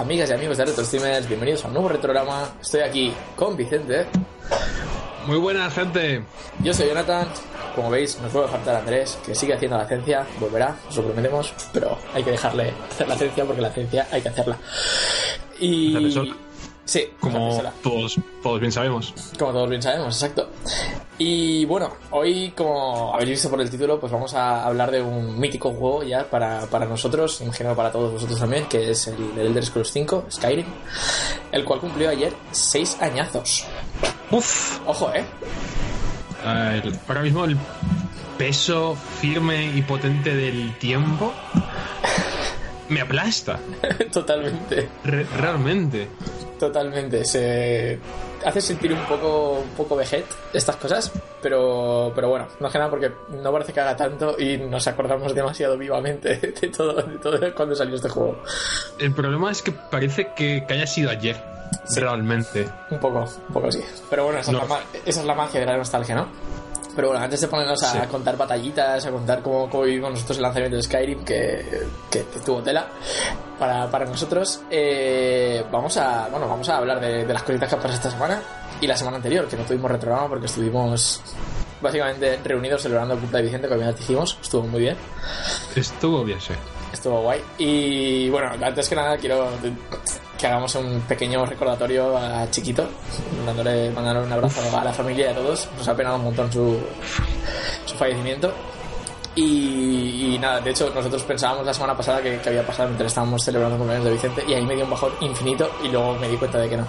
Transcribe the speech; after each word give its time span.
amigas 0.00 0.30
y 0.30 0.32
amigos 0.32 0.56
de 0.56 0.64
Retro 0.64 0.82
Streamers, 0.82 1.28
bienvenidos 1.28 1.62
a 1.62 1.68
un 1.68 1.74
nuevo 1.74 1.88
retrograma. 1.90 2.48
Estoy 2.58 2.80
aquí 2.80 3.12
con 3.36 3.54
Vicente. 3.54 4.06
Muy 5.26 5.36
buena 5.36 5.70
gente. 5.70 6.24
Yo 6.64 6.72
soy 6.72 6.88
Jonathan. 6.88 7.28
Como 7.76 7.90
veis, 7.90 8.18
nos 8.20 8.32
puede 8.32 8.48
faltar 8.48 8.76
Andrés, 8.76 9.18
que 9.24 9.34
sigue 9.34 9.52
haciendo 9.52 9.76
la 9.76 9.86
ciencia, 9.86 10.26
volverá, 10.40 10.74
os 10.88 10.96
lo 10.96 11.04
prometemos, 11.04 11.52
pero 11.72 11.98
hay 12.14 12.24
que 12.24 12.30
dejarle 12.30 12.72
hacer 12.90 13.08
la 13.08 13.16
ciencia 13.16 13.44
porque 13.44 13.60
la 13.60 13.70
ciencia 13.70 14.08
hay 14.10 14.22
que 14.22 14.28
hacerla. 14.30 14.56
Y. 15.60 15.92
Sí, 16.90 17.08
Como 17.20 17.62
todos, 17.84 18.16
todos 18.42 18.58
bien 18.58 18.72
sabemos. 18.72 19.14
Como 19.38 19.52
todos 19.52 19.68
bien 19.70 19.80
sabemos, 19.80 20.12
exacto. 20.20 20.48
Y 21.18 21.64
bueno, 21.66 21.92
hoy, 22.10 22.50
como 22.56 23.14
habéis 23.14 23.30
visto 23.30 23.48
por 23.48 23.60
el 23.60 23.70
título, 23.70 24.00
pues 24.00 24.10
vamos 24.10 24.34
a 24.34 24.64
hablar 24.64 24.90
de 24.90 25.00
un 25.00 25.38
mítico 25.38 25.70
juego 25.70 26.02
ya 26.02 26.24
para, 26.28 26.62
para 26.66 26.86
nosotros, 26.86 27.40
imagino 27.42 27.76
para 27.76 27.92
todos 27.92 28.10
vosotros 28.14 28.40
también, 28.40 28.64
que 28.66 28.90
es 28.90 29.06
el, 29.06 29.14
el 29.38 29.46
Elder 29.46 29.64
Scrolls 29.66 29.92
5, 29.92 30.24
Skyrim, 30.32 30.66
el 31.52 31.64
cual 31.64 31.78
cumplió 31.78 32.10
ayer 32.10 32.32
seis 32.50 32.96
añazos. 33.00 33.66
Uf. 34.32 34.80
Ojo, 34.84 35.12
¿eh? 35.14 35.24
Ahora 36.44 37.20
mismo 37.22 37.44
el 37.44 37.56
peso 38.36 38.96
firme 39.20 39.66
y 39.76 39.82
potente 39.82 40.34
del 40.34 40.76
tiempo 40.78 41.32
me 42.88 43.00
aplasta. 43.00 43.60
Totalmente, 44.12 44.88
Re- 45.04 45.24
realmente. 45.36 46.08
Totalmente. 46.60 47.24
Se 47.24 47.98
hace 48.44 48.60
sentir 48.60 48.92
un 48.92 49.04
poco, 49.06 49.58
un 49.62 49.70
poco 49.70 49.96
vejet 49.96 50.24
estas 50.52 50.76
cosas, 50.76 51.10
pero, 51.42 52.12
pero 52.14 52.28
bueno, 52.28 52.46
no 52.60 52.66
es 52.68 52.72
que 52.72 52.78
nada 52.78 52.90
porque 52.90 53.10
no 53.30 53.52
parece 53.52 53.72
que 53.72 53.80
haga 53.80 53.96
tanto 53.96 54.36
y 54.38 54.56
nos 54.58 54.86
acordamos 54.86 55.34
demasiado 55.34 55.76
vivamente 55.76 56.36
de 56.60 56.68
todo, 56.68 56.94
de 57.02 57.18
todo 57.18 57.54
cuando 57.54 57.74
salió 57.74 57.96
este 57.96 58.08
juego. 58.08 58.42
El 58.98 59.12
problema 59.12 59.50
es 59.50 59.62
que 59.62 59.72
parece 59.72 60.28
que, 60.36 60.64
que 60.68 60.74
haya 60.74 60.86
sido 60.86 61.10
ayer. 61.10 61.42
Realmente. 61.96 62.68
Un 62.90 62.98
poco, 62.98 63.20
un 63.48 63.54
poco 63.54 63.70
sí. 63.72 63.82
Pero 64.10 64.24
bueno, 64.24 64.40
esa, 64.40 64.52
No. 64.52 64.62
es, 64.62 64.68
la, 64.68 64.80
esa 65.06 65.20
es 65.20 65.26
la 65.26 65.34
magia 65.34 65.60
de 65.60 65.66
la 65.66 65.76
nostalgia, 65.76 66.14
¿no? 66.14 66.28
Pero 67.00 67.08
bueno, 67.12 67.24
antes 67.24 67.40
de 67.40 67.48
ponernos 67.48 67.82
a 67.82 67.92
Sí. 67.92 67.98
contar 68.10 68.36
batallitas, 68.36 69.06
a 69.06 69.10
contar 69.10 69.40
cómo, 69.40 69.70
cómo 69.70 69.84
vivimos 69.84 70.10
nosotros 70.10 70.36
el 70.36 70.42
lanzamiento 70.42 70.76
de 70.76 70.82
Skyrim, 70.82 71.24
que, 71.24 71.86
que 72.10 72.18
tuvo 72.44 72.60
tela 72.62 72.88
para, 73.58 73.90
para 73.90 74.04
nosotros, 74.04 74.60
eh, 74.70 75.64
vamos 75.72 75.96
a 75.96 76.28
bueno 76.30 76.46
vamos 76.46 76.68
a 76.68 76.76
hablar 76.76 77.00
de, 77.00 77.24
de 77.24 77.32
las 77.32 77.42
cositas 77.42 77.70
que 77.70 77.74
han 77.76 77.80
pasado 77.80 77.94
esta 77.96 78.10
semana 78.10 78.42
y 78.82 78.86
la 78.86 78.94
semana 78.98 79.16
anterior, 79.16 79.48
que 79.48 79.56
no 79.56 79.62
tuvimos 79.64 79.90
retrograma 79.90 80.28
porque 80.28 80.44
estuvimos 80.44 81.22
básicamente 81.80 82.38
reunidos 82.44 82.82
celebrando 82.82 83.14
el 83.14 83.20
de 83.38 83.44
Vicente, 83.44 83.66
que 83.66 83.74
bien 83.76 84.02
hicimos, 84.02 84.36
estuvo 84.42 84.64
muy 84.64 84.80
bien. 84.80 84.96
Estuvo 85.74 86.22
bien, 86.22 86.38
sí. 86.38 86.52
Estuvo 86.92 87.22
guay. 87.22 87.40
Y 87.56 88.28
bueno, 88.28 88.50
antes 88.62 88.90
que 88.90 88.94
nada 88.94 89.16
quiero 89.16 89.48
que 90.40 90.46
hagamos 90.46 90.74
un 90.74 91.00
pequeño 91.02 91.44
recordatorio 91.44 92.16
a 92.16 92.50
Chiquito, 92.50 92.88
dándole, 93.44 93.90
mandándole 93.90 94.26
un 94.26 94.32
abrazo 94.32 94.60
a 94.76 94.84
la 94.84 94.92
familia 94.92 95.26
y 95.26 95.28
a 95.30 95.34
todos. 95.34 95.68
Nos 95.76 95.86
ha 95.86 95.94
penado 95.94 96.16
un 96.16 96.24
montón 96.24 96.50
su, 96.50 96.78
su 97.84 97.94
fallecimiento. 97.94 98.52
Y, 99.36 100.36
nada, 100.40 100.60
de 100.60 100.70
hecho 100.70 100.90
nosotros 100.92 101.22
pensábamos 101.22 101.64
la 101.64 101.72
semana 101.72 101.96
pasada 101.96 102.20
que, 102.20 102.40
había 102.44 102.66
pasado 102.66 102.88
mientras 102.88 103.12
estábamos 103.12 103.44
celebrando 103.44 103.76
el 103.76 103.78
cumpleaños 103.78 104.04
de 104.04 104.12
Vicente 104.12 104.44
y 104.48 104.54
ahí 104.54 104.66
me 104.66 104.74
dio 104.74 104.84
un 104.84 104.90
bajón 104.90 105.12
infinito 105.20 105.70
y 105.84 105.88
luego 105.88 106.14
me 106.14 106.28
di 106.28 106.36
cuenta 106.36 106.58
de 106.58 106.68
que 106.68 106.76
no. 106.76 106.86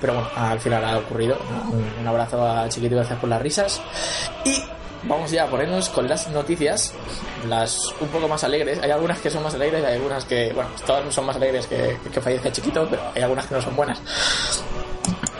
Pero 0.00 0.14
bueno, 0.14 0.28
al 0.36 0.60
final 0.60 0.84
ha 0.84 0.98
ocurrido. 0.98 1.36
Un, 1.72 1.84
un 2.00 2.06
abrazo 2.06 2.46
a 2.46 2.68
Chiquito 2.68 2.94
y 2.94 2.98
gracias 2.98 3.18
por 3.18 3.28
las 3.28 3.42
risas. 3.42 3.80
Y 4.44 4.62
vamos 5.04 5.30
ya 5.30 5.44
a 5.44 5.46
ponernos 5.46 5.88
con 5.88 6.08
las 6.08 6.28
noticias, 6.30 6.92
las 7.48 7.78
un 8.00 8.08
poco 8.08 8.28
más 8.28 8.44
alegres. 8.44 8.78
Hay 8.82 8.90
algunas 8.90 9.18
que 9.20 9.30
son 9.30 9.42
más 9.42 9.54
alegres, 9.54 9.84
hay 9.84 9.94
algunas 9.94 10.24
que, 10.24 10.52
bueno, 10.52 10.70
todas 10.86 11.14
son 11.14 11.26
más 11.26 11.36
alegres 11.36 11.66
que, 11.66 11.98
que 12.12 12.20
fallece 12.20 12.52
Chiquito, 12.52 12.86
pero 12.88 13.02
hay 13.14 13.22
algunas 13.22 13.46
que 13.46 13.54
no 13.54 13.62
son 13.62 13.76
buenas. 13.76 14.00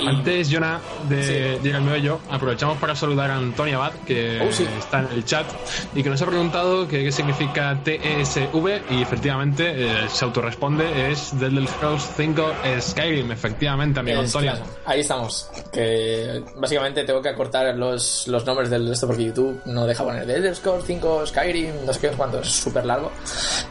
Antes, 0.06 0.48
Jonah, 0.50 0.80
de 1.08 1.22
Sí. 1.56 1.62
llegar 1.62 1.80
al 1.80 1.86
meollo, 1.86 2.20
aprovechamos 2.30 2.78
para 2.78 2.94
saludar 2.94 3.30
a 3.30 3.36
Antonio 3.36 3.76
Abad, 3.82 3.92
que 4.06 4.40
Oh, 4.40 4.52
sí. 4.52 4.66
está 4.78 5.00
en 5.00 5.08
el 5.12 5.24
chat, 5.24 5.46
y 5.94 6.02
que 6.02 6.10
nos 6.10 6.20
ha 6.22 6.26
preguntado 6.26 6.86
que 6.88 7.04
qué 7.04 7.12
significa 7.12 7.78
TSV, 7.84 8.82
y 8.90 9.02
efectivamente 9.02 9.72
eh, 9.76 10.08
se 10.08 10.24
autorresponde, 10.24 11.10
es 11.10 11.32
Elder 11.34 11.66
Scrolls 11.68 12.10
5 12.16 12.52
Skyrim, 12.80 13.30
efectivamente, 13.32 14.00
amigo 14.00 14.20
Es 14.22 14.26
Antonio. 14.34 14.52
claro, 14.52 14.66
ahí 14.86 15.00
estamos. 15.00 15.50
Que 15.72 16.42
básicamente 16.56 17.04
tengo 17.04 17.22
que 17.22 17.28
acortar 17.28 17.74
los, 17.76 18.26
los 18.28 18.44
nombres 18.44 18.70
del 18.70 18.90
esto 18.92 19.06
porque 19.06 19.24
YouTube 19.24 19.60
no 19.66 19.86
deja 19.86 20.04
poner 20.04 20.26
de 20.26 20.34
Elder 20.36 20.54
Scrolls 20.56 20.84
5, 20.86 21.26
Skyrim, 21.26 21.84
no 21.86 21.92
sé 21.92 22.00
qué, 22.00 22.08
cuánto, 22.08 22.40
es 22.40 22.48
súper 22.50 22.84
largo. 22.86 23.10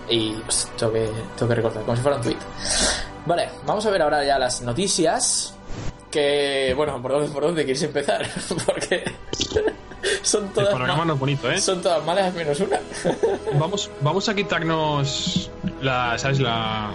Y 0.09 0.31
pues, 0.34 0.69
tengo, 0.78 0.94
que, 0.94 1.09
tengo 1.38 1.50
que 1.50 1.56
recortar, 1.56 1.84
como 1.84 1.96
si 1.96 2.01
fuera 2.01 2.17
un 2.17 2.23
tweet. 2.23 2.38
Vale, 3.25 3.50
vamos 3.66 3.85
a 3.85 3.90
ver 3.91 4.01
ahora 4.01 4.23
ya 4.23 4.40
las 4.40 4.61
noticias. 4.61 5.53
Que, 6.12 6.74
bueno, 6.75 7.02
¿por 7.02 7.12
dónde, 7.12 7.28
por 7.30 7.44
dónde 7.44 7.64
quieres 7.66 7.84
empezar? 7.84 8.28
porque 8.66 9.03
son 10.24 10.46
El 10.46 10.50
todas, 10.53 10.70
panorama 10.70 10.97
ma- 11.00 11.06
no 11.06 11.14
es 11.14 11.20
bonito, 11.20 11.52
¿eh? 11.52 11.59
son 11.59 11.81
todas 11.81 12.03
malas 12.06 12.34
menos 12.34 12.59
una. 12.59 12.80
Vamos, 13.59 13.90
vamos 14.02 14.28
a 14.30 14.34
quitarnos 14.36 15.52
la, 15.81 16.18
¿sabes? 16.18 16.40
La... 16.40 16.92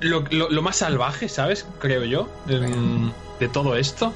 Lo, 0.00 0.20
lo- 0.30 0.50
lo 0.50 0.62
más 0.62 0.76
salvaje, 0.76 1.28
¿sabes? 1.28 1.66
Creo 1.78 2.04
yo, 2.04 2.28
em, 2.48 3.10
de 3.40 3.48
todo 3.48 3.76
esto. 3.76 4.12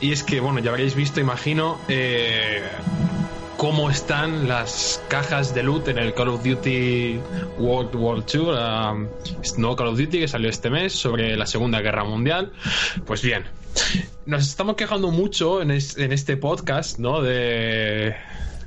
Y 0.00 0.12
es 0.12 0.22
que, 0.22 0.40
bueno, 0.40 0.58
ya 0.58 0.70
habréis 0.70 0.94
visto, 0.94 1.20
imagino, 1.20 1.78
eh, 1.88 2.62
cómo 3.62 3.90
están 3.90 4.48
las 4.48 5.00
cajas 5.06 5.54
de 5.54 5.62
loot 5.62 5.86
en 5.86 5.96
el 5.96 6.12
Call 6.14 6.30
of 6.30 6.42
Duty 6.42 7.20
World 7.60 7.94
War 7.94 8.18
II, 8.18 9.06
este 9.40 9.60
nuevo 9.60 9.76
Call 9.76 9.86
of 9.86 9.98
Duty 10.00 10.18
que 10.18 10.26
salió 10.26 10.50
este 10.50 10.68
mes 10.68 10.92
sobre 10.92 11.36
la 11.36 11.46
Segunda 11.46 11.80
Guerra 11.80 12.02
Mundial. 12.02 12.50
Pues 13.06 13.22
bien, 13.22 13.44
nos 14.26 14.42
estamos 14.48 14.74
quejando 14.74 15.12
mucho 15.12 15.62
en, 15.62 15.70
es- 15.70 15.96
en 15.96 16.10
este 16.12 16.36
podcast, 16.36 16.98
¿no? 16.98 17.22
De, 17.22 18.16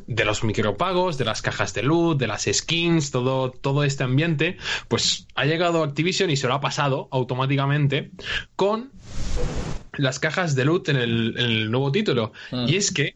de 0.07 0.25
los 0.25 0.43
micropagos, 0.43 1.17
de 1.17 1.25
las 1.25 1.41
cajas 1.41 1.73
de 1.73 1.83
loot, 1.83 2.19
de 2.19 2.27
las 2.27 2.43
skins, 2.51 3.11
todo, 3.11 3.51
todo 3.51 3.83
este 3.83 4.03
ambiente. 4.03 4.57
Pues 4.87 5.27
ha 5.35 5.45
llegado 5.45 5.83
Activision 5.83 6.29
y 6.29 6.37
se 6.37 6.47
lo 6.47 6.53
ha 6.53 6.61
pasado 6.61 7.07
automáticamente 7.11 8.11
con 8.55 8.91
las 9.97 10.19
cajas 10.19 10.55
de 10.55 10.65
loot 10.65 10.89
en 10.89 10.97
el, 10.97 11.35
en 11.37 11.45
el 11.45 11.71
nuevo 11.71 11.91
título. 11.91 12.33
Mm. 12.51 12.67
Y 12.67 12.75
es 12.75 12.91
que, 12.91 13.15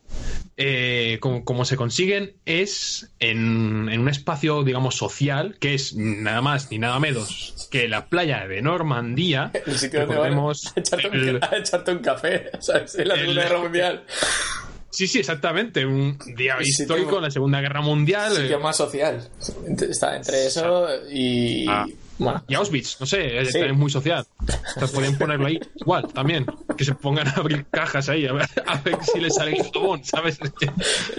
eh, 0.58 1.18
como, 1.20 1.44
como 1.44 1.66
se 1.66 1.76
consiguen, 1.76 2.34
es 2.46 3.12
en, 3.20 3.90
en 3.92 4.00
un 4.00 4.10
espacio, 4.10 4.64
digamos, 4.64 4.96
social, 4.96 5.58
que 5.60 5.74
es 5.74 5.96
nada 5.96 6.42
más 6.42 6.72
ni 6.72 6.80
nada 6.80 7.00
menos 7.00 7.68
que 7.70 7.88
la 7.88 8.08
playa 8.08 8.48
de 8.48 8.62
Normandía. 8.62 9.52
El 9.66 9.78
sitio 9.78 10.06
donde 10.08 10.16
a 10.22 10.52
echarte, 10.76 11.08
un, 11.10 11.16
el- 11.16 11.44
a 11.44 11.58
echarte 11.58 11.92
un 11.92 12.00
café, 12.00 12.50
¿sabes? 12.60 12.96
En 12.96 13.08
la 13.10 13.14
el- 13.16 13.20
Segunda 13.22 13.44
Guerra 13.44 13.60
Mundial. 13.60 14.04
Sí, 14.92 15.08
sí, 15.08 15.20
exactamente. 15.20 15.86
Un 15.86 16.18
día 16.36 16.56
El 16.60 16.68
histórico 16.68 17.18
en 17.18 17.24
la 17.24 17.32
Segunda 17.32 17.62
Guerra 17.62 17.82
Mundial. 17.82 18.36
sitio 18.36 18.58
eh, 18.58 18.60
más 18.60 18.76
social. 18.78 19.30
Está 19.90 20.16
entre 20.16 20.48
eso 20.48 20.88
y. 21.12 21.66
Ah. 21.68 21.86
Bueno, 22.18 22.44
Y 22.50 22.54
Auschwitz, 22.56 22.98
no 23.00 23.06
sé, 23.06 23.46
Sí. 23.46 23.52
también 23.54 23.72
es 23.72 23.78
muy 23.78 23.90
social. 23.90 24.26
Entonces 24.42 24.92
podían 24.92 25.18
ponerlo 25.18 25.48
ahí 25.48 25.58
igual 25.76 26.12
también. 26.12 26.46
Que 26.78 26.84
se 26.84 26.94
pongan 26.94 27.30
a 27.30 27.32
abrir 27.32 27.66
cajas 27.72 28.10
ahí, 28.10 28.28
a 28.28 28.34
ver, 28.34 28.46
a 28.66 28.76
ver 28.82 28.98
si 29.04 29.20
les 29.22 29.36
sale 29.36 29.56
jabón, 29.74 30.04
¿sabes? 30.04 30.38
Es 30.42 30.52
que 30.52 30.72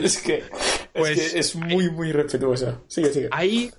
es 0.02 0.18
que, 0.18 0.44
Pues- 0.92 1.18
es, 1.18 1.32
que 1.32 1.38
es 1.38 1.56
muy, 1.56 1.90
muy 1.90 2.12
respetuoso. 2.12 2.82
Sigue, 2.86 3.10
sigue. 3.14 3.28
ahí, 3.32 3.70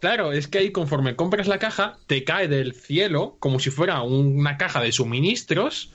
claro, 0.00 0.32
es 0.32 0.48
que 0.48 0.58
ahí 0.58 0.70
conforme 0.72 1.16
compras 1.16 1.46
la 1.48 1.58
caja, 1.58 1.98
te 2.06 2.24
cae 2.24 2.48
del 2.48 2.74
cielo 2.74 3.36
como 3.40 3.58
si 3.60 3.70
fuera 3.70 4.02
una 4.02 4.56
caja 4.56 4.80
de 4.82 4.92
suministros, 4.92 5.92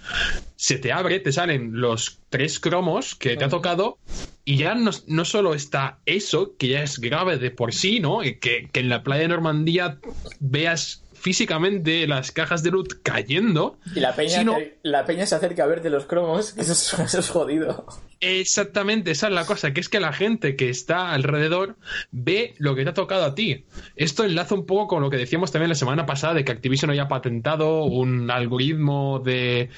se 0.56 0.78
te 0.78 0.92
abre, 0.92 1.20
te 1.20 1.32
salen 1.32 1.72
los 1.80 2.20
tres 2.30 2.60
cromos 2.60 3.16
que 3.16 3.36
te 3.38 3.46
ha 3.46 3.50
tocado 3.50 3.98
y 4.46 4.58
ya 4.58 4.76
no, 4.76 4.92
no 5.08 5.26
solo 5.26 5.54
está 5.54 6.00
eso, 6.06 6.56
que 6.58 6.68
ya 6.70 6.84
es 6.84 7.00
grave 7.00 7.38
de 7.38 7.52
por 7.52 7.74
sí, 7.74 8.00
¿no? 8.00 8.24
Y 8.24 8.36
Que, 8.40 8.70
que 8.72 8.80
en 8.82 8.90
la 8.90 9.04
playa 9.04 9.22
de 9.24 9.28
Normandía 9.30 10.00
veas 10.40 11.00
físicamente 11.14 12.06
las 12.06 12.32
cajas 12.34 12.64
de 12.64 12.72
loot 12.72 13.02
cayendo, 13.02 13.78
Y 13.96 14.02
la 14.02 14.14
peña, 14.14 14.40
sino- 14.40 14.58
que- 14.58 14.78
la 14.84 15.06
peña 15.06 15.26
se 15.26 15.36
acerca 15.36 15.64
a 15.64 15.68
verte 15.68 15.90
los 15.90 16.06
cromos, 16.06 16.52
que 16.52 16.62
eso 16.62 16.74
es, 16.74 16.94
eso 17.00 17.20
es 17.20 17.30
jodido. 17.30 17.86
Exactamente, 18.26 19.12
esa 19.12 19.28
es 19.28 19.34
la 19.34 19.46
cosa, 19.46 19.74
que 19.74 19.82
es 19.82 19.90
que 19.90 20.00
la 20.00 20.14
gente 20.14 20.56
que 20.56 20.70
está 20.70 21.12
alrededor 21.12 21.76
ve 22.12 22.54
lo 22.58 22.74
que 22.74 22.86
te 22.86 22.92
ha 22.92 22.94
tocado 22.94 23.26
a 23.26 23.36
ti. 23.36 23.66
Esto 23.98 24.24
enlaza 24.24 24.56
un 24.56 24.66
poco 24.66 24.88
con 24.88 25.04
lo 25.04 25.10
que 25.10 25.18
decíamos 25.18 25.52
también 25.52 25.68
la 25.68 25.76
semana 25.76 26.06
pasada 26.06 26.34
de 26.34 26.46
que 26.46 26.54
Activision 26.54 26.90
había 26.90 27.10
patentado 27.10 27.84
un 27.84 28.32
algoritmo 28.32 29.20
de, 29.20 29.70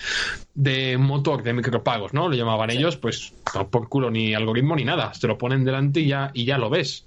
de 0.53 0.97
motor 0.99 1.41
de 1.41 1.53
micropagos, 1.53 2.13
¿no? 2.13 2.29
Lo 2.29 2.35
llamaban 2.35 2.69
ellos, 2.69 2.97
pues 2.97 3.33
no 3.55 3.67
por 3.69 3.89
culo 3.89 4.11
ni 4.11 4.35
algoritmo 4.35 4.75
ni 4.75 4.85
nada, 4.85 5.11
te 5.19 5.25
lo 5.25 5.39
ponen 5.39 5.65
delante 5.65 6.01
y 6.01 6.07
ya, 6.09 6.29
y 6.35 6.45
ya 6.45 6.59
lo 6.59 6.69
ves. 6.69 7.05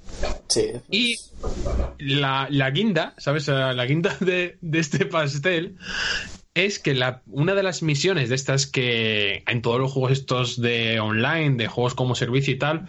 Sí. 0.49 0.73
Y 0.91 1.15
la, 2.01 2.49
la 2.51 2.71
guinda, 2.73 3.15
¿sabes? 3.17 3.47
La 3.47 3.85
guinda 3.85 4.17
de, 4.19 4.59
de 4.61 4.79
este 4.81 5.07
pastel 5.07 5.77
es 6.65 6.79
que 6.79 6.95
la, 6.95 7.23
una 7.27 7.55
de 7.55 7.63
las 7.63 7.83
misiones 7.83 8.29
de 8.29 8.35
estas 8.35 8.67
que 8.67 9.43
en 9.47 9.63
todos 9.63 9.79
los 9.79 9.93
juegos 9.93 10.13
estos 10.13 10.61
de 10.61 11.01
online, 11.01 11.57
de 11.57 11.69
juegos 11.69 11.95
como 11.95 12.15
servicio 12.15 12.55
y 12.55 12.59
tal, 12.59 12.87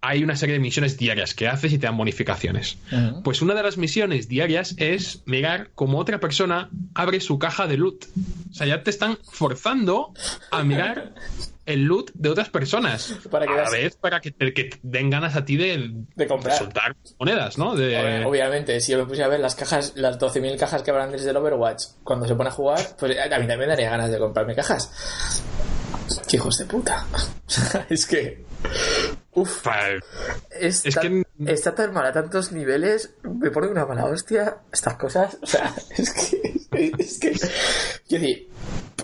hay 0.00 0.22
una 0.22 0.36
serie 0.36 0.54
de 0.54 0.60
misiones 0.60 0.96
diarias 0.96 1.34
que 1.34 1.48
haces 1.48 1.72
y 1.72 1.78
te 1.78 1.86
dan 1.86 1.96
bonificaciones. 1.96 2.78
Pues 3.24 3.42
una 3.42 3.54
de 3.54 3.62
las 3.62 3.78
misiones 3.78 4.28
diarias 4.28 4.74
es 4.78 5.22
mirar 5.26 5.70
cómo 5.74 5.98
otra 5.98 6.20
persona 6.20 6.70
abre 6.94 7.20
su 7.20 7.38
caja 7.38 7.66
de 7.66 7.76
loot. 7.76 8.06
O 8.50 8.54
sea, 8.54 8.66
ya 8.66 8.82
te 8.82 8.90
están 8.90 9.18
forzando 9.30 10.12
a 10.50 10.62
mirar 10.62 11.14
el 11.68 11.84
loot 11.84 12.10
de 12.14 12.28
otras 12.30 12.48
personas. 12.48 13.14
Para 13.30 13.46
que 13.46 13.52
a 13.52 13.56
la 13.56 13.62
veas- 13.70 13.72
vez 13.72 13.96
para 13.96 14.20
que 14.20 14.30
te, 14.32 14.52
que 14.52 14.64
te 14.64 14.78
den 14.82 15.10
ganas 15.10 15.36
a 15.36 15.44
ti 15.44 15.56
de, 15.56 15.92
De 16.16 16.26
comprar. 16.26 16.56
soltar 16.56 16.96
monedas, 17.18 17.58
¿no? 17.58 17.74
De, 17.76 18.24
Obviamente, 18.24 18.80
si 18.80 18.92
yo 18.92 18.98
me 18.98 19.04
puse 19.04 19.22
a 19.22 19.28
ver 19.28 19.40
las 19.40 19.54
cajas, 19.54 19.92
las 19.96 20.18
12.000 20.18 20.56
cajas 20.58 20.82
que 20.82 20.90
habrán 20.90 21.12
desde 21.12 21.30
el 21.30 21.36
Overwatch, 21.36 21.84
cuando 22.02 22.26
se 22.26 22.34
pone 22.34 22.48
a 22.48 22.52
jugar, 22.52 22.80
pues 22.98 23.16
a 23.18 23.24
mí 23.38 23.46
también 23.46 23.58
me 23.60 23.66
daría 23.66 23.90
ganas 23.90 24.10
de 24.10 24.18
comprarme 24.18 24.54
cajas. 24.54 25.42
¡Qué 26.28 26.36
hijos 26.36 26.56
de 26.58 26.64
puta! 26.64 27.06
es 27.90 28.06
que. 28.06 28.44
Uf, 29.32 29.66
es, 30.58 30.84
Es 30.84 30.94
tan- 30.94 31.22
que- 31.22 31.52
está 31.52 31.74
tan 31.74 31.92
mal 31.92 32.06
a 32.06 32.12
tantos 32.12 32.50
niveles, 32.50 33.14
me 33.22 33.50
pone 33.50 33.68
una 33.68 33.84
mala 33.86 34.06
hostia 34.06 34.56
estas 34.72 34.96
cosas. 34.96 35.36
O 35.42 35.46
sea, 35.46 35.72
es 35.96 36.12
que. 36.12 36.92
Es 36.98 37.18
que. 37.18 37.32
Quiero 38.08 38.22
decir, 38.24 38.48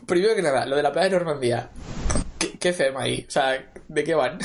primero 0.07 0.35
que 0.35 0.43
nada, 0.43 0.67
lo 0.67 0.77
de 0.77 0.83
la 0.83 0.93
playa 0.93 1.09
de 1.11 1.17
Normandía. 1.17 1.71
¿Qué, 2.65 2.73
FEM 2.73 2.97
ahí? 2.97 3.27
O 3.29 3.31
sea, 3.31 3.63
¿de 3.89 4.05
qué 4.05 4.15
van? 4.15 4.39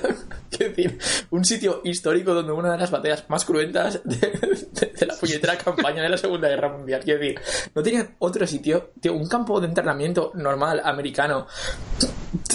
Quiero 0.50 0.72
decir, 0.72 0.98
un 1.28 1.44
sitio 1.44 1.82
histórico 1.84 2.32
donde 2.32 2.50
una 2.50 2.72
de 2.72 2.78
las 2.78 2.90
batallas 2.90 3.28
más 3.28 3.44
cruentas 3.44 4.00
de, 4.02 5.06
la 5.06 5.14
puñetera 5.14 5.58
campaña 5.58 6.02
de 6.02 6.08
la 6.08 6.16
Segunda 6.16 6.48
Guerra 6.48 6.70
Mundial. 6.70 7.02
Quiero 7.04 7.20
decir, 7.20 7.38
no 7.74 7.82
tenían 7.82 8.16
otro 8.18 8.46
sitio, 8.46 8.92
tío, 8.98 9.12
un 9.12 9.28
campo 9.28 9.60
de 9.60 9.66
entrenamiento 9.66 10.32
normal, 10.36 10.80
americano, 10.82 11.46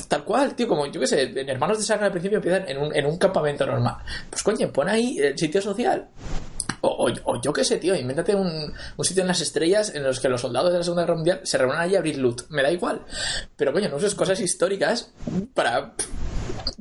tal 0.08 0.24
cual, 0.24 0.56
tío, 0.56 0.68
como 0.68 0.88
yo 0.88 1.00
qué 1.00 1.06
sé, 1.06 1.22
en 1.22 1.48
Hermanos 1.48 1.78
de 1.78 1.84
Sangre 1.84 2.08
al 2.08 2.12
principio 2.12 2.40
empiezan 2.40 2.68
en 2.68 2.80
un, 2.80 2.96
en 2.96 3.06
un 3.06 3.20
campamento 3.20 3.64
normal. 3.68 3.98
Pues 4.28 4.42
coño, 4.42 4.74
pon 4.74 4.90
ahí 4.90 5.20
el 5.20 5.38
sitio 5.38 5.62
social. 5.62 6.10
O, 6.82 6.88
o- 7.08 7.32
o 7.34 7.42
yo 7.42 7.54
qué 7.54 7.64
sé, 7.64 7.78
tío, 7.78 7.96
invéntate 7.96 8.34
un, 8.36 8.74
un 8.98 9.06
sitio 9.06 9.22
en 9.22 9.28
las 9.28 9.40
estrellas 9.42 9.94
en 9.94 10.04
los 10.04 10.20
que 10.20 10.30
los 10.30 10.42
soldados 10.42 10.72
de 10.72 10.80
la 10.80 10.84
Segunda 10.84 11.04
Guerra 11.04 11.16
Mundial 11.16 11.40
se 11.44 11.58
reúnan 11.58 11.80
allí 11.80 11.96
a 11.96 12.00
abrir 12.00 12.18
loot. 12.18 12.44
Me 12.50 12.64
da 12.64 12.72
igual. 12.72 13.02
Pero 13.56 13.72
coño, 13.74 13.88
no 13.90 13.98
uses 13.98 14.16
cosas 14.16 14.40
históricas 14.40 15.12
para, 15.54 15.94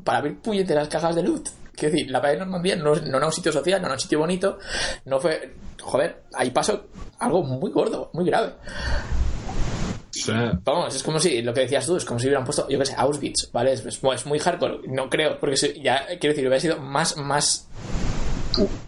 para 0.04 0.18
abrir 0.18 0.38
puñeteras 0.40 0.88
cajas 0.88 1.14
de 1.14 1.22
loot. 1.22 1.48
Quiero 1.74 1.94
decir, 1.94 2.10
la 2.10 2.18
batalla 2.18 2.34
de 2.34 2.40
Normandía 2.40 2.76
no, 2.76 2.94
no 2.94 3.16
era 3.18 3.26
un 3.26 3.32
sitio 3.32 3.52
social, 3.52 3.80
no 3.80 3.86
era 3.86 3.94
un 3.94 4.00
sitio 4.00 4.18
bonito, 4.18 4.58
no 5.06 5.18
fue... 5.20 5.54
Joder, 5.80 6.24
ahí 6.34 6.50
pasó 6.50 6.86
algo 7.18 7.42
muy 7.42 7.70
gordo, 7.70 8.10
muy 8.12 8.24
grave. 8.26 8.52
Vamos, 10.64 10.94
es 10.94 11.02
como 11.02 11.18
si, 11.18 11.40
lo 11.40 11.54
que 11.54 11.60
decías 11.60 11.86
tú, 11.86 11.96
es 11.96 12.04
como 12.04 12.18
si 12.20 12.26
hubieran 12.26 12.44
puesto, 12.44 12.68
yo 12.68 12.78
qué 12.78 12.84
sé, 12.84 12.94
Auschwitz, 12.96 13.50
¿vale? 13.52 13.72
Es, 13.72 13.86
es 13.86 14.02
muy- 14.02 14.14
es 14.16 14.26
muy 14.26 14.38
hardcore, 14.38 14.80
no 14.88 15.08
creo, 15.08 15.38
porque 15.38 15.56
si- 15.56 15.80
ya, 15.82 16.04
quiero 16.06 16.34
decir, 16.34 16.46
hubiera 16.46 16.60
sido 16.60 16.78
más, 16.78 17.16
más 17.16 17.68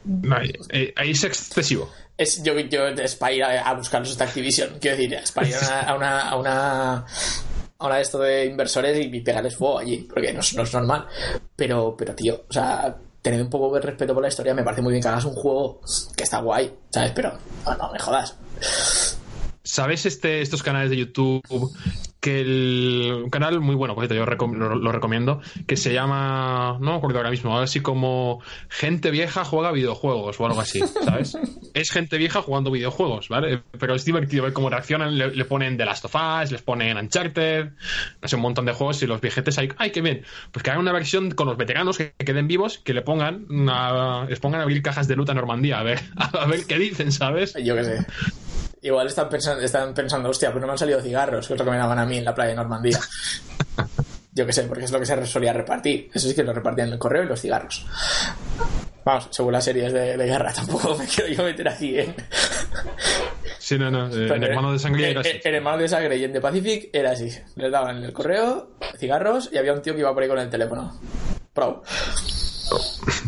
no, 0.05 0.37
eh, 0.71 0.93
ahí 0.97 1.11
es 1.13 1.25
excesivo. 1.25 1.91
es 2.17 2.43
yo, 2.43 2.59
yo 2.59 2.87
es 2.89 3.15
para 3.17 3.33
ir 3.33 3.45
a, 3.45 3.63
a 3.69 3.75
buscar 3.75 4.01
los 4.01 4.17
de 4.17 4.25
Activision 4.25 4.79
quiero 4.81 4.97
decir 4.97 5.15
es 5.15 5.33
para 5.33 5.49
ir 5.49 5.55
a 5.57 5.61
una 5.61 5.81
a 5.81 5.97
una 5.97 6.29
a 6.31 6.37
una, 6.37 7.07
a 7.79 7.87
una 7.87 7.97
de 7.97 8.03
esto 8.03 8.19
de 8.19 8.45
inversores 8.47 8.99
y, 9.07 9.21
pegarles 9.21 9.57
fuego 9.57 9.79
allí 9.79 10.07
porque 10.13 10.33
no, 10.33 10.41
es- 10.41 10.55
no 10.55 10.63
es 10.63 10.73
normal 10.75 11.07
pero 11.57 11.95
pero 11.97 12.15
tío 12.15 12.45
o 12.49 12.53
sea 12.53 12.97
tener 13.23 13.41
un 13.43 13.51
poco 13.51 13.73
de 13.75 13.81
respeto 13.81 14.13
por 14.15 14.23
la 14.23 14.29
historia 14.29 14.53
me 14.55 14.63
parece 14.65 14.83
muy 14.83 14.93
bien 14.93 15.03
que 15.03 15.09
hagas 15.09 15.25
un 15.25 15.35
juego 15.35 15.81
que 16.17 16.25
está 16.25 16.39
guay 16.41 16.73
sabes 16.91 17.13
pero 17.13 17.39
no, 17.65 17.75
no 17.77 17.93
me 17.93 17.99
jodas 17.99 18.37
¿Sabes 19.65 20.07
este, 20.07 20.43
estos 20.43 20.63
canales 20.63 20.91
de 20.91 20.97
YouTube? 20.97 21.41
Que 22.23 22.41
el, 22.41 23.23
un 23.25 23.31
canal 23.31 23.59
muy 23.59 23.75
bueno, 23.75 23.97
por 23.97 24.07
cierto, 24.07 24.15
yo 24.15 24.25
recom- 24.25 24.55
lo, 24.57 24.77
lo 24.77 24.93
recomiendo, 24.93 25.41
que 25.67 25.77
se 25.77 25.93
llama, 25.93 26.79
no 26.81 26.93
me 26.93 26.97
acuerdo 26.99 27.19
ahora 27.19 27.33
mismo, 27.33 27.59
así 27.59 27.81
como 27.81 28.41
Gente 28.69 29.11
vieja 29.11 29.45
juega 29.45 29.73
videojuegos 29.73 30.39
o 30.39 30.47
algo 30.47 30.61
así, 30.61 30.79
¿sabes? 31.05 31.37
es 31.75 31.91
gente 31.91 32.19
vieja 32.19 32.41
jugando 32.41 32.71
videojuegos, 32.71 33.29
¿vale? 33.29 33.65
Pero 33.77 33.97
es 33.97 34.05
divertido 34.05 34.45
ver 34.45 34.53
cómo 34.53 34.71
reaccionan, 34.71 35.19
le, 35.19 35.35
le 35.35 35.45
ponen 35.47 35.77
The 35.77 35.85
Last 35.85 36.05
of 36.05 36.15
Us, 36.15 36.53
les 36.53 36.63
ponen 36.63 36.97
Uncharted, 36.97 37.71
no 38.23 38.29
sé, 38.29 38.37
un 38.37 38.43
montón 38.43 38.67
de 38.67 38.73
juegos 38.73 39.03
y 39.03 39.09
los 39.09 39.21
viejetes 39.21 39.59
ahí, 39.59 39.69
¡ay, 39.79 39.91
qué 39.91 40.01
bien! 40.01 40.23
Pues 40.53 40.63
que 40.63 40.71
hagan 40.71 40.81
una 40.83 40.93
versión 40.93 41.33
con 41.33 41.49
los 41.49 41.57
veteranos 41.57 41.99
que 41.99 42.13
queden 42.25 42.47
vivos, 42.47 42.79
que 42.79 42.95
le 42.95 43.03
pongan, 43.03 43.47
una- 43.51 44.27
les 44.27 44.39
pongan 44.39 44.61
a 44.61 44.63
abrir 44.63 44.81
cajas 44.81 45.09
de 45.09 45.17
luta 45.17 45.33
a 45.33 45.35
Normandía, 45.35 45.81
a 45.81 45.83
ver, 45.83 45.99
a 46.39 46.47
ver 46.47 46.67
qué 46.67 46.79
dicen, 46.79 47.11
¿sabes? 47.11 47.55
yo 47.65 47.75
qué 47.75 47.83
sé 47.83 48.07
igual 48.83 49.07
están 49.07 49.29
pensando 49.29 49.63
están 49.63 49.95
pensando 49.95 50.29
hostia 50.29 50.51
pues 50.51 50.61
no 50.61 50.67
me 50.67 50.73
han 50.73 50.79
salido 50.79 51.01
cigarros 51.01 51.47
que 51.47 51.55
es 51.55 51.59
lo 51.59 51.65
que 51.65 51.71
me 51.71 51.79
daban 51.79 51.99
a 51.99 52.05
mí 52.07 52.19
en 52.19 52.25
la 52.25 52.35
playa 52.35 52.51
de 52.51 52.57
Normandía 52.57 52.99
yo 54.33 54.45
qué 54.47 54.53
sé 54.53 54.65
porque 54.65 54.85
es 54.85 54.91
lo 54.93 54.99
que 55.01 55.07
se 55.07 55.27
solía 55.27 55.53
repartir 55.53 56.11
eso 56.13 56.29
sí 56.29 56.35
que 56.35 56.43
lo 56.43 56.53
repartían 56.53 56.89
en 56.89 56.95
el 56.95 56.99
correo 56.99 57.23
y 57.25 57.27
los 57.27 57.41
cigarros 57.41 57.87
Vamos, 59.05 59.27
según 59.33 59.53
las 59.53 59.65
series 59.65 59.93
de, 59.93 60.17
de 60.17 60.27
guerra, 60.27 60.53
tampoco 60.55 60.97
me 60.97 61.05
quiero 61.09 61.29
yo 61.35 61.43
meter 61.43 61.69
aquí 61.69 61.99
en. 61.99 62.15
Sí, 63.59 63.77
no, 63.77 63.91
no, 63.91 64.07
eh, 64.07 64.23
en 64.23 64.29
Pero, 64.29 64.47
Hermano 64.47 64.73
de 64.73 64.79
Sangre 64.79 65.09
eh, 65.09 65.11
era 65.11 65.21
así. 65.23 65.29
eh, 65.31 65.41
En 65.43 65.55
Hermano 65.57 65.79
de 65.79 65.89
Sangre 65.89 66.17
y 66.19 66.23
en 66.23 66.33
The 66.33 66.41
Pacific 66.41 66.89
era 66.93 67.11
así. 67.11 67.29
Les 67.57 67.73
daban 67.73 67.97
el 68.05 68.13
correo, 68.13 68.77
cigarros 68.99 69.51
y 69.53 69.59
había 69.59 69.73
un 69.73 69.83
tío 69.83 69.95
que 69.95 69.99
iba 70.03 70.15
por 70.15 70.23
ahí 70.23 70.29
con 70.29 70.39
el 70.39 70.49
teléfono. 70.49 71.01
Pro. 71.53 71.83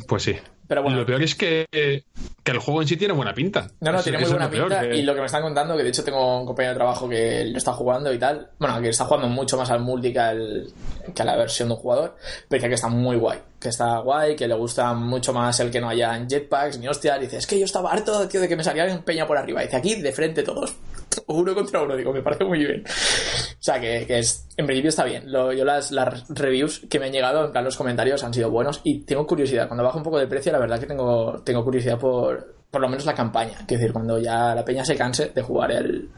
Pues 0.07 0.23
sí. 0.23 0.37
Pero 0.67 0.83
bueno. 0.83 0.99
Lo 0.99 1.05
peor 1.07 1.23
es 1.23 1.35
que, 1.35 1.67
que 1.71 2.51
el 2.51 2.59
juego 2.59 2.81
en 2.83 2.89
sí 2.89 2.97
tiene 2.97 3.13
buena 3.13 3.35
pinta. 3.35 3.69
No, 3.81 3.93
no, 3.93 3.99
Eso- 3.99 4.05
tiene 4.05 4.19
muy 4.21 4.31
buena 4.31 4.51
pinta. 4.51 4.81
que- 4.81 4.97
Y 4.97 5.03
lo 5.03 5.15
que 5.15 5.21
me 5.21 5.27
están 5.27 5.43
contando, 5.43 5.77
que 5.77 5.83
de 5.83 5.89
hecho 5.91 6.03
tengo 6.05 6.41
un 6.41 6.47
compañero 6.47 6.73
de 6.73 6.79
trabajo 6.79 7.09
que 7.09 7.45
lo 7.45 7.59
está 7.59 7.73
jugando 7.73 8.13
y 8.13 8.19
tal. 8.19 8.49
Bueno, 8.59 8.81
que 8.81 8.89
está 8.89 9.05
jugando 9.05 9.29
mucho 9.29 9.57
más 9.59 9.71
al 9.71 9.81
multi 9.81 10.13
que, 10.13 10.19
al- 10.21 10.67
que 11.15 11.23
a 11.23 11.25
la 11.25 11.37
versión 11.37 11.69
de 11.69 11.75
un 11.75 11.81
jugador. 11.81 12.17
Pero 12.49 12.69
que 12.69 12.75
está 12.75 12.89
muy 12.89 13.17
guay. 13.17 13.39
Que 13.61 13.69
está 13.69 13.99
guay, 13.99 14.37
que 14.37 14.49
le 14.49 14.55
gusta 14.55 14.93
mucho 14.95 15.33
más 15.33 15.59
el 15.61 15.71
que 15.71 15.81
no 15.81 15.89
haya 15.89 16.19
jetpacks 16.27 16.79
ni 16.79 16.89
hostias. 16.89 17.21
Dice, 17.21 17.37
es 17.39 17.47
que 17.47 17.59
yo 17.59 17.65
estaba 17.67 17.93
harto 17.93 18.27
tío, 18.29 18.41
de 18.41 18.49
que 18.49 18.57
me 18.57 18.65
salía 18.65 18.85
un 18.87 19.03
peña 19.03 19.27
por 19.27 19.37
arriba. 19.37 19.61
Dice, 19.63 19.77
aquí 19.77 19.97
de 19.97 20.13
frente 20.13 20.43
todos. 20.43 20.75
Uno 21.27 21.55
contra 21.55 21.83
uno, 21.83 21.97
digo, 21.97 22.13
me 22.13 22.23
parece 22.23 22.45
muy 22.45 22.59
bien. 22.65 22.85
O 22.87 23.63
sea, 23.63 23.81
que, 23.81 24.05
que 24.07 24.19
es, 24.19 24.47
en 24.57 24.67
principio 24.67 24.89
está 24.91 25.05
bien. 25.05 25.31
Lo- 25.33 25.53
yo 25.53 25.65
las, 25.65 25.91
las 25.91 26.25
reviews 26.29 26.83
que 26.89 26.99
me 26.99 27.07
han 27.07 27.13
llegado, 27.13 27.45
en 27.47 27.53
plan 27.53 27.65
los 27.65 27.77
comentarios, 27.77 28.23
han 28.25 28.35
sido 28.35 28.51
buenos 28.51 28.81
y 28.85 29.01
tengo 29.01 29.27
curiosidad. 29.27 29.67
Cuando 29.69 29.85
baja 29.85 29.97
un 29.99 30.05
poco 30.05 30.19
de 30.19 30.27
precio, 30.27 30.53
la 30.53 30.59
verdad 30.59 30.79
que 30.79 30.87
tengo, 30.87 31.41
tengo 31.45 31.65
curiosidad 31.65 31.99
por, 31.99 32.55
por 32.71 32.81
lo 32.81 32.89
menos 32.89 33.05
la 33.07 33.15
campaña. 33.15 33.55
Quiero 33.67 33.81
decir, 33.81 33.93
cuando 33.93 34.19
ya 34.19 34.55
la 34.55 34.65
peña 34.65 34.85
se 34.85 34.97
canse 34.97 35.31
de 35.35 35.43
jugar 35.43 35.73
el 35.73 36.11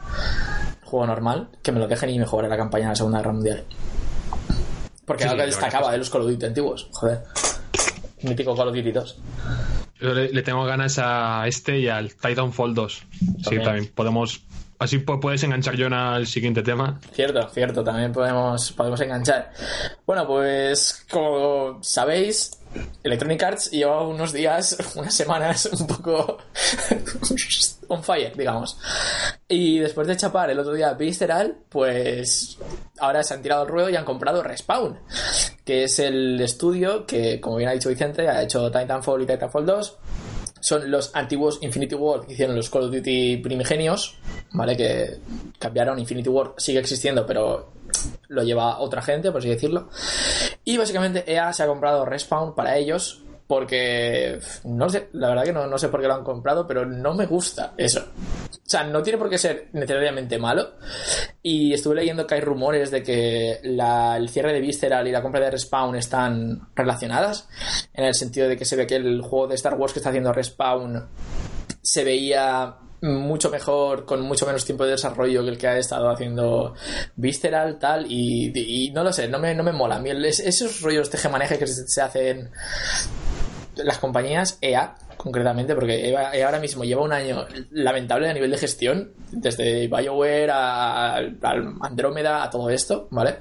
juego 0.84 1.06
normal, 1.06 1.48
que 1.62 1.72
me 1.72 1.80
lo 1.80 1.86
dejen 1.88 2.10
y 2.10 2.18
me 2.18 2.26
jugaré 2.26 2.48
la 2.48 2.56
campaña 2.56 2.84
de 2.86 2.90
la 2.90 2.96
Segunda 2.96 3.18
Guerra 3.18 3.32
Mundial. 3.32 3.64
Porque 5.04 5.22
Sí, 5.22 5.28
algo 5.28 5.40
sí, 5.42 5.44
que 5.44 5.54
destacaba 5.54 5.92
de 5.92 5.98
los 5.98 6.10
Call 6.10 6.22
of 6.22 6.30
Duty 6.30 6.46
antiguos. 6.46 6.88
Joder. 6.92 7.20
Mítico 8.22 8.56
Call 8.56 8.68
of 8.68 8.74
Duty 8.74 8.90
2. 8.92 9.18
Yo 10.00 10.12
le, 10.12 10.30
le 10.30 10.42
tengo 10.42 10.64
ganas 10.64 10.98
a 10.98 11.46
este 11.46 11.78
y 11.78 11.88
al 11.88 12.14
Titanfall 12.14 12.74
2. 12.74 13.02
Sí, 13.48 13.58
también. 13.62 13.90
Podemos. 13.94 14.42
Así 14.78 14.98
pu- 14.98 15.18
puedes 15.20 15.42
enganchar 15.42 15.74
yo 15.76 15.88
al 15.90 16.26
siguiente 16.26 16.62
tema. 16.62 17.00
Cierto, 17.12 17.48
cierto, 17.48 17.82
también 17.82 18.12
podemos, 18.12 18.72
podemos 18.72 19.00
enganchar. 19.00 19.52
Bueno, 20.06 20.26
pues 20.26 21.04
como 21.10 21.78
sabéis, 21.82 22.58
Electronic 23.02 23.42
Arts 23.42 23.70
lleva 23.70 24.06
unos 24.06 24.32
días, 24.34 24.76
unas 24.96 25.14
semanas 25.14 25.66
un 25.72 25.86
poco 25.86 26.38
on 27.88 28.02
fire, 28.02 28.36
digamos. 28.36 28.76
Y 29.48 29.78
después 29.78 30.06
de 30.08 30.16
chapar 30.16 30.50
el 30.50 30.58
otro 30.58 30.74
día 30.74 30.92
Visceral, 30.94 31.56
pues 31.68 32.58
ahora 32.98 33.22
se 33.22 33.32
han 33.34 33.42
tirado 33.42 33.62
el 33.62 33.68
ruedo 33.68 33.88
y 33.90 33.96
han 33.96 34.04
comprado 34.04 34.42
Respawn, 34.42 34.98
que 35.64 35.84
es 35.84 35.98
el 36.00 36.40
estudio 36.40 37.06
que, 37.06 37.40
como 37.40 37.56
bien 37.56 37.70
ha 37.70 37.72
dicho 37.72 37.88
Vicente, 37.88 38.28
ha 38.28 38.42
hecho 38.42 38.70
Titanfall 38.70 39.22
y 39.22 39.26
Titanfall 39.26 39.64
2 39.66 39.98
son 40.60 40.90
los 40.90 41.14
antiguos 41.14 41.58
Infinity 41.62 41.94
War 41.94 42.26
que 42.26 42.32
hicieron 42.32 42.56
los 42.56 42.70
Call 42.70 42.84
of 42.84 42.92
Duty 42.92 43.38
primigenios, 43.38 44.18
¿vale? 44.52 44.76
Que 44.76 45.18
cambiaron. 45.58 45.98
Infinity 45.98 46.28
War 46.28 46.54
sigue 46.56 46.78
existiendo, 46.78 47.26
pero 47.26 47.72
lo 48.28 48.42
lleva 48.42 48.78
otra 48.78 49.02
gente, 49.02 49.30
por 49.30 49.40
así 49.40 49.48
decirlo. 49.48 49.88
Y 50.64 50.76
básicamente 50.76 51.30
EA 51.30 51.52
se 51.52 51.62
ha 51.62 51.66
comprado 51.66 52.04
Respawn 52.04 52.54
para 52.54 52.76
ellos 52.76 53.22
porque, 53.46 54.40
no 54.64 54.88
sé, 54.88 55.08
la 55.12 55.28
verdad 55.28 55.44
que 55.44 55.52
no, 55.52 55.66
no 55.66 55.78
sé 55.78 55.88
por 55.88 56.00
qué 56.00 56.08
lo 56.08 56.14
han 56.14 56.24
comprado, 56.24 56.66
pero 56.66 56.84
no 56.84 57.14
me 57.14 57.26
gusta 57.26 57.74
eso. 57.76 58.00
O 58.00 58.68
sea, 58.68 58.82
no 58.82 59.02
tiene 59.02 59.18
por 59.18 59.30
qué 59.30 59.38
ser 59.38 59.68
necesariamente 59.72 60.38
malo. 60.38 60.72
Y 61.42 61.72
estuve 61.72 61.96
leyendo 61.96 62.26
que 62.26 62.34
hay 62.34 62.40
rumores 62.40 62.90
de 62.90 63.02
que 63.04 63.60
el 63.62 64.28
cierre 64.28 64.52
de 64.52 64.60
Visceral 64.60 65.06
y 65.06 65.12
la 65.12 65.22
compra 65.22 65.40
de 65.40 65.52
Respawn 65.52 65.94
están 65.94 66.68
relacionadas. 66.74 67.48
En 67.94 68.06
el 68.06 68.14
sentido 68.14 68.48
de 68.48 68.56
que 68.56 68.64
se 68.64 68.74
ve 68.74 68.86
que 68.86 68.96
el 68.96 69.22
juego 69.22 69.46
de 69.46 69.54
Star 69.54 69.74
Wars 69.74 69.92
que 69.92 70.00
está 70.00 70.08
haciendo 70.08 70.32
Respawn 70.32 71.08
se 71.80 72.02
veía 72.02 72.74
mucho 73.02 73.50
mejor, 73.50 74.04
con 74.04 74.22
mucho 74.22 74.46
menos 74.46 74.64
tiempo 74.64 74.84
de 74.84 74.92
desarrollo 74.92 75.44
que 75.44 75.50
el 75.50 75.58
que 75.58 75.68
ha 75.68 75.78
estado 75.78 76.10
haciendo 76.10 76.74
Visceral, 77.14 77.78
tal, 77.78 78.06
y, 78.10 78.52
y 78.54 78.90
no 78.90 79.04
lo 79.04 79.12
sé, 79.12 79.28
no 79.28 79.38
me, 79.38 79.54
no 79.54 79.62
me 79.62 79.72
mola. 79.72 79.96
A 79.96 80.00
mí 80.00 80.10
esos 80.10 80.80
rollos 80.80 81.10
tejemaneje 81.10 81.58
que 81.58 81.66
se 81.68 82.02
hacen 82.02 82.50
las 83.76 83.98
compañías 83.98 84.58
EA 84.60 84.94
concretamente 85.16 85.74
porque 85.74 86.10
EA, 86.10 86.34
EA 86.34 86.46
ahora 86.46 86.60
mismo 86.60 86.84
lleva 86.84 87.02
un 87.02 87.12
año 87.12 87.46
lamentable 87.70 88.28
a 88.28 88.34
nivel 88.34 88.50
de 88.50 88.58
gestión 88.58 89.12
desde 89.30 89.88
BioWare 89.88 90.50
a, 90.50 91.14
al 91.16 91.74
Andrómeda 91.80 92.42
a 92.42 92.50
todo 92.50 92.70
esto 92.70 93.08
vale 93.10 93.36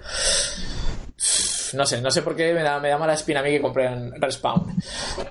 no 1.74 1.86
sé, 1.86 2.02
no 2.02 2.10
sé 2.12 2.22
por 2.22 2.36
qué 2.36 2.54
me 2.54 2.64
da, 2.64 2.80
me 2.80 2.88
da 2.90 2.98
mala 2.98 3.14
espina 3.14 3.40
a 3.42 3.44
mí 3.44 3.50
que 3.50 3.60
compren 3.62 4.14
Respawn. 4.22 4.78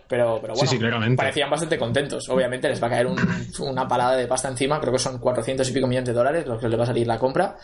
Pero, 0.08 0.38
pero 0.42 0.52
bueno, 0.54 0.56
Sí, 0.56 0.66
sí, 0.66 0.78
claramente. 0.78 1.16
parecían 1.16 1.48
bastante 1.48 1.78
contentos. 1.78 2.28
Obviamente 2.28 2.68
les 2.68 2.82
va 2.82 2.88
a 2.88 2.90
caer 2.90 3.06
un- 3.06 3.18
una 3.60 3.88
palada 3.88 4.16
de 4.16 4.26
pasta 4.26 4.48
encima, 4.48 4.78
creo 4.78 4.92
que 4.92 4.98
son 4.98 5.18
400 5.18 5.66
y 5.68 5.72
pico 5.72 5.86
millones 5.86 6.08
de 6.08 6.12
dólares 6.12 6.46
los 6.46 6.60
que 6.60 6.68
les 6.68 6.78
va 6.78 6.82
a 6.82 6.86
salir 6.88 7.06
la 7.06 7.18
compra 7.18 7.56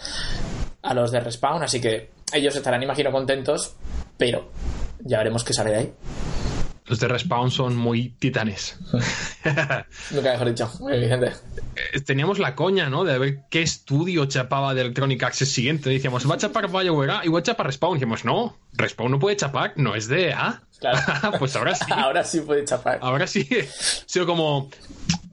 a 0.83 0.95
los 0.95 1.11
de 1.11 1.21
Respawn, 1.21 1.63
así 1.63 1.79
que 1.81 2.11
ellos 2.33 2.57
estarán, 2.57 2.83
imagino, 2.83 3.11
contentos, 3.13 3.75
pero 4.17 4.51
ya 5.01 5.19
veremos 5.19 5.45
qué 5.45 5.53
sale 5.53 5.71
de 5.73 5.77
ahí. 5.77 5.93
Los 6.91 6.99
de 6.99 7.07
Respawn 7.07 7.53
son 7.53 7.77
muy 7.77 8.09
titanes. 8.19 8.77
Nunca 10.11 10.33
mejor 10.33 10.49
dicho, 10.49 10.69
muy 10.81 10.99
bien, 10.99 11.03
Vicente. 11.21 11.39
Eh, 11.95 12.01
Teníamos 12.01 12.41
la 12.41 12.57
coña, 12.57 12.91
¿no? 12.91 13.05
De 13.05 13.17
ver 13.17 13.43
qué 13.49 13.63
estudio 13.63 14.27
chapaba 14.27 14.75
de 14.75 14.81
Electronic 14.81 15.23
Access 15.23 15.53
siguiente. 15.53 15.89
Decíamos, 15.89 16.29
va 16.29 16.35
a 16.35 16.39
chapar 16.39 16.67
BioWare 16.69 17.13
A 17.13 17.25
y 17.25 17.29
va 17.29 17.39
a 17.39 17.43
chapar 17.45 17.67
Respawn. 17.67 17.95
Decíamos, 17.95 18.25
no, 18.25 18.59
Respawn 18.73 19.13
no 19.13 19.21
puede 19.21 19.37
chapar, 19.37 19.73
no 19.77 19.95
es 19.95 20.09
de 20.09 20.33
A. 20.33 20.65
Claro. 20.81 20.99
pues 21.39 21.55
ahora 21.55 21.77
sí. 21.77 21.85
Ahora 21.93 22.25
sí 22.25 22.41
puede 22.41 22.65
chapar. 22.65 22.99
Ahora 23.03 23.29
sí. 23.29 23.47
Ha 23.53 24.05
sido 24.07 24.27
como. 24.27 24.69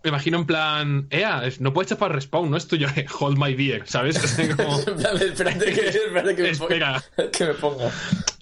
Me 0.08 0.12
imagino 0.12 0.38
en 0.38 0.46
plan. 0.46 1.08
Ea, 1.10 1.42
no 1.60 1.74
puedes 1.74 1.90
chapar 1.90 2.14
Respawn, 2.14 2.50
no 2.50 2.56
es 2.56 2.66
tuyo. 2.66 2.88
Hold 3.20 3.38
my 3.38 3.54
beer, 3.56 3.84
¿sabes? 3.88 4.18
Como- 4.56 4.86
plan, 4.96 5.18
espérate 5.22 5.66
que, 5.74 5.82
espérate 5.90 6.34
que 6.34 6.44
me 6.44 6.50
Espera. 6.52 7.04
ponga. 7.18 7.32
Que 7.32 7.44
me 7.46 7.54
ponga. 7.56 7.92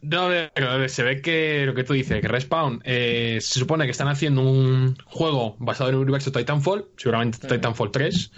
No, 0.03 0.21
a 0.21 0.27
ver, 0.27 0.51
a 0.57 0.77
ver, 0.77 0.89
se 0.91 1.01
ve 1.01 1.21
que 1.23 1.63
lo 1.65 1.73
que 1.73 1.83
tú 1.83 1.93
dices, 1.93 2.21
que 2.21 2.27
Respawn 2.27 2.81
eh, 2.85 3.39
se 3.41 3.57
supone 3.57 3.85
que 3.85 3.91
están 3.91 4.07
haciendo 4.09 4.41
un 4.43 4.95
juego 5.05 5.55
basado 5.57 5.89
en 5.89 5.95
el 5.95 6.01
universo 6.03 6.31
Titanfall, 6.31 6.85
seguramente 6.97 7.47
Titanfall 7.47 7.89
3, 7.91 8.31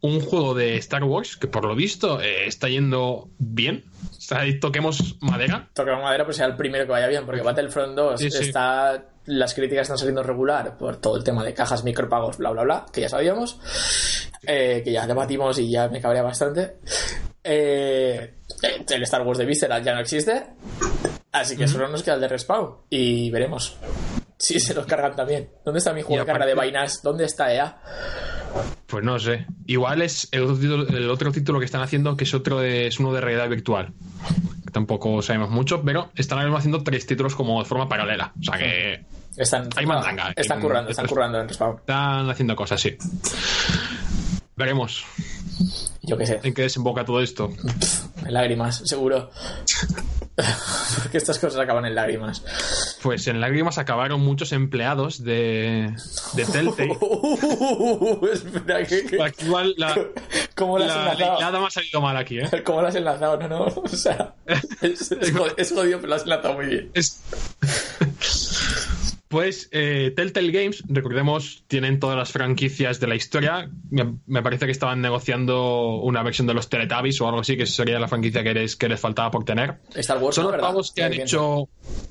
un 0.00 0.20
juego 0.20 0.54
de 0.54 0.76
Star 0.78 1.04
Wars 1.04 1.36
que 1.36 1.46
por 1.46 1.64
lo 1.64 1.76
visto 1.76 2.20
eh, 2.20 2.48
está 2.48 2.68
yendo 2.68 3.30
bien. 3.38 3.84
O 4.10 4.20
sea, 4.20 4.40
toquemos 4.60 5.18
madera. 5.20 5.68
Toquemos 5.72 6.02
madera, 6.02 6.24
pues 6.24 6.36
sea 6.38 6.46
el 6.46 6.56
primero 6.56 6.84
que 6.86 6.90
vaya 6.90 7.06
bien, 7.06 7.24
porque 7.24 7.42
Battlefront 7.42 7.94
2 7.94 8.20
Sí, 8.20 8.28
sí. 8.28 8.38
está. 8.42 9.04
Las 9.26 9.54
críticas 9.54 9.82
están 9.82 9.98
saliendo 9.98 10.22
regular 10.22 10.76
por 10.76 10.96
todo 10.96 11.16
el 11.16 11.24
tema 11.24 11.44
de 11.44 11.54
cajas, 11.54 11.84
micropagos, 11.84 12.38
bla, 12.38 12.50
bla, 12.50 12.62
bla, 12.62 12.86
que 12.92 13.02
ya 13.02 13.08
sabíamos, 13.08 13.60
eh, 14.46 14.82
que 14.84 14.92
ya 14.92 15.06
debatimos 15.06 15.58
y 15.58 15.70
ya 15.70 15.88
me 15.88 16.00
cabrea 16.00 16.22
bastante. 16.22 16.78
Eh, 17.44 18.34
el 18.88 19.02
Star 19.02 19.22
Wars 19.22 19.38
de 19.38 19.46
Visceral 19.46 19.82
ya 19.82 19.94
no 19.94 20.00
existe, 20.00 20.44
así 21.32 21.56
que 21.56 21.68
solo 21.68 21.88
nos 21.88 22.02
queda 22.02 22.14
el 22.14 22.20
de 22.20 22.28
Respawn 22.28 22.76
y 22.90 23.30
veremos 23.30 23.76
si 24.42 24.58
se 24.58 24.74
los 24.74 24.86
cargan 24.86 25.14
también. 25.14 25.50
¿Dónde 25.64 25.78
está 25.78 25.92
mi 25.92 26.02
juego 26.02 26.24
de 26.24 26.26
carga 26.26 26.44
de 26.44 26.54
vainas? 26.54 27.00
¿Dónde 27.00 27.24
está 27.26 27.54
EA? 27.54 27.80
Pues 28.88 29.04
no 29.04 29.16
sé. 29.20 29.46
Igual 29.66 30.02
es 30.02 30.28
el 30.32 30.42
otro 30.42 30.56
título, 30.56 30.88
el 30.88 31.10
otro 31.10 31.30
título 31.30 31.58
que 31.60 31.64
están 31.64 31.80
haciendo, 31.80 32.16
que 32.16 32.24
es 32.24 32.34
otro 32.34 32.58
de, 32.58 32.88
es 32.88 32.98
uno 32.98 33.12
de 33.12 33.20
realidad 33.20 33.48
virtual. 33.48 33.92
Tampoco 34.72 35.20
sabemos 35.22 35.50
mucho, 35.50 35.82
pero 35.82 36.10
están 36.16 36.38
ahora 36.38 36.46
mismo 36.48 36.58
haciendo 36.58 36.82
tres 36.82 37.06
títulos 37.06 37.34
como 37.34 37.62
de 37.62 37.68
forma 37.68 37.88
paralela. 37.88 38.32
O 38.40 38.42
sea 38.42 38.58
que 38.58 39.04
Están, 39.36 39.68
Hay 39.76 39.86
mandanga. 39.86 40.32
están 40.36 40.60
currando, 40.60 40.90
están 40.90 41.06
currando 41.06 41.40
en 41.40 41.48
Respawn. 41.48 41.76
están 41.76 42.30
haciendo 42.30 42.56
cosas, 42.56 42.80
sí. 42.80 42.96
Veremos 44.56 45.04
Yo 46.02 46.16
qué 46.18 46.26
sé. 46.26 46.40
en 46.42 46.54
qué 46.54 46.62
desemboca 46.62 47.04
todo 47.04 47.20
esto. 47.20 47.50
En 48.24 48.32
lágrimas, 48.34 48.82
seguro. 48.84 49.30
Porque 51.02 51.18
estas 51.18 51.38
cosas 51.38 51.60
acaban 51.60 51.84
en 51.86 51.94
lágrimas. 51.94 52.42
Pues 53.02 53.26
en 53.26 53.40
lágrimas 53.40 53.78
acabaron 53.78 54.20
muchos 54.20 54.52
empleados 54.52 55.22
de, 55.24 55.94
de 56.34 56.44
Telltale. 56.44 56.96
Uh, 57.00 58.26
espera, 58.32 58.84
que, 58.86 59.04
que- 59.06 59.22
Aquí 59.22 59.46
igual 59.46 59.74
la, 59.76 59.94
¿Cómo 60.54 60.78
la 60.78 60.86
enlazado? 60.86 61.38
hilada 61.38 61.60
me 61.60 61.66
ha 61.66 61.70
salido 61.70 62.00
mal 62.00 62.16
aquí, 62.16 62.38
¿eh? 62.38 62.62
¿Cómo 62.64 62.80
lo 62.82 62.88
has 62.88 62.94
enlazado? 62.94 63.36
No, 63.38 63.48
no. 63.48 63.64
O 63.64 63.88
sea, 63.88 64.34
es, 64.46 65.12
es 65.12 65.34
jod- 65.34 65.54
es 65.56 65.72
jodido, 65.72 65.98
pero 65.98 66.08
lo 66.10 66.14
has 66.16 66.22
enlazado 66.22 66.54
muy 66.54 66.66
bien. 66.66 66.90
Es- 66.94 67.20
Pues 69.32 69.70
eh, 69.72 70.12
Telltale 70.14 70.52
Games, 70.52 70.84
recordemos, 70.88 71.64
tienen 71.66 71.98
todas 71.98 72.18
las 72.18 72.32
franquicias 72.32 73.00
de 73.00 73.06
la 73.06 73.14
historia. 73.14 73.70
Me, 73.90 74.16
me 74.26 74.42
parece 74.42 74.66
que 74.66 74.72
estaban 74.72 75.00
negociando 75.00 75.96
una 76.02 76.22
versión 76.22 76.46
de 76.46 76.52
los 76.52 76.68
Teletubbies 76.68 77.18
o 77.22 77.28
algo 77.28 77.40
así, 77.40 77.56
que 77.56 77.64
sería 77.64 77.98
la 77.98 78.08
franquicia 78.08 78.42
que 78.44 78.52
les, 78.52 78.76
que 78.76 78.90
les 78.90 79.00
faltaba 79.00 79.30
por 79.30 79.44
tener. 79.46 79.78
Star 79.94 80.18
Wars 80.18 80.36
Son 80.36 80.44
no, 80.44 80.50
los 80.50 80.56
¿verdad? 80.58 80.68
pavos 80.68 80.92
que 80.92 81.02
han 81.02 81.14
hecho. 81.14 81.66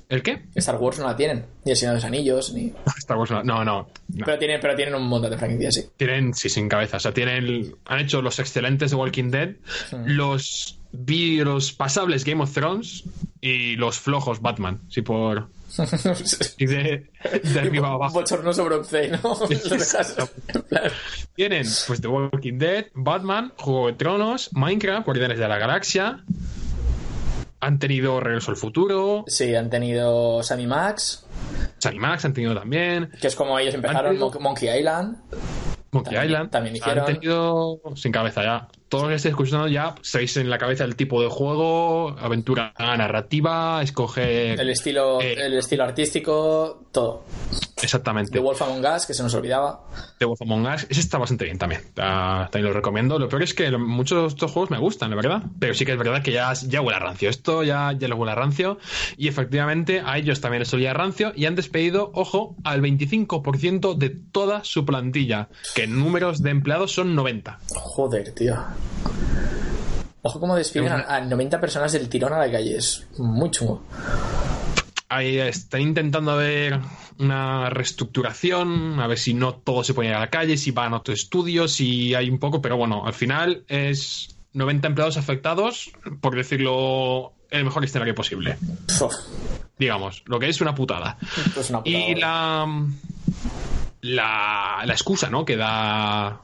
¿El 0.09 0.23
qué? 0.23 0.47
Star 0.55 0.77
Wars 0.77 0.97
no 0.97 1.05
la 1.05 1.15
tienen. 1.15 1.45
Ni 1.63 1.71
el 1.73 1.77
Señor 1.77 1.93
de 1.93 1.97
los 1.97 2.05
Anillos, 2.05 2.53
ni... 2.53 2.73
Star 2.97 3.17
Wars 3.17 3.29
no, 3.29 3.43
no, 3.43 3.63
no. 3.63 3.87
no. 4.07 4.25
Pero, 4.25 4.39
tienen, 4.39 4.59
pero 4.59 4.75
tienen 4.75 4.95
un 4.95 5.03
montón 5.07 5.29
de 5.29 5.37
franquicias, 5.37 5.75
sí. 5.75 5.83
Tienen, 5.97 6.33
sí, 6.33 6.49
sin 6.49 6.67
cabeza. 6.67 6.97
O 6.97 6.99
sea, 6.99 7.13
tienen. 7.13 7.75
Han 7.85 7.99
hecho 7.99 8.23
los 8.23 8.39
excelentes 8.39 8.89
de 8.89 8.97
Walking 8.97 9.29
Dead, 9.29 9.57
los, 10.05 10.79
vi- 10.91 11.37
los 11.43 11.71
pasables 11.71 12.25
Game 12.25 12.41
of 12.41 12.51
Thrones 12.51 13.03
y 13.41 13.75
los 13.75 13.99
flojos 13.99 14.41
Batman. 14.41 14.81
Sí, 14.89 15.03
por. 15.03 15.49
Y 16.57 16.65
de, 16.65 17.09
de 17.43 17.59
arriba 17.59 17.89
a 17.89 17.93
abajo. 17.93 18.13
Bochornoso 18.15 18.65
bronce, 18.65 19.09
¿no? 19.09 19.35
Tienen, 21.35 21.65
pues, 21.87 22.01
The 22.01 22.07
Walking 22.07 22.57
Dead, 22.57 22.85
Batman, 22.93 23.53
Juego 23.57 23.87
de 23.87 23.93
Tronos, 23.93 24.49
Minecraft, 24.53 25.05
Guardianes 25.05 25.39
de 25.39 25.47
la 25.47 25.57
Galaxia. 25.57 26.23
Han 27.63 27.77
tenido 27.79 28.19
Regreso 28.19 28.51
al 28.51 28.57
Futuro, 28.57 29.23
Sí, 29.27 29.53
han 29.55 29.69
tenido 29.69 30.41
Sammy 30.41 30.65
Max, 30.65 31.25
Sunny 31.77 31.99
Max 31.99 32.25
han 32.25 32.33
tenido 32.33 32.55
también, 32.55 33.11
que 33.21 33.27
es 33.27 33.35
como 33.35 33.57
ellos 33.59 33.75
empezaron, 33.75 34.17
tenido- 34.17 34.39
Monkey 34.39 34.79
Island. 34.79 35.17
Monkey 35.91 36.13
También- 36.15 36.25
Island. 36.31 36.49
también 36.51 36.75
hicieron- 36.77 36.99
Han 36.99 37.05
tenido 37.13 37.81
sin 37.95 38.11
cabeza 38.11 38.41
ya. 38.43 38.67
Todo 38.91 39.03
lo 39.03 39.07
que 39.07 39.15
estéis 39.15 39.31
escuchando 39.31 39.69
ya 39.69 39.95
sabéis 40.01 40.35
en 40.35 40.49
la 40.49 40.57
cabeza 40.57 40.83
el 40.83 40.97
tipo 40.97 41.21
de 41.21 41.29
juego, 41.29 42.09
aventura 42.19 42.73
narrativa, 42.77 43.81
escoger. 43.81 44.59
El 44.59 44.69
estilo, 44.69 45.21
Eh. 45.21 45.35
el 45.45 45.53
estilo 45.53 45.85
artístico, 45.85 46.83
todo. 46.91 47.23
Exactamente. 47.81 48.31
The 48.31 48.39
Wolf 48.39 48.61
Among 48.61 48.85
Us, 48.85 49.05
que 49.05 49.13
se 49.13 49.23
nos 49.23 49.33
olvidaba. 49.33 49.79
The 50.19 50.25
Wolf 50.25 50.41
Among 50.41 50.67
Us. 50.67 50.85
Ese 50.89 50.99
está 50.99 51.17
bastante 51.17 51.45
bien 51.45 51.57
también. 51.57 51.81
Está- 51.81 52.49
también 52.51 52.65
lo 52.65 52.73
recomiendo. 52.73 53.17
Lo 53.17 53.29
peor 53.29 53.43
es 53.43 53.53
que 53.53 53.71
lo- 53.71 53.79
muchos 53.79 54.21
de 54.21 54.27
estos 54.27 54.51
juegos 54.51 54.69
me 54.69 54.77
gustan, 54.77 55.09
la 55.09 55.15
verdad. 55.15 55.43
Pero 55.57 55.73
sí 55.73 55.85
que 55.85 55.93
es 55.93 55.97
verdad 55.97 56.21
que 56.21 56.31
ya, 56.33 56.51
ya 56.53 56.81
huele 56.81 56.97
a 56.97 56.99
rancio. 56.99 57.29
Esto 57.29 57.63
ya, 57.63 57.93
ya 57.97 58.07
les 58.09 58.17
huele 58.17 58.33
a 58.33 58.35
rancio. 58.35 58.77
Y 59.17 59.29
efectivamente 59.29 60.01
a 60.05 60.17
ellos 60.17 60.41
también 60.41 60.59
les 60.59 60.73
olía 60.73 60.93
rancio. 60.93 61.31
Y 61.35 61.45
han 61.45 61.55
despedido, 61.55 62.11
ojo, 62.13 62.55
al 62.65 62.81
25% 62.81 63.95
de 63.95 64.09
toda 64.09 64.63
su 64.65 64.85
plantilla. 64.85 65.47
Que 65.75 65.83
en 65.83 65.97
números 65.97 66.43
de 66.43 66.49
empleados 66.51 66.91
son 66.91 67.15
90. 67.15 67.57
Joder, 67.73 68.31
tío. 68.35 68.57
Ojo 70.23 70.39
cómo 70.39 70.55
despiden 70.55 70.91
a, 70.91 71.15
a 71.15 71.21
90 71.21 71.59
personas 71.59 71.91
del 71.91 72.07
tirón 72.07 72.33
a 72.33 72.39
la 72.39 72.51
calle. 72.51 72.77
Es 72.77 73.07
muy 73.17 73.49
chungo. 73.49 73.83
Ahí 75.09 75.39
están 75.39 75.81
intentando 75.81 76.37
ver 76.37 76.79
una 77.19 77.69
reestructuración, 77.69 78.99
a 78.99 79.07
ver 79.07 79.17
si 79.17 79.33
no 79.33 79.55
todo 79.55 79.83
se 79.83 79.93
pone 79.93 80.13
a 80.13 80.19
la 80.19 80.29
calle, 80.29 80.57
si 80.57 80.71
van 80.71 80.93
a 80.93 80.97
otro 80.97 81.13
estudio, 81.13 81.67
si 81.67 82.15
hay 82.15 82.29
un 82.29 82.39
poco, 82.39 82.61
pero 82.61 82.77
bueno, 82.77 83.05
al 83.05 83.13
final 83.13 83.63
es 83.67 84.37
90 84.53 84.87
empleados 84.87 85.17
afectados, 85.17 85.91
por 86.21 86.35
decirlo 86.35 87.33
el 87.49 87.65
mejor 87.65 87.83
escenario 87.83 88.15
posible. 88.15 88.57
Digamos, 89.77 90.23
lo 90.25 90.39
que 90.39 90.47
es 90.47 90.61
una 90.61 90.73
putada. 90.73 91.17
pues 91.53 91.69
una 91.69 91.83
putada. 91.83 92.09
Y 92.09 92.15
la, 92.15 92.87
la, 94.01 94.81
la 94.85 94.93
excusa 94.93 95.29
¿no? 95.29 95.45
que 95.45 95.57
da 95.57 96.41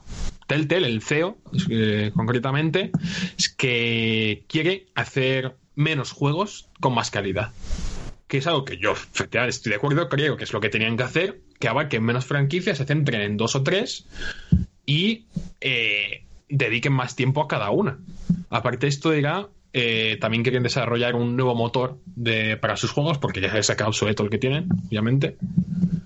Telltale, 0.48 0.88
el 0.88 1.02
CEO, 1.02 1.36
eh, 1.68 2.10
concretamente, 2.14 2.90
es 3.36 3.50
que 3.50 4.44
quiere 4.48 4.86
hacer 4.94 5.56
menos 5.74 6.10
juegos 6.10 6.70
con 6.80 6.94
más 6.94 7.10
calidad. 7.10 7.52
Que 8.26 8.38
es 8.38 8.46
algo 8.46 8.64
que 8.64 8.78
yo 8.78 8.94
estoy 9.12 9.70
de 9.70 9.74
acuerdo, 9.76 10.08
creo 10.08 10.38
que 10.38 10.44
es 10.44 10.52
lo 10.54 10.60
que 10.60 10.70
tenían 10.70 10.96
que 10.96 11.02
hacer, 11.02 11.42
que 11.60 11.68
abarquen 11.68 12.02
menos 12.02 12.24
franquicias, 12.24 12.78
se 12.78 12.86
centren 12.86 13.20
en 13.20 13.36
dos 13.36 13.56
o 13.56 13.62
tres 13.62 14.06
y 14.86 15.26
eh, 15.60 16.24
dediquen 16.48 16.94
más 16.94 17.14
tiempo 17.14 17.42
a 17.42 17.48
cada 17.48 17.68
una. 17.68 17.98
Aparte 18.48 18.86
esto 18.86 19.10
dirá, 19.10 19.48
eh, 19.80 20.16
también 20.20 20.42
quieren 20.42 20.62
desarrollar 20.62 21.14
un 21.14 21.36
nuevo 21.36 21.54
motor 21.54 21.98
de, 22.04 22.56
para 22.56 22.76
sus 22.76 22.90
juegos, 22.90 23.18
porque 23.18 23.40
ya 23.40 23.62
se 23.62 23.72
ha 23.72 23.76
quedado 23.76 23.90
obsoleto 23.90 24.22
el 24.22 24.30
que 24.30 24.38
tienen, 24.38 24.68
obviamente. 24.88 25.36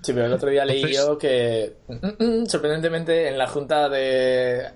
Sí, 0.01 0.13
pero 0.13 0.25
el 0.25 0.33
otro 0.33 0.49
día 0.49 0.65
leí 0.65 0.93
yo 0.93 1.17
que, 1.17 1.73
sorprendentemente, 2.47 3.27
en 3.29 3.37
la 3.37 3.47
junta 3.47 3.89
de, 3.89 4.67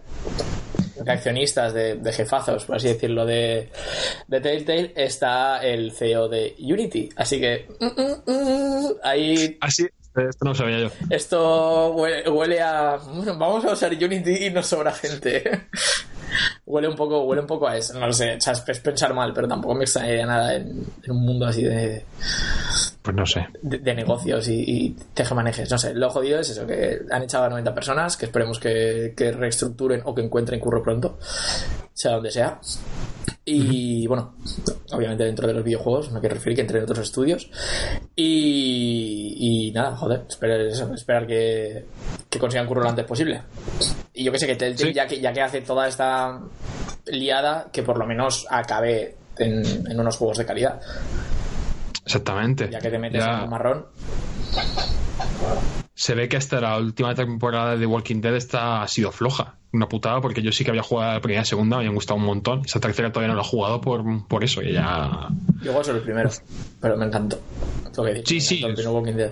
de 1.03 1.11
accionistas, 1.11 1.73
de, 1.73 1.95
de 1.95 2.13
jefazos, 2.13 2.65
por 2.65 2.77
así 2.77 2.87
decirlo, 2.87 3.25
de, 3.25 3.69
de 4.27 4.41
Telltale, 4.41 4.93
está 4.95 5.59
el 5.63 5.91
CEO 5.91 6.27
de 6.29 6.55
Unity. 6.59 7.09
Así 7.15 7.39
que, 7.39 7.67
mm, 7.79 7.85
mm, 7.85 8.31
mm, 8.31 8.93
ahí 9.03 9.57
Así, 9.61 9.83
esto 10.15 10.45
no 10.45 10.51
lo 10.51 10.55
sabía 10.55 10.79
yo. 10.79 10.89
esto 11.09 11.91
huele, 11.91 12.29
huele 12.29 12.61
a. 12.61 12.97
bueno, 13.13 13.37
vamos 13.37 13.65
a 13.65 13.73
usar 13.73 13.93
Unity 13.93 14.45
y 14.45 14.49
nos 14.49 14.67
sobra 14.67 14.91
gente. 14.93 15.67
huele 16.65 16.87
un 16.87 16.95
poco, 16.95 17.23
huele 17.23 17.41
un 17.41 17.47
poco 17.47 17.67
a 17.67 17.77
eso. 17.77 17.97
No 17.99 18.07
lo 18.07 18.13
sé, 18.13 18.35
o 18.35 18.41
sea, 18.41 18.53
es 18.53 18.79
pensar 18.79 19.13
mal, 19.13 19.33
pero 19.33 19.47
tampoco 19.47 19.75
me 19.75 19.83
extrañaría 19.83 20.25
nada 20.25 20.55
en, 20.55 20.85
en 21.03 21.11
un 21.11 21.25
mundo 21.25 21.45
así 21.45 21.63
de, 21.63 22.05
Pues 23.01 23.15
no 23.15 23.25
sé. 23.25 23.47
de, 23.61 23.77
de 23.79 23.95
negocios 23.95 24.47
y, 24.47 24.63
y 24.67 24.89
tejemanejes. 25.13 25.69
No 25.71 25.77
sé, 25.77 25.93
lo 25.93 26.09
jodido 26.09 26.39
es 26.39 26.49
eso, 26.49 26.65
que 26.65 26.99
han 27.11 27.23
echado 27.23 27.45
a 27.45 27.49
90 27.49 27.73
personas, 27.73 28.17
que 28.17 28.25
esperemos 28.25 28.59
que, 28.59 29.13
que 29.15 29.31
reestructuren 29.31 30.01
o 30.05 30.13
que 30.13 30.21
encuentren 30.21 30.59
curro 30.59 30.83
pronto, 30.83 31.17
sea 31.93 32.13
donde 32.13 32.31
sea. 32.31 32.59
Y 33.49 34.05
bueno, 34.07 34.35
obviamente 34.91 35.23
dentro 35.23 35.47
de 35.47 35.53
los 35.53 35.63
videojuegos, 35.63 36.11
no 36.11 36.19
quiero 36.19 36.35
referir 36.35 36.57
que 36.57 36.61
entre 36.63 36.79
en 36.79 36.83
otros 36.83 36.99
estudios. 36.99 37.49
Y, 38.13 39.67
y 39.69 39.71
nada, 39.71 39.95
joder, 39.95 40.25
esperar, 40.27 40.59
eso, 40.59 40.93
esperar 40.93 41.25
que, 41.25 41.85
que 42.29 42.39
consigan 42.39 42.67
curro 42.67 42.83
lo 42.83 42.89
antes 42.89 43.05
posible. 43.05 43.41
Y 44.19 44.23
yo 44.23 44.31
que 44.31 44.39
sé 44.39 44.47
que 44.47 44.55
Telltale, 44.55 44.89
Sí. 44.89 44.93
ya 44.95 45.05
que 45.05 45.19
ya 45.21 45.31
que 45.31 45.41
hace 45.43 45.61
toda 45.61 45.87
esta 45.87 46.39
liada, 47.05 47.67
que 47.71 47.83
por 47.83 47.97
lo 47.99 48.05
menos 48.07 48.47
acabe 48.49 49.15
en, 49.37 49.63
en 49.89 49.99
unos 49.99 50.17
juegos 50.17 50.39
de 50.39 50.45
calidad. 50.45 50.81
Exactamente. 52.03 52.67
Ya 52.71 52.79
que 52.79 52.89
te 52.89 52.97
metes 52.97 53.23
Ya 53.23 53.37
en 53.37 53.43
un 53.43 53.49
marrón. 53.51 53.85
Se 55.99 56.13
ve 56.13 56.29
que 56.29 56.37
hasta 56.37 56.61
la 56.61 56.77
última 56.77 57.15
temporada 57.15 57.75
de 57.75 57.83
Walking 57.87 58.21
Dead 58.21 58.35
está, 58.35 58.83
ha 58.83 58.87
sido 58.87 59.11
floja. 59.11 59.55
Una 59.73 59.89
putada, 59.89 60.21
porque 60.21 60.43
yo 60.43 60.51
sí 60.51 60.63
que 60.63 60.69
había 60.69 60.83
jugado 60.83 61.13
la 61.13 61.21
primera 61.21 61.41
y 61.41 61.45
segunda, 61.45 61.77
me 61.77 61.81
habían 61.81 61.95
gustado 61.95 62.19
un 62.19 62.25
montón. 62.25 62.61
Esa 62.65 62.79
tercera 62.79 63.11
todavía 63.11 63.33
no 63.33 63.35
la 63.35 63.41
he 63.45 63.49
jugado 63.49 63.81
por, 63.81 64.27
por 64.27 64.43
eso, 64.43 64.61
y 64.61 64.73
ya. 64.73 65.27
Yo 65.63 65.71
juego 65.71 65.83
solo 65.83 65.97
el 65.97 66.03
primero, 66.03 66.29
pero 66.79 66.97
me 66.97 67.05
encantó. 67.05 67.39
Que 67.95 68.13
decir, 68.13 68.41
Sí, 68.41 68.55
me 68.55 68.59
encantó 68.59 68.59
sí. 68.59 68.63
el 68.65 68.73
primer 68.75 68.93
Walking 68.93 69.13
Dead. 69.13 69.31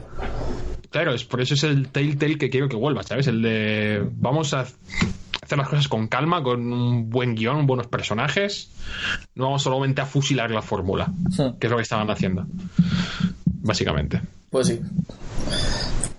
Claro, 0.90 1.14
es 1.14 1.24
por 1.24 1.40
eso 1.40 1.54
es 1.54 1.64
el 1.64 1.90
Telltale 1.90 2.40
que 2.40 2.50
quiero 2.50 2.68
que 2.68 2.76
vuelva, 2.76 3.04
¿sabes? 3.04 3.28
El 3.28 3.44
de 3.44 4.04
vamos 4.16 4.56
a 4.56 4.62
hacer 4.62 5.58
las 5.60 5.70
cosas 5.70 5.88
con 5.88 6.08
calma, 6.08 6.42
con 6.42 6.74
un 6.74 7.12
buen 7.12 7.36
guion, 7.36 7.68
buenos 7.68 7.86
personajes. 7.86 8.72
No 9.36 9.44
vamos 9.46 9.62
solamente 9.62 10.02
a 10.02 10.08
fusilar 10.08 10.50
la 10.50 10.64
fórmula, 10.64 11.12
que 11.60 11.68
es 11.68 11.72
lo 11.72 11.78
que 11.78 11.84
estaban 11.84 12.10
haciendo. 12.10 12.48
Básicamente. 13.62 14.22
Pues 14.56 14.68
sí. 14.68 14.82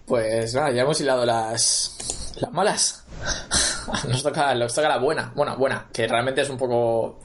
Pues 0.05 0.53
nada, 0.53 0.71
ya 0.71 0.83
hemos 0.83 1.01
hilado 1.01 1.25
las, 1.25 2.35
las 2.39 2.53
malas. 2.53 3.03
Nos 4.09 4.23
toca, 4.23 4.55
nos 4.55 4.75
toca 4.75 4.89
la 4.91 4.99
buena. 4.99 5.33
Bueno, 5.35 5.57
buena, 5.57 5.87
que 5.91 6.07
realmente 6.07 6.43
es 6.43 6.51
un 6.51 6.59
poco 6.59 7.21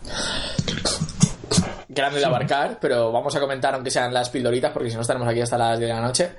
grande 1.94 2.20
de 2.20 2.26
abarcar, 2.26 2.78
pero 2.80 3.12
vamos 3.12 3.36
a 3.36 3.40
comentar 3.40 3.74
aunque 3.74 3.92
sean 3.92 4.14
las 4.14 4.30
pildoritas, 4.30 4.72
porque 4.72 4.90
si 4.90 4.96
no 4.96 5.02
estaremos 5.02 5.28
aquí 5.28 5.42
hasta 5.42 5.58
las 5.58 5.78
10 5.78 5.90
de 5.90 5.94
la 5.94 6.02
noche. 6.02 6.32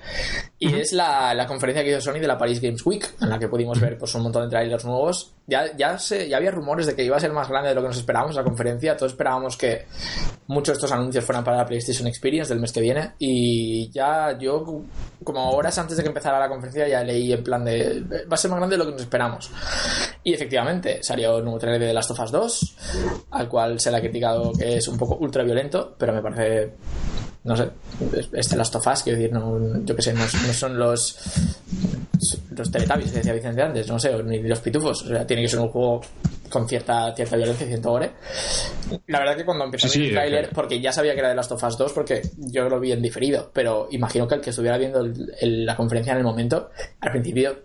Y 0.58 0.74
es 0.74 0.92
la, 0.92 1.34
la 1.34 1.46
conferencia 1.46 1.84
que 1.84 1.90
hizo 1.90 2.00
Sony 2.00 2.20
de 2.20 2.26
la 2.26 2.38
Paris 2.38 2.60
Games 2.60 2.84
Week, 2.86 3.06
en 3.20 3.28
la 3.28 3.38
que 3.38 3.48
pudimos 3.48 3.78
ver 3.78 3.98
pues, 3.98 4.14
un 4.14 4.22
montón 4.22 4.44
de 4.44 4.48
trailers 4.48 4.84
nuevos. 4.84 5.34
Ya, 5.46 5.76
ya, 5.76 5.98
se, 5.98 6.28
ya 6.28 6.38
había 6.38 6.50
rumores 6.50 6.86
de 6.86 6.94
que 6.94 7.04
iba 7.04 7.16
a 7.16 7.20
ser 7.20 7.32
más 7.32 7.48
grande 7.48 7.68
de 7.68 7.74
lo 7.74 7.82
que 7.82 7.88
nos 7.88 7.98
esperábamos 7.98 8.36
la 8.36 8.44
conferencia. 8.44 8.96
Todos 8.96 9.12
esperábamos 9.12 9.56
que 9.56 9.86
muchos 10.46 10.74
de 10.74 10.78
estos 10.78 10.92
anuncios 10.92 11.24
fueran 11.24 11.44
para 11.44 11.58
la 11.58 11.66
PlayStation 11.66 12.06
Experience 12.06 12.48
del 12.52 12.60
mes 12.60 12.72
que 12.72 12.80
viene. 12.80 13.12
Y 13.18 13.90
ya 13.90 14.38
yo, 14.38 14.64
como 15.22 15.50
horas 15.50 15.76
antes 15.78 15.96
de 15.96 16.02
que 16.02 16.08
empezara 16.08 16.38
la 16.38 16.48
conferencia, 16.48 16.88
ya 16.88 17.04
leí 17.04 17.32
en 17.32 17.42
plan 17.42 17.64
de. 17.64 18.02
Va 18.30 18.34
a 18.34 18.36
ser 18.36 18.50
más 18.50 18.58
grande 18.58 18.74
de 18.74 18.78
lo 18.78 18.86
que 18.86 18.92
nos 18.92 19.02
esperamos. 19.02 19.50
Y 20.24 20.34
efectivamente, 20.34 21.02
salió 21.02 21.38
un 21.38 21.44
nuevo 21.44 21.58
trailer 21.58 21.80
de 21.80 21.86
The 21.88 21.94
Last 21.94 22.10
of 22.12 22.20
Us 22.20 22.30
2, 22.30 22.76
al 23.32 23.48
cual 23.48 23.80
se 23.80 23.90
le 23.90 23.96
ha 23.96 24.00
criticado 24.00 24.52
que 24.52 24.76
es 24.76 24.86
un 24.88 24.96
poco 24.96 25.16
ultra 25.16 25.42
violento, 25.42 25.94
pero 25.98 26.12
me 26.12 26.22
parece. 26.22 26.72
No 27.44 27.56
sé, 27.56 27.68
es- 28.32 28.48
The 28.48 28.56
Last 28.56 28.76
of 28.76 28.86
Us, 28.86 29.02
quiero 29.02 29.18
decir, 29.18 29.32
no, 29.32 29.84
yo 29.84 29.96
que 29.96 30.02
sé, 30.02 30.12
no, 30.12 30.20
no 30.20 30.52
son 30.52 30.78
los. 30.78 31.18
Los 32.56 32.70
Teletubbies, 32.70 33.10
que 33.10 33.16
decía 33.18 33.32
Vicente 33.32 33.62
antes, 33.62 33.88
no 33.88 33.98
sé, 33.98 34.22
ni 34.22 34.40
los 34.42 34.60
pitufos. 34.60 35.02
O 35.02 35.08
sea, 35.08 35.26
tiene 35.26 35.42
que 35.42 35.48
ser 35.48 35.58
un 35.58 35.68
juego 35.70 36.00
con 36.48 36.68
cierta, 36.68 37.12
cierta 37.16 37.36
violencia 37.36 37.66
y 37.66 37.70
cierto 37.70 37.90
gore. 37.90 38.12
La 39.08 39.18
verdad 39.18 39.36
que 39.36 39.44
cuando 39.44 39.64
empezó 39.64 39.88
Sí, 39.88 40.02
el 40.02 40.06
sí, 40.08 40.12
tráiler, 40.12 40.48
que- 40.50 40.54
porque 40.54 40.80
ya 40.80 40.92
sabía 40.92 41.14
que 41.14 41.18
era 41.20 41.30
de 41.30 41.34
Last 41.34 41.50
of 41.50 41.64
Us 41.64 41.76
2, 41.76 41.92
porque 41.92 42.22
yo 42.36 42.68
lo 42.68 42.78
vi 42.78 42.92
en 42.92 43.02
diferido, 43.02 43.50
pero 43.52 43.88
imagino 43.90 44.28
que 44.28 44.36
el 44.36 44.40
que 44.40 44.50
estuviera 44.50 44.78
viendo 44.78 45.00
el- 45.00 45.34
el- 45.40 45.66
la 45.66 45.74
conferencia 45.74 46.12
en 46.12 46.18
el 46.18 46.24
momento, 46.24 46.70
al 47.00 47.10
principio 47.10 47.56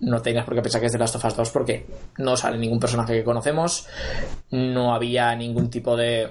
no 0.00 0.20
tengas 0.20 0.44
por 0.44 0.54
qué 0.54 0.62
pensar 0.62 0.80
que 0.80 0.88
es 0.88 0.92
de 0.92 0.98
Last 0.98 1.16
of 1.16 1.24
Us 1.24 1.36
2 1.36 1.50
porque 1.50 1.86
no 2.18 2.36
sale 2.36 2.58
ningún 2.58 2.78
personaje 2.80 3.14
que 3.14 3.24
conocemos, 3.24 3.86
no 4.50 4.94
había 4.94 5.34
ningún 5.34 5.70
tipo 5.70 5.96
de 5.96 6.30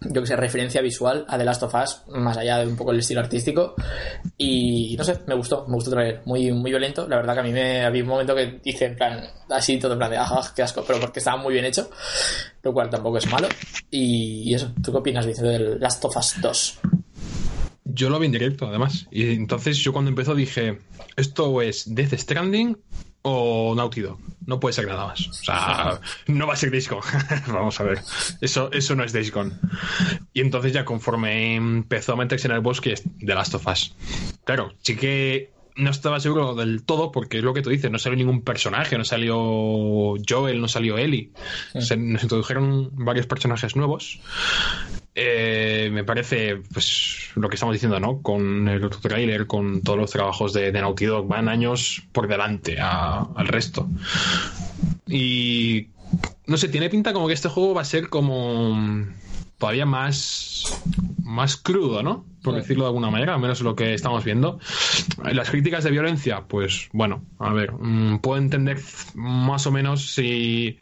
yo 0.00 0.20
que 0.20 0.26
sé, 0.26 0.36
referencia 0.36 0.80
visual 0.80 1.24
a 1.28 1.38
The 1.38 1.44
Last 1.44 1.62
of 1.62 1.74
Us, 1.74 2.02
más 2.08 2.36
allá 2.36 2.58
de 2.58 2.66
un 2.66 2.76
poco 2.76 2.92
el 2.92 2.98
estilo 2.98 3.20
artístico. 3.20 3.74
Y 4.36 4.94
no 4.96 5.04
sé, 5.04 5.18
me 5.26 5.34
gustó, 5.34 5.66
me 5.66 5.74
gustó 5.74 5.90
traer. 5.90 6.22
Muy, 6.26 6.52
muy 6.52 6.70
violento. 6.70 7.08
La 7.08 7.16
verdad 7.16 7.34
que 7.34 7.40
a 7.40 7.42
mí 7.42 7.52
me 7.52 7.84
había 7.84 8.02
un 8.02 8.08
momento 8.08 8.34
que 8.34 8.60
dije 8.62 8.86
en 8.86 8.96
plan, 8.96 9.24
así 9.50 9.78
todo 9.78 9.92
en 9.92 9.98
plan 9.98 10.10
de, 10.10 10.18
ah, 10.18 10.52
qué 10.54 10.62
asco, 10.62 10.84
pero 10.86 11.00
porque 11.00 11.20
estaba 11.20 11.40
muy 11.40 11.54
bien 11.54 11.64
hecho, 11.64 11.90
lo 12.62 12.72
cual 12.72 12.90
tampoco 12.90 13.18
es 13.18 13.30
malo. 13.30 13.48
Y, 13.90 14.50
y 14.50 14.54
eso, 14.54 14.72
¿tú 14.82 14.92
qué 14.92 14.98
opinas, 14.98 15.26
Vicente, 15.26 15.50
del 15.50 15.80
Last 15.80 16.04
of 16.04 16.16
Us 16.16 16.40
2? 16.40 16.80
Yo 17.88 18.10
lo 18.10 18.18
vi 18.18 18.26
en 18.26 18.32
directo, 18.32 18.66
además. 18.66 19.06
Y 19.10 19.30
entonces 19.34 19.78
yo 19.78 19.92
cuando 19.92 20.08
empezó 20.08 20.34
dije, 20.34 20.80
¿esto 21.16 21.62
es 21.62 21.94
Death 21.94 22.14
Stranding 22.14 22.76
o 23.22 23.74
Naughty 23.76 24.00
Dog? 24.00 24.18
No 24.44 24.58
puede 24.58 24.72
ser 24.72 24.86
nada 24.86 25.06
más. 25.06 25.28
O 25.28 25.32
sea, 25.32 26.00
no 26.26 26.46
va 26.46 26.54
a 26.54 26.56
ser 26.56 26.70
Days 26.72 26.88
Gone. 26.88 27.02
Vamos 27.46 27.78
a 27.80 27.84
ver. 27.84 28.00
Eso, 28.40 28.70
eso 28.72 28.94
no 28.96 29.04
es 29.04 29.12
Days 29.12 29.32
Gone. 29.32 29.52
Y 30.32 30.40
entonces 30.40 30.72
ya 30.72 30.84
conforme 30.84 31.54
empezó 31.54 32.14
a 32.14 32.16
meterse 32.16 32.48
en 32.48 32.54
el 32.54 32.60
bosque 32.60 32.94
The 33.20 33.34
Last 33.34 33.54
of 33.54 33.66
Us. 33.66 33.94
Claro, 34.44 34.72
sí 34.82 34.96
que 34.96 35.55
no 35.76 35.90
estaba 35.90 36.20
seguro 36.20 36.54
del 36.54 36.82
todo 36.82 37.12
porque 37.12 37.38
es 37.38 37.44
lo 37.44 37.52
que 37.54 37.62
tú 37.62 37.70
dices, 37.70 37.90
no 37.90 37.98
salió 37.98 38.16
ningún 38.16 38.42
personaje, 38.42 38.96
no 38.98 39.04
salió 39.04 39.36
Joel, 40.28 40.60
no 40.60 40.68
salió 40.68 40.98
Ellie. 40.98 41.30
Se- 41.78 41.96
nos 41.96 42.22
introdujeron 42.22 42.90
varios 42.94 43.26
personajes 43.26 43.76
nuevos. 43.76 44.20
Eh, 45.14 45.88
me 45.92 46.04
parece, 46.04 46.56
pues, 46.72 47.30
lo 47.36 47.48
que 47.48 47.54
estamos 47.56 47.72
diciendo, 47.74 47.98
¿no? 48.00 48.20
Con 48.20 48.68
el 48.68 48.84
otro 48.84 49.00
trailer, 49.00 49.46
con 49.46 49.80
todos 49.82 49.98
los 49.98 50.10
trabajos 50.10 50.52
de, 50.52 50.72
de 50.72 50.80
Naughty 50.80 51.06
Dog, 51.06 51.26
van 51.26 51.48
años 51.48 52.02
por 52.12 52.28
delante 52.28 52.78
a- 52.80 53.26
al 53.34 53.48
resto. 53.48 53.88
Y 55.06 55.88
no 56.46 56.56
sé, 56.56 56.68
tiene 56.68 56.90
pinta 56.90 57.12
como 57.12 57.26
que 57.28 57.34
este 57.34 57.48
juego 57.48 57.74
va 57.74 57.82
a 57.82 57.86
ser 57.86 58.08
como 58.08 58.78
todavía 59.58 59.86
más 59.86 60.82
más 61.24 61.56
crudo, 61.56 62.02
¿no? 62.04 62.24
Por 62.42 62.54
Sí. 62.54 62.60
decirlo 62.60 62.84
de 62.84 62.88
alguna 62.88 63.10
manera, 63.10 63.34
al 63.34 63.40
menos 63.40 63.60
lo 63.60 63.74
que 63.74 63.94
estamos 63.94 64.24
viendo. 64.24 64.60
Las 65.32 65.50
críticas 65.50 65.82
de 65.82 65.90
violencia, 65.90 66.44
pues 66.46 66.88
bueno, 66.92 67.22
a 67.40 67.52
ver, 67.52 67.72
mm, 67.72 68.18
puedo 68.18 68.38
entender 68.40 68.80
más 69.14 69.66
o 69.66 69.72
menos 69.72 70.14
si 70.14 70.78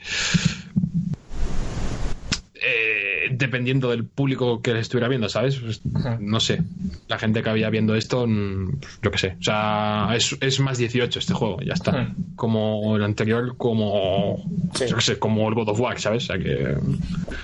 eh, 2.67 3.29
dependiendo 3.33 3.91
del 3.91 4.05
público 4.05 4.63
que 4.63 4.79
estuviera 4.79 5.09
viendo, 5.09 5.29
¿sabes? 5.29 5.57
Pues, 5.57 5.81
no 6.21 6.41
sé. 6.41 6.63
La 7.09 7.19
gente 7.19 7.43
que 7.43 7.49
había 7.51 7.69
viendo 7.71 7.95
esto, 7.95 8.27
mm, 8.27 8.81
lo 9.03 9.11
que 9.11 9.19
sé. 9.19 9.37
O 9.41 9.43
sea, 9.43 10.09
es, 10.17 10.37
es 10.41 10.61
más 10.61 10.79
18 10.79 11.19
este 11.19 11.35
juego, 11.35 11.61
ya 11.61 11.75
está. 11.75 12.15
Como 12.37 12.97
el 12.97 13.03
anterior, 13.05 13.57
como. 13.57 14.43
Sí. 14.75 14.85
Yo 14.89 14.97
qué 14.97 15.03
sé, 15.03 15.19
como 15.19 15.49
el 15.49 15.55
God 15.55 15.69
of 15.71 15.81
War, 15.81 16.01
¿sabes? 16.01 16.25
O 16.25 16.27
sea, 16.29 16.39
que, 16.39 16.77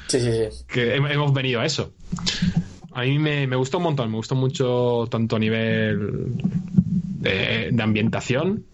Sí, 0.08 0.20
sí, 0.20 0.30
sí. 0.50 0.64
que 0.68 0.96
hem- 0.98 1.10
hemos 1.10 1.32
venido 1.32 1.60
a 1.60 1.66
eso. 1.66 1.92
A 2.92 3.02
mí 3.02 3.18
me, 3.18 3.46
me 3.46 3.56
gustó 3.56 3.78
un 3.78 3.84
montón, 3.84 4.10
me 4.10 4.16
gustó 4.16 4.34
mucho 4.34 5.06
tanto 5.10 5.36
a 5.36 5.38
nivel 5.38 6.32
de, 7.20 7.68
de 7.72 7.82
ambientación, 7.82 8.64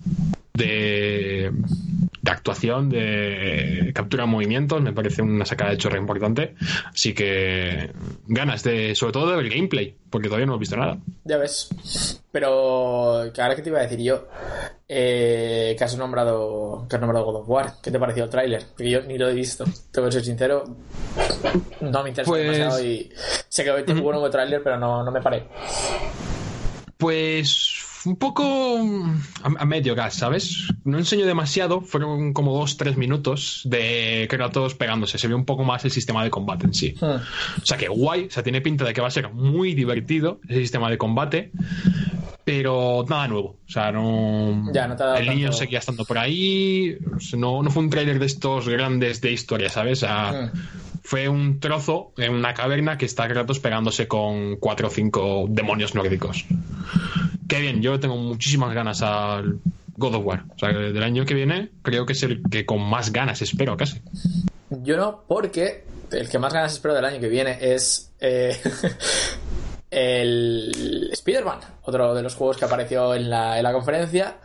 de, 0.54 1.52
de 2.26 2.32
actuación, 2.32 2.88
de 2.90 3.92
captura 3.94 4.24
de 4.24 4.30
movimientos, 4.30 4.82
me 4.82 4.92
parece 4.92 5.22
una 5.22 5.44
sacada 5.44 5.70
de 5.70 5.78
chorra 5.78 5.96
importante. 5.98 6.54
Así 6.92 7.14
que 7.14 7.92
ganas 8.26 8.62
de, 8.64 8.94
sobre 8.94 9.12
todo 9.12 9.36
del 9.36 9.48
gameplay, 9.48 9.96
porque 10.10 10.26
todavía 10.28 10.46
no 10.46 10.52
hemos 10.52 10.60
visto 10.60 10.76
nada. 10.76 10.98
Ya 11.24 11.38
ves. 11.38 12.20
Pero, 12.32 13.30
que 13.32 13.40
ahora 13.40 13.54
que 13.54 13.62
te 13.62 13.70
iba 13.70 13.78
a 13.78 13.82
decir 13.82 14.00
yo, 14.00 14.26
eh, 14.88 15.74
que 15.78 15.84
has 15.84 15.96
nombrado 15.96 16.86
que 16.88 16.96
has 16.96 17.00
nombrado 17.00 17.24
God 17.26 17.36
of 17.42 17.48
War, 17.48 17.72
¿qué 17.82 17.90
te 17.90 17.98
pareció 17.98 18.24
el 18.24 18.30
tráiler? 18.30 18.62
Porque 18.70 18.90
yo 18.90 19.02
ni 19.02 19.16
lo 19.16 19.28
he 19.28 19.34
visto, 19.34 19.64
tengo 19.92 20.08
que 20.08 20.12
ser 20.12 20.24
sincero, 20.24 20.64
no 21.80 22.02
me 22.02 22.08
interesa 22.10 22.30
Pues- 22.30 22.42
demasiado 22.42 22.84
y 22.84 23.10
sé 23.48 23.62
que 23.64 23.70
hoy 23.70 23.84
tengo 23.84 24.04
un 24.04 24.12
nuevo 24.12 24.28
tráiler, 24.30 24.62
pero 24.62 24.78
no, 24.78 25.04
no 25.04 25.10
me 25.12 25.22
paré. 25.22 25.44
Pues 26.98 27.75
un 28.06 28.16
poco 28.16 28.78
a, 29.42 29.62
a 29.62 29.64
medio 29.66 29.94
gas, 29.94 30.14
¿sabes? 30.14 30.68
No 30.84 30.98
enseño 30.98 31.26
demasiado, 31.26 31.80
fueron 31.80 32.32
como 32.32 32.56
dos, 32.56 32.76
tres 32.76 32.96
minutos 32.96 33.62
de 33.64 34.26
Kratos 34.30 34.74
pegándose. 34.74 35.18
Se 35.18 35.28
ve 35.28 35.34
un 35.34 35.44
poco 35.44 35.64
más 35.64 35.84
el 35.84 35.90
sistema 35.90 36.22
de 36.24 36.30
combate 36.30 36.66
en 36.66 36.74
sí. 36.74 36.94
Hmm. 37.00 37.16
O 37.62 37.66
sea 37.66 37.76
que 37.76 37.88
guay, 37.88 38.26
o 38.26 38.30
sea, 38.30 38.42
tiene 38.42 38.60
pinta 38.60 38.84
de 38.84 38.92
que 38.92 39.00
va 39.00 39.08
a 39.08 39.10
ser 39.10 39.32
muy 39.32 39.74
divertido 39.74 40.40
ese 40.48 40.60
sistema 40.60 40.90
de 40.90 40.98
combate, 40.98 41.50
pero 42.44 43.04
nada 43.08 43.28
nuevo. 43.28 43.56
O 43.66 43.70
sea, 43.70 43.92
no. 43.92 44.72
Ya, 44.72 44.86
no 44.86 44.96
te 44.96 45.02
ha 45.02 45.06
dado 45.06 45.18
el 45.18 45.28
niño 45.28 45.52
seguía 45.52 45.80
estando 45.80 46.04
por 46.04 46.18
ahí. 46.18 46.96
no, 47.36 47.62
no 47.62 47.70
fue 47.70 47.82
un 47.82 47.90
tráiler 47.90 48.18
de 48.18 48.26
estos 48.26 48.68
grandes 48.68 49.20
de 49.20 49.32
historia, 49.32 49.68
¿sabes? 49.68 50.02
Hmm. 50.02 50.56
fue 51.02 51.28
un 51.28 51.60
trozo 51.60 52.12
en 52.16 52.34
una 52.34 52.54
caverna 52.54 52.98
que 52.98 53.06
está 53.06 53.28
Kratos 53.28 53.58
pegándose 53.58 54.08
con 54.08 54.56
cuatro 54.56 54.88
o 54.88 54.90
cinco 54.90 55.46
demonios 55.48 55.94
nórdicos. 55.94 56.44
Qué 57.48 57.60
bien, 57.60 57.80
yo 57.80 57.98
tengo 58.00 58.16
muchísimas 58.16 58.74
ganas 58.74 59.02
al 59.02 59.58
God 59.96 60.14
of 60.14 60.24
War. 60.24 60.44
O 60.54 60.58
sea, 60.58 60.70
del 60.70 61.02
año 61.02 61.24
que 61.24 61.34
viene 61.34 61.70
creo 61.82 62.06
que 62.06 62.12
es 62.12 62.22
el 62.22 62.42
que 62.50 62.66
con 62.66 62.80
más 62.82 63.12
ganas 63.12 63.42
espero 63.42 63.76
casi. 63.76 64.00
Yo 64.70 64.96
no, 64.96 65.22
porque 65.26 65.84
el 66.10 66.28
que 66.28 66.38
más 66.38 66.52
ganas 66.52 66.72
espero 66.72 66.94
del 66.94 67.04
año 67.04 67.20
que 67.20 67.28
viene 67.28 67.58
es 67.60 68.12
eh, 68.20 68.56
el 69.90 71.08
Spider-Man, 71.12 71.60
otro 71.82 72.14
de 72.14 72.22
los 72.22 72.34
juegos 72.34 72.56
que 72.56 72.64
apareció 72.64 73.14
en 73.14 73.30
la, 73.30 73.58
en 73.58 73.62
la 73.62 73.72
conferencia. 73.72 74.38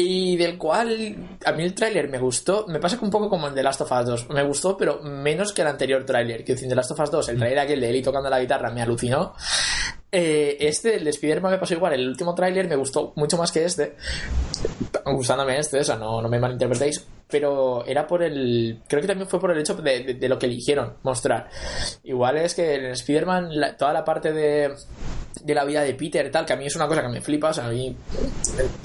Y 0.00 0.36
del 0.36 0.56
cual 0.58 1.16
a 1.44 1.50
mí 1.50 1.64
el 1.64 1.74
tráiler 1.74 2.08
me 2.08 2.20
gustó. 2.20 2.66
Me 2.68 2.78
pasa 2.78 2.96
que 2.96 3.04
un 3.04 3.10
poco 3.10 3.28
como 3.28 3.48
en 3.48 3.54
The 3.54 3.64
Last 3.64 3.80
of 3.80 3.90
Us 3.90 4.06
2. 4.06 4.30
Me 4.30 4.44
gustó, 4.44 4.76
pero 4.76 5.02
menos 5.02 5.52
que 5.52 5.62
el 5.62 5.66
anterior 5.66 6.06
tráiler. 6.06 6.44
Que 6.44 6.52
en 6.52 6.68
The 6.68 6.74
Last 6.76 6.92
of 6.92 7.00
Us 7.00 7.10
2, 7.10 7.28
el 7.30 7.38
tráiler 7.38 7.58
aquel 7.58 7.80
de 7.80 7.90
Eli 7.90 8.00
tocando 8.00 8.30
la 8.30 8.38
guitarra 8.38 8.70
me 8.70 8.80
alucinó. 8.80 9.34
Eh, 10.10 10.56
este, 10.60 10.96
el 10.96 11.04
de 11.04 11.10
Spider-Man 11.10 11.52
me 11.52 11.58
pasó 11.58 11.74
igual. 11.74 11.92
El 11.92 12.08
último 12.08 12.34
tráiler 12.34 12.66
me 12.68 12.76
gustó 12.76 13.12
mucho 13.16 13.36
más 13.36 13.52
que 13.52 13.64
este. 13.64 13.94
Gustándome 15.04 15.58
este, 15.58 15.80
o 15.80 15.84
sea, 15.84 15.96
no, 15.96 16.20
no 16.22 16.28
me 16.28 16.38
malinterpretéis. 16.38 17.06
Pero 17.28 17.84
era 17.86 18.06
por 18.06 18.22
el. 18.22 18.80
Creo 18.88 19.02
que 19.02 19.08
también 19.08 19.28
fue 19.28 19.38
por 19.38 19.50
el 19.50 19.58
hecho 19.58 19.74
de, 19.74 20.00
de- 20.04 20.14
de 20.14 20.28
lo 20.28 20.38
que 20.38 20.46
eligieron 20.46 20.94
mostrar. 21.02 21.48
Igual 22.04 22.38
es 22.38 22.54
que 22.54 22.74
en 22.76 22.86
Spider-Man, 22.86 23.50
toda 23.78 23.92
la 23.92 24.04
parte 24.04 24.32
de, 24.32 24.72
de 25.44 25.54
la 25.54 25.64
vida 25.64 25.82
de 25.82 25.94
Peter 25.94 26.30
tal, 26.30 26.44
que 26.44 26.52
a 26.52 26.56
mí 26.56 26.66
es 26.66 26.76
una 26.76 26.86
cosa 26.86 27.02
que 27.02 27.08
me 27.08 27.20
flipa. 27.20 27.50
O 27.50 27.52
sea, 27.54 27.66
a 27.66 27.70
mí 27.70 27.94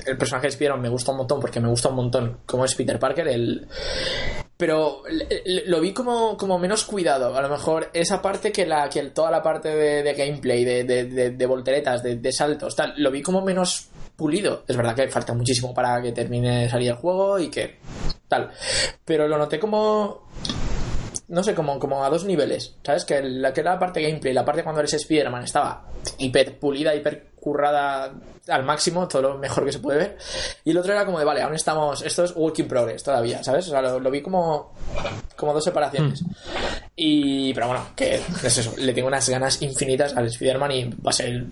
el, 0.06 0.18
personaje 0.18 0.48
de 0.48 0.52
Spider-Man 0.52 0.82
me 0.82 0.90
gusta 0.90 1.12
un 1.12 1.18
montón 1.18 1.40
porque 1.40 1.60
me 1.60 1.70
gusta 1.70 1.90
un 1.90 1.96
montón 1.96 2.40
cómo 2.46 2.66
es 2.66 2.76
Peter 2.76 3.00
Parker. 3.00 3.28
El, 3.28 3.68
pero 4.58 5.04
lo 5.66 5.82
vi 5.82 5.94
como, 5.94 6.38
como 6.38 6.60
menos 6.60 6.86
cuidado. 6.86 7.36
A 7.36 7.42
lo 7.42 7.50
mejor 7.50 7.90
esa 7.94 8.22
parte 8.22 8.52
que 8.52 8.66
la 8.66 8.90
que 8.90 9.02
toda 9.04 9.32
la 9.32 9.42
parte 9.42 9.70
de, 9.76 10.04
de 10.04 10.14
gameplay, 10.14 10.64
de, 10.64 10.84
de, 10.84 11.32
de- 11.32 11.46
volteretas, 11.46 12.02
de, 12.04 12.16
de 12.18 12.32
saltos, 12.32 12.76
tal, 12.76 12.94
lo 12.98 13.12
vi 13.12 13.22
como 13.22 13.42
menos 13.42 13.88
pulido. 14.16 14.64
Es 14.68 14.78
verdad 14.78 14.96
que 14.96 15.08
falta 15.10 15.34
muchísimo 15.34 15.74
para 15.74 16.02
que 16.02 16.12
termine 16.12 16.64
de 16.64 16.70
salir 16.70 16.90
el 16.90 16.96
juego 16.96 17.40
y 17.40 17.50
que 17.50 17.78
tal. 18.28 18.52
Pero 19.04 19.28
lo 19.28 19.38
noté 19.38 19.60
como 19.60 20.30
no 21.28 21.44
sé, 21.44 21.56
como, 21.56 21.80
como 21.80 22.04
a 22.04 22.10
dos 22.10 22.26
niveles. 22.26 22.76
¿Sabes? 22.84 23.06
Que 23.06 23.22
la, 23.22 23.54
que 23.54 23.64
la 23.64 23.80
parte 23.80 24.02
gameplay, 24.02 24.34
la 24.34 24.46
parte 24.46 24.64
cuando 24.64 24.82
eres 24.82 24.94
Spider-Man 24.94 25.44
estaba 25.44 25.86
hiper 26.18 26.58
pulida, 26.60 26.94
hiper 26.96 27.34
currada 27.40 28.14
al 28.48 28.64
máximo, 28.64 29.08
todo 29.08 29.22
lo 29.22 29.38
mejor 29.38 29.66
que 29.66 29.72
se 29.72 29.80
puede 29.80 29.98
ver. 29.98 30.18
Y 30.64 30.72
el 30.72 30.78
otro 30.78 30.94
era 30.94 31.06
como 31.06 31.20
de, 31.20 31.26
vale, 31.26 31.42
aún 31.42 31.56
estamos, 31.56 32.02
esto 32.02 32.24
es 32.24 32.36
work 32.36 32.60
in 32.60 32.68
progress 32.68 33.04
todavía, 33.04 33.44
¿sabes? 33.44 33.68
O 33.68 33.72
sea, 33.72 33.82
lo, 33.82 34.00
lo 34.00 34.12
vi 34.12 34.22
como, 34.22 34.74
como 35.36 35.54
dos 35.54 35.64
separaciones. 35.64 36.24
Y, 36.96 37.54
pero 37.54 37.68
bueno, 37.68 37.88
que 37.96 38.16
es 38.16 38.58
eso, 38.58 38.74
le 38.78 38.94
tengo 38.94 39.08
unas 39.08 39.28
ganas 39.28 39.62
infinitas 39.62 40.16
al 40.16 40.28
Spider-Man 40.28 40.72
y 40.72 40.86
va 40.86 41.10
a 41.10 41.14
ser... 41.14 41.46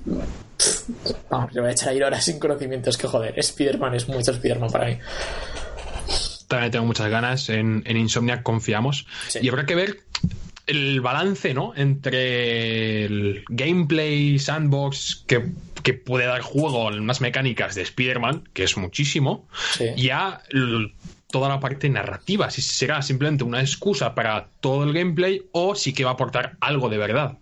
Vamos, 1.30 1.54
le 1.54 1.62
voy 1.62 1.70
a 1.70 1.74
echar 1.74 1.90
ahí 1.90 2.02
horas 2.02 2.24
sin 2.24 2.40
conocimientos, 2.40 2.98
que 2.98 3.08
joder, 3.08 3.38
Spider-Man 3.38 3.96
es 3.96 4.08
mucho 4.08 4.32
Spider-Man 4.32 4.70
para 4.70 4.88
mí. 4.88 5.00
También 6.52 6.72
tengo 6.72 6.86
muchas 6.86 7.10
ganas. 7.10 7.50
En, 7.50 7.82
en 7.86 7.98
Insomniac 7.98 8.44
confiamos. 8.44 9.06
Sí. 9.28 9.40
Y 9.42 9.50
habrá 9.50 9.66
que 9.66 9.76
ver 9.76 10.00
el 10.68 11.02
balance, 11.02 11.54
¿no? 11.54 11.74
Entre 11.76 13.06
el 13.06 13.44
gameplay, 13.50 14.38
sandbox, 14.40 15.24
que, 15.28 15.48
que 15.84 15.94
puede 15.94 16.26
dar 16.28 16.42
juego 16.42 16.88
a 16.88 16.92
unas 16.92 17.20
mecánicas 17.22 17.76
de 17.76 17.82
Spider-Man, 17.82 18.48
que 18.54 18.64
es 18.64 18.78
muchísimo, 18.78 19.48
Sí. 19.74 19.86
y 19.98 20.10
a 20.10 20.42
toda 21.32 21.50
la 21.50 21.60
parte 21.60 21.90
narrativa. 21.90 22.52
Si 22.52 22.62
será 22.62 23.02
simplemente 23.02 23.44
una 23.44 23.62
excusa 23.62 24.14
para 24.14 24.48
todo 24.60 24.84
el 24.84 24.94
gameplay 24.94 25.42
o 25.54 25.76
si 25.76 25.94
que 25.94 26.04
va 26.04 26.12
a 26.12 26.14
aportar 26.14 26.58
algo 26.60 26.90
de 26.90 26.98
verdad. 26.98 27.38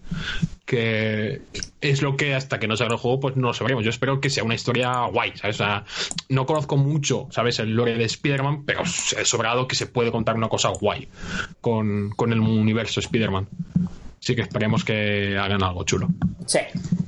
Que 0.70 1.42
es 1.82 2.04
lo 2.04 2.16
que 2.16 2.36
hasta 2.36 2.60
que 2.60 2.68
no 2.68 2.78
salga 2.78 2.94
el 2.94 3.00
juego, 3.00 3.20
pues 3.20 3.36
no 3.36 3.48
lo 3.48 3.54
sabremos. 3.56 3.84
Yo 3.84 3.90
espero 3.90 4.22
que 4.22 4.30
sea 4.30 4.44
una 4.44 4.54
historia 4.54 4.94
guay. 5.12 5.34
O 5.44 5.52
sea, 5.52 5.84
no 6.30 6.46
conozco 6.46 6.78
mucho, 6.78 7.28
¿sabes? 7.32 7.58
El 7.58 7.76
lore 7.76 7.96
de 7.96 8.04
Spider-Man, 8.04 8.66
pero 8.66 8.84
he 8.84 9.26
sobrado 9.26 9.68
que 9.68 9.76
se 9.76 9.88
puede 9.88 10.12
contar 10.12 10.36
una 10.36 10.48
cosa 10.48 10.70
guay 10.70 11.08
con, 11.60 12.12
con 12.12 12.34
el 12.34 12.40
universo 12.40 13.00
Spider-Man. 13.00 13.48
Así 14.22 14.36
que 14.36 14.42
esperemos 14.42 14.84
que 14.84 15.38
hagan 15.38 15.64
algo 15.64 15.84
chulo. 15.86 16.08
Sí, 16.46 16.60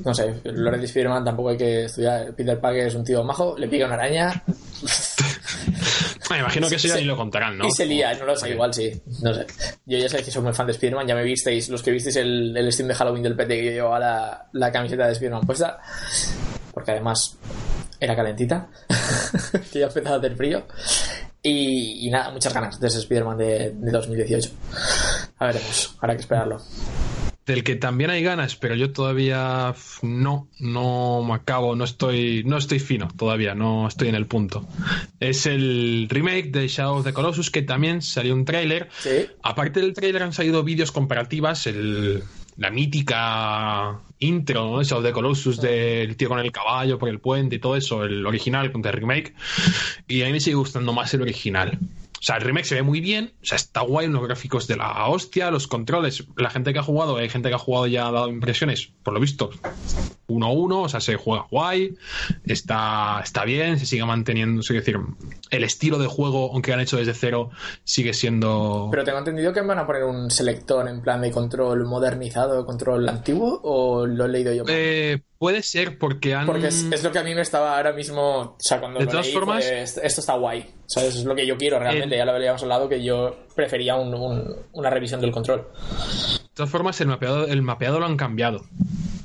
no 0.06 0.14
sé, 0.14 0.42
Lore 0.46 0.78
de 0.78 0.86
Spider-Man 0.86 1.26
tampoco 1.26 1.50
hay 1.50 1.58
que 1.58 1.86
estudiar. 1.86 2.34
Peter 2.36 2.60
Parker 2.60 2.88
es 2.88 2.96
un 2.96 3.04
tío 3.04 3.24
majo, 3.24 3.56
le 3.58 3.68
pica 3.68 3.86
una 3.86 3.96
araña 3.96 4.44
Me 6.30 6.40
imagino 6.40 6.70
que 6.70 6.76
eso 6.76 6.88
ya 6.88 6.94
Sí. 6.96 7.02
ni 7.02 7.08
lo 7.08 7.18
contarán, 7.18 7.58
¿no? 7.58 7.68
y 7.68 7.72
se 7.72 7.86
lía, 7.86 8.14
no 8.14 8.26
lo 8.26 8.36
sé, 8.38 8.52
igual 8.52 8.74
sí, 8.74 8.90
no 9.22 9.34
sé. 9.34 9.46
Yo 9.86 9.98
ya 9.98 10.08
sé 10.08 10.24
que 10.24 10.32
soy 10.32 10.42
muy 10.42 10.54
fan 10.54 10.66
de 10.66 10.72
Spider-Man, 10.72 11.06
ya 11.08 11.14
me 11.16 11.24
visteis, 11.24 11.68
los 11.68 11.84
que 11.84 11.92
visteis 11.92 12.16
el, 12.16 12.56
el 12.56 12.72
Steam 12.72 12.88
de 12.88 12.96
Halloween 12.96 13.24
del 13.24 13.36
PT 13.36 13.56
que 13.58 13.66
yo 13.66 13.72
llevaba 13.72 14.00
la, 14.00 14.48
la 14.54 14.72
camiseta 14.72 15.08
de 15.08 15.12
Spider-Man 15.14 15.46
puesta, 15.46 15.80
porque 16.74 16.92
además 16.92 17.38
era 18.00 18.16
calentita, 18.16 18.70
que 19.74 19.80
ya 19.80 19.88
empezaba 19.88 20.16
a 20.16 20.20
hacer 20.20 20.36
frío. 20.38 20.66
Y, 21.44 22.08
y 22.08 22.10
nada, 22.12 22.32
muchas 22.32 22.54
ganas 22.54 22.80
de 22.80 22.88
ese 22.88 23.00
Spider-Man 23.00 23.38
de, 23.38 23.72
de 23.72 23.92
2018. 23.92 24.52
A 25.40 25.46
veremos, 25.48 25.96
habrá 26.00 26.16
que 26.16 26.22
esperarlo. 26.22 26.62
del 27.48 27.64
que 27.64 27.76
también 27.76 28.12
hay 28.12 28.22
ganas, 28.22 28.56
pero 28.56 28.76
yo 28.76 28.92
todavía 28.92 29.74
no, 30.04 30.48
no 30.60 31.24
me 31.24 31.34
acabo, 31.34 31.76
no 31.76 31.84
estoy, 31.84 32.44
no 32.46 32.58
estoy 32.58 32.78
fino 32.78 33.08
todavía, 33.18 33.56
no 33.56 33.88
estoy 33.88 34.10
en 34.10 34.16
el 34.16 34.28
punto. 34.28 34.68
Es 35.20 35.48
el 35.48 36.08
remake 36.10 36.52
de 36.52 36.68
Shadow 36.68 36.98
of 36.98 37.06
the 37.06 37.14
Colossus 37.14 37.50
que 37.50 37.64
también 37.64 38.04
salió 38.04 38.36
un 38.36 38.46
tráiler. 38.46 38.90
Sí. 39.00 39.28
Aparte 39.42 39.80
del 39.80 39.94
tráiler 39.94 40.22
han 40.22 40.34
salido 40.34 40.64
vídeos 40.64 40.92
comparativas, 40.92 41.66
el, 41.66 42.24
la 42.58 42.70
mítica 42.70 44.00
intro, 44.20 44.66
¿no? 44.66 44.78
Of 44.78 45.04
the 45.04 45.12
Colossus 45.12 45.60
del 45.60 46.16
tío 46.16 46.30
con 46.30 46.40
el 46.40 46.52
caballo 46.52 47.00
por 47.00 47.10
el 47.10 47.20
puente 47.20 47.56
y 47.56 47.60
todo 47.60 47.76
eso, 47.76 48.04
el 48.04 48.26
original 48.26 48.72
contra 48.72 48.92
el 48.92 48.98
remake. 48.98 49.34
Y 50.08 50.22
a 50.22 50.26
mí 50.26 50.34
me 50.34 50.40
sigue 50.40 50.56
gustando 50.56 50.94
más 50.94 51.14
el 51.14 51.22
original. 51.24 51.78
O 52.22 52.24
sea, 52.24 52.36
el 52.36 52.44
remake 52.44 52.66
se 52.66 52.76
ve 52.76 52.84
muy 52.84 53.02
bien, 53.02 53.34
o 53.42 53.46
sea, 53.46 53.56
está 53.56 53.82
guay, 53.82 54.08
los 54.08 54.24
gráficos 54.24 54.68
de 54.68 54.76
la 54.76 55.08
hostia, 55.08 55.50
los 55.50 55.66
controles. 55.66 56.24
La 56.38 56.52
gente 56.52 56.72
que 56.72 56.78
ha 56.78 56.84
jugado, 56.84 57.18
hay 57.18 57.30
gente 57.30 57.50
que 57.50 57.56
ha 57.56 57.58
jugado 57.58 57.88
ya 57.88 58.08
ha 58.08 58.12
dado 58.12 58.30
impresiones, 58.30 58.92
por 59.02 59.16
lo 59.16 59.20
visto, 59.20 59.50
1-1, 60.28 60.84
o 60.84 60.88
sea, 60.88 61.00
se 61.00 61.16
juega 61.16 61.48
guay, 61.50 61.96
está, 62.46 63.22
está 63.24 63.44
bien, 63.44 63.80
se 63.80 63.88
sigue 63.88 64.06
manteniendo, 64.06 64.62
es 64.62 64.68
decir, 64.68 65.00
el 65.50 65.64
estilo 65.64 65.98
de 65.98 66.06
juego, 66.06 66.52
aunque 66.54 66.72
han 66.72 66.80
hecho 66.80 66.98
desde 66.98 67.16
cero, 67.16 67.50
sigue 67.86 68.14
siendo... 68.14 68.90
Pero 68.92 69.04
tengo 69.04 69.18
entendido 69.18 69.52
que 69.52 69.62
van 69.62 69.80
a 69.80 69.88
poner 69.88 70.04
un 70.04 70.30
selector 70.30 70.88
en 70.88 71.02
plan 71.02 71.22
de 71.22 71.32
control 71.32 71.86
modernizado, 71.86 72.68
control 72.68 73.10
antiguo, 73.10 73.62
o 73.64 74.06
lo 74.06 74.26
he 74.26 74.30
leído 74.30 74.54
yo? 74.54 74.64
Eh, 74.68 75.24
puede 75.42 75.64
ser 75.64 75.98
porque 75.98 76.36
han... 76.36 76.46
Porque 76.46 76.68
es, 76.68 76.84
es 76.92 77.04
lo 77.04 77.12
que 77.12 77.18
a 77.18 77.24
mí 77.24 77.34
me 77.34 77.42
estaba 77.42 77.76
ahora 77.76 77.94
mismo. 77.94 78.22
O 78.42 78.56
sea, 78.60 78.80
cuando 78.80 79.00
De 79.00 79.06
lo 79.06 79.12
todas 79.12 79.26
leí, 79.26 79.34
formas- 79.34 79.66
fue, 79.66 79.82
"Esto- 79.82 80.02
está 80.04 80.36
guay. 80.36 80.70
¿Sabes? 80.86 81.16
Es 81.16 81.24
lo 81.26 81.34
que 81.34 81.48
yo 81.48 81.58
quiero 81.58 81.80
realmente. 81.80 82.14
Eh, 82.14 82.20
ya 82.20 82.26
lo 82.26 82.34
habíamos 82.34 82.62
hablado 82.62 82.88
que 82.88 83.04
yo 83.04 83.36
prefería 83.56 83.96
un- 83.96 84.14
un- 84.14 84.56
una 84.74 84.92
revisión 84.92 85.20
del 85.20 85.32
control. 85.32 85.68
De 86.44 86.50
todas 86.54 86.70
formas, 86.70 87.02
el 87.02 87.08
mapeado, 87.08 87.48
el 87.48 87.64
mapeado 87.64 88.00
lo 88.00 88.06
han 88.06 88.18
cambiado. 88.18 88.64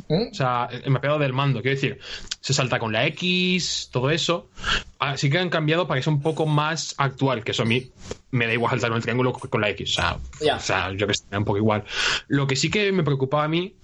¿Mm? 0.09 0.29
O 0.31 0.35
sea, 0.35 0.69
el 0.71 0.91
mapeado 0.91 1.19
del 1.19 1.35
mando, 1.35 1.61
quiero 1.61 1.75
decir, 1.75 1.99
se 2.41 2.55
salta 2.55 2.79
con 2.79 2.93
la 2.95 3.05
X, 3.09 3.91
todo 3.93 4.09
eso. 4.09 4.49
Así 4.99 5.29
que 5.29 5.39
han 5.39 5.51
cambiado 5.51 5.87
para 5.87 5.99
que 6.01 6.05
sea 6.05 6.13
un 6.15 6.23
poco 6.23 6.47
más 6.47 6.95
actual, 6.97 7.45
que 7.45 7.51
eso 7.51 7.65
a 7.65 7.67
mí 7.67 7.91
me 8.31 8.47
da 8.47 8.55
igual 8.55 8.71
saltar 8.71 8.89
con 8.89 8.97
el 8.97 9.03
triángulo 9.03 9.35
con 9.35 9.61
la 9.61 9.69
X. 9.71 9.91
O 9.91 10.01
sea, 10.01 10.17
Ya. 10.41 10.57
o 10.57 10.61
sea, 10.61 10.93
yo 10.97 11.07
que 11.07 11.13
sé, 11.13 11.25
me 11.25 11.33
da 11.33 11.39
un 11.41 11.45
poco 11.45 11.59
igual. 11.59 11.85
Lo 12.29 12.47
que 12.47 12.57
sí 12.57 12.71
que 12.71 12.91
me 12.93 13.03
preocupaba 13.03 13.45
a 13.45 13.49
mí 13.49 13.75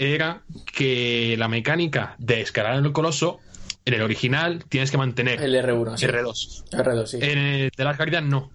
era 0.00 0.40
que 0.74 1.36
la 1.38 1.46
mecánica 1.46 2.14
de 2.18 2.40
escalar 2.40 2.76
en 2.76 2.86
el 2.86 2.92
coloso, 2.92 3.38
en 3.84 3.92
el 3.92 4.00
original, 4.00 4.64
tienes 4.66 4.90
que 4.90 4.96
mantener 4.96 5.42
El 5.42 5.54
R1, 5.54 5.98
sí. 5.98 6.06
R2. 6.06 6.64
R2, 6.70 7.06
sí. 7.06 7.18
En 7.20 7.38
el 7.38 7.70
de 7.76 7.84
las 7.84 7.98
Guardian 7.98 8.30
no. 8.30 8.50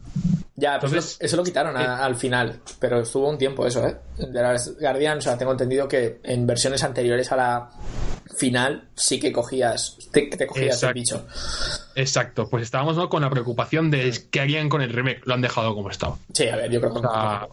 Ya, 0.55 0.79
pues 0.79 0.91
entonces- 0.91 1.11
eso, 1.15 1.25
eso 1.25 1.37
lo 1.37 1.43
quitaron 1.43 1.75
a- 1.77 2.03
al 2.05 2.15
final. 2.15 2.59
Pero 2.79 3.01
estuvo 3.01 3.29
un 3.29 3.37
tiempo 3.37 3.65
eso, 3.65 3.85
¿eh? 3.87 3.95
De 4.17 4.41
las 4.41 4.77
Guardian, 4.79 5.17
o 5.17 5.21
sea, 5.21 5.37
tengo 5.37 5.51
entendido 5.51 5.87
que 5.87 6.19
en 6.23 6.45
versiones 6.47 6.83
anteriores 6.83 7.31
a 7.31 7.35
la 7.35 7.69
final 8.37 8.89
sí 8.95 9.19
que 9.19 9.31
cogías. 9.31 9.97
Te, 10.11 10.23
te 10.27 10.45
cogías 10.47 10.81
el 10.83 10.93
bicho. 10.93 11.25
Exacto, 11.95 12.49
pues 12.49 12.63
estábamos 12.63 12.97
¿no? 12.97 13.07
con 13.07 13.21
la 13.21 13.29
preocupación 13.29 13.89
de 13.89 14.13
qué 14.29 14.41
harían 14.41 14.67
con 14.67 14.81
el 14.81 14.91
remake. 14.91 15.21
Lo 15.25 15.33
han 15.33 15.41
dejado 15.41 15.73
como 15.73 15.89
estaba. 15.89 16.17
Sí, 16.33 16.47
a 16.49 16.55
ver, 16.57 16.69
yo 16.69 16.81
creo 16.81 16.93
que. 16.93 16.99
O 16.99 17.01
sea, 17.01 17.47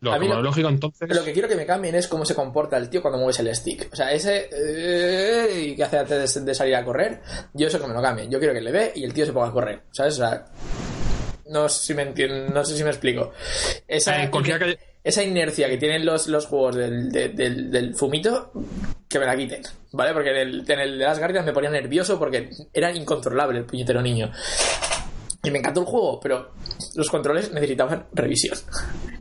lo, 0.00 0.12
A 0.12 0.18
mí 0.18 0.26
como 0.26 0.40
lo- 0.40 0.42
lógico 0.42 0.68
entonces. 0.68 1.08
Lo 1.14 1.22
que 1.24 1.32
quiero 1.32 1.46
que 1.48 1.54
me 1.56 1.64
cambien 1.66 1.94
es 1.94 2.08
cómo 2.08 2.24
se 2.24 2.34
comporta 2.34 2.76
el 2.76 2.88
tío 2.90 3.00
cuando 3.02 3.18
mueves 3.18 3.38
el 3.38 3.54
stick. 3.54 3.88
O 3.92 3.96
sea, 3.96 4.12
ese 4.12 4.48
eh, 4.52 5.66
y 5.68 5.76
que 5.76 5.84
hace 5.84 5.98
antes 5.98 6.34
de, 6.34 6.40
de 6.40 6.54
salir 6.54 6.74
a 6.74 6.84
correr, 6.84 7.20
yo 7.52 7.68
eso 7.68 7.80
que 7.80 7.86
me 7.86 7.94
lo 7.94 8.02
cambien. 8.02 8.28
Yo 8.30 8.38
quiero 8.38 8.54
que 8.54 8.60
le 8.60 8.72
dé 8.72 8.92
y 8.96 9.04
el 9.04 9.12
tío 9.14 9.24
se 9.26 9.32
ponga 9.32 9.48
a 9.48 9.52
correr. 9.52 9.82
¿Sabes? 9.92 10.14
O 10.14 10.16
sea, 10.18 10.46
no 11.50 11.68
sé 11.68 11.86
si 11.86 11.94
me 11.94 12.02
entiendo, 12.02 12.52
no 12.52 12.64
sé 12.64 12.76
si 12.76 12.84
me 12.84 12.90
explico. 12.90 13.32
Esa, 13.88 14.22
Eh, 14.22 14.30
que- 14.30 14.78
esa 15.02 15.22
inercia 15.22 15.68
que 15.68 15.76
tienen 15.76 16.04
los, 16.06 16.26
los 16.28 16.46
juegos 16.46 16.76
del, 16.76 17.10
de- 17.12 17.28
del, 17.30 17.70
del 17.70 17.94
fumito, 17.94 18.52
que 19.08 19.18
me 19.18 19.26
la 19.26 19.36
quiten. 19.36 19.62
¿Vale? 19.92 20.12
Porque 20.12 20.30
en 20.30 20.36
el, 20.36 20.64
en 20.70 20.80
el 20.80 20.98
de 20.98 21.04
las 21.04 21.18
Guardians 21.18 21.46
me 21.46 21.52
ponía 21.52 21.70
nervioso 21.70 22.18
porque 22.18 22.50
era 22.72 22.90
incontrolable 22.92 23.58
el 23.58 23.64
puñetero 23.64 24.02
niño. 24.02 24.32
Y 25.44 25.50
me 25.50 25.58
encantó 25.58 25.80
el 25.80 25.86
juego, 25.86 26.18
pero 26.20 26.52
los 26.94 27.10
controles 27.10 27.52
necesitaban 27.52 28.06
revisión. 28.12 28.58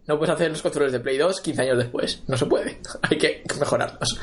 No 0.08 0.18
puedes 0.18 0.34
hacer 0.34 0.50
los 0.50 0.62
controles 0.62 0.92
de 0.92 1.00
Play 1.00 1.18
2 1.18 1.42
15 1.42 1.62
años 1.62 1.78
después. 1.78 2.24
No 2.28 2.38
se 2.38 2.46
puede. 2.46 2.80
Hay 3.02 3.18
que 3.18 3.44
mejorarlos. 3.60 4.20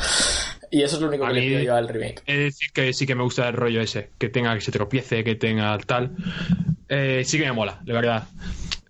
Y 0.70 0.82
eso 0.82 0.96
es 0.96 1.02
lo 1.02 1.08
único 1.08 1.26
que 1.26 1.32
le 1.32 1.40
pido 1.40 1.60
yo 1.60 1.74
al 1.74 1.88
remake. 1.88 2.22
He 2.26 2.36
de 2.36 2.44
decir 2.44 2.70
que 2.72 2.92
sí 2.92 3.06
que 3.06 3.14
me 3.14 3.22
gusta 3.22 3.48
el 3.48 3.54
rollo 3.54 3.80
ese, 3.80 4.10
que 4.18 4.28
tenga 4.28 4.54
que 4.54 4.60
se 4.60 4.72
tropiece, 4.72 5.24
que 5.24 5.34
tenga 5.34 5.76
tal. 5.78 6.14
Eh, 6.88 7.22
sí 7.24 7.38
que 7.38 7.44
me 7.44 7.52
mola, 7.52 7.80
de 7.84 7.92
verdad. 7.92 8.28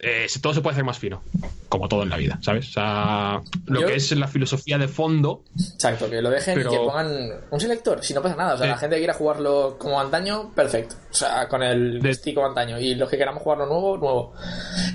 Eh, 0.03 0.27
todo 0.41 0.55
se 0.55 0.61
puede 0.63 0.73
hacer 0.75 0.85
más 0.85 0.99
fino, 0.99 1.23
como 1.69 1.89
todo 1.89 2.03
en 2.03 2.11
la 2.11 2.17
vida, 2.17 2.39
¿sabes? 2.43 2.69
O 2.71 2.73
sea, 2.73 3.41
lo 3.67 3.81
Yo- 3.83 3.87
que 3.87 3.97
es 3.97 4.11
la 4.13 4.27
filosofía 4.29 4.79
de 4.79 4.89
fondo, 4.89 5.45
Exacto, 5.75 6.09
que 6.09 6.21
lo 6.23 6.31
dejen 6.31 6.55
Pero- 6.55 6.71
y 6.73 6.77
que 6.77 6.81
pongan 6.83 7.31
un 7.51 7.61
selector, 7.61 8.03
si 8.05 8.15
no 8.15 8.23
pasa 8.23 8.37
nada. 8.37 8.55
O 8.55 8.57
sea, 8.57 8.67
Sí. 8.67 8.71
la 8.73 8.79
gente 8.79 8.97
que 8.97 9.01
quiera 9.01 9.15
jugarlo 9.15 9.77
como 9.79 10.01
antaño, 10.01 10.51
perfecto. 10.55 10.97
O 11.11 11.15
sea, 11.15 11.49
con 11.49 11.63
el 11.63 12.01
De- 12.01 12.15
stick 12.15 12.35
como 12.35 12.47
antaño. 12.49 12.79
Y 12.81 12.95
los 12.95 13.09
que 13.11 13.19
queramos 13.19 13.43
jugarlo 13.43 13.67
nuevo, 13.67 13.97
nuevo. 13.99 14.33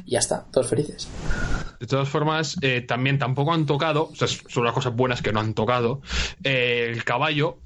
Y 0.05 0.11
ya 0.11 0.19
está, 0.19 0.45
todos 0.51 0.67
felices. 0.67 1.07
de 1.79 1.87
todas 1.87 2.07
formas, 2.09 2.55
eh, 2.61 2.81
también 2.81 3.19
tampoco 3.19 3.53
han 3.53 3.65
tocado, 3.65 4.09
o 4.11 4.15
sea, 4.15 4.27
son 4.27 4.63
las 4.63 4.73
cosas 4.73 4.95
buenas 4.95 5.21
que 5.21 5.31
no 5.33 5.39
han 5.41 5.53
tocado, 5.53 6.01
eh, 6.43 6.89
el 6.91 7.03
caballo. 7.03 7.57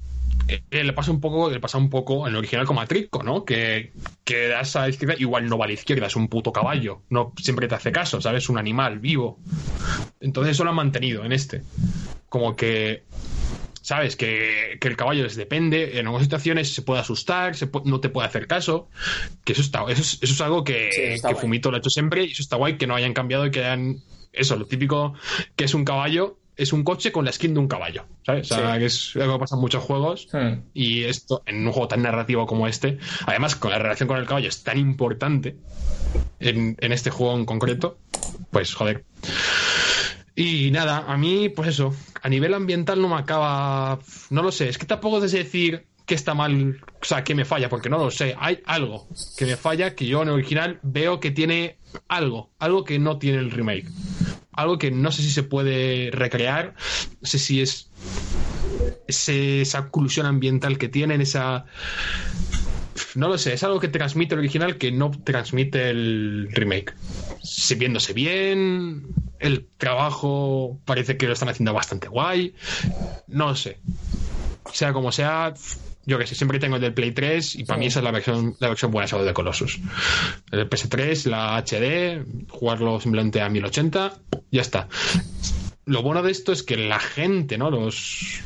Eh, 0.48 0.84
le 0.84 0.92
pasa 0.92 1.10
un 1.10 1.20
poco, 1.20 1.50
le 1.50 1.60
pasa 1.60 1.78
un 1.78 1.90
poco 1.90 2.26
en 2.26 2.32
el 2.32 2.38
original 2.38 2.66
como 2.66 2.80
a 2.80 2.86
Trico, 2.86 3.22
¿no? 3.22 3.44
Que, 3.44 3.92
que 4.24 4.48
das 4.48 4.76
a 4.76 4.82
la 4.82 4.88
izquierda, 4.88 5.14
igual 5.18 5.48
no 5.48 5.58
va 5.58 5.64
a 5.64 5.68
la 5.68 5.74
izquierda, 5.74 6.06
es 6.06 6.16
un 6.16 6.28
puto 6.28 6.52
caballo. 6.52 7.02
No 7.10 7.32
siempre 7.36 7.68
te 7.68 7.74
hace 7.74 7.92
caso, 7.92 8.20
¿sabes? 8.20 8.48
Un 8.48 8.58
animal 8.58 8.98
vivo. 8.98 9.38
Entonces 10.20 10.52
eso 10.52 10.64
lo 10.64 10.70
han 10.70 10.76
mantenido 10.76 11.24
en 11.24 11.32
este. 11.32 11.62
Como 12.28 12.56
que 12.56 13.04
¿Sabes? 13.82 14.14
Que, 14.14 14.76
que 14.78 14.88
el 14.88 14.96
caballo 14.96 15.22
les 15.22 15.36
depende, 15.36 15.98
en 15.98 16.06
algunas 16.06 16.24
situaciones 16.24 16.72
se 16.72 16.82
puede 16.82 17.00
asustar, 17.00 17.56
se 17.56 17.68
no 17.84 18.00
te 18.00 18.10
puede 18.10 18.28
hacer 18.28 18.46
caso. 18.46 18.88
Que 19.42 19.52
eso 19.52 19.62
está, 19.62 19.84
eso 19.88 20.02
es, 20.02 20.18
eso 20.20 20.32
es 20.32 20.40
algo 20.42 20.64
que, 20.64 20.90
Sí, 20.92 21.26
que. 21.26 21.34
Fumito 21.34 21.70
lo 21.70 21.76
ha 21.76 21.80
hecho 21.80 21.90
siempre 21.90 22.24
y 22.24 22.32
eso 22.32 22.42
está 22.42 22.56
guay 22.56 22.76
que 22.76 22.86
no 22.86 22.94
hayan 22.94 23.14
cambiado 23.14 23.46
y 23.46 23.50
que 23.50 23.60
hayan. 23.60 24.02
Eso, 24.32 24.56
lo 24.56 24.66
típico 24.66 25.14
que 25.56 25.64
es 25.64 25.74
un 25.74 25.84
caballo, 25.84 26.38
es 26.60 26.72
un 26.72 26.84
coche 26.84 27.10
con 27.12 27.24
la 27.24 27.32
skin 27.32 27.54
de 27.54 27.60
un 27.60 27.68
caballo. 27.68 28.04
¿Sabes? 28.24 28.50
O 28.50 28.54
sea, 28.54 28.74
Sí. 28.74 28.78
que 28.80 28.84
es 28.86 29.16
algo 29.16 29.34
que 29.34 29.38
pasa 29.40 29.54
en 29.56 29.60
muchos 29.60 29.82
juegos. 29.82 30.28
Hmm. 30.32 30.60
Y 30.74 31.04
esto, 31.04 31.42
en 31.46 31.66
un 31.66 31.72
juego 31.72 31.88
tan 31.88 32.02
narrativo 32.02 32.46
como 32.46 32.66
este, 32.66 32.98
además 33.26 33.56
con 33.56 33.70
la 33.70 33.78
relación 33.78 34.08
con 34.08 34.18
el 34.18 34.26
caballo 34.26 34.48
es 34.48 34.62
tan 34.62 34.78
importante 34.78 35.56
en, 36.38 36.76
en 36.80 36.92
este 36.92 37.10
juego 37.10 37.36
en 37.36 37.44
concreto, 37.44 37.98
pues 38.50 38.74
joder. 38.74 39.04
Y 40.36 40.70
nada, 40.70 41.04
a 41.06 41.16
mí, 41.18 41.48
pues 41.50 41.68
eso, 41.68 41.94
a 42.22 42.28
nivel 42.28 42.54
ambiental 42.54 43.00
no 43.02 43.08
me 43.08 43.16
acaba. 43.16 43.98
No 44.30 44.42
lo 44.42 44.52
sé, 44.52 44.68
es 44.68 44.78
que 44.78 44.86
tampoco 44.86 45.26
sé 45.28 45.36
decir 45.38 45.86
que 46.10 46.16
está 46.16 46.34
mal, 46.34 46.82
o 47.00 47.04
sea, 47.04 47.22
que 47.22 47.36
me 47.36 47.44
falla, 47.44 47.68
porque 47.68 47.88
no 47.88 47.96
lo 47.96 48.10
sé. 48.10 48.34
Hay 48.36 48.60
algo 48.66 49.06
que 49.36 49.46
me 49.46 49.56
falla 49.56 49.94
que 49.94 50.06
yo 50.06 50.22
en 50.22 50.28
el 50.28 50.34
original 50.34 50.80
veo 50.82 51.20
que 51.20 51.30
tiene 51.30 51.76
algo, 52.08 52.50
algo 52.58 52.82
que 52.82 52.98
no 52.98 53.20
tiene 53.20 53.38
el 53.38 53.52
remake. 53.52 53.86
Algo 54.50 54.76
que 54.76 54.90
no 54.90 55.12
sé 55.12 55.22
si 55.22 55.30
se 55.30 55.44
puede 55.44 56.10
recrear, 56.10 56.74
no 57.20 57.28
sé 57.28 57.38
si 57.38 57.62
es 57.62 57.90
esa 59.06 59.78
oclusión 59.78 60.26
ambiental 60.26 60.78
que 60.78 60.88
tienen, 60.88 61.20
esa... 61.20 61.66
No 63.14 63.28
lo 63.28 63.38
sé, 63.38 63.52
es 63.52 63.62
algo 63.62 63.78
que 63.78 63.86
transmite 63.86 64.34
el 64.34 64.40
original 64.40 64.78
que 64.78 64.90
no 64.90 65.12
transmite 65.12 65.90
el 65.90 66.48
remake. 66.50 66.92
Si 67.40 67.76
viéndose 67.76 68.14
bien, 68.14 69.06
el 69.38 69.68
trabajo 69.78 70.80
parece 70.84 71.16
que 71.16 71.28
lo 71.28 71.34
están 71.34 71.50
haciendo 71.50 71.72
bastante 71.72 72.08
guay. 72.08 72.56
No 73.28 73.54
sé. 73.54 73.78
Sea 74.72 74.92
como 74.92 75.12
sea, 75.12 75.54
yo 76.06 76.18
que 76.18 76.26
sé, 76.26 76.34
siempre 76.34 76.58
tengo 76.58 76.76
el 76.76 76.82
del 76.82 76.94
Play 76.94 77.12
3 77.12 77.56
y 77.56 77.64
para 77.64 77.78
mí 77.78 77.86
esa 77.86 78.00
es 78.00 78.04
la 78.04 78.10
versión, 78.10 78.56
la 78.58 78.68
versión 78.68 78.90
buena, 78.90 79.18
de 79.18 79.32
Colossus. 79.32 79.78
El 80.50 80.68
PS3, 80.68 81.26
la 81.28 81.56
HD, 81.58 82.24
jugarlo 82.48 83.00
simplemente 83.00 83.40
a 83.40 83.48
1080, 83.48 84.18
ya 84.50 84.60
está. 84.60 84.88
Lo 85.84 86.02
bueno 86.02 86.22
de 86.22 86.30
esto 86.30 86.52
es 86.52 86.62
que 86.62 86.76
la 86.76 87.00
gente, 87.00 87.58
¿no? 87.58 87.70
Los 87.70 88.42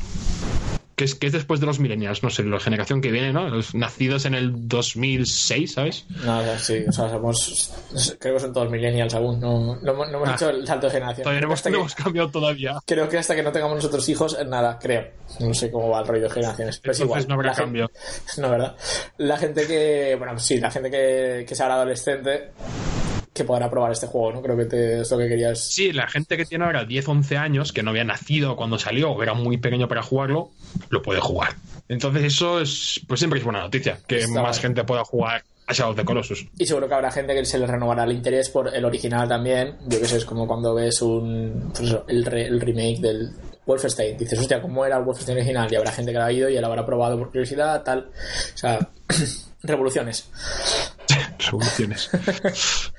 que 0.95 1.03
es, 1.05 1.15
que 1.15 1.27
es 1.27 1.33
después 1.33 1.59
de 1.59 1.65
los 1.65 1.79
millennials, 1.79 2.23
no 2.23 2.29
sé, 2.29 2.43
la 2.43 2.59
generación 2.59 3.01
que 3.01 3.11
viene, 3.11 3.33
¿no? 3.33 3.49
Los 3.49 3.75
nacidos 3.75 4.25
en 4.25 4.33
el 4.35 4.67
2006, 4.67 5.73
¿sabes? 5.73 6.05
Sea, 6.23 6.59
sí, 6.59 6.85
o 6.87 6.91
sea, 6.91 7.09
somos. 7.09 7.73
Creo 8.19 8.35
que 8.35 8.39
son 8.39 8.53
todos 8.53 8.69
millennials 8.71 9.13
aún. 9.13 9.39
No, 9.39 9.77
no, 9.81 9.91
hemos- 9.91 10.09
no 10.09 10.17
hemos 10.17 10.29
Ah. 10.29 10.35
hecho 10.35 10.49
el 10.49 10.65
salto 10.65 10.87
de 10.87 10.93
generación. 10.93 11.23
Todavía 11.23 11.41
no 11.41 11.47
hemos, 11.47 11.95
que- 11.95 12.03
cambiado 12.03 12.29
todavía. 12.31 12.79
Creo 12.85 13.09
que 13.09 13.17
hasta 13.17 13.35
que 13.35 13.43
no 13.43 13.51
tengamos 13.51 13.75
nosotros 13.75 14.07
hijos, 14.09 14.37
nada, 14.47 14.79
creo. 14.79 15.07
No 15.39 15.53
sé 15.53 15.69
cómo 15.71 15.89
va 15.89 16.01
el 16.01 16.07
rollo 16.07 16.23
de 16.23 16.29
generaciones. 16.29 16.79
Pero 16.79 16.91
es 16.93 16.99
Entonces 17.01 17.23
igual. 17.25 17.27
no 17.27 17.33
habrá 17.49 17.53
cambio. 17.53 17.91
No, 18.37 18.49
¿verdad? 18.49 18.75
La 19.17 19.37
gente 19.37 19.65
que. 19.67 20.15
Bueno, 20.17 20.37
sí, 20.39 20.59
la 20.59 20.71
gente 20.71 20.89
que, 20.91 21.45
que 21.47 21.55
sea 21.55 21.73
adolescente 21.73 22.51
que 23.35 23.43
podrá 23.43 23.69
probar 23.69 23.91
este 23.91 24.07
juego, 24.07 24.31
¿no? 24.31 24.41
Creo 24.41 24.57
que 24.57 24.65
te- 24.65 25.01
es 25.01 25.11
lo 25.11 25.17
que 25.19 25.27
querías. 25.27 25.59
Sí, 25.59 25.91
la 25.91 26.07
gente 26.07 26.37
que 26.37 26.45
tiene 26.45 26.65
ahora 26.65 26.85
10, 26.85 27.07
11 27.07 27.37
años, 27.37 27.71
que 27.73 27.83
no 27.83 27.91
había 27.91 28.03
nacido 28.05 28.55
cuando 28.55 28.79
salió 28.79 29.11
o 29.11 29.21
era 29.21 29.33
muy 29.35 29.57
pequeño 29.57 29.87
para 29.87 30.01
jugarlo, 30.01 30.49
lo 30.89 31.01
puede 31.03 31.19
jugar. 31.19 31.53
Entonces 31.89 32.23
eso 32.23 32.59
es, 32.61 33.01
pues 33.07 33.19
siempre 33.19 33.37
es 33.39 33.43
buena 33.45 33.59
noticia, 33.59 33.99
que 34.07 34.19
Está 34.21 34.41
más 34.41 34.59
gente 34.59 34.83
pueda 34.85 35.03
jugar 35.03 35.43
a 35.67 35.73
Shadow 35.73 35.91
of 35.91 35.97
the 35.97 36.05
Colossus. 36.05 36.45
Y 36.57 36.65
seguro 36.65 36.87
que 36.87 36.93
habrá 36.93 37.11
gente 37.11 37.33
que 37.35 37.43
se 37.45 37.59
le 37.59 37.67
renovará 37.67 38.05
el 38.05 38.13
interés 38.13 38.49
por 38.49 38.73
el 38.73 38.85
original 38.85 39.27
también. 39.27 39.75
Yo 39.87 39.99
que 39.99 40.05
sé, 40.07 40.17
es 40.17 40.25
como 40.25 40.47
cuando 40.47 40.73
ves 40.73 41.01
un. 41.01 41.71
pues 41.75 41.81
eso, 41.89 42.05
el, 42.07 42.23
re- 42.25 42.47
el 42.47 42.61
remake 42.61 42.99
del 43.01 43.31
Wolfenstein. 43.65 44.17
Dices, 44.17 44.39
hostia, 44.39 44.61
¿cómo 44.61 44.85
era 44.85 44.97
el 44.97 45.03
Wolfenstein 45.03 45.37
original? 45.39 45.67
Y 45.71 45.75
habrá 45.75 45.91
gente 45.91 46.11
que 46.11 46.17
lo 46.19 46.23
ha 46.23 46.31
ido 46.31 46.49
y 46.49 46.57
lo 46.57 46.67
habrá 46.67 46.85
probado 46.85 47.17
por 47.17 47.27
curiosidad, 47.31 47.83
tal. 47.83 48.09
O 48.53 48.57
sea, 48.57 48.79
revoluciones. 49.67 50.29
Soluciones. 51.39 52.09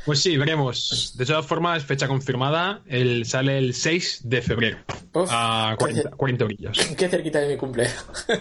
Pues 0.05 0.21
sí, 0.21 0.37
veremos. 0.37 1.15
De 1.17 1.27
todas 1.27 1.47
formas, 1.47 1.85
fecha 1.85 2.07
confirmada, 2.07 2.83
el, 2.87 3.27
sale 3.27 3.59
el 3.59 3.75
6 3.75 4.21
de 4.25 4.43
febrero. 4.43 4.79
Uf. 5.13 5.29
a 5.33 5.75
40, 5.79 6.11
40 6.11 6.45
orillas. 6.45 6.79
Qué 6.97 7.09
cerquita 7.09 7.41
de 7.41 7.49
mi 7.49 7.57
cumple. 7.57 7.89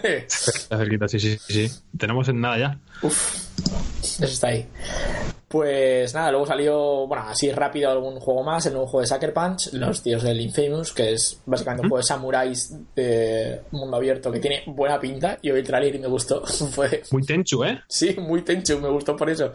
Está 0.04 0.78
cerquita, 0.78 1.08
sí, 1.08 1.20
sí, 1.20 1.38
sí. 1.48 1.72
Tenemos 1.98 2.28
en 2.28 2.42
nada 2.42 2.58
ya. 2.58 2.80
Eso 3.02 4.26
está 4.26 4.48
ahí. 4.48 4.68
Pues 5.56 6.14
nada, 6.14 6.32
luego 6.32 6.46
salió, 6.46 7.08
bueno, 7.08 7.24
así 7.30 7.50
rápido 7.50 7.90
algún 7.90 8.20
juego 8.20 8.44
más, 8.44 8.66
el 8.66 8.74
nuevo 8.74 8.88
juego 8.88 9.00
de 9.04 9.08
Sucker 9.08 9.34
Punch, 9.34 9.72
Los 9.72 10.04
tíos 10.04 10.22
del 10.22 10.42
Infamous, 10.42 10.92
que 10.92 11.14
es 11.14 11.40
básicamente 11.46 11.84
un 11.84 11.90
juego 11.92 12.02
de 12.02 12.04
samuráis 12.04 12.76
de 12.94 13.62
mundo 13.72 13.96
abierto 13.96 14.34
que 14.34 14.42
tiene 14.42 14.64
buena 14.66 15.00
pinta. 15.00 15.40
Yo 15.42 15.54
vi 15.54 15.62
el 15.62 15.66
trailer 15.66 15.96
y 15.96 16.00
me 16.00 16.08
gustó. 16.08 16.46
Fue, 16.72 17.04
Muy 17.10 17.24
tenchu, 17.24 17.64
¿eh? 17.64 17.80
sí, 17.88 18.14
muy 18.20 18.42
tencho, 18.42 18.82
me 18.82 18.90
gustó 18.90 19.16
por 19.16 19.30
eso. 19.30 19.54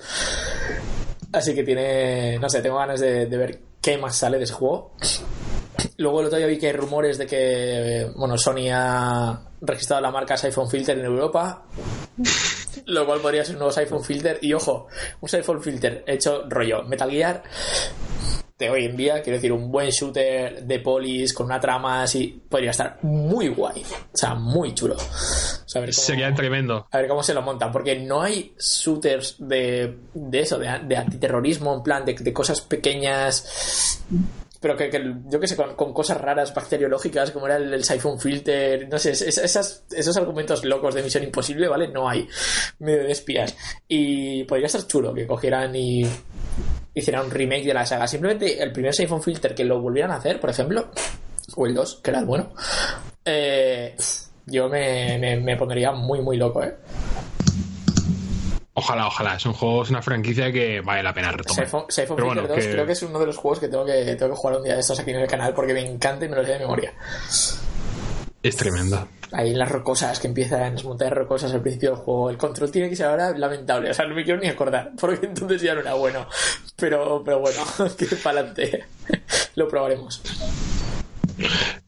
Así 1.33 1.55
que 1.55 1.65
tiene, 1.65 2.39
no 2.39 2.49
sé, 2.49 2.63
tengo 2.63 2.79
ganas 2.79 3.01
de, 3.01 3.27
de 3.27 3.37
ver 3.37 3.61
qué 3.83 3.99
más 3.99 4.17
sale 4.17 4.39
de 4.39 4.45
ese 4.45 4.55
juego. 4.55 4.93
Luego 5.99 6.21
el 6.21 6.27
otro 6.29 6.39
día 6.39 6.47
vi 6.47 6.59
que 6.59 6.69
hay 6.69 6.73
rumores 6.73 7.19
de 7.19 7.27
que, 7.27 8.11
bueno, 8.17 8.39
Sony 8.39 8.71
ha 8.73 9.39
registrado 9.61 10.01
la 10.01 10.11
marca 10.11 10.39
Siphon 10.39 10.71
Filter 10.71 10.99
en 10.99 11.05
Europa. 11.05 11.63
Lo 12.87 13.07
cual 13.07 13.21
podría 13.21 13.45
ser 13.45 13.55
un 13.57 13.61
nuevo 13.61 13.73
Siphon 13.73 14.05
Filter. 14.05 14.39
Y 14.43 14.53
ojo, 14.53 14.87
un 15.21 15.29
Siphon 15.29 15.63
Filter 15.63 16.05
hecho 16.07 16.45
rollo 16.49 16.83
Metal 16.85 17.11
Gear 17.11 17.43
de 18.59 18.69
hoy 18.69 18.85
en 18.85 18.95
día, 18.95 19.23
quiero 19.23 19.39
decir, 19.39 19.53
un 19.53 19.73
buen 19.73 19.89
shooter 19.89 20.63
de 20.65 20.79
polis 20.81 21.33
con 21.33 21.47
una 21.47 21.59
trama 21.59 22.03
así, 22.03 22.43
podría 22.47 22.73
estar 22.73 22.99
muy 23.01 23.49
guay. 23.49 23.83
O 24.13 24.17
sea, 24.17 24.35
muy 24.35 24.75
chulo. 24.75 24.97
O 24.97 24.99
sea, 25.67 25.81
cómo- 25.81 25.93
Sería 25.93 26.35
tremendo. 26.35 26.87
a 26.91 26.99
ver 26.99 27.09
cómo 27.09 27.23
se 27.23 27.33
lo 27.33 27.41
montan, 27.41 27.73
porque 27.73 27.99
no 27.99 28.21
hay 28.21 28.55
shooters 28.59 29.37
de, 29.39 29.97
de 30.13 30.41
eso, 30.41 30.59
de, 30.59 30.79
de 30.87 30.95
antiterrorismo, 30.95 31.75
en 31.75 31.83
plan 31.83 32.05
de, 32.05 32.13
de 32.13 32.33
cosas 32.35 32.61
pequeñas, 32.61 34.05
pero 34.61 34.77
que, 34.77 34.91
que 34.91 35.03
yo 35.27 35.41
que 35.41 35.49
sé, 35.49 35.57
con, 35.57 35.75
con 35.75 35.93
cosas 35.95 36.21
raras 36.21 36.53
bacteriológicas, 36.55 37.31
como 37.31 37.47
era 37.47 37.57
el, 37.57 37.73
el 37.73 37.83
Siphon 37.85 38.21
Filter, 38.21 38.87
no 38.89 38.99
sé, 38.99 39.13
es- 39.13 39.23
esas, 39.39 39.85
esos 39.91 40.17
argumentos 40.19 40.65
locos 40.65 40.95
de 40.95 41.03
Misión 41.03 41.25
Imposible, 41.25 41.67
¿vale? 41.67 41.89
No 41.89 42.09
hay 42.09 42.29
medio 42.79 43.05
de 43.05 43.13
espías. 43.13 43.57
Y 43.89 44.45
podría 44.45 44.67
estar 44.67 44.87
chulo 44.87 45.15
que 45.15 45.27
cogieran 45.27 45.75
y 45.75 46.03
hicieran 46.95 47.25
un 47.27 47.31
remake 47.31 47.65
de 47.65 47.75
la 47.75 47.87
saga. 47.87 48.07
Simplemente 48.07 48.63
el 48.63 48.73
primer 48.73 48.95
Siphon 48.95 49.23
Filter 49.23 49.55
que 49.55 49.65
lo 49.65 49.81
volvieran 49.81 50.11
a 50.11 50.17
hacer, 50.17 50.39
por 50.39 50.51
ejemplo, 50.51 50.91
o 51.57 51.67
el 51.67 51.75
2, 51.75 52.01
que 52.05 52.11
era 52.11 52.21
el 52.21 52.27
bueno, 52.27 52.53
eh, 53.25 53.97
yo 54.47 54.69
me, 54.69 55.19
me, 55.19 55.37
me 55.41 55.57
pondría 55.57 55.93
muy, 55.93 56.21
muy 56.21 56.37
loco, 56.37 56.63
¿eh? 56.63 56.75
Ojalá, 58.81 59.07
ojalá. 59.07 59.37
Es 59.37 59.47
un 59.47 59.53
juego, 59.53 59.83
es 59.85 59.91
una 59.91 60.03
franquicia 60.03 60.51
que 60.53 60.81
vale 60.81 61.03
la 61.03 61.15
pena 61.15 61.31
retomar. 61.33 61.65
Siphon, 61.65 61.85
Siphon 61.89 62.17
Pero 62.17 62.29
Filter 62.29 62.43
bueno, 62.47 62.55
2 62.57 62.65
que- 62.67 62.73
creo 62.73 62.87
que 62.87 62.93
es 62.93 63.03
uno 63.03 63.19
de 63.19 63.27
los 63.27 63.37
juegos 63.37 63.61
que 63.61 63.69
tengo 63.69 63.85
que, 63.85 64.17
tengo 64.17 64.33
que 64.35 64.37
jugar 64.39 64.57
un 64.59 64.65
día 64.65 64.75
de 64.75 64.81
estos 64.81 64.99
aquí 65.01 65.11
en 65.11 65.21
el 65.21 65.29
canal 65.29 65.55
porque 65.55 65.73
me 65.75 65.81
encanta 65.87 66.25
y 66.25 66.29
me 66.29 66.37
lo 66.37 66.45
sé 66.45 66.53
de 66.53 66.59
memoria. 66.61 66.93
Es 68.43 68.57
tremendo. 68.57 69.07
Ahí 69.33 69.51
en 69.51 69.59
las 69.59 69.71
rocosas 69.71 70.19
que 70.19 70.27
empiezan, 70.27 70.63
en 70.63 70.75
las 70.75 70.85
montañas 70.85 71.13
rocosas 71.15 71.53
al 71.53 71.61
principio 71.61 71.91
del 71.91 71.99
juego. 71.99 72.31
El 72.31 72.39
control 72.39 72.71
tiene 72.71 72.89
que 72.89 72.97
ser 72.97 73.07
ahora 73.07 73.31
lamentable. 73.37 73.91
O 73.91 73.95
sea, 73.95 74.07
no 74.07 74.15
me 74.15 74.25
quiero 74.25 74.41
ni 74.41 74.49
acordar 74.49 74.93
porque 75.01 75.27
entonces 75.27 75.61
ya 75.63 75.75
no 75.75 75.81
era 75.81 75.95
bueno. 75.95 76.27
Pero, 76.77 77.23
pero 77.25 77.39
bueno, 77.41 77.61
que 77.99 78.07
para 78.17 78.41
adelante. 78.41 78.85
lo 79.57 79.69
probaremos. 79.69 80.23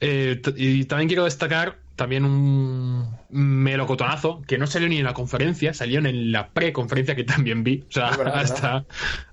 Eh, 0.00 0.40
y 0.56 0.84
también 0.84 1.08
quiero 1.08 1.24
destacar 1.24 1.76
también 1.96 2.24
un 2.24 3.06
melocotonazo 3.30 4.42
que 4.46 4.58
no 4.58 4.66
salió 4.66 4.88
ni 4.88 4.98
en 4.98 5.04
la 5.04 5.14
conferencia, 5.14 5.74
salió 5.74 5.98
en 6.00 6.32
la 6.32 6.48
pre-conferencia 6.48 7.14
que 7.14 7.24
también 7.24 7.64
vi. 7.64 7.84
O 7.88 7.92
sea, 7.92 8.10
verdad, 8.16 8.38
hasta, 8.38 8.84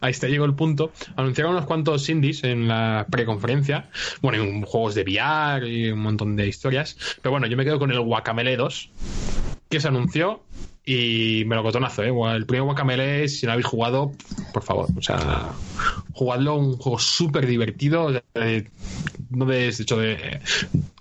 hasta 0.01 0.27
llegó 0.27 0.45
el 0.45 0.55
punto. 0.55 0.91
Anunciaron 1.15 1.53
unos 1.53 1.65
cuantos 1.65 2.07
indies 2.09 2.43
en 2.43 2.67
la 2.67 3.05
pre-conferencia. 3.09 3.89
Bueno, 4.21 4.43
un- 4.43 4.63
juegos 4.63 4.95
de 4.95 5.03
VR 5.03 5.67
y 5.67 5.91
un 5.91 5.99
montón 5.99 6.35
de 6.35 6.47
historias. 6.47 6.97
Pero 7.21 7.31
bueno, 7.31 7.47
yo 7.47 7.57
me 7.57 7.63
quedo 7.65 7.79
con 7.79 7.91
el 7.91 7.99
Guacamele 8.01 8.55
2, 8.57 8.89
que 9.69 9.79
se 9.79 9.87
anunció 9.87 10.43
y 10.85 11.43
melocotonazo, 11.45 12.03
¿eh? 12.03 12.11
El 12.35 12.45
primer 12.45 12.63
Guacamele, 12.63 13.27
si 13.27 13.45
no 13.45 13.51
habéis 13.51 13.67
jugado, 13.67 14.11
por 14.53 14.63
favor, 14.63 14.87
o 14.97 15.01
sea, 15.01 15.49
jugadlo, 16.13 16.55
un 16.55 16.77
juego 16.77 16.99
súper 16.99 17.45
divertido. 17.47 18.11
eh, 18.35 18.67
no 19.29 19.45
de, 19.45 19.57
de 19.57 19.67
hecho, 19.69 19.97
de, 19.97 20.39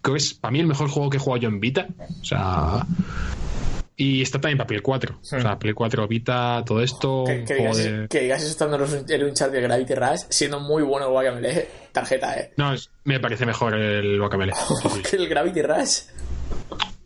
creo 0.03 0.15
que 0.15 0.19
es 0.19 0.35
para 0.35 0.53
mí 0.53 0.61
el 0.61 0.67
mejor 0.67 0.89
juego 0.89 1.11
que 1.11 1.17
he 1.17 1.21
jugado 1.21 1.43
yo 1.43 1.49
en 1.49 1.61
Vita. 1.61 1.87
O 2.21 2.25
sea, 2.25 2.87
y 3.97 4.23
está 4.23 4.41
también 4.41 4.59
para 4.59 4.69
Play 4.69 4.81
4. 4.81 5.19
O 5.21 5.25
sea, 5.25 5.59
Play 5.59 5.75
4, 5.75 6.07
Vita, 6.07 6.63
todo 6.65 6.81
esto. 6.83 7.25
Que, 7.27 7.43
digas, 7.55 7.77
de- 7.79 8.07
que 8.09 8.21
digas 8.21 8.43
eso 8.43 8.51
estando 8.53 8.77
en 8.77 9.25
un- 9.25 9.35
chat 9.35 9.51
de 9.51 9.61
Gravity 9.61 9.95
Rush, 9.95 10.21
siendo 10.29 10.61
muy 10.61 10.83
bueno 10.85 11.07
el 11.07 11.13
Guacamele, 11.13 11.69
tarjeta, 11.93 12.39
eh. 12.39 12.53
No, 12.57 12.73
es- 12.75 12.91
me 13.05 13.19
parece 13.19 13.45
mejor 13.45 13.75
el 13.75 14.19
Guacamele. 14.19 14.53
Que 15.11 15.17
el 15.17 15.29
Gravity 15.29 15.63
Rush. 15.63 15.99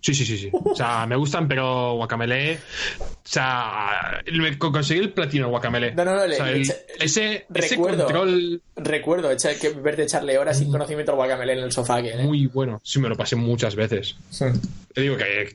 Sí, 0.02 0.14
sí, 0.14 0.26
sí, 0.26 0.36
sí. 0.36 0.50
O 0.52 0.74
sea, 0.74 1.06
me 1.06 1.14
gustan, 1.14 1.46
pero 1.46 1.94
Guacamele. 1.94 2.58
O 2.98 3.04
sea, 3.22 4.20
conseguí 4.58 4.98
el 5.00 5.12
platino 5.12 5.48
Guacamele. 5.48 5.94
No, 5.94 6.04
no, 6.04 6.16
no, 6.16 6.22
O 6.24 6.28
sea, 6.28 6.50
el- 6.50 6.62
ese, 6.98 7.46
ese 7.54 7.76
control 7.76 8.60
Recuerdo 8.74 9.30
echa- 9.30 9.56
que 9.58 9.68
verte 9.70 10.02
echarle 10.02 10.36
horas 10.38 10.58
sin 10.58 10.72
conocimiento 10.72 11.12
al 11.12 11.16
Guacamele 11.18 11.52
en 11.52 11.58
el 11.60 11.70
sofá. 11.70 12.02
Que, 12.02 12.10
eh. 12.10 12.24
muy 12.24 12.46
bueno. 12.48 12.80
Sí, 12.82 12.98
me 12.98 13.08
lo 13.08 13.16
pasé 13.16 13.36
muchas 13.36 13.76
veces. 13.76 14.16
Te 14.92 15.00
digo 15.02 15.16
que 15.16 15.54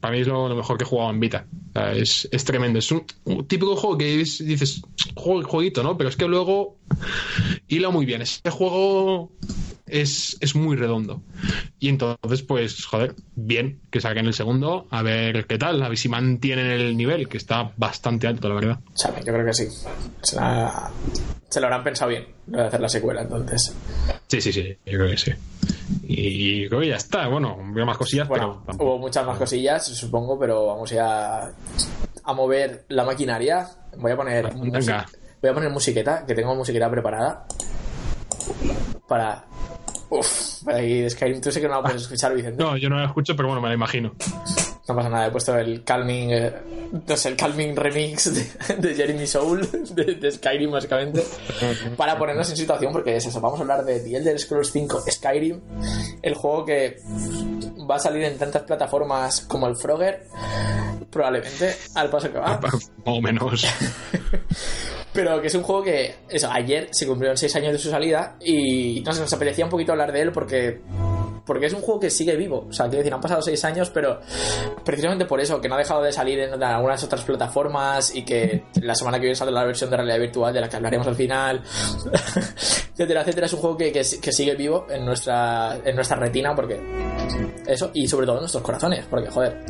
para 0.00 0.14
mí 0.14 0.20
es 0.22 0.26
lo, 0.28 0.48
lo 0.48 0.56
mejor 0.56 0.78
que 0.78 0.84
he 0.84 0.86
jugado 0.86 1.10
en 1.10 1.20
Vita. 1.20 1.44
O 1.68 1.72
sea, 1.74 1.92
es, 1.92 2.26
es 2.32 2.42
tremendo. 2.44 2.78
Es 2.78 2.90
un, 2.90 3.04
un 3.24 3.46
típico 3.46 3.76
juego 3.76 3.98
que 3.98 4.22
es- 4.22 4.38
dices, 4.44 4.80
juego, 5.14 5.46
jueguito, 5.46 5.82
¿no? 5.82 5.98
Pero 5.98 6.08
es 6.08 6.16
que 6.16 6.26
luego 6.26 6.78
hila 7.68 7.90
muy 7.90 8.06
bien. 8.06 8.22
Este 8.22 8.48
juego 8.48 9.30
es, 9.86 10.36
es 10.40 10.54
muy 10.54 10.76
redondo. 10.76 11.22
Y 11.78 11.88
entonces, 11.88 12.42
pues, 12.42 12.84
joder, 12.86 13.14
bien 13.34 13.80
que 13.90 14.00
salgan 14.00 14.26
el 14.26 14.34
segundo, 14.34 14.86
a 14.90 15.02
ver 15.02 15.46
qué 15.46 15.58
tal, 15.58 15.82
a 15.82 15.88
ver 15.88 15.98
si 15.98 16.08
mantienen 16.08 16.66
el 16.66 16.96
nivel, 16.96 17.28
que 17.28 17.36
está 17.36 17.72
bastante 17.76 18.26
alto, 18.26 18.48
la 18.48 18.54
verdad. 18.54 18.78
Sabe, 18.94 19.18
yo 19.24 19.32
creo 19.32 19.44
que 19.46 19.54
sí. 19.54 19.66
Se, 20.22 20.36
la- 20.36 20.90
se 21.48 21.60
lo 21.60 21.66
habrán 21.66 21.84
pensado 21.84 22.10
bien, 22.10 22.26
lo 22.48 22.58
de 22.62 22.66
hacer 22.68 22.80
la 22.80 22.88
secuela, 22.88 23.22
entonces. 23.22 23.74
Sí, 24.26 24.40
sí, 24.40 24.52
sí, 24.52 24.76
yo 24.86 24.98
creo 24.98 25.10
que 25.10 25.16
sí. 25.18 25.32
Y 26.02 26.66
creo 26.68 26.80
que 26.80 26.88
ya 26.88 26.96
está. 26.96 27.28
Bueno, 27.28 27.58
veo 27.72 27.84
más 27.86 27.98
cosillas, 27.98 28.26
Bueno, 28.26 28.62
pero 28.66 28.78
hubo 28.84 28.98
muchas 28.98 29.26
más 29.26 29.38
cosillas, 29.38 29.86
supongo, 29.86 30.38
pero 30.38 30.66
vamos 30.66 30.90
ya 30.90 31.52
a 32.24 32.32
mover 32.32 32.84
la 32.88 33.04
maquinaria. 33.04 33.68
Voy 33.98 34.12
a 34.12 34.16
poner 34.16 34.52
Venga. 34.54 35.06
voy 35.42 35.50
a 35.50 35.54
poner 35.54 35.70
musiqueta, 35.70 36.24
que 36.26 36.34
tengo 36.34 36.54
musiqueta 36.54 36.90
preparada 36.90 37.46
para 39.08 39.44
Uf, 40.10 40.62
para 40.64 40.78
Skyrim. 41.10 41.40
Tú 41.40 41.50
sé 41.50 41.60
que 41.60 41.68
no 41.68 41.74
la 41.74 41.82
puedes 41.82 42.02
escuchar, 42.02 42.34
Vicente. 42.34 42.62
No, 42.62 42.76
yo 42.76 42.88
no 42.88 42.96
la 42.96 43.06
escucho, 43.06 43.34
pero 43.34 43.48
bueno, 43.48 43.60
me 43.60 43.68
la 43.68 43.74
imagino. 43.74 44.14
No 44.86 44.94
pasa 44.94 45.08
nada, 45.08 45.26
he 45.28 45.30
puesto 45.30 45.56
el 45.56 45.82
Calming, 45.82 46.30
eh, 46.30 46.52
no 47.08 47.16
sé, 47.16 47.30
el 47.30 47.36
Calming 47.36 47.74
Remix 47.74 48.34
de, 48.34 48.76
de 48.76 48.94
Jeremy 48.94 49.26
Soul, 49.26 49.66
de, 49.94 50.16
de 50.16 50.30
Skyrim 50.30 50.70
básicamente, 50.70 51.24
para 51.96 52.18
ponernos 52.18 52.50
en 52.50 52.56
situación, 52.56 52.92
porque 52.92 53.16
es 53.16 53.24
eso, 53.24 53.40
vamos 53.40 53.58
a 53.60 53.62
hablar 53.62 53.84
de 53.84 54.00
The 54.00 54.16
Elder 54.16 54.38
Scrolls 54.38 54.70
5 54.72 55.04
Skyrim, 55.10 55.60
el 56.20 56.34
juego 56.34 56.66
que 56.66 56.98
va 57.90 57.96
a 57.96 57.98
salir 57.98 58.24
en 58.24 58.36
tantas 58.36 58.62
plataformas 58.62 59.40
como 59.42 59.66
el 59.68 59.76
Frogger, 59.76 60.26
probablemente, 61.10 61.74
al 61.94 62.10
paso 62.10 62.30
que 62.30 62.38
va, 62.38 62.60
o 63.06 63.20
menos. 63.22 63.64
pero 65.14 65.40
que 65.40 65.46
es 65.46 65.54
un 65.54 65.62
juego 65.62 65.82
que, 65.82 66.14
eso, 66.28 66.50
ayer 66.50 66.88
se 66.90 67.06
cumplieron 67.06 67.38
6 67.38 67.56
años 67.56 67.72
de 67.72 67.78
su 67.78 67.88
salida 67.88 68.36
y 68.40 69.00
no 69.00 69.14
sé, 69.14 69.20
nos 69.20 69.32
apetecía 69.32 69.64
un 69.64 69.70
poquito 69.70 69.92
hablar 69.92 70.12
de 70.12 70.20
él 70.20 70.32
porque 70.32 70.82
porque 71.44 71.66
es 71.66 71.72
un 71.72 71.80
juego 71.80 72.00
que 72.00 72.10
sigue 72.10 72.36
vivo. 72.36 72.66
O 72.68 72.72
sea, 72.72 72.86
quiero 72.86 72.98
decir, 72.98 73.12
han 73.12 73.20
pasado 73.20 73.42
seis 73.42 73.64
años, 73.64 73.90
pero 73.90 74.20
precisamente 74.84 75.26
por 75.26 75.40
eso, 75.40 75.60
que 75.60 75.68
no 75.68 75.74
ha 75.74 75.78
dejado 75.78 76.02
de 76.02 76.12
salir 76.12 76.38
en 76.38 76.62
algunas 76.62 77.02
otras 77.04 77.22
plataformas 77.22 78.14
y 78.14 78.24
que 78.24 78.64
la 78.80 78.94
semana 78.94 79.18
que 79.18 79.22
viene 79.22 79.36
sale 79.36 79.52
la 79.52 79.64
versión 79.64 79.90
de 79.90 79.96
realidad 79.96 80.18
virtual 80.18 80.52
de 80.54 80.60
la 80.60 80.68
que 80.68 80.76
hablaremos 80.76 81.06
al 81.06 81.16
final, 81.16 81.62
etcétera, 82.92 83.22
etcétera. 83.22 83.46
Es 83.46 83.52
un 83.52 83.60
juego 83.60 83.76
que, 83.76 83.92
que, 83.92 84.00
que 84.00 84.32
sigue 84.32 84.54
vivo 84.54 84.86
en 84.88 85.04
nuestra, 85.04 85.78
en 85.84 85.94
nuestra 85.94 86.16
retina, 86.16 86.54
porque 86.54 86.80
eso, 87.66 87.90
y 87.94 88.08
sobre 88.08 88.26
todo 88.26 88.36
en 88.36 88.42
nuestros 88.42 88.62
corazones, 88.62 89.04
porque 89.06 89.30
joder, 89.30 89.64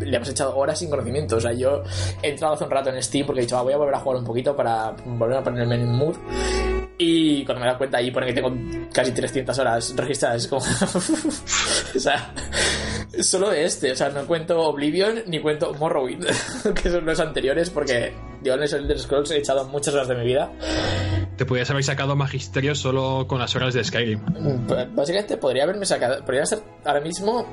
le 0.00 0.16
hemos 0.16 0.28
echado 0.28 0.56
horas 0.56 0.78
sin 0.78 0.90
conocimiento. 0.90 1.36
O 1.36 1.40
sea, 1.40 1.52
yo 1.52 1.82
he 2.22 2.30
entrado 2.30 2.54
hace 2.54 2.64
un 2.64 2.70
rato 2.70 2.90
en 2.90 3.02
Steam 3.02 3.26
porque 3.26 3.40
he 3.40 3.44
dicho, 3.44 3.56
ah, 3.56 3.62
voy 3.62 3.72
a 3.72 3.76
volver 3.76 3.94
a 3.94 4.00
jugar 4.00 4.18
un 4.18 4.24
poquito 4.24 4.54
para 4.54 4.92
volver 5.04 5.38
a 5.38 5.42
ponerme 5.42 5.74
en 5.76 5.88
mood. 5.90 6.16
Y 6.98 7.44
cuando 7.44 7.60
me 7.60 7.66
dado 7.66 7.78
cuenta 7.78 7.98
ahí 7.98 8.10
pone 8.10 8.26
que 8.26 8.32
tengo 8.32 8.52
casi 8.92 9.12
300 9.12 9.58
horas 9.58 9.94
registradas. 9.96 10.46
Como... 10.46 10.62
o 11.96 11.98
sea, 11.98 12.32
solo 13.20 13.50
de 13.50 13.64
este. 13.64 13.92
O 13.92 13.96
sea, 13.96 14.08
no 14.08 14.26
cuento 14.26 14.58
Oblivion 14.60 15.22
ni 15.26 15.40
cuento 15.40 15.74
Morrowind, 15.74 16.26
que 16.82 16.90
son 16.90 17.04
los 17.04 17.20
anteriores, 17.20 17.68
porque 17.68 18.14
yo 18.42 18.54
en 18.54 18.62
el 18.62 18.74
Elder 18.74 18.98
Scrolls 18.98 19.30
he 19.30 19.38
echado 19.38 19.66
muchas 19.68 19.94
horas 19.94 20.08
de 20.08 20.14
mi 20.14 20.24
vida. 20.24 20.50
Te 21.36 21.44
podías 21.44 21.68
haber 21.70 21.84
sacado 21.84 22.16
magisterio 22.16 22.74
solo 22.74 23.26
con 23.28 23.38
las 23.38 23.54
horas 23.54 23.74
de 23.74 23.84
Skyrim. 23.84 24.20
Básicamente 24.94 25.36
podría 25.36 25.64
haberme 25.64 25.84
sacado, 25.84 26.24
podría 26.24 26.44
estar 26.44 26.60
ahora 26.82 27.00
mismo, 27.00 27.46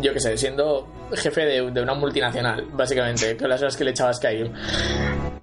yo 0.00 0.12
que 0.12 0.18
sé, 0.18 0.36
siendo 0.36 0.88
jefe 1.14 1.42
de, 1.42 1.70
de 1.70 1.82
una 1.82 1.94
multinacional, 1.94 2.66
básicamente, 2.72 3.36
con 3.36 3.48
las 3.48 3.60
horas 3.62 3.76
que 3.76 3.84
le 3.84 3.92
echaba 3.92 4.10
a 4.10 4.14
Skyrim. 4.14 4.52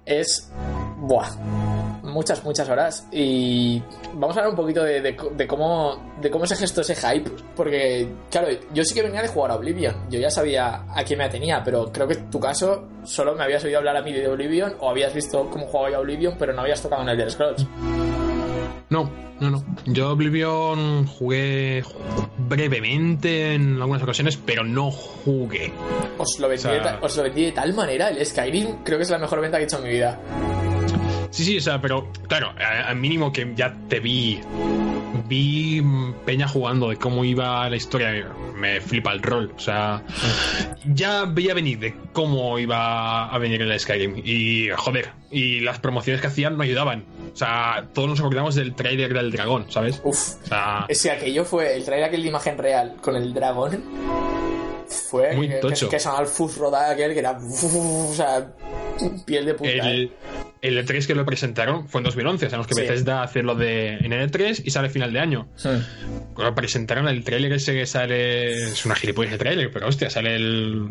Es. 0.04 0.52
Buah 0.98 1.75
muchas, 2.16 2.42
muchas 2.42 2.68
horas. 2.68 3.06
Y 3.12 3.82
vamos 4.14 4.36
a 4.36 4.40
hablar 4.40 4.50
un 4.50 4.56
poquito 4.56 4.82
de, 4.82 5.00
de, 5.00 5.16
de, 5.36 5.46
cómo, 5.46 6.14
de 6.20 6.30
cómo 6.30 6.46
se 6.46 6.56
gestó 6.56 6.80
ese 6.80 6.96
hype. 6.96 7.30
Porque, 7.54 8.08
claro, 8.30 8.48
yo 8.72 8.82
sí 8.84 8.94
que 8.94 9.02
venía 9.02 9.22
de 9.22 9.28
jugar 9.28 9.50
a 9.50 9.56
Oblivion. 9.56 9.94
Yo 10.10 10.18
ya 10.18 10.30
sabía 10.30 10.84
a 10.88 11.04
quién 11.04 11.18
me 11.18 11.24
atenía, 11.26 11.62
pero 11.62 11.92
creo 11.92 12.08
que 12.08 12.14
en 12.14 12.30
tu 12.30 12.40
caso 12.40 12.88
solo 13.04 13.34
me 13.34 13.44
habías 13.44 13.62
oído 13.64 13.78
hablar 13.78 13.96
a 13.96 14.02
mí 14.02 14.12
de 14.12 14.26
Oblivion 14.26 14.74
o 14.80 14.90
habías 14.90 15.14
visto 15.14 15.48
cómo 15.50 15.66
jugaba 15.66 15.90
yo 15.90 15.96
a 15.98 16.00
Oblivion, 16.00 16.34
pero 16.38 16.52
no 16.52 16.62
habías 16.62 16.82
tocado 16.82 17.02
en 17.02 17.10
el 17.10 17.14
Elder 17.14 17.30
Scrolls. 17.30 17.66
No, 18.88 19.10
no, 19.40 19.50
no. 19.50 19.64
Yo 19.84 20.12
Oblivion 20.12 21.06
jugué 21.06 21.84
brevemente 22.38 23.54
en 23.54 23.76
algunas 23.76 24.02
ocasiones, 24.02 24.38
pero 24.38 24.64
no 24.64 24.90
jugué. 24.90 25.72
Os 26.18 26.38
lo 26.38 26.48
vendí, 26.48 26.66
o 26.66 26.70
sea, 26.70 26.92
de, 26.92 27.04
os 27.04 27.16
lo 27.16 27.22
vendí 27.24 27.44
de 27.44 27.52
tal 27.52 27.74
manera. 27.74 28.08
El 28.08 28.24
Skyrim 28.24 28.84
creo 28.84 28.98
que 28.98 29.04
es 29.04 29.10
la 29.10 29.18
mejor 29.18 29.40
venta 29.40 29.58
que 29.58 29.64
he 29.64 29.66
hecho 29.66 29.78
en 29.78 29.84
mi 29.84 29.90
vida. 29.90 30.18
Sí, 31.36 31.44
sí, 31.44 31.58
o 31.58 31.60
sea, 31.60 31.82
pero 31.82 32.10
claro, 32.28 32.54
al 32.58 32.96
mínimo 32.96 33.30
que 33.30 33.52
ya 33.54 33.76
te 33.90 34.00
vi, 34.00 34.40
vi 35.28 35.82
Peña 36.24 36.48
jugando 36.48 36.88
de 36.88 36.96
cómo 36.96 37.26
iba 37.26 37.68
la 37.68 37.76
historia, 37.76 38.26
me 38.54 38.80
flipa 38.80 39.12
el 39.12 39.20
rol, 39.20 39.52
o 39.54 39.58
sea, 39.58 40.02
ya 40.94 41.26
veía 41.26 41.52
venir 41.52 41.78
de 41.78 41.94
cómo 42.14 42.58
iba 42.58 43.26
a 43.28 43.36
venir 43.36 43.60
el 43.60 43.78
Skyrim 43.78 44.22
y 44.24 44.70
joder, 44.74 45.10
y 45.30 45.60
las 45.60 45.78
promociones 45.78 46.22
que 46.22 46.28
hacían 46.28 46.56
no 46.56 46.62
ayudaban, 46.62 47.04
o 47.34 47.36
sea, 47.36 47.86
todos 47.92 48.08
nos 48.08 48.20
acordamos 48.20 48.54
del 48.54 48.74
trailer 48.74 49.12
del 49.12 49.30
dragón, 49.30 49.70
¿sabes? 49.70 50.00
Uf, 50.04 50.42
o 50.42 50.46
sea, 50.46 50.86
es 50.88 51.02
que 51.02 51.10
aquello 51.10 51.44
fue 51.44 51.76
el 51.76 51.84
trailer 51.84 52.08
aquel 52.08 52.22
de 52.22 52.28
imagen 52.28 52.56
real 52.56 52.96
con 53.02 53.14
el 53.14 53.34
dragón 53.34 53.84
fue 54.88 55.36
muy 55.36 55.48
que, 55.48 55.56
tocho. 55.56 55.90
que, 55.90 55.96
que 55.96 56.00
sonaba 56.00 56.22
el 56.22 56.28
fuzz 56.28 56.56
rodar 56.56 56.92
aquel 56.92 57.12
que 57.12 57.18
era 57.18 57.32
uf, 57.32 58.10
o 58.10 58.14
sea 58.14 58.52
piel 59.26 59.44
de 59.44 59.54
puta 59.54 59.68
el, 59.68 60.04
eh. 60.04 60.10
El 60.62 60.78
E3 60.84 61.06
que 61.06 61.14
lo 61.14 61.24
presentaron 61.24 61.88
fue 61.88 62.00
en 62.00 62.04
2011 62.04 62.46
sabemos 62.50 62.66
que 62.66 62.74
Sí. 62.74 62.80
Bethesda 62.82 63.22
hace 63.22 63.42
lo 63.42 63.54
de 63.54 63.94
en 63.96 64.12
el 64.12 64.30
E3 64.30 64.62
y 64.64 64.70
sale 64.70 64.88
final 64.88 65.12
de 65.12 65.20
año. 65.20 65.48
Sí. 65.56 65.68
Cuando 66.34 66.54
presentaron 66.54 67.08
el 67.08 67.22
tráiler 67.24 67.52
ese 67.52 67.74
que 67.74 67.86
sale 67.86 68.52
es 68.70 68.84
una 68.86 68.94
gilipollas 68.94 69.32
de 69.32 69.38
tráiler 69.38 69.70
pero 69.72 69.88
hostia 69.88 70.10
sale 70.10 70.34
el 70.36 70.88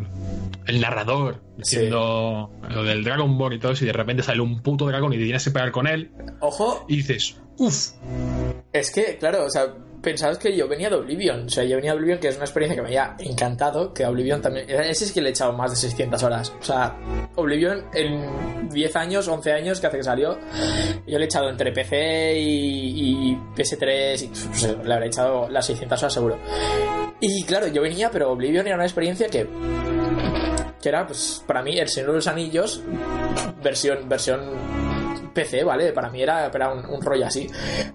el 0.66 0.80
narrador 0.80 1.42
diciendo 1.56 2.50
lo 2.70 2.82
del 2.84 3.04
Dragon 3.04 3.36
Ball 3.38 3.54
y 3.54 3.58
todo 3.58 3.72
eso 3.72 3.84
y 3.84 3.86
de 3.86 3.92
repente 3.92 4.22
sale 4.22 4.40
un 4.40 4.62
puto 4.62 4.86
dragón 4.86 5.12
y 5.12 5.16
te 5.18 5.24
tienes 5.24 5.44
que 5.44 5.50
pegar 5.50 5.70
con 5.72 5.86
él. 5.86 6.10
Ojo. 6.40 6.84
Y 6.88 6.96
dices 6.96 7.36
uff 7.58 7.92
es 8.72 8.90
que 8.90 9.16
claro 9.18 9.44
o 9.44 9.50
sea 9.50 9.74
pensaos 10.06 10.38
que 10.38 10.56
yo 10.56 10.68
venía 10.68 10.88
de 10.88 10.94
Oblivion. 10.94 11.46
O 11.46 11.48
sea 11.48 11.64
yo 11.64 11.74
venía 11.74 11.90
de 11.90 11.96
Oblivion 11.96 12.20
que 12.20 12.28
es 12.28 12.36
una 12.36 12.44
experiencia 12.44 12.76
que 12.76 12.82
me 12.82 12.96
había 12.96 13.16
encantado 13.18 13.92
que 13.92 14.06
Oblivion 14.06 14.40
también 14.40 14.70
ese 14.70 15.04
es 15.04 15.10
que 15.10 15.20
le 15.20 15.30
he 15.30 15.32
echado 15.32 15.52
más 15.52 15.72
de 15.72 15.76
600 15.76 16.22
horas. 16.22 16.52
O 16.60 16.62
sea 16.62 16.96
Oblivion 17.34 17.86
en 17.92 18.68
10 18.68 18.96
años 18.96 19.26
11 19.26 19.52
años 19.52 19.80
que 19.80 19.88
hace 19.88 19.96
que 19.96 20.04
salió 20.04 20.38
yo 21.08 21.18
le 21.18 21.24
he 21.24 21.26
echado 21.26 21.50
entre 21.50 21.72
PC 21.72 22.38
y, 22.38 23.32
y 23.32 23.36
PS3 23.56 24.22
y 24.22 24.26
pues, 24.28 24.76
le 24.84 24.94
habré 24.94 25.08
echado 25.08 25.48
las 25.48 25.66
600 25.66 26.00
horas 26.00 26.14
seguro. 26.14 26.38
Y 27.18 27.42
claro 27.42 27.66
yo 27.66 27.82
venía 27.82 28.08
pero 28.12 28.30
Oblivion 28.30 28.64
era 28.64 28.76
una 28.76 28.84
experiencia 28.84 29.26
que 29.26 29.48
que 30.80 30.88
era 30.88 31.04
pues 31.04 31.42
para 31.48 31.62
mí 31.64 31.76
el 31.80 31.88
Señor 31.88 32.10
de 32.10 32.16
los 32.16 32.28
Anillos 32.28 32.80
versión 33.60 34.08
versión 34.08 34.85
PC, 35.36 35.62
¿vale? 35.62 35.92
Para 35.92 36.10
mí 36.10 36.22
era, 36.22 36.46
era 36.46 36.72
un, 36.72 37.02
rollo 37.02 37.26
así. 37.26 37.46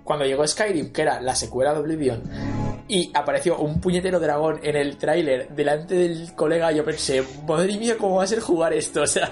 Cuando 0.04 0.26
llegó 0.26 0.48
Skyrim, 0.48 0.94
que 0.94 1.02
era 1.02 1.20
la 1.20 1.36
secuela 1.36 1.74
de 1.74 1.80
Oblivion, 1.80 2.22
y 2.88 3.12
apareció 3.14 3.58
un 3.58 3.82
puñetero 3.82 4.20
dragón 4.20 4.60
en 4.64 4.76
el 4.76 4.98
tráiler 4.98 5.50
delante 5.50 5.96
del 5.96 6.36
colega, 6.36 6.72
yo 6.72 6.86
pensé, 6.86 7.24
madre 7.48 7.78
mía, 7.78 7.96
¿cómo 7.98 8.18
va 8.18 8.24
a 8.24 8.28
ser 8.28 8.40
jugar 8.40 8.74
esto? 8.74 9.02
O 9.04 9.08
sea, 9.08 9.30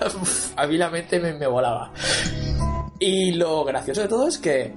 a 0.56 0.68
mí 0.68 0.78
la 0.78 0.90
mente 0.90 1.20
me, 1.20 1.34
me 1.34 1.46
volaba. 1.46 1.92
Y 3.00 3.34
lo 3.34 3.64
gracioso 3.64 4.02
de 4.02 4.08
todo 4.08 4.28
es 4.28 4.40
que 4.40 4.74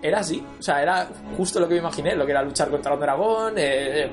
era 0.00 0.20
así, 0.20 0.44
o 0.58 0.62
sea, 0.62 0.82
era 0.82 1.08
justo 1.36 1.58
lo 1.58 1.66
que 1.66 1.74
me 1.74 1.80
imaginé, 1.80 2.14
lo 2.14 2.24
que 2.24 2.32
era 2.32 2.42
luchar 2.42 2.70
contra 2.70 2.94
un 2.94 3.00
dragón, 3.00 3.54
eh, 3.56 4.10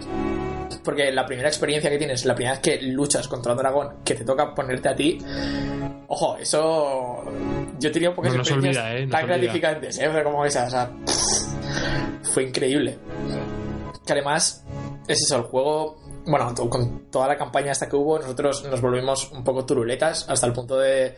Porque 0.83 1.11
la 1.11 1.25
primera 1.25 1.49
experiencia 1.49 1.89
que 1.89 1.97
tienes, 1.97 2.25
la 2.25 2.35
primera 2.35 2.53
vez 2.53 2.61
que 2.61 2.81
luchas 2.81 3.27
contra 3.27 3.53
un 3.53 3.57
dragón, 3.57 3.97
que 4.03 4.15
te 4.15 4.23
toca 4.23 4.53
ponerte 4.53 4.89
a 4.89 4.95
ti, 4.95 5.17
ojo, 6.07 6.37
eso. 6.37 7.23
Yo 7.79 7.89
he 7.89 7.91
tenido 7.91 8.13
pocas 8.13 8.33
No 8.33 8.41
experiencias 8.41 8.85
olvida, 8.85 8.99
¿eh? 8.99 9.07
Tan 9.07 9.27
gratificantes, 9.27 9.99
¿eh? 9.99 10.09
Pero 10.11 10.23
como 10.25 10.45
esa, 10.45 10.65
o 10.65 10.69
sea, 10.69 10.89
pff, 11.05 12.31
fue 12.33 12.43
increíble. 12.43 12.97
Que 14.05 14.13
además, 14.13 14.65
es 15.07 15.21
eso, 15.21 15.37
el 15.37 15.43
juego. 15.43 15.99
Bueno, 16.23 16.53
con 16.69 17.09
toda 17.09 17.27
la 17.27 17.35
campaña 17.35 17.71
hasta 17.71 17.89
que 17.89 17.95
hubo, 17.95 18.19
nosotros 18.19 18.63
nos 18.69 18.79
volvimos 18.79 19.31
un 19.31 19.43
poco 19.43 19.65
turuletas 19.65 20.29
hasta 20.29 20.45
el 20.45 20.53
punto 20.53 20.77
de, 20.77 21.15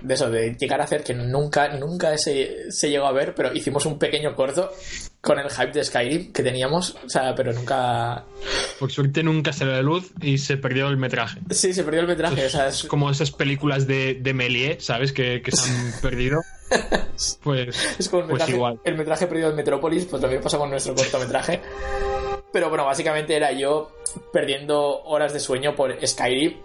de 0.00 0.14
eso, 0.14 0.30
de 0.30 0.54
llegar 0.54 0.80
a 0.80 0.84
hacer 0.84 1.04
que 1.04 1.12
nunca, 1.12 1.68
nunca 1.76 2.16
se, 2.16 2.72
se 2.72 2.88
llegó 2.88 3.06
a 3.06 3.12
ver, 3.12 3.34
pero 3.34 3.52
hicimos 3.52 3.84
un 3.84 3.98
pequeño 3.98 4.34
corto 4.34 4.72
con 5.26 5.40
el 5.40 5.50
hype 5.50 5.72
de 5.72 5.82
Skyrim 5.82 6.32
que 6.32 6.44
teníamos, 6.44 6.96
o 7.04 7.08
sea, 7.08 7.34
pero 7.34 7.52
nunca. 7.52 8.24
Por 8.78 8.92
suerte 8.92 9.24
nunca 9.24 9.50
a 9.50 9.64
la 9.64 9.82
luz 9.82 10.12
y 10.22 10.38
se 10.38 10.56
perdió 10.56 10.86
el 10.86 10.98
metraje. 10.98 11.40
Sí, 11.50 11.74
se 11.74 11.82
perdió 11.82 12.02
el 12.02 12.06
metraje, 12.06 12.46
o 12.46 12.48
sea, 12.48 12.68
es, 12.68 12.84
Como 12.84 13.10
esas 13.10 13.32
películas 13.32 13.88
de, 13.88 14.14
de 14.14 14.34
Méliès, 14.34 14.84
¿sabes? 14.84 15.12
Que, 15.12 15.42
que 15.42 15.50
se 15.50 15.68
han 15.68 15.92
perdido. 16.00 16.42
Pues, 17.42 17.76
es 17.98 18.08
como 18.08 18.22
el 18.22 18.28
pues 18.28 18.40
metraje, 18.40 18.52
igual. 18.52 18.80
el 18.84 18.96
metraje 18.96 19.26
perdido 19.26 19.50
en 19.50 19.56
Metrópolis, 19.56 20.04
pues 20.04 20.22
mismo 20.22 20.42
pasa 20.44 20.58
con 20.58 20.70
nuestro 20.70 20.94
cortometraje. 20.94 21.60
Pero 22.52 22.68
bueno, 22.68 22.84
básicamente 22.84 23.36
era 23.36 23.52
yo 23.52 23.90
perdiendo 24.32 25.02
horas 25.04 25.32
de 25.32 25.40
sueño 25.40 25.74
por 25.74 25.94
Skyrim. 26.06 26.56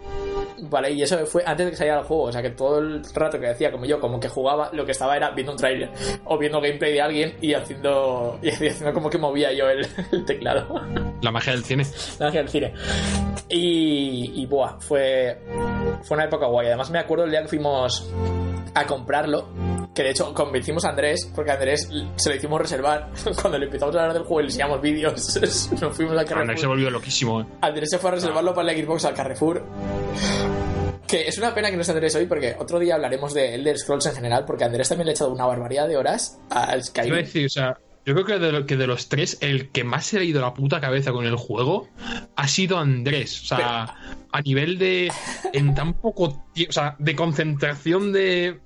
Vale, 0.63 0.91
y 0.91 1.01
eso 1.01 1.25
fue 1.25 1.43
antes 1.45 1.65
de 1.65 1.71
que 1.71 1.77
saliera 1.77 1.99
el 1.99 2.05
juego. 2.05 2.23
O 2.23 2.31
sea 2.31 2.41
que 2.41 2.51
todo 2.51 2.79
el 2.79 3.03
rato 3.13 3.39
que 3.39 3.49
hacía 3.49 3.71
como 3.71 3.85
yo, 3.85 3.99
como 3.99 4.19
que 4.19 4.29
jugaba, 4.29 4.69
lo 4.73 4.85
que 4.85 4.91
estaba 4.91 5.17
era 5.17 5.31
viendo 5.31 5.53
un 5.53 5.57
tráiler 5.57 5.89
o 6.25 6.37
viendo 6.37 6.61
gameplay 6.61 6.93
de 6.93 7.01
alguien 7.01 7.37
y 7.41 7.53
haciendo, 7.53 8.39
y 8.43 8.49
haciendo 8.49 8.93
como 8.93 9.09
que 9.09 9.17
movía 9.17 9.51
yo 9.53 9.69
el, 9.69 9.87
el 10.11 10.25
teclado. 10.25 10.81
La 11.21 11.31
magia 11.31 11.53
del 11.53 11.63
cine. 11.63 11.85
La 12.19 12.27
magia 12.27 12.41
del 12.41 12.49
cine. 12.49 12.73
Y, 13.49 14.41
y 14.41 14.45
buah, 14.45 14.79
fue, 14.79 15.39
fue 16.03 16.15
una 16.15 16.25
época 16.25 16.45
guay. 16.45 16.67
Además 16.67 16.91
me 16.91 16.99
acuerdo 16.99 17.25
el 17.25 17.31
día 17.31 17.41
que 17.41 17.47
fuimos 17.49 18.09
a 18.73 18.85
comprarlo, 18.85 19.47
que 19.93 20.03
de 20.03 20.11
hecho 20.11 20.33
convencimos 20.33 20.85
a 20.85 20.89
Andrés, 20.89 21.29
porque 21.35 21.51
a 21.51 21.55
Andrés 21.55 21.89
se 22.15 22.29
lo 22.29 22.35
hicimos 22.35 22.61
reservar. 22.61 23.09
Cuando 23.41 23.57
le 23.57 23.65
empezamos 23.65 23.95
a 23.95 23.99
hablar 23.99 24.13
del 24.13 24.23
juego 24.23 24.39
y 24.41 24.43
le 24.43 24.47
enseñamos 24.49 24.81
vídeos, 24.81 25.71
nos 25.81 25.95
fuimos 25.95 26.13
al 26.13 26.19
Andrés 26.19 26.29
se 26.29 26.35
Carrefour. 26.35 26.67
volvió 26.69 26.89
loquísimo. 26.89 27.41
¿eh? 27.41 27.45
Andrés 27.61 27.89
se 27.89 27.97
fue 27.99 28.09
a 28.09 28.13
reservarlo 28.13 28.53
para 28.53 28.71
el 28.71 28.85
Xbox 28.85 29.05
al 29.05 29.13
Carrefour. 29.13 29.63
Que 31.07 31.27
es 31.27 31.37
una 31.37 31.53
pena 31.53 31.69
que 31.69 31.75
no 31.75 31.81
esté 31.81 31.91
Andrés 31.91 32.15
hoy, 32.15 32.25
porque 32.25 32.55
otro 32.57 32.79
día 32.79 32.95
hablaremos 32.95 33.33
de 33.33 33.55
Elder 33.55 33.77
Scrolls 33.77 34.05
en 34.05 34.15
general, 34.15 34.45
porque 34.45 34.63
a 34.63 34.67
Andrés 34.67 34.87
también 34.87 35.07
le 35.07 35.11
ha 35.11 35.15
echado 35.15 35.31
una 35.33 35.45
barbaridad 35.45 35.87
de 35.89 35.97
horas 35.97 36.39
al 36.49 36.81
Skyrim. 36.83 37.15
decir, 37.15 37.47
o 37.47 37.49
sea, 37.49 37.77
yo 38.05 38.13
creo 38.13 38.25
que 38.25 38.39
de, 38.39 38.51
lo- 38.51 38.65
que 38.65 38.77
de 38.77 38.87
los 38.87 39.09
tres, 39.09 39.37
el 39.41 39.69
que 39.69 39.83
más 39.83 40.05
se 40.05 40.17
le 40.17 40.23
ha 40.23 40.25
ido 40.25 40.41
la 40.41 40.53
puta 40.53 40.81
cabeza 40.81 41.11
con 41.11 41.25
el 41.25 41.35
juego 41.35 41.87
ha 42.35 42.47
sido 42.47 42.77
Andrés. 42.79 43.41
O 43.43 43.45
sea, 43.45 43.95
a 44.31 44.41
nivel 44.41 44.77
de. 44.77 45.11
En 45.53 45.75
tan 45.75 45.93
poco 45.93 46.43
tiempo. 46.53 46.69
O 46.71 46.73
sea, 46.73 46.95
de 46.99 47.15
concentración 47.15 48.11
de. 48.11 48.59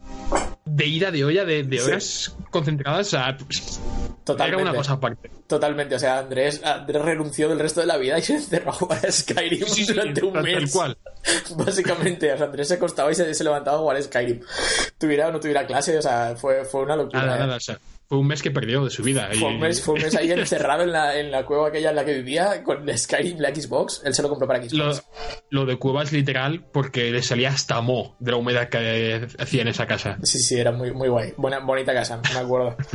De 0.65 0.88
ira 0.88 1.11
de 1.11 1.23
olla, 1.23 1.45
de, 1.45 1.63
de 1.63 1.77
Sí. 1.77 1.83
horas 1.88 2.36
concentradas. 2.49 3.07
O 3.07 3.09
sea, 3.11 3.38
pues, 3.38 3.79
era 3.79 4.23
Totalmente. 4.25 4.63
una 4.63 4.73
cosa 4.73 4.93
aparte. 4.93 5.29
Totalmente, 5.45 5.93
o 5.93 5.99
sea, 5.99 6.17
Andrés, 6.19 6.63
Andrés 6.63 7.01
renunció 7.03 7.47
del 7.47 7.59
resto 7.59 7.81
de 7.81 7.86
la 7.86 7.97
vida 7.97 8.17
y 8.17 8.23
se 8.23 8.33
encerró 8.33 8.71
a 8.71 8.73
jugar 8.73 9.05
a 9.05 9.11
Skyrim 9.11 9.63
Sí, 9.67 9.86
sí, 9.86 9.93
durante 9.93 10.23
un 10.25 10.33
tal- 10.33 10.43
tal 10.43 10.55
mes. 10.61 10.71
cual. 10.71 10.97
Básicamente, 11.57 12.33
o 12.33 12.38
sea, 12.38 12.47
Andrés 12.47 12.67
se 12.67 12.73
acostaba 12.73 13.11
y 13.11 13.15
se, 13.15 13.31
se 13.36 13.43
levantaba 13.43 13.77
a 13.77 13.79
jugar 13.81 13.97
a 13.97 14.01
Skyrim. 14.01 14.41
Tuviera 14.97 15.27
o 15.27 15.31
no 15.31 15.39
tuviera 15.39 15.67
clase, 15.67 15.95
o 15.97 16.01
sea, 16.01 16.36
fue, 16.36 16.65
fue 16.65 16.81
una 16.81 16.95
locura. 16.95 17.21
Nada, 17.21 17.36
¿eh? 17.36 17.39
nada. 17.41 17.55
O 17.57 17.59
sea, 17.59 17.77
fue 18.08 18.18
un 18.20 18.28
mes 18.28 18.41
que 18.41 18.51
perdió 18.51 18.84
de 18.84 18.89
su 18.89 19.01
vida. 19.03 19.30
y- 19.34 19.38
Fue 19.38 19.49
un, 19.49 19.60
mes, 19.60 19.82
fue 19.82 19.95
un 19.95 20.01
mes 20.01 20.16
ahí 20.16 20.32
encerrado 20.34 20.84
en 20.84 20.91
la, 20.91 21.18
en 21.18 21.32
la 21.32 21.45
cueva 21.45 21.70
aquella 21.70 21.89
en 21.89 21.95
la 21.95 22.06
que 22.06 22.14
vivía 22.14 22.64
con 22.64 22.86
Skyrim, 22.97 23.39
la 23.39 23.53
Xbox. 23.53 24.01
Él 24.06 24.14
se 24.14 24.22
lo 24.22 24.30
compró 24.30 24.47
para 24.47 24.60
Xbox. 24.62 24.74
Lo, 25.49 25.62
lo 25.62 25.66
de 25.66 25.78
Cueva 25.78 26.03
es 26.03 26.12
literal 26.12 26.66
porque 26.72 27.12
le 27.12 27.22
salía 27.22 27.49
hasta 27.49 27.82
mo 27.82 28.16
de 28.20 28.32
la 28.32 28.38
humedad 28.38 28.70
que 28.70 29.28
hacía 29.39 29.62
en 29.64 29.70
esa 29.70 29.86
casa. 29.88 30.18
Sí, 30.24 30.39
sí, 30.39 30.60
era 30.60 30.72
muy, 30.72 30.91
muy 30.91 31.08
guay. 31.10 31.34
Buena, 31.38 31.60
bonita 31.60 31.93
casa, 31.93 32.20
me 32.34 32.39
acuerdo. 32.39 32.76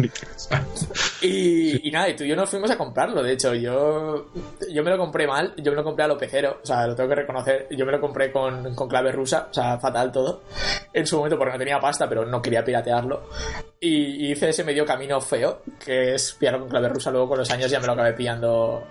Y, 1.22 1.86
y 1.86 1.90
nada, 1.90 2.08
y 2.08 2.16
tú 2.16 2.24
y 2.24 2.28
yo 2.28 2.36
nos 2.36 2.48
fuimos 2.48 2.70
a 2.70 2.78
comprarlo. 2.78 3.22
De 3.22 3.32
hecho, 3.32 3.54
yo, 3.54 4.30
yo 4.72 4.82
me 4.82 4.90
lo 4.90 4.96
compré 4.98 5.26
mal. 5.26 5.52
Yo 5.58 5.70
me 5.72 5.76
lo 5.76 5.84
compré 5.84 6.04
a 6.04 6.08
lo 6.08 6.16
pecero. 6.16 6.60
O 6.62 6.66
sea, 6.66 6.86
lo 6.86 6.94
tengo 6.94 7.10
que 7.10 7.14
reconocer. 7.16 7.66
Yo 7.70 7.84
me 7.84 7.92
lo 7.92 8.00
compré 8.00 8.32
con, 8.32 8.74
con 8.74 8.88
clave 8.88 9.12
rusa. 9.12 9.48
O 9.50 9.54
sea, 9.54 9.78
fatal 9.78 10.10
todo. 10.12 10.42
En 10.92 11.06
su 11.06 11.16
momento, 11.18 11.36
porque 11.36 11.52
no 11.52 11.58
tenía 11.58 11.78
pasta, 11.78 12.08
pero 12.08 12.24
no 12.24 12.40
quería 12.40 12.64
piratearlo. 12.64 13.28
Y, 13.80 14.26
y 14.26 14.32
hice 14.32 14.48
ese 14.48 14.64
medio 14.64 14.84
camino 14.86 14.99
feo, 15.20 15.62
que 15.84 16.14
es 16.14 16.32
pillarlo 16.34 16.60
con 16.60 16.68
clave 16.68 16.88
rusa. 16.88 17.10
Luego, 17.10 17.28
con 17.28 17.38
los 17.38 17.50
años, 17.50 17.70
ya 17.70 17.80
me 17.80 17.86
lo 17.86 17.92
acabé 17.92 18.12
pillando 18.12 18.84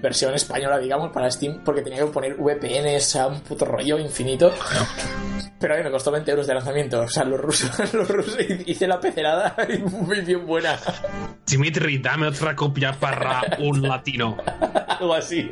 versión 0.00 0.34
española, 0.34 0.78
digamos, 0.78 1.10
para 1.12 1.30
Steam, 1.30 1.62
porque 1.64 1.82
tenía 1.82 2.00
que 2.00 2.06
poner 2.06 2.34
VPN, 2.36 2.96
o 2.96 3.00
sea, 3.00 3.26
un 3.28 3.40
puto 3.40 3.64
rollo 3.64 3.98
infinito. 3.98 4.52
Pero 5.58 5.74
a 5.74 5.76
mí 5.78 5.84
me 5.84 5.90
costó 5.90 6.10
20 6.10 6.30
euros 6.30 6.46
de 6.46 6.54
lanzamiento. 6.54 7.00
O 7.00 7.08
sea, 7.08 7.24
los 7.24 7.40
rusos, 7.40 7.70
los 7.94 8.08
rusos 8.08 8.36
hice 8.66 8.86
la 8.86 9.00
pecerada 9.00 9.56
y 9.68 9.78
muy 9.78 10.20
bien 10.20 10.46
buena. 10.46 10.78
Dimitri, 11.46 11.98
dame 11.98 12.26
otra 12.26 12.54
copia 12.54 12.92
para 12.92 13.42
un 13.60 13.82
latino. 13.82 14.36
Algo 14.88 15.14
así. 15.14 15.50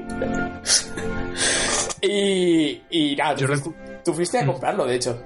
Y, 2.02 2.82
y 2.90 3.16
nada, 3.16 3.36
tú, 3.36 3.46
Yo 3.46 3.74
tú 4.04 4.12
fuiste 4.12 4.38
a 4.38 4.46
comprarlo, 4.46 4.86
de 4.86 4.96
hecho. 4.96 5.22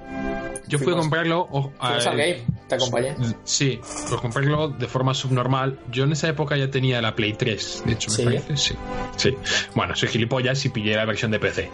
Yo 0.67 0.79
fui 0.79 0.93
a 0.93 0.97
comprarlo. 0.97 1.41
o- 1.51 1.71
Fuimos 1.79 2.05
eh, 2.05 2.09
al 2.09 2.17
game, 2.17 2.37
te 2.67 2.75
acompañé. 2.75 3.15
Sí, 3.43 3.79
por 4.09 4.21
comprarlo 4.21 4.69
de 4.69 4.87
forma 4.87 5.13
subnormal. 5.13 5.79
Yo 5.91 6.03
en 6.03 6.11
esa 6.11 6.27
época 6.27 6.57
ya 6.57 6.69
tenía 6.69 7.01
la 7.01 7.15
Play 7.15 7.33
3, 7.33 7.83
de 7.85 7.93
hecho, 7.93 8.09
me 8.11 8.15
¿Sí? 8.17 8.23
parece. 8.23 8.57
Sí. 8.57 8.75
sí. 9.15 9.35
Bueno, 9.75 9.95
soy 9.95 10.09
gilipollas 10.09 10.63
y 10.65 10.69
pillé 10.69 10.95
la 10.95 11.05
versión 11.05 11.31
de 11.31 11.39
PC. 11.39 11.69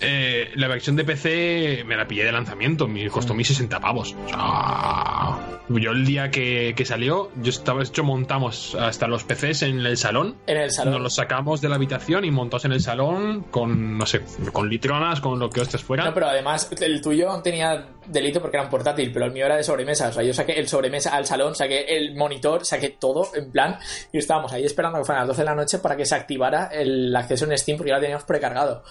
Eh, 0.00 0.50
la 0.56 0.68
versión 0.68 0.96
de 0.96 1.04
PC 1.04 1.84
me 1.86 1.96
la 1.96 2.06
pillé 2.06 2.24
de 2.24 2.32
lanzamiento, 2.32 2.88
me 2.88 3.08
costó 3.08 3.34
mis 3.34 3.46
60 3.48 3.78
pavos. 3.80 4.14
O 4.26 4.28
sea, 4.28 5.58
yo 5.68 5.92
el 5.92 6.04
día 6.04 6.30
que, 6.30 6.74
que 6.76 6.84
salió, 6.84 7.30
yo 7.36 7.50
estaba 7.50 7.82
hecho, 7.82 8.02
montamos 8.02 8.74
hasta 8.74 9.06
los 9.06 9.22
PCs 9.24 9.62
en 9.62 9.78
el 9.86 9.96
salón. 9.96 10.36
En 10.46 10.56
el 10.56 10.70
salón. 10.72 10.94
Nos 10.94 11.02
los 11.02 11.14
sacamos 11.14 11.60
de 11.60 11.68
la 11.68 11.76
habitación 11.76 12.24
y 12.24 12.30
montados 12.32 12.64
en 12.64 12.72
el 12.72 12.80
salón 12.80 13.42
con, 13.50 13.96
no 13.96 14.04
sé, 14.06 14.22
con 14.52 14.68
litronas, 14.68 15.20
con 15.20 15.38
lo 15.38 15.48
que 15.50 15.60
hostias 15.60 15.82
fuera. 15.84 16.04
No, 16.04 16.14
pero 16.14 16.26
además 16.26 16.68
el 16.80 17.00
tuyo 17.00 17.41
tenía 17.42 17.86
delito 18.06 18.40
porque 18.40 18.56
era 18.56 18.64
un 18.64 18.70
portátil, 18.70 19.12
pero 19.12 19.26
el 19.26 19.32
mío 19.32 19.46
era 19.46 19.56
de 19.56 19.62
sobremesa. 19.62 20.08
O 20.08 20.12
sea, 20.12 20.22
yo 20.22 20.32
saqué 20.34 20.52
el 20.58 20.66
sobremesa 20.68 21.14
al 21.14 21.26
salón, 21.26 21.54
saqué 21.54 21.84
el 21.96 22.14
monitor, 22.16 22.64
saqué 22.64 22.90
todo 22.90 23.28
en 23.34 23.50
plan 23.50 23.78
y 24.12 24.18
estábamos 24.18 24.52
ahí 24.52 24.64
esperando 24.64 24.98
a 24.98 25.00
que 25.00 25.04
fueran 25.06 25.22
las 25.22 25.28
12 25.36 25.40
de 25.42 25.44
la 25.44 25.54
noche 25.54 25.78
para 25.78 25.96
que 25.96 26.04
se 26.06 26.14
activara 26.14 26.66
el 26.72 27.14
acceso 27.14 27.44
en 27.44 27.56
Steam 27.58 27.76
porque 27.78 27.90
ya 27.90 27.96
lo 27.96 28.00
teníamos 28.00 28.24
precargado. 28.24 28.82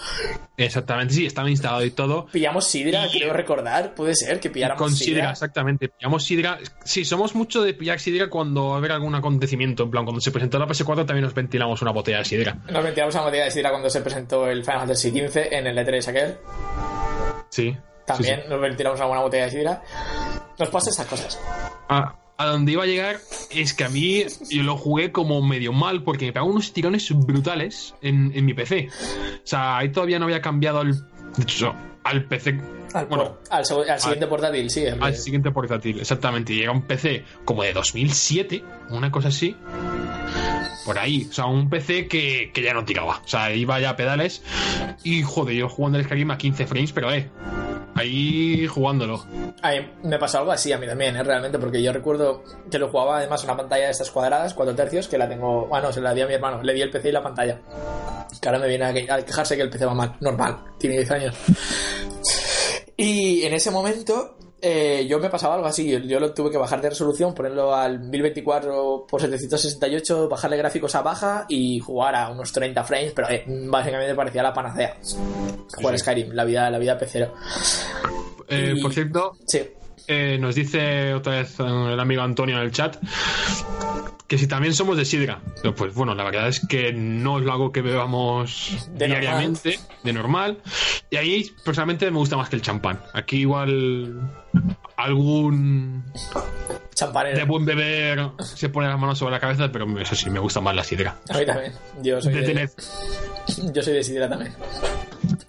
Exactamente, 0.57 1.13
sí, 1.13 1.25
estaba 1.25 1.49
instalado 1.49 1.83
y 1.83 1.91
todo. 1.91 2.27
Pillamos 2.27 2.67
Sidra, 2.67 3.07
Y- 3.07 3.19
creo 3.19 3.33
recordar, 3.33 3.93
puede 3.95 4.15
ser 4.15 4.39
que 4.39 4.49
pilláramos 4.49 4.81
Con 4.81 4.91
Sidra. 4.95 5.05
sidra, 5.21 5.31
exactamente. 5.31 5.89
Pillamos 5.89 6.23
sidra. 6.23 6.59
Sí, 6.83 7.03
somos 7.05 7.35
mucho 7.35 7.63
de 7.63 7.73
pillar 7.73 7.99
sidra 7.99 8.29
cuando 8.29 8.75
haber 8.75 8.91
algún 8.91 9.15
acontecimiento. 9.15 9.83
En 9.83 9.91
plan, 9.91 10.03
cuando 10.05 10.21
se 10.21 10.31
presentó 10.31 10.59
la 10.59 10.67
PS4 10.67 11.05
también 11.05 11.23
nos 11.25 11.33
ventilamos 11.33 11.81
una 11.81 11.91
botella 11.91 12.19
de 12.19 12.25
sidra. 12.25 12.57
Nos 12.69 12.83
ventilamos 12.83 13.13
una 13.15 13.23
botella 13.25 13.45
de 13.45 13.51
Sidra 13.51 13.69
cuando 13.71 13.89
se 13.89 14.01
presentó 14.01 14.47
el 14.47 14.63
Final 14.63 14.79
Fantasy 14.81 15.09
XV 15.11 15.37
en 15.53 15.67
el 15.67 15.77
E3 15.77 16.07
aquel. 16.07 16.37
Sí. 17.49 17.75
También 18.05 18.35
sí, 18.37 18.41
sí. 18.43 18.49
nos 18.49 18.61
ventilamos 18.61 18.99
una 18.99 19.07
buena 19.07 19.23
botella 19.23 19.45
de 19.45 19.51
Sidra. 19.51 19.83
Nos 20.57 20.69
pasa 20.69 20.89
estas 20.89 21.07
cosas. 21.07 21.39
A, 21.89 22.15
a 22.41 22.45
donde 22.47 22.71
iba 22.71 22.83
a 22.83 22.87
llegar 22.87 23.17
es 23.51 23.73
que 23.73 23.83
a 23.83 23.89
mí 23.89 24.23
yo 24.49 24.63
lo 24.63 24.77
jugué 24.77 25.11
como 25.11 25.41
medio 25.41 25.73
mal 25.73 26.03
porque 26.03 26.25
me 26.25 26.33
pegó 26.33 26.47
unos 26.47 26.73
tirones 26.73 27.07
brutales 27.11 27.93
en, 28.01 28.31
en 28.33 28.45
mi 28.45 28.53
PC. 28.53 28.89
O 28.89 29.47
sea, 29.47 29.77
ahí 29.77 29.89
todavía 29.89 30.17
no 30.19 30.25
había 30.25 30.41
cambiado 30.41 30.81
el. 30.81 30.93
De 30.95 31.43
hecho, 31.43 31.75
al 32.03 32.25
PC. 32.25 32.59
Al, 32.93 33.05
bueno, 33.05 33.37
al, 33.49 33.63
al 33.89 33.99
siguiente 33.99 34.27
portátil, 34.27 34.69
sí. 34.69 34.85
al 34.87 35.15
siguiente 35.15 35.51
portátil, 35.51 35.99
exactamente. 35.99 36.53
Y 36.53 36.57
llega 36.57 36.71
un 36.71 36.81
PC 36.81 37.23
como 37.45 37.63
de 37.63 37.73
2007, 37.73 38.63
una 38.89 39.11
cosa 39.11 39.29
así. 39.29 39.55
Por 40.85 40.97
ahí, 40.97 41.27
o 41.29 41.33
sea, 41.33 41.45
un 41.45 41.69
PC 41.69 42.07
que, 42.07 42.51
que 42.53 42.63
ya 42.63 42.73
no 42.73 42.83
tiraba. 42.83 43.21
O 43.23 43.27
sea, 43.27 43.53
iba 43.53 43.79
ya 43.79 43.91
a 43.91 43.95
pedales. 43.95 44.43
Y 45.03 45.21
joder, 45.21 45.55
yo 45.55 45.69
jugando 45.69 45.99
el 45.99 46.05
Skyrim 46.05 46.31
a 46.31 46.37
15 46.37 46.65
frames, 46.65 46.91
pero 46.91 47.13
eh, 47.13 47.29
ahí 47.95 48.67
jugándolo. 48.67 49.25
A 49.61 49.71
mí 49.71 49.91
me 50.03 50.17
pasó 50.17 50.39
algo 50.39 50.51
así 50.51 50.71
a 50.71 50.77
mí 50.77 50.87
también, 50.87 51.15
¿eh? 51.15 51.23
realmente, 51.23 51.59
porque 51.59 51.81
yo 51.81 51.91
recuerdo 51.91 52.43
que 52.69 52.79
lo 52.79 52.89
jugaba 52.89 53.17
además 53.17 53.43
una 53.43 53.57
pantalla 53.57 53.85
de 53.85 53.91
estas 53.91 54.11
cuadradas, 54.11 54.53
4 54.53 54.75
tercios, 54.75 55.07
que 55.07 55.17
la 55.17 55.27
tengo. 55.27 55.67
Bueno, 55.67 55.91
se 55.91 56.01
la 56.01 56.13
di 56.13 56.21
a 56.21 56.27
mi 56.27 56.33
hermano, 56.33 56.61
le 56.63 56.73
di 56.73 56.81
el 56.81 56.89
PC 56.89 57.09
y 57.09 57.11
la 57.11 57.23
pantalla. 57.23 57.59
Que 58.41 58.49
ahora 58.49 58.59
me 58.59 58.67
viene 58.67 58.85
a 58.85 58.93
quejarse 59.23 59.55
que 59.55 59.63
el 59.63 59.69
PC 59.69 59.85
va 59.85 59.93
mal. 59.93 60.15
Normal, 60.19 60.63
tiene 60.77 60.97
10 60.97 61.11
años. 61.11 61.35
Y 62.97 63.43
en 63.43 63.53
ese 63.53 63.71
momento. 63.71 64.37
Eh, 64.61 65.05
yo 65.09 65.19
me 65.19 65.29
pasaba 65.29 65.55
algo 65.55 65.67
así, 65.67 65.89
yo, 65.89 65.99
yo 65.99 66.19
lo 66.19 66.33
tuve 66.33 66.51
que 66.51 66.57
bajar 66.57 66.81
de 66.81 66.89
resolución, 66.89 67.33
ponerlo 67.33 67.73
al 67.75 67.99
1024 67.99 69.05
por 69.09 69.19
768, 69.21 70.29
bajarle 70.29 70.57
gráficos 70.57 70.93
a 70.95 71.01
baja 71.01 71.45
y 71.49 71.79
jugar 71.79 72.15
a 72.15 72.29
unos 72.29 72.51
30 72.51 72.83
frames, 72.83 73.13
pero 73.15 73.29
eh, 73.29 73.43
básicamente 73.47 74.13
parecía 74.15 74.43
la 74.43 74.53
panacea. 74.53 74.97
Jugar 75.75 75.95
sí. 75.95 75.99
Skyrim, 75.99 76.31
la 76.33 76.43
vida, 76.45 76.69
la 76.69 76.77
vida 76.79 76.97
pecero. 76.97 77.33
Eh, 78.47 78.73
Y- 78.77 78.81
Por 78.81 78.93
cierto, 78.93 79.33
Sí, 79.47 79.61
eh, 80.07 80.37
nos 80.39 80.55
dice 80.55 81.13
otra 81.13 81.33
vez 81.39 81.59
eh, 81.59 81.63
el 81.93 81.99
amigo 81.99 82.21
Antonio 82.21 82.57
en 82.57 82.63
el 82.63 82.71
chat 82.71 82.97
que 84.27 84.37
si 84.37 84.47
también 84.47 84.73
somos 84.73 84.95
de 84.95 85.03
sidra. 85.03 85.41
Pues 85.75 85.93
bueno, 85.93 86.15
la 86.15 86.23
verdad 86.23 86.47
es 86.47 86.65
que 86.65 86.93
no 86.93 87.37
es 87.39 87.47
algo 87.49 87.73
que 87.73 87.81
bebamos 87.81 88.87
De 88.93 89.07
diariamente, 89.07 89.77
de 90.03 90.13
normal. 90.13 90.57
Y 91.09 91.17
ahí 91.17 91.51
personalmente 91.65 92.09
me 92.09 92.17
gusta 92.17 92.37
más 92.37 92.47
que 92.47 92.55
el 92.55 92.61
champán. 92.61 93.01
Aquí 93.13 93.39
igual 93.39 94.31
algún 95.03 96.03
de 96.13 96.79
Champanero. 96.93 97.47
buen 97.47 97.65
beber 97.65 98.29
se 98.39 98.69
pone 98.69 98.87
las 98.87 98.99
manos 98.99 99.17
sobre 99.17 99.31
la 99.31 99.39
cabeza, 99.39 99.71
pero 99.71 99.99
eso 99.99 100.15
sí, 100.15 100.29
me 100.29 100.39
gusta 100.39 100.61
más 100.61 100.75
la 100.75 100.83
sidra. 100.83 101.17
A 101.29 101.37
mí 101.37 101.45
también. 101.45 101.73
Yo 102.01 102.21
soy 102.21 102.33
De 102.33 102.41
de, 102.41 102.47
tener. 102.47 102.69
yo 103.73 103.81
soy 103.81 103.93
de 103.93 104.03
sidra 104.03 104.29
también. 104.29 104.53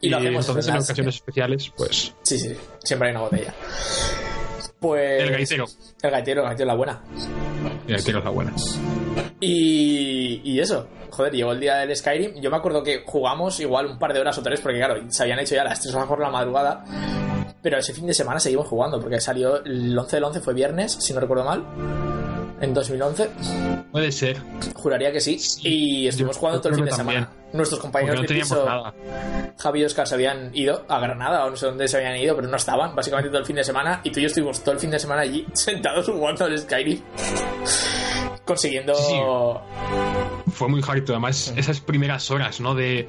Y, 0.00 0.06
Y, 0.06 0.10
lo 0.10 0.18
hacemos 0.18 0.48
entonces 0.48 0.72
en 0.72 0.80
ocasiones 0.80 1.14
especiales, 1.16 1.72
pues 1.76 2.14
Sí, 2.22 2.38
sí, 2.38 2.56
siempre 2.82 3.08
hay 3.08 3.14
una 3.14 3.24
botella. 3.24 3.54
Pues. 4.80 5.22
el 5.22 5.30
gaitero. 5.30 5.66
El 6.02 6.10
gaitero, 6.10 6.42
el 6.42 6.48
gaitero 6.48 6.64
es 6.64 6.66
la 6.66 6.74
buena. 6.74 7.02
El 7.86 7.94
gaitero 7.94 8.18
es 8.18 8.24
la 8.24 8.30
buena. 8.30 8.52
Y, 9.40 10.40
y 10.44 10.60
eso, 10.60 10.88
joder, 11.10 11.32
llegó 11.32 11.52
el 11.52 11.60
día 11.60 11.76
del 11.76 11.94
Skyrim. 11.94 12.40
Yo 12.40 12.50
me 12.50 12.56
acuerdo 12.56 12.82
que 12.82 13.02
jugamos 13.06 13.60
igual 13.60 13.86
un 13.86 13.98
par 13.98 14.12
de 14.12 14.20
horas 14.20 14.36
o 14.38 14.42
tres, 14.42 14.60
porque 14.60 14.78
claro, 14.78 15.00
se 15.08 15.22
habían 15.22 15.38
hecho 15.38 15.54
ya 15.54 15.64
las 15.64 15.80
3 15.80 15.94
horas 15.94 16.08
por 16.08 16.20
la 16.20 16.30
madrugada. 16.30 16.84
Pero 17.62 17.78
ese 17.78 17.94
fin 17.94 18.06
de 18.06 18.14
semana 18.14 18.40
seguimos 18.40 18.66
jugando, 18.66 19.00
porque 19.00 19.20
salió 19.20 19.64
el 19.64 19.96
11 19.96 20.16
del 20.16 20.24
11, 20.24 20.40
fue 20.40 20.52
viernes, 20.54 20.92
si 21.00 21.12
no 21.14 21.20
recuerdo 21.20 21.44
mal. 21.44 21.64
En 22.60 22.72
2011, 22.74 23.28
Puede 23.90 24.12
ser. 24.12 24.36
juraría 24.74 25.10
que 25.10 25.20
sí. 25.20 25.36
Y 25.62 26.06
estuvimos 26.06 26.38
jugando 26.38 26.60
todo 26.60 26.68
el 26.70 26.76
fin 26.76 26.84
de 26.84 26.92
semana. 26.92 27.30
Nuestros 27.52 27.80
compañeros 27.80 28.16
no 28.16 28.22
de 28.22 28.28
piso, 28.28 28.64
nada. 28.64 28.94
Javi 29.58 29.80
y 29.80 29.84
Oscar, 29.84 30.06
se 30.06 30.14
habían 30.14 30.50
ido 30.54 30.84
a 30.88 31.00
Granada 31.00 31.44
o 31.44 31.50
no 31.50 31.56
sé 31.56 31.66
dónde 31.66 31.88
se 31.88 31.96
habían 31.96 32.16
ido, 32.16 32.36
pero 32.36 32.46
no 32.46 32.56
estaban, 32.56 32.94
básicamente 32.94 33.30
todo 33.30 33.40
el 33.40 33.46
fin 33.46 33.56
de 33.56 33.64
semana. 33.64 34.00
Y 34.04 34.10
tú 34.12 34.20
y 34.20 34.22
yo 34.22 34.26
estuvimos 34.28 34.60
todo 34.60 34.74
el 34.74 34.80
fin 34.80 34.90
de 34.92 34.98
semana 35.00 35.22
allí, 35.22 35.44
sentados 35.54 36.06
jugando 36.08 36.44
al 36.44 36.56
Skyrim. 36.56 37.00
Consiguiendo. 38.44 38.94
Sí, 38.94 39.14
Fue 40.52 40.68
muy 40.68 40.80
harto. 40.86 41.12
Además, 41.12 41.52
esas 41.56 41.80
primeras 41.80 42.30
horas, 42.30 42.60
¿no? 42.60 42.74
De. 42.74 43.08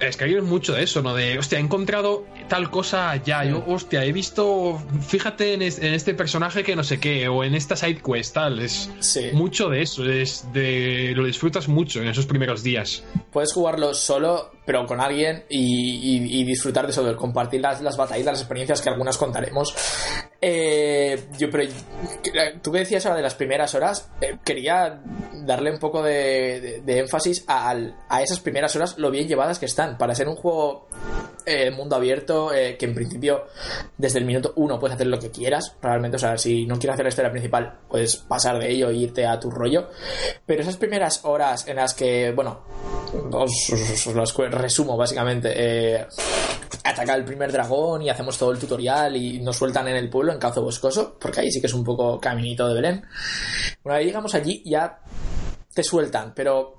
Es 0.00 0.16
que 0.16 0.24
hay 0.24 0.40
mucho 0.40 0.72
de 0.74 0.82
eso, 0.82 1.02
¿no? 1.02 1.14
De, 1.14 1.38
hostia, 1.38 1.58
he 1.58 1.60
encontrado 1.62 2.26
tal 2.48 2.70
cosa 2.70 3.10
allá. 3.10 3.44
Yo, 3.44 3.62
hostia, 3.66 4.04
he 4.04 4.12
visto. 4.12 4.82
Fíjate 5.06 5.54
en, 5.54 5.62
es- 5.62 5.78
en 5.78 5.94
este 5.94 6.14
personaje 6.14 6.62
que 6.64 6.76
no 6.76 6.84
sé 6.84 6.98
qué, 7.00 7.28
o 7.28 7.44
en 7.44 7.54
esta 7.54 7.76
side 7.76 8.00
quest, 8.02 8.34
tal. 8.34 8.58
Es 8.58 8.90
Sí. 9.00 9.30
mucho 9.32 9.68
de 9.68 9.82
eso. 9.82 10.04
Es 10.04 10.46
de, 10.52 11.12
lo 11.16 11.24
disfrutas 11.24 11.68
mucho 11.68 12.02
en 12.02 12.08
esos 12.08 12.26
primeros 12.26 12.62
días. 12.62 13.04
Puedes 13.32 13.52
jugarlo 13.52 13.94
solo, 13.94 14.50
pero 14.64 14.86
con 14.86 15.00
alguien 15.00 15.44
y, 15.48 16.40
y- 16.40 16.44
disfrutar 16.44 16.84
de 16.86 16.92
eso, 16.92 17.04
de 17.04 17.16
compartir 17.16 17.60
las, 17.60 17.80
las 17.82 17.96
batallas, 17.96 18.24
las 18.26 18.40
experiencias 18.40 18.80
que 18.80 18.88
algunas 18.88 19.16
contaremos. 19.18 19.74
Eh, 20.40 21.24
yo, 21.38 21.50
pero 21.50 21.70
tú 22.62 22.70
que 22.72 22.78
decías 22.80 23.04
ahora 23.06 23.16
de 23.16 23.22
las 23.22 23.34
primeras 23.34 23.74
horas, 23.74 24.10
eh, 24.20 24.36
quería 24.44 25.00
darle 25.44 25.70
un 25.72 25.78
poco 25.78 26.02
de, 26.02 26.60
de- 26.60 26.80
de 26.82 26.98
énfasis 27.00 27.44
a, 27.48 27.74
a 28.08 28.22
esas 28.22 28.40
primeras 28.40 28.74
horas, 28.76 28.98
lo 28.98 29.10
bien 29.10 29.26
llevadas 29.28 29.58
que 29.58 29.66
están. 29.66 29.96
Para 29.98 30.14
ser 30.14 30.28
un 30.28 30.36
juego 30.36 30.88
eh, 31.46 31.70
mundo 31.70 31.96
abierto, 31.96 32.52
eh, 32.52 32.76
que 32.76 32.86
en 32.86 32.94
principio 32.94 33.46
desde 33.96 34.18
el 34.18 34.24
minuto 34.24 34.52
uno 34.56 34.78
puedes 34.78 34.94
hacer 34.94 35.06
lo 35.06 35.18
que 35.18 35.30
quieras, 35.30 35.76
realmente, 35.80 36.16
o 36.16 36.18
sea, 36.18 36.36
si 36.38 36.66
no 36.66 36.78
quieres 36.78 36.94
hacer 36.94 37.04
la 37.04 37.08
historia 37.10 37.30
principal, 37.30 37.80
puedes 37.88 38.16
pasar 38.16 38.58
de 38.58 38.70
ello 38.70 38.90
e 38.90 38.96
irte 38.96 39.26
a 39.26 39.38
tu 39.38 39.50
rollo. 39.50 39.88
Pero 40.46 40.62
esas 40.62 40.76
primeras 40.76 41.24
horas 41.24 41.66
en 41.68 41.76
las 41.76 41.94
que, 41.94 42.32
bueno, 42.32 42.62
os, 43.32 44.06
las 44.14 44.34
resumo 44.36 44.96
básicamente. 44.96 45.52
Eh, 45.54 46.06
ataca 46.84 47.14
el 47.14 47.24
primer 47.24 47.50
dragón 47.50 48.02
y 48.02 48.10
hacemos 48.10 48.36
todo 48.36 48.52
el 48.52 48.58
tutorial 48.58 49.16
y 49.16 49.40
nos 49.40 49.56
sueltan 49.56 49.88
en 49.88 49.96
el 49.96 50.10
pueblo, 50.10 50.32
en 50.32 50.38
Cazo 50.38 50.62
Boscoso, 50.62 51.16
porque 51.18 51.40
ahí 51.40 51.50
sí 51.50 51.60
que 51.60 51.66
es 51.66 51.74
un 51.74 51.84
poco 51.84 52.20
caminito 52.20 52.68
de 52.68 52.74
Belén. 52.74 53.04
Una 53.84 53.96
vez 53.96 54.06
llegamos 54.06 54.34
allí, 54.34 54.62
ya 54.64 55.00
te 55.72 55.82
sueltan, 55.82 56.32
pero 56.34 56.76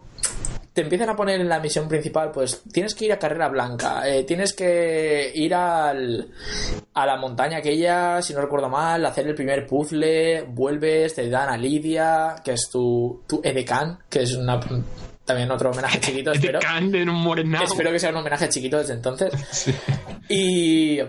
te 0.76 0.82
empiezan 0.82 1.10
a 1.10 1.16
poner 1.16 1.40
en 1.40 1.48
la 1.48 1.62
misión 1.62 1.88
principal, 1.88 2.32
pues 2.32 2.62
tienes 2.70 2.94
que 2.94 3.06
ir 3.06 3.14
a 3.14 3.18
Carrera 3.18 3.48
Blanca, 3.48 4.06
eh, 4.10 4.26
tienes 4.26 4.52
que 4.52 5.32
ir 5.34 5.56
al, 5.56 6.30
a 6.94 7.06
la 7.06 7.16
montaña 7.16 7.60
aquella, 7.60 8.22
si 8.22 8.34
no 8.34 8.42
recuerdo 8.42 8.68
mal, 8.68 9.06
hacer 9.06 9.26
el 9.26 9.36
primer 9.36 9.66
puzzle, 9.66 10.42
vuelves, 10.42 11.16
te 11.16 11.30
dan 11.30 11.48
a 11.48 11.58
Lidia, 11.58 12.36
que 12.44 12.52
es 12.52 12.70
tu, 12.70 13.24
tu 13.26 13.40
edecán, 13.42 14.00
que 14.10 14.24
es 14.24 14.36
una, 14.36 14.60
también 15.24 15.50
otro 15.50 15.72
homenaje 15.72 15.98
chiquito, 16.02 16.34
espero. 16.34 16.60
un. 17.10 17.72
Espero 17.72 17.92
que 17.94 18.00
sea 18.00 18.10
un 18.10 18.18
homenaje 18.18 18.50
chiquito 18.50 18.78
desde 18.78 18.94
entonces. 18.94 19.34
Y, 20.28 21.00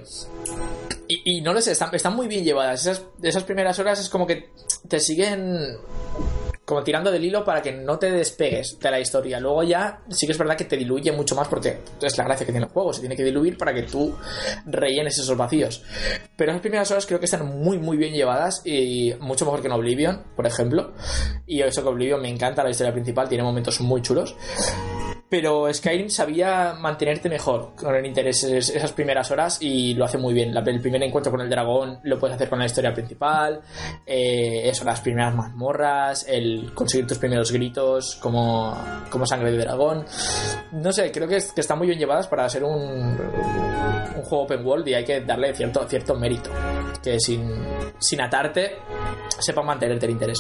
y. 1.08 1.22
y 1.24 1.40
no 1.40 1.54
lo 1.54 1.60
sé, 1.62 1.72
están, 1.72 1.88
están 1.94 2.14
muy 2.14 2.28
bien 2.28 2.44
llevadas. 2.44 2.82
Esas, 2.82 3.02
esas 3.22 3.44
primeras 3.44 3.78
horas 3.78 3.98
es 3.98 4.10
como 4.10 4.26
que 4.26 4.50
te 4.86 5.00
siguen 5.00 5.78
como 6.66 6.82
tirando 6.82 7.12
del 7.12 7.24
hilo 7.24 7.44
para 7.44 7.62
que 7.62 7.70
no 7.70 7.96
te 7.96 8.10
despegues 8.10 8.78
de 8.80 8.90
la 8.90 8.98
historia. 8.98 9.38
Luego 9.38 9.62
ya 9.62 10.00
sí 10.10 10.26
que 10.26 10.32
es 10.32 10.38
verdad 10.38 10.56
que 10.56 10.64
te 10.64 10.76
diluye 10.76 11.12
mucho 11.12 11.36
más 11.36 11.46
porque 11.46 11.78
es 12.02 12.18
la 12.18 12.24
gracia 12.24 12.44
que 12.44 12.52
tiene 12.52 12.66
el 12.66 12.72
juego. 12.72 12.92
Se 12.92 13.00
tiene 13.00 13.16
que 13.16 13.22
diluir 13.22 13.56
para 13.56 13.72
que 13.72 13.84
tú 13.84 14.14
rellenes 14.66 15.16
esos 15.16 15.36
vacíos. 15.36 15.84
Pero 16.34 16.50
esas 16.50 16.60
primeras 16.60 16.90
horas 16.90 17.06
creo 17.06 17.20
que 17.20 17.26
están 17.26 17.46
muy, 17.46 17.78
muy 17.78 17.96
bien 17.96 18.12
llevadas 18.12 18.62
y 18.64 19.14
mucho 19.20 19.44
mejor 19.44 19.60
que 19.60 19.68
en 19.68 19.74
Oblivion, 19.74 20.24
por 20.34 20.44
ejemplo. 20.44 20.92
Y 21.46 21.62
eso 21.62 21.82
que 21.82 21.88
Oblivion 21.88 22.20
me 22.20 22.28
encanta, 22.28 22.64
la 22.64 22.70
historia 22.70 22.92
principal 22.92 23.28
tiene 23.28 23.44
momentos 23.44 23.80
muy 23.80 24.02
chulos. 24.02 24.34
Pero 25.28 25.72
Skyrim 25.74 26.08
sabía 26.08 26.74
mantenerte 26.78 27.28
mejor 27.28 27.72
con 27.74 27.94
el 27.96 28.06
interés 28.06 28.44
es- 28.44 28.70
esas 28.70 28.92
primeras 28.92 29.28
horas 29.32 29.58
y 29.60 29.94
lo 29.94 30.04
hace 30.04 30.18
muy 30.18 30.32
bien. 30.32 30.56
El 30.56 30.80
primer 30.80 31.02
encuentro 31.02 31.32
con 31.32 31.40
el 31.40 31.50
dragón 31.50 31.98
lo 32.04 32.18
puedes 32.18 32.36
hacer 32.36 32.48
con 32.48 32.60
la 32.60 32.66
historia 32.66 32.94
principal, 32.94 33.60
eh, 34.06 34.68
eso, 34.68 34.84
las 34.84 35.00
primeras 35.00 35.34
mazmorras, 35.34 36.26
el 36.28 36.72
conseguir 36.74 37.08
tus 37.08 37.18
primeros 37.18 37.50
gritos 37.50 38.16
como, 38.22 38.76
como 39.10 39.26
sangre 39.26 39.50
de 39.50 39.58
dragón. 39.58 40.04
No 40.72 40.92
sé, 40.92 41.10
creo 41.10 41.26
que, 41.26 41.38
que 41.54 41.60
están 41.60 41.78
muy 41.78 41.88
bien 41.88 41.98
llevadas 41.98 42.28
para 42.28 42.48
ser 42.48 42.62
un, 42.62 42.72
un 42.80 44.22
juego 44.22 44.44
open 44.44 44.64
world 44.64 44.86
y 44.88 44.94
hay 44.94 45.04
que 45.04 45.20
darle 45.22 45.52
cierto, 45.54 45.84
cierto 45.88 46.14
mérito. 46.14 46.50
Que 47.02 47.18
sin, 47.20 47.52
sin 47.98 48.20
atarte 48.20 48.76
sepa 49.40 49.62
mantenerte 49.62 50.06
el 50.06 50.12
interés. 50.12 50.38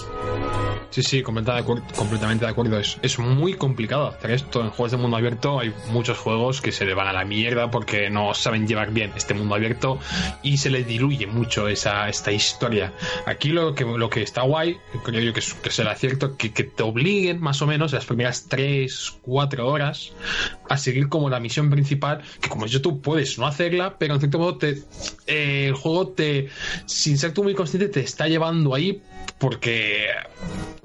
Sí, 0.90 1.02
sí, 1.02 1.22
completamente 1.22 2.44
de 2.44 2.50
acuerdo. 2.50 2.78
Es, 2.78 2.96
es 3.02 3.18
muy 3.18 3.54
complicado 3.54 4.06
hacer 4.08 4.30
esto. 4.30 4.62
En 4.62 4.70
juegos 4.76 4.92
de 4.92 4.98
mundo 4.98 5.16
abierto 5.16 5.58
hay 5.58 5.72
muchos 5.90 6.18
juegos 6.18 6.60
que 6.60 6.70
se 6.70 6.84
le 6.84 6.94
van 6.94 7.08
a 7.08 7.12
la 7.12 7.24
mierda 7.24 7.70
porque 7.70 8.10
no 8.10 8.34
saben 8.34 8.66
llevar 8.66 8.90
bien 8.92 9.12
este 9.16 9.34
mundo 9.34 9.54
abierto 9.54 9.98
y 10.42 10.58
se 10.58 10.70
les 10.70 10.86
diluye 10.86 11.26
mucho 11.26 11.68
esa, 11.68 12.08
esta 12.08 12.30
historia. 12.30 12.92
Aquí 13.24 13.48
lo 13.48 13.74
que, 13.74 13.84
lo 13.84 14.10
que 14.10 14.22
está 14.22 14.42
guay, 14.42 14.76
creo 15.04 15.20
yo 15.20 15.32
que, 15.32 15.40
es, 15.40 15.54
que 15.54 15.70
será 15.70 15.94
cierto, 15.94 16.36
que, 16.36 16.52
que 16.52 16.64
te 16.64 16.82
obliguen 16.82 17.40
más 17.40 17.62
o 17.62 17.66
menos 17.66 17.92
las 17.92 18.04
primeras 18.04 18.46
3, 18.48 19.18
4 19.22 19.66
horas 19.66 20.12
a 20.68 20.76
seguir 20.76 21.08
como 21.08 21.30
la 21.30 21.40
misión 21.40 21.70
principal, 21.70 22.22
que 22.40 22.48
como 22.48 22.66
yo 22.66 22.82
tú 22.82 23.00
puedes 23.00 23.38
no 23.38 23.46
hacerla, 23.46 23.96
pero 23.98 24.14
en 24.14 24.20
cierto 24.20 24.38
modo 24.38 24.58
te, 24.58 24.82
eh, 25.26 25.68
el 25.68 25.74
juego 25.74 26.08
te, 26.08 26.48
sin 26.84 27.18
ser 27.18 27.32
tú 27.32 27.42
muy 27.42 27.54
consciente, 27.54 27.88
te 27.88 28.00
está 28.00 28.28
llevando 28.28 28.74
ahí 28.74 29.02
porque 29.38 30.06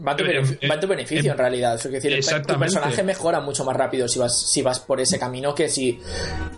Va 0.05 0.13
a 0.13 0.15
tu, 0.15 0.23
Eh, 0.23 0.27
beneficio, 0.27 0.57
eh, 0.61 0.67
va 0.67 0.75
a 0.75 0.79
tu 0.79 0.87
beneficio 0.87 1.31
en 1.31 1.37
realidad. 1.37 1.79
Quiere 1.79 2.17
decir, 2.17 2.33
el 2.35 2.41
tu 2.41 2.57
personaje 2.57 3.03
mejora 3.03 3.39
mucho 3.39 3.63
más 3.63 3.75
rápido 3.81 4.07
si 4.07 4.19
vas, 4.19 4.39
si 4.49 4.61
vas 4.61 4.79
por 4.79 4.99
ese 4.99 5.17
camino 5.19 5.53
que 5.53 5.69
si. 5.69 5.99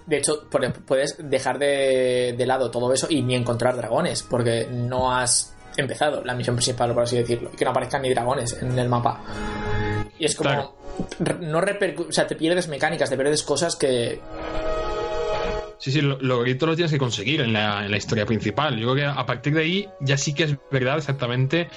De 0.05 0.17
hecho, 0.17 0.45
puedes 0.85 1.15
dejar 1.19 1.57
de, 1.59 2.35
de 2.37 2.45
lado 2.45 2.69
todo 2.71 2.91
eso 2.93 3.07
y 3.09 3.21
ni 3.21 3.35
encontrar 3.35 3.75
dragones, 3.75 4.23
porque 4.23 4.67
no 4.69 5.13
has 5.15 5.53
empezado 5.77 6.23
la 6.23 6.35
misión 6.35 6.55
principal, 6.55 6.93
por 6.93 7.03
así 7.03 7.17
decirlo, 7.17 7.49
y 7.53 7.55
que 7.57 7.65
no 7.65 7.71
aparezcan 7.71 8.01
ni 8.03 8.09
dragones 8.13 8.53
en 8.61 8.77
el 8.77 8.89
mapa. 8.89 9.21
Y 10.19 10.25
es 10.25 10.35
como. 10.35 10.49
Claro. 10.49 10.75
No 11.41 11.59
repercu- 11.59 12.09
o 12.09 12.11
sea, 12.11 12.27
te 12.27 12.35
pierdes 12.35 12.67
mecánicas, 12.67 13.09
te 13.09 13.15
pierdes 13.15 13.41
cosas 13.41 13.75
que. 13.75 14.21
Sí, 15.83 15.91
sí, 15.91 15.99
lo, 15.99 16.17
lo 16.21 16.39
grito 16.39 16.65
lo 16.65 16.77
tienes 16.77 16.93
que 16.93 16.97
conseguir 16.97 17.41
en 17.41 17.51
la, 17.51 17.83
en 17.83 17.91
la 17.91 17.97
historia 17.97 18.25
principal. 18.25 18.79
Yo 18.79 18.93
creo 18.93 18.95
que 18.95 19.19
a 19.19 19.25
partir 19.25 19.53
de 19.53 19.63
ahí 19.63 19.89
ya 19.99 20.15
sí 20.15 20.33
que 20.33 20.43
es 20.43 20.55
verdad 20.71 20.97
exactamente 20.97 21.67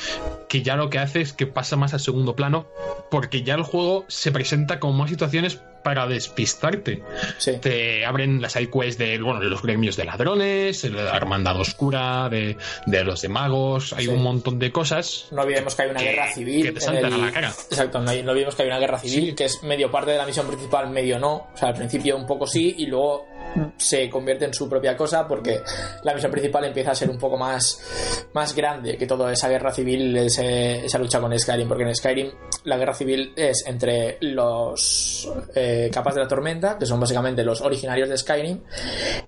que 0.49 0.63
ya 0.63 0.77
lo 0.77 0.91
que 0.91 1.01
hace 1.01 1.23
es 1.23 1.33
que 1.33 1.49
pasa 1.49 1.75
más 1.75 1.93
al 1.93 1.99
segundo 1.99 2.37
plano 2.37 2.69
porque 3.11 3.43
ya 3.43 3.57
el 3.57 3.65
juego 3.65 4.05
se 4.07 4.31
presenta 4.31 4.79
con 4.79 4.97
más 4.97 5.11
situaciones 5.11 5.61
para 5.87 6.05
despistarte. 6.09 7.01
Sí. 7.39 7.53
Te 7.61 8.05
abren 8.05 8.43
las 8.43 8.55
sidequests 8.55 8.99
de 8.99 9.20
bueno, 9.22 9.41
los 9.41 9.62
gremios 9.62 9.95
de 9.97 10.05
ladrones, 10.05 10.82
la 10.82 11.16
hermandad 11.16 11.61
oscura, 11.61 12.28
de, 12.28 12.57
de 12.87 13.05
los 13.05 13.22
de 13.22 13.28
magos, 13.28 13.93
hay 13.93 14.07
Sí. 14.07 14.11
un 14.11 14.20
montón 14.24 14.59
de 14.59 14.72
cosas. 14.72 15.28
No 15.30 15.43
olvidemos 15.43 15.76
que 15.76 15.82
hay 15.82 15.91
una 15.91 16.01
Que- 16.01 16.07
guerra 16.07 16.32
civil. 16.34 16.62
que 16.66 16.72
te 16.72 16.80
saltan 16.80 17.12
el- 17.12 17.20
a 17.22 17.26
la 17.26 17.30
cara. 17.32 17.49
Exacto, 17.70 18.01
no, 18.01 18.12
no 18.12 18.30
olvidemos 18.32 18.57
que 18.57 18.62
hay 18.62 18.68
una 18.68 18.80
guerra 18.80 18.99
civil 18.99 19.26
Sí. 19.28 19.34
que 19.37 19.45
es 19.45 19.62
medio 19.62 19.89
parte 19.93 20.11
de 20.11 20.18
la 20.18 20.26
misión 20.26 20.49
principal, 20.49 20.91
medio 20.91 21.20
no. 21.20 21.34
O 21.55 21.57
sea, 21.57 21.68
al 21.68 21.74
principio 21.76 22.16
un 22.16 22.26
poco 22.26 22.49
sí 22.49 22.74
y 22.78 22.87
luego 22.87 23.28
se 23.76 24.11
convierte 24.11 24.45
en 24.45 24.53
su 24.53 24.68
propia 24.68 24.97
cosa 24.97 25.26
porque 25.28 25.61
la 26.03 26.12
misión 26.14 26.32
principal 26.32 26.64
empieza 26.64 26.91
a 26.91 26.95
ser 26.97 27.09
un 27.09 27.16
poco 27.18 27.37
más, 27.39 28.28
más 28.34 28.55
grande 28.57 28.97
que 28.99 29.07
toda 29.07 29.32
esa 29.32 29.49
guerra 29.49 29.72
civil, 29.72 30.16
ese- 30.16 30.84
esa 30.84 30.99
lucha 30.99 31.20
con 31.20 31.39
Skyrim. 31.39 31.68
Porque 31.68 31.84
en 31.84 31.95
Skyrim 31.95 32.32
la 32.64 32.76
guerra 32.76 32.93
civil 32.95 33.32
es 33.37 33.64
entre 33.66 34.18
los 34.20 35.28
eh, 35.55 35.76
capas 35.93 36.14
de 36.14 36.20
la 36.22 36.29
tormenta, 36.29 36.79
que 36.79 36.87
son 36.87 37.01
básicamente 37.01 37.45
los 37.45 37.61
originarios 37.61 38.09
de 38.09 38.16
Skyrim, 38.18 38.61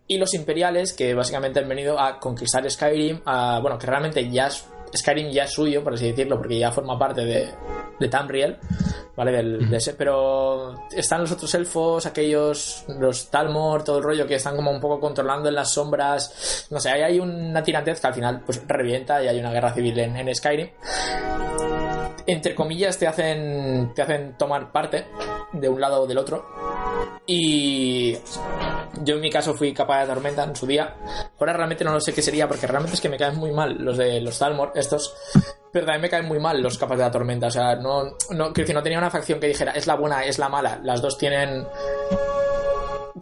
y 0.07 0.19
los 0.19 0.35
imperiales, 0.35 0.93
que 0.93 1.15
básicamente 1.15 1.61
han 1.61 1.69
venido 1.69 1.99
a 1.99 2.19
conquistar 2.19 2.69
Skyrim, 2.71 3.21
a, 3.25 3.59
bueno, 3.61 3.79
que 3.79 3.87
realmente 3.87 4.29
ya 4.31 4.47
es- 4.49 4.67
Skyrim 4.97 5.31
ya 5.31 5.45
es 5.45 5.51
suyo, 5.53 5.85
por 5.85 5.93
así 5.95 6.07
decirlo, 6.11 6.39
porque 6.39 6.59
ya 6.59 6.73
forma 6.73 6.99
parte 6.99 7.23
de, 7.23 7.49
de 8.01 8.09
Tamriel, 8.09 8.57
¿vale? 9.15 9.33
Del, 9.33 9.69
de 9.69 9.77
ese, 9.77 9.93
pero 9.93 10.75
están 10.97 11.21
los 11.21 11.31
otros 11.33 11.55
elfos, 11.55 12.07
aquellos, 12.07 12.85
los 12.99 13.29
Talmor, 13.31 13.85
todo 13.85 13.99
el 13.99 14.05
rollo 14.05 14.27
que 14.27 14.37
están 14.37 14.57
como 14.57 14.71
un 14.71 14.81
poco 14.81 14.99
controlando 14.99 15.51
en 15.51 15.57
las 15.57 15.73
sombras. 15.73 16.67
No 16.71 16.81
sé, 16.81 16.89
ahí 16.89 17.03
hay 17.03 17.21
una 17.21 17.63
tirantez 17.63 18.01
que 18.01 18.07
al 18.07 18.15
final 18.15 18.41
pues 18.47 18.63
revienta 18.67 19.23
y 19.23 19.29
hay 19.29 19.39
una 19.39 19.53
guerra 19.53 19.75
civil 19.75 19.99
en, 19.99 20.17
en 20.17 20.35
Skyrim 20.35 20.69
entre 22.27 22.55
comillas 22.55 22.99
te 22.99 23.07
hacen 23.07 23.93
te 23.95 24.03
hacen 24.03 24.37
tomar 24.37 24.73
parte 24.73 25.07
de 25.53 25.69
un 25.69 25.81
lado 25.81 26.03
o 26.03 26.07
del 26.07 26.19
otro 26.19 26.47
y 27.27 28.17
yo 29.03 29.15
en 29.15 29.21
mi 29.21 29.31
caso 29.31 29.55
fui 29.55 29.73
capaz 29.73 30.03
de 30.03 30.07
tormenta 30.07 30.45
en 30.45 30.55
su 30.55 30.67
día 30.67 30.95
ahora 31.39 31.53
realmente 31.53 31.85
no 31.85 31.93
lo 31.93 32.01
sé 32.01 32.13
qué 32.13 32.23
sería 32.23 32.49
porque 32.49 32.67
realmente 32.67 32.95
es 32.95 33.01
que 33.01 33.09
me 33.09 33.17
caen 33.17 33.37
muy 33.37 33.53
mal 33.53 33.77
los 33.79 33.97
de 33.97 34.21
los 34.21 34.39
Talmor 34.39 34.73
estos 34.75 35.15
pero 35.73 35.87
también 35.87 36.03
me 36.03 36.09
caen 36.11 36.27
muy 36.27 36.39
mal 36.39 36.61
los 36.61 36.79
capas 36.79 36.99
de 36.99 37.05
la 37.05 37.11
tormenta 37.11 37.47
o 37.47 37.51
sea 37.51 37.77
no 37.77 38.05
no 38.05 38.53
quiero 38.53 38.53
decir 38.53 38.75
no 38.75 38.83
tenía 38.83 38.99
una 38.99 39.11
facción 39.11 39.41
que 39.41 39.49
dijera 39.49 39.73
es 39.73 39.87
la 39.87 39.95
buena 39.95 40.25
es 40.25 40.39
la 40.39 40.49
mala 40.49 40.81
las 40.83 41.01
dos 41.01 41.17
tienen 41.17 41.67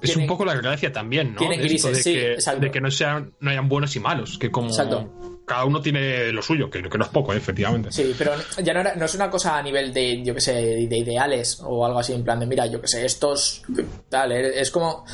es 0.02 0.16
un 0.16 0.26
poco 0.26 0.44
la 0.44 0.54
gracia 0.54 0.92
también, 0.92 1.32
¿no? 1.32 1.38
Tienen 1.38 1.60
grises, 1.60 1.96
de, 1.96 2.02
sí, 2.02 2.12
que, 2.12 2.32
exacto. 2.34 2.60
de 2.60 2.70
que 2.70 2.80
no 2.80 2.90
sean, 2.90 3.34
no 3.40 3.50
hayan 3.50 3.68
buenos 3.68 3.94
y 3.96 4.00
malos, 4.00 4.38
que 4.38 4.50
como 4.50 4.68
Exacto. 4.68 5.35
Cada 5.46 5.64
uno 5.64 5.80
tiene 5.80 6.32
lo 6.32 6.42
suyo, 6.42 6.68
que, 6.68 6.82
que 6.82 6.98
no 6.98 7.04
es 7.04 7.10
poco, 7.10 7.32
¿eh? 7.32 7.36
efectivamente. 7.36 7.92
Sí, 7.92 8.14
pero 8.18 8.32
ya 8.62 8.74
no, 8.74 8.80
era- 8.80 8.94
no 8.96 9.04
es 9.04 9.14
una 9.14 9.30
cosa 9.30 9.56
a 9.56 9.62
nivel 9.62 9.92
de, 9.94 10.22
yo 10.22 10.34
que 10.34 10.40
sé, 10.40 10.52
de 10.54 10.98
ideales 10.98 11.60
o 11.64 11.86
algo 11.86 11.98
así, 12.00 12.12
en 12.12 12.24
plan 12.24 12.40
de, 12.40 12.46
mira, 12.46 12.66
yo 12.66 12.80
que 12.80 12.88
sé, 12.88 13.04
estos, 13.04 13.62
tal, 14.08 14.32
eh, 14.32 14.60
es 14.60 14.70
como, 14.70 15.04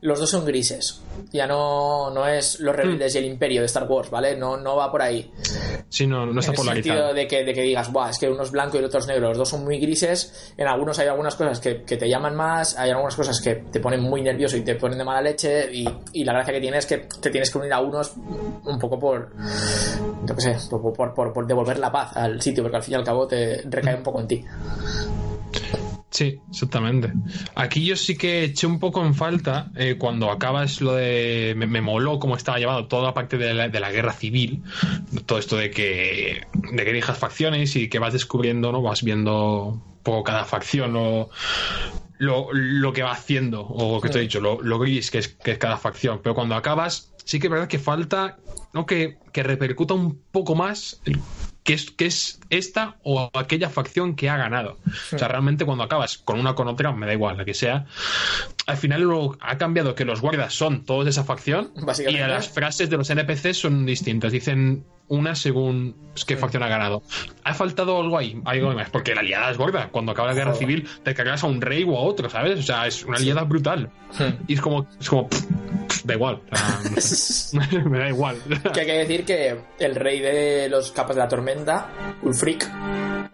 los 0.00 0.18
dos 0.18 0.30
son 0.30 0.44
grises, 0.46 1.02
ya 1.32 1.46
no, 1.46 2.10
no 2.10 2.26
es 2.26 2.58
los 2.60 2.74
rebeldes 2.74 3.14
y 3.14 3.18
el 3.18 3.26
imperio 3.26 3.60
de 3.60 3.66
Star 3.66 3.84
Wars, 3.86 4.08
¿vale? 4.10 4.36
No, 4.36 4.56
no 4.56 4.76
va 4.76 4.90
por 4.90 5.02
ahí. 5.02 5.30
Sí, 5.90 6.06
no, 6.06 6.24
no 6.24 6.40
está 6.40 6.52
en 6.52 6.54
el 6.54 6.56
polarizado. 6.64 6.98
sentido 6.98 7.14
de 7.14 7.26
que, 7.26 7.44
de 7.44 7.52
que 7.52 7.60
digas, 7.62 7.92
Buah, 7.92 8.08
es 8.10 8.18
que 8.18 8.30
uno 8.30 8.42
es 8.44 8.50
blanco 8.50 8.76
y 8.76 8.80
el 8.80 8.86
otro 8.86 8.98
es 9.00 9.06
negro, 9.06 9.28
los 9.28 9.36
dos 9.38 9.48
son 9.50 9.62
muy 9.64 9.78
grises, 9.78 10.52
en 10.56 10.66
algunos 10.68 10.98
hay 10.98 11.08
algunas 11.08 11.34
cosas 11.34 11.60
que, 11.60 11.82
que 11.82 11.98
te 11.98 12.08
llaman 12.08 12.34
más, 12.34 12.78
hay 12.78 12.90
algunas 12.90 13.14
cosas 13.14 13.40
que 13.42 13.56
te 13.70 13.78
ponen 13.78 14.00
muy 14.00 14.22
nervioso 14.22 14.56
y 14.56 14.62
te 14.62 14.74
ponen 14.76 14.96
de 14.96 15.04
mala 15.04 15.20
leche, 15.20 15.68
y, 15.70 15.86
y 16.14 16.24
la 16.24 16.32
gracia 16.32 16.54
que 16.54 16.60
tiene 16.60 16.78
es 16.78 16.86
que 16.86 16.98
te 17.20 17.30
tienes 17.30 17.50
que 17.50 17.58
unir 17.58 17.72
a 17.74 17.80
unos 17.80 18.14
un 18.16 18.78
poco 18.78 18.98
por, 18.98 19.32
yo 20.26 20.34
qué 20.34 20.40
sé, 20.40 20.56
por, 20.70 21.14
por- 21.14 21.46
devolver 21.46 21.78
la 21.78 21.90
paz 21.90 22.16
al 22.16 22.40
sitio, 22.40 22.62
porque 22.62 22.76
al 22.76 22.82
fin 22.82 22.92
y 22.92 22.96
al 22.96 23.04
cabo 23.04 23.26
te 23.26 23.62
recae 23.68 23.96
un 23.96 24.02
poco 24.02 24.20
en 24.20 24.28
ti. 24.28 24.44
Sí, 26.10 26.38
exactamente. 26.50 27.10
Aquí 27.54 27.86
yo 27.86 27.96
sí 27.96 28.16
que 28.18 28.44
eché 28.44 28.66
un 28.66 28.78
poco 28.78 29.02
en 29.02 29.14
falta 29.14 29.70
eh, 29.76 29.96
cuando 29.98 30.30
acabas 30.30 30.82
lo 30.82 30.92
de. 30.92 31.54
Me, 31.56 31.80
moló 31.80 32.18
cómo 32.18 32.36
estaba 32.36 32.58
llevado 32.58 32.86
toda 32.86 33.04
la 33.04 33.14
parte 33.14 33.38
de 33.38 33.54
la, 33.54 33.70
de 33.70 33.80
la 33.80 33.90
guerra 33.90 34.12
civil. 34.12 34.62
Todo 35.24 35.38
esto 35.38 35.56
de 35.56 35.70
que. 35.70 36.42
de 36.52 36.84
que 36.84 36.90
elijas 36.90 37.16
facciones 37.16 37.76
y 37.76 37.88
que 37.88 37.98
vas 37.98 38.12
descubriendo, 38.12 38.70
¿no? 38.72 38.82
Vas 38.82 39.02
viendo 39.02 39.82
poco 40.02 40.22
cada 40.22 40.44
facción 40.44 40.94
o. 40.96 41.30
Lo, 42.18 42.48
lo 42.52 42.92
que 42.92 43.02
va 43.02 43.12
haciendo, 43.12 43.66
o 43.66 43.96
lo 43.96 44.00
que 44.00 44.08
te 44.08 44.18
he 44.18 44.22
dicho, 44.22 44.40
lo, 44.40 44.60
lo 44.62 44.78
gris 44.78 45.10
que 45.10 45.18
es, 45.18 45.28
que 45.28 45.52
es 45.52 45.58
cada 45.58 45.76
facción. 45.76 46.20
Pero 46.22 46.34
cuando 46.34 46.54
acabas, 46.54 47.12
sí 47.24 47.40
que 47.40 47.48
es 47.48 47.50
verdad 47.50 47.68
que 47.68 47.78
falta 47.78 48.38
¿no? 48.72 48.86
que, 48.86 49.18
que 49.32 49.42
repercuta 49.42 49.94
un 49.94 50.20
poco 50.30 50.54
más 50.54 51.00
que 51.64 51.74
es, 51.74 51.90
que 51.90 52.06
es 52.06 52.40
esta 52.50 52.96
o 53.02 53.30
aquella 53.34 53.70
facción 53.70 54.16
que 54.16 54.28
ha 54.28 54.36
ganado. 54.36 54.78
O 55.12 55.18
sea, 55.18 55.28
realmente 55.28 55.64
cuando 55.64 55.84
acabas 55.84 56.18
con 56.18 56.38
una 56.40 56.50
o 56.50 56.54
con 56.54 56.68
otra, 56.68 56.92
me 56.92 57.06
da 57.06 57.12
igual, 57.12 57.36
la 57.36 57.44
que 57.44 57.54
sea, 57.54 57.86
al 58.66 58.76
final 58.76 59.02
lo 59.02 59.36
ha 59.40 59.58
cambiado 59.58 59.94
que 59.94 60.04
los 60.04 60.20
guardas 60.20 60.54
son 60.54 60.84
todos 60.84 61.04
de 61.04 61.10
esa 61.10 61.24
facción 61.24 61.72
y 62.08 62.18
a 62.18 62.28
las 62.28 62.48
frases 62.48 62.90
de 62.90 62.96
los 62.96 63.10
NPCs 63.10 63.56
son 63.56 63.86
distintas. 63.86 64.32
Dicen 64.32 64.84
una 65.08 65.34
según 65.34 65.94
qué 66.26 66.36
facción 66.36 66.62
ha 66.62 66.68
ganado. 66.68 67.02
Ha 67.44 67.54
faltado 67.54 68.00
algo 68.00 68.16
ahí, 68.16 68.40
algo 68.44 68.72
más, 68.72 68.90
porque 68.90 69.14
la 69.14 69.20
aliada 69.20 69.50
es 69.50 69.58
gorda. 69.58 69.88
Cuando 69.90 70.12
acaba 70.12 70.28
la 70.28 70.34
guerra 70.34 70.54
civil, 70.54 70.88
te 71.02 71.14
cargas 71.14 71.44
a 71.44 71.46
un 71.46 71.60
rey 71.60 71.84
o 71.86 71.96
a 71.96 72.00
otro, 72.00 72.30
¿sabes? 72.30 72.58
O 72.58 72.62
sea, 72.62 72.86
es 72.86 73.04
una 73.04 73.18
aliada 73.18 73.42
brutal. 73.44 73.90
Y 74.46 74.54
es 74.54 74.60
como, 74.60 74.86
es 74.98 75.08
como, 75.08 75.28
pff, 75.28 75.44
pff, 75.44 75.81
da 76.04 76.14
igual. 76.14 76.40
Me 77.90 77.98
da 77.98 78.08
igual. 78.08 78.36
Que 78.72 78.80
hay 78.80 78.86
que 78.86 78.92
decir 78.92 79.24
que 79.24 79.58
el 79.78 79.94
rey 79.94 80.20
de 80.20 80.68
los 80.68 80.92
capas 80.92 81.16
de 81.16 81.22
la 81.22 81.28
tormenta, 81.28 81.88
Ulfric, 82.22 82.68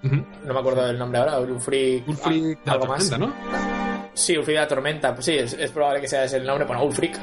no 0.03 0.55
me 0.55 0.61
acuerdo 0.61 0.87
del 0.87 0.99
nombre 0.99 1.21
ahora, 1.21 1.41
Ulfric, 1.41 2.09
Ulfric 2.09 2.59
ah, 2.67 2.73
algo 2.73 2.87
más. 2.87 3.09
tormenta, 3.09 3.19
¿no? 3.43 3.78
Sí, 4.19 4.37
Ulfric 4.37 4.57
de 4.57 4.63
la 4.63 4.69
Tormenta, 4.69 5.15
pues 5.15 5.27
sí, 5.27 5.37
es, 5.37 5.53
es 5.53 5.71
probable 5.71 6.01
que 6.01 6.09
sea 6.09 6.25
ese 6.25 6.39
el 6.39 6.45
nombre, 6.45 6.67
bueno, 6.67 6.83
Ulfric. 6.85 7.17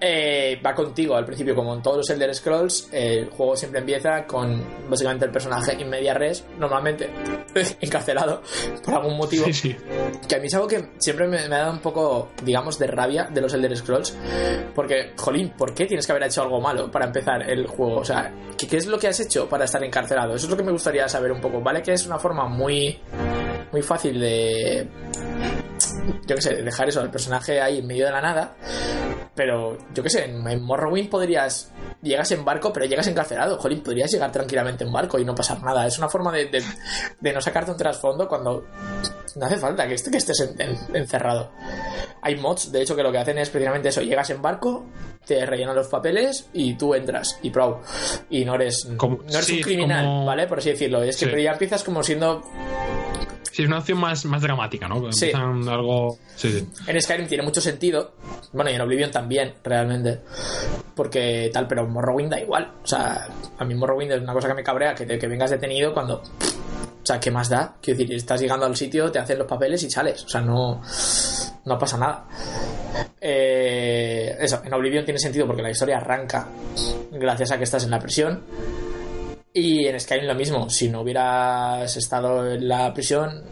Eh, 0.00 0.60
va 0.64 0.72
contigo 0.72 1.16
al 1.16 1.24
principio, 1.24 1.52
como 1.52 1.74
en 1.74 1.82
todos 1.82 1.96
los 1.96 2.10
Elder 2.10 2.32
Scrolls, 2.32 2.88
eh, 2.92 3.18
el 3.18 3.30
juego 3.30 3.56
siempre 3.56 3.80
empieza 3.80 4.24
con 4.24 4.62
básicamente 4.88 5.24
el 5.24 5.32
personaje 5.32 5.74
in 5.80 5.88
media 5.88 6.14
res, 6.14 6.44
normalmente 6.56 7.10
encarcelado 7.80 8.42
por 8.84 8.94
algún 8.94 9.16
motivo. 9.16 9.46
Sí, 9.46 9.52
sí. 9.52 9.76
Que 10.28 10.36
a 10.36 10.38
mí 10.38 10.46
es 10.46 10.54
algo 10.54 10.68
que 10.68 10.90
siempre 10.98 11.26
me, 11.26 11.48
me 11.48 11.56
ha 11.56 11.58
dado 11.58 11.72
un 11.72 11.80
poco, 11.80 12.30
digamos, 12.44 12.78
de 12.78 12.86
rabia 12.86 13.24
de 13.24 13.40
los 13.40 13.52
Elder 13.52 13.76
Scrolls. 13.76 14.16
Porque, 14.76 15.14
jolín, 15.16 15.50
¿por 15.50 15.74
qué 15.74 15.86
tienes 15.86 16.06
que 16.06 16.12
haber 16.12 16.22
hecho 16.22 16.42
algo 16.42 16.60
malo 16.60 16.88
para 16.88 17.06
empezar 17.06 17.50
el 17.50 17.66
juego? 17.66 17.96
O 17.96 18.04
sea, 18.04 18.32
¿qué, 18.56 18.68
qué 18.68 18.76
es 18.76 18.86
lo 18.86 18.96
que 18.96 19.08
has 19.08 19.18
hecho 19.18 19.48
para 19.48 19.64
estar 19.64 19.82
encarcelado? 19.82 20.36
Eso 20.36 20.46
es 20.46 20.50
lo 20.50 20.56
que 20.56 20.62
me 20.62 20.70
gustaría 20.70 21.08
saber 21.08 21.32
un 21.32 21.40
poco. 21.40 21.60
Vale 21.60 21.82
que 21.82 21.94
es 21.94 22.06
una 22.06 22.20
forma 22.20 22.46
muy, 22.46 22.96
muy 23.72 23.82
fácil 23.82 24.20
de 24.20 24.86
yo 26.26 26.36
qué 26.36 26.42
sé, 26.42 26.54
dejar 26.62 26.88
eso 26.88 27.00
al 27.00 27.10
personaje 27.10 27.60
ahí 27.60 27.78
en 27.78 27.86
medio 27.86 28.06
de 28.06 28.12
la 28.12 28.20
nada. 28.20 28.56
Pero, 29.34 29.78
yo 29.94 30.02
qué 30.02 30.10
sé, 30.10 30.24
en, 30.24 30.62
Morrowind 30.62 31.08
podrías. 31.08 31.72
Llegas 32.02 32.30
en 32.32 32.44
barco, 32.44 32.72
pero 32.72 32.86
llegas 32.86 33.06
encarcelado. 33.06 33.58
Jolín, 33.58 33.82
podrías 33.82 34.10
llegar 34.10 34.30
tranquilamente 34.32 34.84
en 34.84 34.92
barco 34.92 35.18
y 35.18 35.24
no 35.24 35.34
pasar 35.34 35.62
nada. 35.62 35.86
Es 35.86 35.98
una 35.98 36.08
forma 36.08 36.32
de, 36.32 36.46
de- 36.46 36.62
de 37.20 37.32
no 37.32 37.40
sacarte 37.40 37.70
un 37.70 37.76
trasfondo 37.76 38.26
cuando 38.28 38.64
no 39.36 39.46
hace 39.46 39.56
falta 39.56 39.86
que, 39.86 39.94
est- 39.94 40.08
que 40.10 40.18
estés 40.18 40.40
en- 40.40 40.60
en- 40.60 40.96
encerrado. 40.96 41.52
Hay 42.22 42.36
mods, 42.36 42.72
de 42.72 42.82
hecho, 42.82 42.94
que 42.96 43.02
lo 43.02 43.12
que 43.12 43.18
hacen 43.18 43.38
es 43.38 43.50
precisamente 43.50 43.88
eso: 43.90 44.00
llegas 44.02 44.30
en 44.30 44.42
barco, 44.42 44.86
te 45.28 45.44
rellenan 45.46 45.76
los 45.76 45.86
papeles 45.88 46.48
y 46.54 46.74
tú 46.74 46.94
entras. 46.94 47.38
Y 47.42 47.50
pro. 47.50 47.82
Y 48.30 48.44
no 48.46 48.54
eres, 48.54 48.88
Como- 48.96 49.18
no 49.18 49.28
eres 49.28 49.44
sí, 49.44 49.56
un 49.58 49.62
criminal, 49.62 50.04
como- 50.04 50.24
¿vale? 50.24 50.46
Por 50.46 50.58
así 50.58 50.70
decirlo. 50.70 51.02
Es 51.02 51.16
que 51.18 51.26
Sí. 51.26 51.30
pero 51.30 51.42
ya 51.42 51.52
empiezas 51.52 51.84
como 51.84 52.02
siendo 52.02 52.42
Sí, 53.52 53.62
es 53.64 53.68
una 53.68 53.78
opción 53.78 53.98
más, 53.98 54.24
más 54.24 54.40
dramática, 54.40 54.86
¿no? 54.86 55.10
Sí. 55.12 55.32
Algo. 55.34 56.16
Sí, 56.36 56.48
sí. 56.52 56.68
En 56.86 57.00
Skyrim 57.02 57.26
tiene 57.26 57.42
mucho 57.42 57.60
sentido. 57.60 58.12
Bueno, 58.52 58.70
y 58.70 58.74
en 58.74 58.80
Oblivion 58.80 59.10
también, 59.10 59.54
realmente. 59.64 60.20
Porque 60.94 61.50
tal, 61.52 61.66
pero 61.66 61.84
Morrowind 61.86 62.30
da 62.30 62.40
igual. 62.40 62.72
O 62.84 62.86
sea, 62.86 63.26
a 63.58 63.64
mí 63.64 63.74
Morrowind 63.74 64.12
es 64.12 64.22
una 64.22 64.32
cosa 64.32 64.46
que 64.48 64.54
me 64.54 64.62
cabrea, 64.62 64.94
que, 64.94 65.06
te- 65.06 65.18
que 65.18 65.26
vengas 65.26 65.50
detenido 65.50 65.92
cuando... 65.92 66.22
O 67.02 67.06
sea, 67.06 67.18
¿qué 67.18 67.30
más 67.30 67.48
da? 67.48 67.76
Quiero 67.80 67.98
decir, 67.98 68.14
estás 68.14 68.40
llegando 68.40 68.66
al 68.66 68.76
sitio, 68.76 69.10
te 69.10 69.18
hacen 69.18 69.38
los 69.38 69.46
papeles 69.46 69.82
y 69.82 69.90
sales. 69.90 70.24
O 70.24 70.28
sea, 70.28 70.40
no, 70.40 70.82
no 71.64 71.78
pasa 71.78 71.96
nada. 71.96 72.26
Eh, 73.20 74.36
eso, 74.40 74.60
en 74.64 74.74
Oblivion 74.74 75.04
tiene 75.04 75.18
sentido 75.18 75.46
porque 75.46 75.62
la 75.62 75.70
historia 75.70 75.96
arranca 75.96 76.48
gracias 77.12 77.50
a 77.50 77.58
que 77.58 77.64
estás 77.64 77.84
en 77.84 77.90
la 77.90 77.98
prisión. 77.98 78.42
Y 79.52 79.86
en 79.86 79.98
Skyrim 79.98 80.26
lo 80.26 80.34
mismo. 80.34 80.68
Si 80.68 80.88
no 80.88 81.00
hubieras 81.00 81.96
estado 81.96 82.50
en 82.50 82.68
la 82.68 82.92
prisión, 82.92 83.42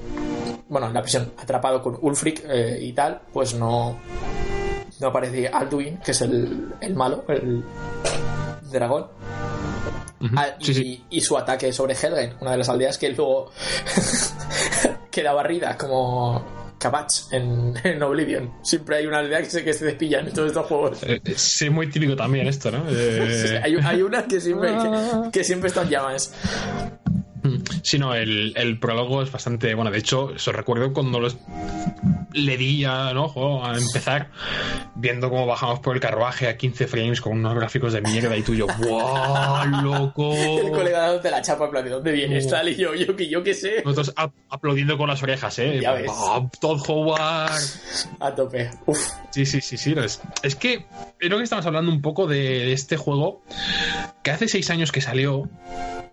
bueno, 0.69 0.89
en 0.89 0.95
la 0.95 1.03
prisión, 1.03 1.33
atrapado 1.39 1.83
con 1.83 1.99
Ulfric 2.01 2.45
eh, 2.49 2.79
y 2.81 2.93
tal, 2.93 3.23
pues 3.33 3.55
no, 3.55 3.99
no 5.01 5.09
aparece 5.09 5.49
Alduin, 5.49 5.99
que 5.99 6.11
es 6.11 6.21
el, 6.21 6.75
el 6.81 6.95
malo, 6.95 7.25
el 7.29 7.65
dragón. 8.71 9.07
Ah, 10.37 10.49
y, 10.59 10.65
Sí, 10.65 10.75
sí. 10.75 11.05
y 11.11 11.21
su 11.21 11.37
ataque 11.37 11.73
sobre 11.73 11.95
Helgen, 11.95 12.35
una 12.41 12.53
de 12.53 12.59
las 12.59 12.69
aldeas 12.69 12.97
que 12.99 13.11
luego 13.11 13.51
queda 15.11 15.33
barrida 15.33 15.77
como 15.77 16.45
Kabach 16.79 17.33
en, 17.33 17.75
en 17.85 18.03
Oblivion. 18.03 18.53
Siempre 18.63 18.97
hay 18.97 19.07
una 19.07 19.19
aldea 19.19 19.41
que 19.43 19.51
se, 19.51 19.65
que 19.65 19.73
se 19.73 19.85
despillan 19.87 20.27
en 20.27 20.33
todos 20.33 20.49
estos 20.49 20.67
juegos. 20.67 21.03
Eh, 21.03 21.21
eh, 21.25 21.35
sí, 21.37 21.71
muy 21.71 21.89
típico 21.89 22.17
también 22.17 22.47
esto, 22.47 22.71
¿no? 22.71 22.85
Eh, 22.91 23.61
hay, 23.63 23.77
hay 23.83 24.03
una 24.03 24.27
que 24.27 24.41
siempre, 24.41 24.71
que, 24.71 25.31
que 25.33 25.45
siempre 25.45 25.69
está 25.69 25.83
en 25.83 25.89
llamas. 25.91 26.33
Sí, 27.83 27.99
no, 27.99 28.15
el, 28.15 28.53
el 28.57 28.79
prólogo 28.79 29.23
es 29.23 29.31
bastante. 29.33 29.75
Bueno, 29.75 29.91
de 29.91 29.99
hecho, 29.99 30.35
eso 30.35 30.53
recuerdo 30.53 30.93
cuando 30.93 31.21
los 31.21 31.37
le 32.33 32.57
di 32.57 32.85
a, 32.85 33.13
¿no? 33.15 33.29
Juego, 33.29 33.65
a 33.65 33.77
empezar, 33.79 34.31
viendo 34.95 35.31
cómo 35.31 35.47
bajamos 35.47 35.81
por 35.81 35.95
el 35.95 36.01
carruaje 36.01 36.49
a 36.49 36.57
15 36.57 36.87
frames 36.87 37.21
con 37.21 37.33
unos 37.33 37.55
gráficos 37.55 37.93
de 37.95 38.03
mierda 38.03 38.37
y 38.37 38.43
tú 38.43 38.53
y 38.53 38.59
yo, 38.59 38.67
¡wow, 38.67 39.65
loco! 39.83 40.33
El 40.37 40.71
colega 40.71 41.01
dándote 41.01 41.31
la 41.31 41.41
chapa, 41.43 41.71
plan, 41.71 41.85
¿de 41.85 41.91
dónde 41.91 42.13
vienes? 42.13 42.49
Tal, 42.49 42.69
y 42.69 42.77
yo, 42.77 42.95
yo, 42.95 43.17
que 43.17 43.29
yo 43.29 43.43
qué 43.43 43.55
sé. 43.55 43.83
Nosotros 43.85 44.13
ap- 44.17 44.35
aplaudiendo 44.51 44.99
con 44.99 45.09
las 45.09 45.23
orejas, 45.23 45.59
¿eh? 45.59 45.79
Ya 45.81 45.93
ves. 45.93 46.11
¡Ah, 46.15 46.47
Todd 46.61 46.81
Howard! 46.87 47.51
A 48.21 48.35
tope. 48.35 48.71
Uf. 48.87 48.99
Sí, 49.31 49.47
sí, 49.47 49.61
sí, 49.61 49.77
sí. 49.79 49.95
Es, 49.97 50.21
es 50.43 50.57
que 50.57 50.85
creo 51.19 51.39
que 51.39 51.45
estamos 51.45 51.65
hablando 51.67 51.91
un 51.91 52.03
poco 52.03 52.27
de, 52.27 52.37
de 52.41 52.73
este 52.73 52.97
juego 52.97 53.43
que 54.23 54.31
hace 54.31 54.49
seis 54.49 54.69
años 54.71 54.93
que 54.93 55.01
salió 55.01 55.49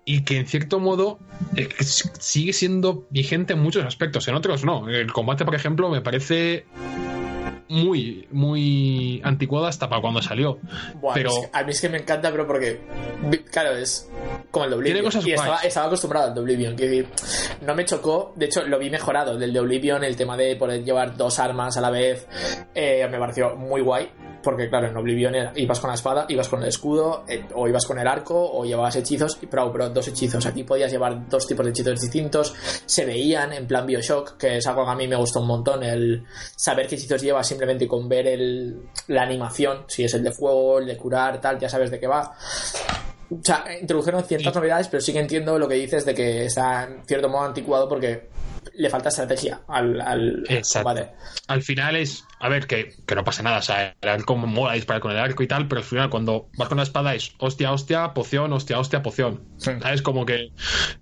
y 0.05 0.23
que 0.23 0.37
en 0.37 0.47
cierto 0.47 0.79
modo 0.79 1.19
eh, 1.55 1.69
sigue 1.81 2.53
siendo 2.53 3.07
vigente 3.09 3.53
en 3.53 3.59
muchos 3.59 3.85
aspectos, 3.85 4.27
en 4.27 4.35
otros 4.35 4.65
no. 4.65 4.89
El 4.89 5.11
combate, 5.11 5.45
por 5.45 5.55
ejemplo, 5.55 5.89
me 5.89 6.01
parece 6.01 6.65
muy, 7.69 8.27
muy 8.31 9.21
anticuado 9.23 9.65
hasta 9.67 9.89
para 9.89 10.01
cuando 10.01 10.21
salió. 10.21 10.59
Buah, 11.01 11.13
pero 11.13 11.29
es 11.29 11.39
que- 11.39 11.49
a 11.53 11.63
mí 11.63 11.71
es 11.71 11.81
que 11.81 11.89
me 11.89 11.97
encanta, 11.97 12.31
pero 12.31 12.45
porque, 12.47 12.81
claro, 13.51 13.75
es 13.77 14.09
como 14.51 14.65
el 14.65 14.71
de 14.71 14.77
Oblivion. 14.77 15.05
Cosas 15.05 15.25
y 15.25 15.31
estaba, 15.33 15.57
estaba 15.59 15.87
acostumbrado 15.87 16.27
al 16.29 16.33
de 16.35 16.41
Oblivion. 16.41 16.75
Decir, 16.75 17.07
no 17.61 17.75
me 17.75 17.85
chocó, 17.85 18.33
de 18.35 18.45
hecho 18.45 18.63
lo 18.63 18.77
vi 18.79 18.89
mejorado 18.89 19.37
del 19.37 19.51
de 19.53 19.59
Oblivion, 19.59 20.03
el 20.03 20.15
tema 20.15 20.37
de 20.37 20.55
poder 20.55 20.83
llevar 20.83 21.15
dos 21.17 21.39
armas 21.39 21.77
a 21.77 21.81
la 21.81 21.89
vez, 21.89 22.27
eh, 22.75 23.07
me 23.09 23.17
pareció 23.19 23.55
muy 23.55 23.81
guay. 23.81 24.09
Porque 24.43 24.67
claro, 24.67 24.89
en 24.89 24.97
Oblivion 24.97 25.33
ibas 25.55 25.79
con 25.79 25.87
la 25.87 25.93
espada, 25.93 26.25
ibas 26.27 26.49
con 26.49 26.61
el 26.61 26.67
escudo, 26.67 27.23
eh, 27.29 27.45
o 27.55 27.65
ibas 27.65 27.85
con 27.85 27.97
el 27.97 28.05
arco, 28.05 28.35
o 28.51 28.65
llevabas 28.65 28.93
hechizos, 28.97 29.37
pero, 29.49 29.71
pero 29.71 29.89
dos 29.89 30.05
hechizos. 30.09 30.45
Aquí 30.45 30.65
podías 30.65 30.91
llevar 30.91 31.29
dos 31.29 31.47
tipos 31.47 31.63
de 31.65 31.71
hechizos 31.71 32.01
distintos, 32.01 32.53
se 32.85 33.05
veían 33.05 33.53
en 33.53 33.65
plan 33.65 33.87
Bioshock, 33.87 34.35
que 34.35 34.57
es 34.57 34.67
algo 34.67 34.83
que 34.83 34.91
a 34.91 34.95
mí 34.95 35.07
me 35.07 35.15
gustó 35.15 35.39
un 35.39 35.47
montón, 35.47 35.81
el 35.83 36.25
saber 36.57 36.87
qué 36.87 36.95
hechizos 36.95 37.21
llevas 37.21 37.49
simplemente 37.53 37.87
con 37.87 38.09
ver 38.09 38.27
el, 38.27 38.81
la 39.07 39.23
animación, 39.23 39.85
si 39.87 40.03
es 40.03 40.13
el 40.13 40.23
de 40.23 40.31
fuego, 40.31 40.79
el 40.79 40.85
de 40.87 40.97
curar, 40.97 41.39
tal, 41.39 41.59
ya 41.59 41.69
sabes 41.69 41.89
de 41.91 41.99
qué 41.99 42.07
va. 42.07 42.33
O 43.29 43.39
sea, 43.43 43.63
introdujeron 43.81 44.23
ciertas 44.25 44.53
Sí. 44.53 44.59
novedades, 44.59 44.87
pero 44.89 45.01
sí 45.01 45.13
que 45.13 45.19
entiendo 45.19 45.57
lo 45.57 45.67
que 45.67 45.75
dices 45.75 46.05
de 46.05 46.13
que 46.13 46.45
está 46.45 46.83
en 46.83 47.05
cierto 47.05 47.29
modo 47.29 47.45
anticuado 47.45 47.87
porque 47.89 48.29
le 48.75 48.89
falta 48.89 49.09
estrategia 49.09 49.61
al, 49.67 49.99
al 50.01 50.43
combate. 50.71 51.11
al 51.47 51.61
final 51.61 51.95
es, 51.95 52.23
a 52.43 52.49
ver, 52.49 52.67
que, 52.67 52.93
que 53.05 53.15
no 53.15 53.23
pasa 53.23 53.41
nada, 53.41 53.59
o 53.59 53.61
sea, 53.61 53.95
el 54.01 54.09
arco 54.09 54.35
mola 54.35 54.73
disparar 54.73 55.01
con 55.01 55.11
el 55.11 55.17
arco 55.17 55.43
y 55.43 55.47
tal, 55.47 55.69
pero 55.69 55.79
al 55.79 55.85
final 55.85 56.09
cuando 56.09 56.49
vas 56.57 56.67
con 56.67 56.75
la 56.75 56.83
espada 56.83 57.15
es 57.15 57.31
hostia, 57.37 57.71
hostia, 57.71 58.13
poción, 58.13 58.51
hostia, 58.51 58.79
hostia, 58.79 59.01
poción. 59.01 59.45
Sí. 59.55 59.71
¿Sabes? 59.81 60.01
Como 60.01 60.25
que 60.25 60.51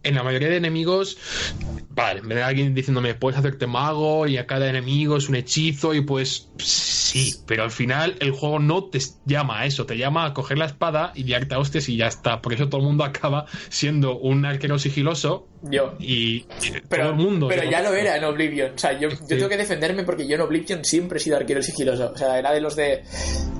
en 0.04 0.14
la 0.14 0.22
mayoría 0.22 0.50
de 0.50 0.58
enemigos, 0.58 1.18
vale, 1.89 2.22
vez 2.22 2.36
de 2.36 2.44
alguien 2.44 2.76
diciéndome, 2.76 3.16
puedes 3.16 3.39
hacerte 3.39 3.66
mago 3.66 4.28
y 4.28 4.38
a 4.38 4.46
cada 4.46 4.70
enemigo 4.70 5.18
es 5.18 5.30
un 5.30 5.36
hechizo 5.36 5.96
y 5.96 6.02
pues 6.02 6.52
sí, 6.60 7.34
pero 7.48 7.64
al 7.64 7.72
final 7.72 8.18
el 8.20 8.30
juego 8.34 8.60
no 8.60 8.84
te 8.84 9.00
llama 9.26 9.62
a 9.62 9.66
eso, 9.66 9.88
te 9.88 9.98
llama 9.98 10.26
a 10.26 10.34
coger 10.36 10.60
la 10.60 10.66
espada 10.66 11.12
y 11.16 11.24
liarte 11.24 11.56
a 11.56 11.60
hostias 11.60 11.89
y 11.89 11.98
ya 11.98 12.06
está. 12.06 12.44
Por 12.44 12.54
eso 12.54 12.70
todo 12.70 12.82
el 12.82 12.88
mundo 12.88 13.04
acaba 13.04 13.48
siendo 13.70 14.16
un 14.20 14.46
arquero 14.46 14.78
sigiloso 14.78 15.48
Yo. 15.64 15.93
y 15.99 16.45
Pero, 16.89 17.03
todo 17.03 17.12
el 17.14 17.18
mundo. 17.20 17.47
pero 17.47 17.64
ya 17.70 17.82
lo 17.82 17.93
era 17.93 18.18
en 18.18 18.24
Oblivion. 18.24 18.74
O 18.74 18.78
sea, 18.78 18.93
yo, 18.93 19.09
yo 19.09 19.16
Sí. 19.16 19.26
tengo 19.28 19.49
que 19.49 19.57
defenderme 19.57 20.03
porque 20.03 20.28
yo 20.28 20.36
en 20.36 20.41
Oblivion 20.41 20.84
siempre 20.84 21.18
he 21.18 21.22
sido 21.22 21.38
arquero 21.38 21.62
sigiloso. 21.62 22.12
O 22.14 22.18
sea, 22.18 22.39
era 22.39 22.51
de 22.51 22.62
los 22.62 22.76
de 22.76 23.03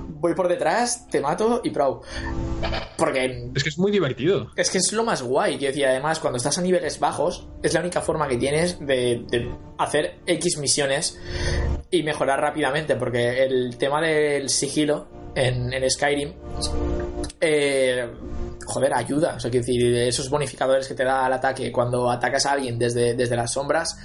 voy 0.08 0.36
por 0.36 0.48
detrás, 0.48 1.08
te 1.10 1.20
mato 1.20 1.62
y 1.64 1.72
pro. 1.72 2.02
Porque 2.96 3.50
Es 3.56 3.64
que 3.64 3.70
es 3.70 3.78
muy 3.80 3.92
divertido. 3.92 4.52
Es 4.56 4.70
que 4.70 4.78
es 4.78 4.94
lo 4.94 5.04
más 5.04 5.24
guay, 5.24 5.58
quiero 5.58 5.72
decir, 5.72 5.86
además, 5.88 6.20
cuando 6.20 6.38
estás 6.38 6.58
a 6.60 6.62
niveles 6.62 7.00
bajos, 7.00 7.48
es 7.64 7.74
la 7.74 7.80
única 7.80 8.02
forma 8.02 8.28
que 8.28 8.38
tienes 8.38 8.80
de, 8.80 9.24
de 9.32 9.50
hacer 9.80 10.20
X 10.28 10.58
misiones 10.60 11.20
y 11.90 12.04
mejorar 12.04 12.40
rápidamente, 12.40 12.96
porque 12.98 13.44
el 13.44 13.78
tema 13.78 14.00
del 14.02 14.50
sigilo 14.50 15.08
en, 15.34 15.74
en 15.74 15.90
Skyrim, 15.90 16.34
eh, 17.40 18.08
joder, 18.72 18.94
ayuda. 18.94 19.36
O 19.36 19.40
sea, 19.40 19.52
quiero 19.52 19.66
decir, 19.66 19.96
esos 19.96 20.30
bonificadores 20.30 20.88
que 20.88 20.94
te 20.94 21.04
da 21.04 21.26
al 21.26 21.34
ataque 21.34 21.72
cuando 21.72 22.10
atacas 22.10 22.46
a 22.46 22.54
alguien 22.54 22.80
desde, 22.80 23.14
desde 23.14 23.36
las 23.36 23.52
sombras, 23.54 23.98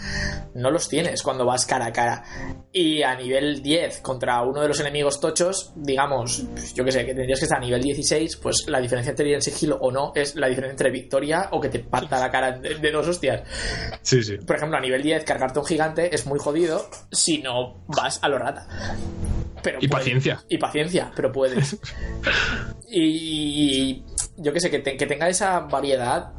no 0.55 0.71
los 0.71 0.89
tienes 0.89 1.23
cuando 1.23 1.45
vas 1.47 1.65
cara 1.67 1.87
a 1.87 1.93
cara. 1.93 2.25
Y 2.73 3.03
a 3.03 3.15
nivel 3.15 3.63
10 3.63 4.01
contra 4.01 4.43
uno 4.43 4.61
de 4.61 4.69
los 4.69 4.81
enemigos 4.81 5.21
tochos, 5.21 5.73
digamos, 5.77 6.45
pues, 6.53 6.75
yo 6.75 6.85
que 6.85 6.93
sé, 6.93 7.07
que 7.07 7.15
tendrías 7.15 7.39
que 7.39 7.45
estar 7.47 7.59
a 7.59 7.65
nivel 7.65 7.81
16, 7.83 8.37
pues 8.37 8.65
la 8.69 8.81
diferencia 8.81 9.11
entre 9.11 9.29
ir 9.29 9.35
en 9.35 9.43
sigilo 9.43 9.79
o 9.81 9.91
no 9.91 10.13
es 10.15 10.35
la 10.35 10.49
diferencia 10.49 10.73
entre 10.73 10.91
victoria 10.91 11.49
o 11.53 11.61
que 11.61 11.69
te 11.69 11.79
parta 11.79 12.19
la 12.19 12.31
cara 12.31 12.53
de, 12.53 12.75
de 12.75 12.91
dos 12.93 13.07
hostias. 13.09 13.43
Sí, 14.03 14.23
sí. 14.23 14.37
Por 14.39 14.57
ejemplo, 14.57 14.77
a 14.77 14.81
nivel 14.81 15.03
10, 15.03 15.25
cargarte 15.25 15.59
un 15.59 15.67
gigante 15.67 16.15
es 16.15 16.27
muy 16.27 16.39
jodido 16.39 16.89
si 17.11 17.39
no 17.39 17.85
vas 17.87 18.19
a 18.23 18.29
lo 18.29 18.39
rata. 18.39 18.67
Pero 19.63 19.79
Y 19.81 19.89
puedes. 19.89 20.05
paciencia. 20.05 20.45
Y 20.49 20.59
paciencia, 20.59 21.11
pero 21.17 21.33
puedes. 21.33 21.77
y 22.89 24.03
yo 24.37 24.53
que 24.53 24.61
sé, 24.61 24.71
que, 24.71 24.79
te- 24.81 24.97
que 24.97 25.07
tenga 25.07 25.29
esa 25.29 25.61
variedad. 25.61 26.33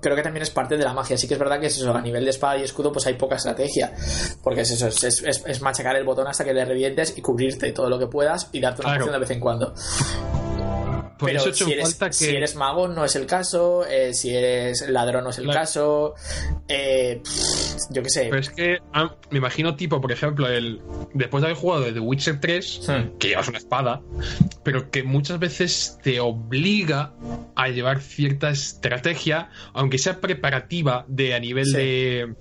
Creo 0.00 0.14
que 0.16 0.22
también 0.22 0.42
es 0.42 0.50
parte 0.50 0.76
de 0.76 0.84
la 0.84 0.92
magia. 0.92 1.16
Sí 1.16 1.26
que 1.26 1.32
es 1.34 1.40
verdad 1.40 1.58
que 1.58 1.66
es 1.68 1.76
eso, 1.78 1.94
a 1.94 2.00
nivel 2.02 2.24
de 2.24 2.30
espada 2.30 2.58
y 2.58 2.62
escudo, 2.62 2.92
pues 2.92 3.06
hay 3.06 3.14
poca 3.14 3.36
estrategia. 3.36 3.92
Porque 4.42 4.60
es 4.60 4.70
eso, 4.70 4.88
es, 4.88 5.02
es- 5.22 5.42
es 5.46 5.62
machacar 5.62 5.96
el 5.96 6.04
botón 6.04 6.26
hasta 6.26 6.44
que 6.44 6.52
le 6.52 6.64
revientes 6.64 7.16
y 7.16 7.22
cubrirte 7.22 7.72
todo 7.72 7.88
lo 7.88 7.98
que 7.98 8.06
puedas 8.06 8.50
y 8.52 8.60
darte 8.60 8.82
una 8.82 8.96
Claro. 8.96 9.10
de 9.12 9.18
vez 9.18 9.30
en 9.30 9.40
cuando. 9.40 9.74
Por 11.18 11.28
Pero 11.28 11.38
eso 11.40 11.48
he 11.48 11.52
hecho 11.52 11.64
si 11.66 11.72
eres, 11.72 11.84
falta 11.90 12.06
que. 12.08 12.12
si 12.14 12.34
eres 12.36 12.54
mago 12.56 12.88
no 12.88 13.04
es 13.04 13.14
el 13.14 13.26
caso, 13.26 13.84
eh, 13.86 14.12
si 14.14 14.30
eres 14.34 14.88
ladrón 14.88 15.24
no 15.24 15.30
es 15.30 15.38
el 15.38 15.48
caso, 15.48 16.14
eh, 16.68 17.20
pff, 17.22 17.74
yo 17.92 18.02
qué 18.02 18.10
sé. 18.10 18.26
Pero 18.30 18.40
es 18.40 18.50
que 18.50 18.78
ah, 18.92 19.14
me 19.30 19.38
imagino, 19.38 19.76
tipo, 19.76 20.00
por 20.00 20.10
ejemplo, 20.10 20.48
el 20.48 20.80
después 21.12 21.40
de 21.42 21.46
haber 21.48 21.56
jugado 21.58 21.82
de 21.84 21.92
The 21.92 22.00
Witcher 22.00 22.40
3, 22.40 22.80
Hmm. 22.88 23.18
que 23.18 23.28
llevas 23.28 23.48
una 23.48 23.58
espada, 23.58 24.02
pero 24.64 24.90
que 24.90 25.02
muchas 25.04 25.38
veces 25.38 25.98
te 26.02 26.18
obliga 26.20 27.14
a 27.54 27.68
llevar 27.68 28.00
cierta 28.00 28.50
estrategia, 28.50 29.50
aunque 29.72 29.98
sea 29.98 30.20
preparativa 30.20 31.04
de 31.08 31.34
a 31.34 31.38
nivel 31.40 31.66
Sí. 31.66 31.72
de, 31.76 32.34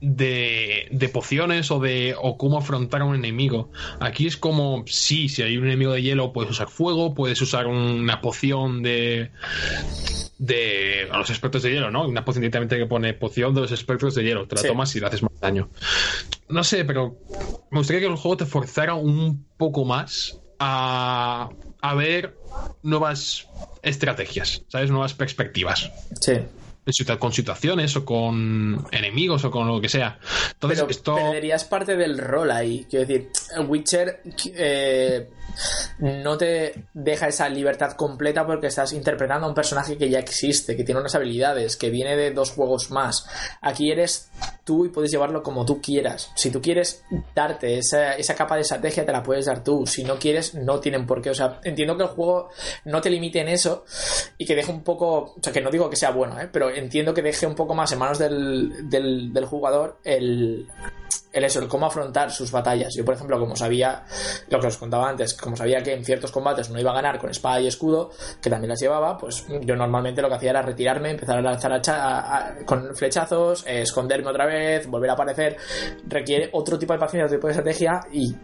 de 0.00 0.88
de 0.90 1.08
pociones 1.08 1.70
o 1.70 1.78
de 1.80 2.14
o 2.20 2.36
cómo 2.38 2.58
afrontar 2.58 3.02
a 3.02 3.04
un 3.04 3.14
enemigo. 3.14 3.70
Aquí 4.00 4.26
es 4.26 4.36
como 4.36 4.84
sí, 4.86 5.28
si 5.28 5.42
hay 5.42 5.56
un 5.56 5.66
enemigo 5.66 5.92
de 5.92 6.02
hielo 6.02 6.32
puedes 6.32 6.50
usar 6.50 6.68
fuego, 6.68 7.14
puedes 7.14 7.40
usar 7.42 7.66
una 8.00 8.20
poción 8.20 8.82
de 8.82 9.30
de 10.38 11.08
a 11.10 11.18
los 11.18 11.30
expertos 11.30 11.62
de 11.64 11.70
hielo, 11.72 11.90
¿no? 11.90 12.06
Una 12.06 12.24
poción 12.24 12.42
directamente 12.42 12.76
que 12.78 12.86
pone 12.86 13.12
poción 13.12 13.54
de 13.54 13.62
los 13.62 13.72
expertos 13.72 14.14
de 14.14 14.22
hielo. 14.22 14.46
Te 14.46 14.54
la 14.54 14.62
Sí. 14.62 14.68
tomas 14.68 14.94
y 14.94 15.00
le 15.00 15.06
haces 15.06 15.22
más 15.22 15.32
daño. 15.40 15.68
No 16.48 16.62
sé, 16.62 16.84
pero 16.84 17.16
me 17.70 17.78
gustaría 17.78 18.00
que 18.00 18.06
el 18.06 18.14
juego 18.16 18.36
te 18.36 18.46
forzara 18.46 18.94
un 18.94 19.44
poco 19.56 19.84
más 19.84 20.38
a, 20.60 21.50
a 21.80 21.94
ver 21.94 22.36
nuevas 22.82 23.48
estrategias, 23.82 24.62
¿sabes? 24.68 24.90
Nuevas 24.90 25.14
perspectivas. 25.14 25.90
Sí. 26.20 26.34
Con 27.18 27.32
situaciones 27.32 27.96
o 27.96 28.04
con 28.04 28.86
enemigos 28.90 29.44
o 29.44 29.50
con 29.50 29.66
lo 29.68 29.80
que 29.80 29.88
sea. 29.88 30.18
Entonces, 30.52 30.80
Pero 30.80 30.90
esto. 30.90 31.14
perderías 31.16 31.64
parte 31.64 31.96
del 31.96 32.18
rol 32.18 32.50
ahí. 32.50 32.86
Quiero 32.88 33.06
decir, 33.06 33.30
Witcher 33.66 34.22
eh, 34.54 35.28
no 35.98 36.38
te 36.38 36.84
deja 36.94 37.28
esa 37.28 37.48
libertad 37.48 37.92
completa 37.92 38.46
porque 38.46 38.68
estás 38.68 38.92
interpretando 38.92 39.46
a 39.46 39.48
un 39.48 39.54
personaje 39.54 39.96
que 39.96 40.08
ya 40.08 40.18
existe, 40.18 40.76
que 40.76 40.84
tiene 40.84 41.00
unas 41.00 41.14
habilidades, 41.14 41.76
que 41.76 41.90
viene 41.90 42.16
de 42.16 42.30
dos 42.30 42.50
juegos 42.50 42.90
más. 42.90 43.26
Aquí 43.60 43.90
eres 43.90 44.30
tú 44.64 44.84
y 44.84 44.90
puedes 44.90 45.10
llevarlo 45.10 45.42
como 45.42 45.64
tú 45.64 45.80
quieras. 45.80 46.30
Si 46.34 46.50
tú 46.50 46.60
quieres 46.60 47.02
darte 47.34 47.78
esa, 47.78 48.14
esa 48.14 48.34
capa 48.34 48.54
de 48.54 48.62
estrategia, 48.62 49.04
te 49.04 49.12
la 49.12 49.22
puedes 49.22 49.46
dar 49.46 49.64
tú. 49.64 49.86
Si 49.86 50.04
no 50.04 50.18
quieres, 50.18 50.54
no 50.54 50.78
tienen 50.80 51.06
por 51.06 51.22
qué. 51.22 51.30
O 51.30 51.34
sea, 51.34 51.60
entiendo 51.64 51.96
que 51.96 52.04
el 52.04 52.10
juego 52.10 52.50
no 52.84 53.00
te 53.00 53.10
limite 53.10 53.40
en 53.40 53.48
eso 53.48 53.84
y 54.36 54.44
que 54.44 54.54
deje 54.54 54.70
un 54.70 54.82
poco. 54.82 55.34
O 55.36 55.40
sea, 55.42 55.52
que 55.52 55.60
no 55.60 55.70
digo 55.70 55.88
que 55.90 55.96
sea 55.96 56.10
bueno, 56.10 56.38
¿eh? 56.40 56.48
pero 56.52 56.70
entiendo 56.78 57.14
que 57.14 57.22
deje 57.22 57.46
un 57.46 57.54
poco 57.54 57.74
más 57.74 57.92
en 57.92 57.98
manos 57.98 58.18
del, 58.18 58.88
del, 58.88 59.44
jugador 59.46 59.98
el, 60.04 60.66
el 61.32 61.44
eso, 61.44 61.60
el 61.60 61.68
cómo 61.68 61.86
afrontar 61.86 62.30
sus 62.30 62.50
batallas. 62.50 62.94
Yo, 62.96 63.04
por 63.04 63.14
ejemplo, 63.14 63.38
como 63.38 63.54
sabía, 63.56 64.04
lo 64.48 64.58
que 64.60 64.66
os 64.66 64.76
contaba 64.76 65.08
antes, 65.08 65.34
como 65.34 65.56
sabía 65.56 65.82
que 65.82 65.92
en 65.92 66.04
ciertos 66.04 66.32
combates 66.32 66.70
no 66.70 66.80
iba 66.80 66.90
a 66.90 66.94
ganar 66.94 67.18
con 67.18 67.30
espada 67.30 67.60
y 67.60 67.66
escudo, 67.66 68.10
que 68.40 68.50
también 68.50 68.70
las 68.70 68.80
llevaba, 68.80 69.16
pues 69.18 69.46
yo 69.62 69.76
normalmente 69.76 70.22
lo 70.22 70.28
que 70.28 70.34
hacía 70.34 70.50
era 70.50 70.62
retirarme, 70.62 71.10
empezar 71.10 71.38
a 71.38 71.42
lanzar 71.42 71.72
a- 71.88 72.54
con 72.64 72.94
flechazos, 72.96 73.64
eh, 73.66 73.82
esconderme 73.82 74.30
otra 74.30 74.46
vez, 74.46 74.86
volver 74.86 75.10
a 75.10 75.12
aparecer. 75.14 75.56
Requiere 76.06 76.48
otro 76.52 76.78
tipo 76.78 76.92
de 76.92 76.98
paciencia, 76.98 77.26
otro 77.26 77.36
tipo 77.38 77.46
de 77.46 77.52
estrategia 77.52 78.00
y, 78.12 78.34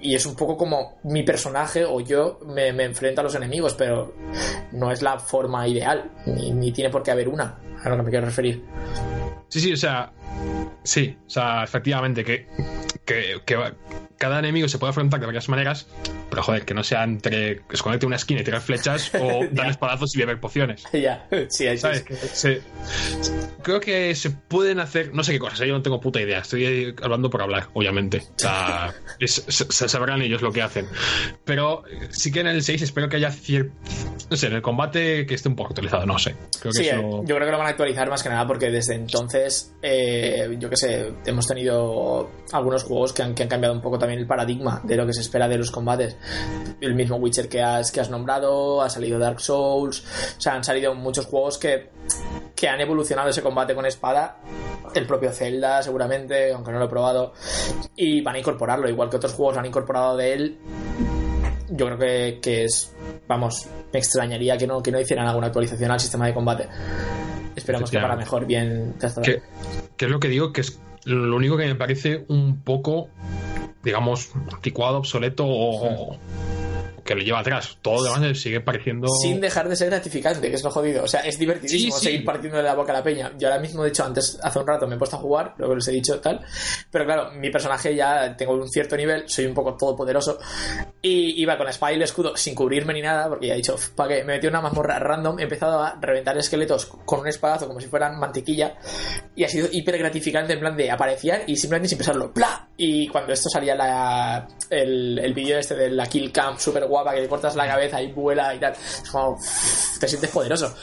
y 0.00 0.14
es 0.14 0.26
un 0.26 0.34
poco 0.34 0.56
como 0.56 0.98
mi 1.04 1.22
personaje 1.22 1.84
o 1.84 2.00
yo 2.00 2.38
me, 2.46 2.72
me 2.72 2.84
enfrento 2.84 3.20
a 3.20 3.24
los 3.24 3.34
enemigos, 3.34 3.74
pero 3.74 4.14
no 4.72 4.90
es 4.90 5.00
la 5.02 5.18
forma 5.18 5.66
ideal, 5.68 6.10
ni, 6.26 6.50
ni 6.52 6.72
tiene 6.72 6.90
por 6.90 7.02
qué 7.02 7.10
haber 7.12 7.28
una, 7.28 7.58
a 7.82 7.88
lo 7.88 7.96
que 7.96 8.02
me 8.02 8.10
quiero 8.10 8.26
referir. 8.26 8.62
Sí, 9.48 9.60
sí, 9.60 9.72
o 9.72 9.76
sea. 9.76 10.12
Sí, 10.84 11.16
o 11.26 11.30
sea, 11.30 11.62
efectivamente, 11.62 12.24
que, 12.24 12.46
que, 13.04 13.40
que 13.44 13.56
cada 14.22 14.38
enemigo 14.38 14.68
se 14.68 14.78
puede 14.78 14.90
afrontar 14.92 15.18
de 15.18 15.26
varias 15.26 15.48
maneras, 15.48 15.88
pero 16.30 16.44
joder, 16.44 16.64
que 16.64 16.74
no 16.74 16.84
sea 16.84 17.02
entre 17.02 17.62
esconderte 17.72 18.06
una 18.06 18.14
esquina 18.14 18.40
y 18.40 18.44
tirar 18.44 18.60
flechas 18.60 19.10
o 19.20 19.40
dar 19.50 19.68
espadazos 19.68 20.14
y 20.14 20.18
beber 20.20 20.38
pociones. 20.38 20.84
ya, 20.92 21.26
sí, 21.48 21.66
sí, 21.72 21.78
¿Sabes? 21.78 21.98
sí. 21.98 22.04
Que 22.04 22.14
se- 22.14 22.62
creo 23.62 23.80
que 23.80 24.14
se 24.14 24.30
pueden 24.30 24.78
hacer, 24.78 25.12
no 25.12 25.24
sé 25.24 25.32
qué 25.32 25.38
cosas, 25.40 25.60
¿eh? 25.62 25.66
yo 25.66 25.74
no 25.74 25.82
tengo 25.82 26.00
puta 26.00 26.20
idea. 26.20 26.38
Estoy 26.38 26.94
hablando 27.02 27.30
por 27.30 27.42
hablar, 27.42 27.66
obviamente. 27.74 28.18
O 28.18 28.38
sea, 28.38 28.94
es- 29.18 29.44
se, 29.48 29.64
se 29.72 29.88
sabrán 29.88 30.22
ellos 30.22 30.40
lo 30.40 30.52
que 30.52 30.62
hacen. 30.62 30.86
Pero 31.44 31.82
eh, 31.88 32.08
sí 32.10 32.30
que 32.30 32.40
en 32.40 32.46
el 32.46 32.62
6 32.62 32.80
espero 32.82 33.08
que 33.08 33.16
haya 33.16 33.32
cierto. 33.32 33.72
No 34.30 34.36
sé, 34.36 34.46
en 34.46 34.52
el 34.54 34.62
combate 34.62 35.26
que 35.26 35.34
esté 35.34 35.48
un 35.48 35.56
poco 35.56 35.70
actualizado, 35.70 36.06
no 36.06 36.18
sé. 36.18 36.36
Creo 36.60 36.72
Sí, 36.72 36.84
eh, 36.84 36.90
eso. 36.90 37.22
yo 37.24 37.34
creo 37.34 37.46
que 37.46 37.50
lo 37.52 37.58
van 37.58 37.66
a 37.66 37.70
actualizar 37.70 38.08
más 38.08 38.22
que 38.22 38.28
nada 38.28 38.46
porque 38.46 38.70
desde 38.70 38.94
entonces, 38.94 39.74
eh, 39.82 40.56
yo 40.58 40.70
que 40.70 40.76
sé, 40.76 41.12
hemos 41.26 41.46
tenido 41.48 42.30
algunos 42.52 42.84
juegos 42.84 43.12
que 43.12 43.22
han, 43.22 43.34
que 43.34 43.42
han 43.42 43.48
cambiado 43.48 43.74
un 43.74 43.80
poco 43.82 43.98
también 43.98 44.11
el 44.18 44.26
paradigma 44.26 44.80
de 44.84 44.96
lo 44.96 45.06
que 45.06 45.12
se 45.12 45.20
espera 45.20 45.48
de 45.48 45.58
los 45.58 45.70
combates. 45.70 46.16
El 46.80 46.94
mismo 46.94 47.16
Witcher 47.16 47.48
que 47.48 47.62
has, 47.62 47.90
que 47.92 48.00
has 48.00 48.10
nombrado, 48.10 48.82
ha 48.82 48.88
salido 48.88 49.18
Dark 49.18 49.40
Souls, 49.40 50.04
o 50.36 50.40
sea, 50.40 50.54
han 50.54 50.64
salido 50.64 50.94
muchos 50.94 51.26
juegos 51.26 51.58
que, 51.58 51.90
que 52.54 52.68
han 52.68 52.80
evolucionado 52.80 53.28
ese 53.30 53.42
combate 53.42 53.74
con 53.74 53.86
espada 53.86 54.38
el 54.94 55.06
propio 55.06 55.32
Zelda, 55.32 55.82
seguramente, 55.82 56.52
aunque 56.52 56.72
no 56.72 56.78
lo 56.78 56.86
he 56.86 56.88
probado. 56.88 57.32
Y 57.96 58.20
van 58.20 58.36
a 58.36 58.38
incorporarlo, 58.38 58.88
igual 58.88 59.08
que 59.08 59.16
otros 59.16 59.32
juegos 59.32 59.56
han 59.56 59.66
incorporado 59.66 60.16
de 60.16 60.32
él. 60.32 60.58
Yo 61.70 61.86
creo 61.86 61.98
que, 61.98 62.38
que 62.42 62.64
es. 62.64 62.94
Vamos, 63.26 63.66
me 63.92 63.98
extrañaría 63.98 64.58
que 64.58 64.66
no, 64.66 64.82
que 64.82 64.92
no 64.92 65.00
hicieran 65.00 65.26
alguna 65.26 65.46
actualización 65.46 65.90
al 65.90 66.00
sistema 66.00 66.26
de 66.26 66.34
combate. 66.34 66.68
Esperamos 67.56 67.90
que 67.90 67.98
para 67.98 68.16
mejor, 68.16 68.46
bien 68.46 68.94
¿Qué, 69.22 69.42
¿Qué 69.96 70.04
es 70.04 70.10
lo 70.10 70.20
que 70.20 70.28
digo? 70.28 70.52
Que 70.52 70.62
es 70.62 70.78
lo 71.04 71.36
único 71.36 71.56
que 71.56 71.66
me 71.66 71.74
parece 71.74 72.24
un 72.28 72.62
poco, 72.62 73.08
digamos, 73.82 74.30
anticuado, 74.52 74.98
obsoleto 74.98 75.44
o, 75.46 76.18
que 77.04 77.14
lo 77.14 77.22
lleva 77.22 77.40
atrás. 77.40 77.78
Todo 77.82 78.04
lo 78.04 78.14
demás 78.14 78.38
sigue 78.38 78.60
pareciendo. 78.60 79.08
Sin 79.08 79.40
dejar 79.40 79.68
de 79.68 79.76
ser 79.76 79.90
gratificante, 79.90 80.48
que 80.48 80.56
es 80.56 80.62
lo 80.62 80.70
jodido. 80.70 81.04
O 81.04 81.08
sea, 81.08 81.20
es 81.20 81.38
divertidísimo 81.38 81.98
seguir 81.98 82.24
partiendo 82.24 82.58
de 82.58 82.62
la 82.62 82.74
boca 82.74 82.92
a 82.92 82.96
la 82.96 83.02
peña. 83.02 83.32
Yo 83.38 83.48
ahora 83.48 83.60
mismo, 83.60 83.82
de 83.82 83.90
hecho, 83.90 84.04
antes, 84.04 84.38
hace 84.42 84.58
un 84.58 84.66
rato 84.66 84.86
me 84.86 84.94
he 84.94 84.98
puesto 84.98 85.16
a 85.16 85.18
jugar, 85.18 85.54
lo 85.58 85.68
que 85.68 85.74
les 85.76 85.88
he 85.88 85.92
dicho, 85.92 86.20
tal. 86.20 86.44
Pero 86.90 87.04
claro, 87.04 87.32
mi 87.32 87.50
personaje 87.50 87.94
ya 87.94 88.36
tengo 88.36 88.54
un 88.54 88.68
cierto 88.68 88.96
nivel, 88.96 89.24
soy 89.28 89.46
un 89.46 89.54
poco 89.54 89.74
todopoderoso. 89.76 90.38
Y 91.00 91.40
iba 91.42 91.56
con 91.56 91.64
la 91.64 91.70
espada 91.70 91.92
y 91.92 91.96
el 91.96 92.02
escudo 92.02 92.36
sin 92.36 92.54
cubrirme 92.54 92.92
ni 92.92 93.02
nada, 93.02 93.28
porque 93.28 93.48
ya 93.48 93.54
he 93.54 93.56
dicho, 93.56 93.76
¿para 93.96 94.10
qué? 94.10 94.24
Me 94.24 94.34
metí 94.34 94.46
una 94.46 94.60
mazmorra 94.60 94.98
random, 94.98 95.38
he 95.40 95.44
empezado 95.44 95.82
a 95.82 95.98
reventar 96.00 96.36
esqueletos 96.38 96.86
con 96.86 97.20
un 97.20 97.28
espadazo 97.28 97.66
como 97.66 97.80
si 97.80 97.88
fueran 97.88 98.18
mantequilla. 98.18 98.76
Y 99.34 99.44
ha 99.44 99.48
sido 99.48 99.68
hiper 99.70 99.98
gratificante 99.98 100.52
en 100.52 100.60
plan 100.60 100.76
de 100.76 100.90
aparecían 100.92 101.42
y 101.46 101.56
simplemente 101.56 101.88
sin 101.88 101.98
pensarlo, 101.98 102.32
¡pla! 102.32 102.68
Y 102.76 103.08
cuando 103.08 103.32
esto 103.32 103.48
salía 103.48 103.74
la, 103.74 104.48
el, 104.70 105.18
el 105.18 105.34
vídeo 105.34 105.58
este 105.58 105.74
de 105.74 105.90
la 105.90 106.06
kill 106.06 106.32
cam 106.32 106.58
super 106.58 106.86
guapa 106.86 107.14
que 107.14 107.20
le 107.20 107.28
cortas 107.28 107.54
la 107.54 107.66
cabeza 107.66 108.00
y 108.02 108.12
vuela 108.12 108.54
y 108.54 108.58
tal. 108.58 108.72
Es 108.72 109.10
como. 109.10 109.38
Te 110.00 110.08
sientes 110.08 110.30
poderoso. 110.30 110.74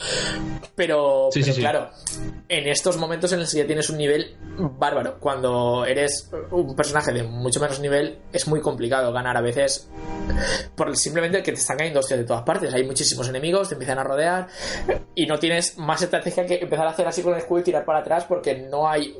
Pero, 0.75 1.29
claro, 1.57 1.89
en 2.47 2.67
estos 2.67 2.97
momentos 2.97 3.33
en 3.33 3.39
los 3.39 3.51
que 3.51 3.57
ya 3.57 3.65
tienes 3.65 3.89
un 3.89 3.97
nivel 3.97 4.37
bárbaro, 4.57 5.19
cuando 5.19 5.83
eres 5.85 6.29
un 6.51 6.75
personaje 6.75 7.11
de 7.11 7.23
mucho 7.23 7.59
menos 7.59 7.79
nivel, 7.79 8.19
es 8.31 8.47
muy 8.47 8.61
complicado 8.61 9.11
ganar 9.11 9.35
a 9.35 9.41
veces. 9.41 9.89
Por 10.75 10.95
simplemente 10.95 11.43
que 11.43 11.51
te 11.51 11.59
están 11.59 11.77
cayendo 11.77 11.99
hostias 11.99 12.19
de 12.19 12.25
todas 12.25 12.43
partes. 12.43 12.73
Hay 12.73 12.85
muchísimos 12.85 13.27
enemigos, 13.27 13.67
te 13.67 13.75
empiezan 13.75 13.99
a 13.99 14.03
rodear 14.03 14.47
y 15.15 15.25
no 15.25 15.37
tienes 15.37 15.77
más 15.77 16.01
estrategia 16.01 16.45
que 16.45 16.59
empezar 16.59 16.87
a 16.87 16.91
hacer 16.91 17.07
así 17.07 17.21
con 17.21 17.33
el 17.33 17.39
escudo 17.39 17.59
y 17.59 17.63
tirar 17.63 17.83
para 17.83 17.99
atrás 17.99 18.25
porque 18.25 18.55
no 18.55 18.87
hay 18.87 19.17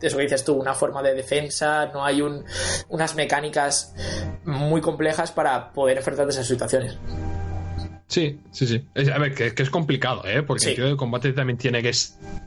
eso 0.00 0.16
que 0.16 0.22
dices 0.24 0.44
tú, 0.44 0.54
una 0.54 0.74
forma 0.74 1.02
de 1.02 1.14
defensa, 1.14 1.90
no 1.92 2.04
hay 2.04 2.22
un, 2.22 2.44
unas 2.88 3.14
mecánicas 3.14 3.94
muy 4.44 4.80
complejas 4.80 5.32
para 5.32 5.72
poder 5.72 5.98
enfrentarte 5.98 6.30
a 6.30 6.34
esas 6.34 6.46
situaciones. 6.46 6.96
Sí, 8.12 8.38
sí, 8.50 8.66
sí. 8.66 8.84
a 9.10 9.18
ver, 9.18 9.34
que, 9.34 9.54
es 9.56 9.70
complicado, 9.70 10.22
¿eh? 10.26 10.42
Porque 10.42 10.68
el 10.68 10.74
tío 10.74 10.86
de 10.86 10.96
combate 10.96 11.32
también 11.32 11.56
tiene 11.56 11.82
que 11.82 11.92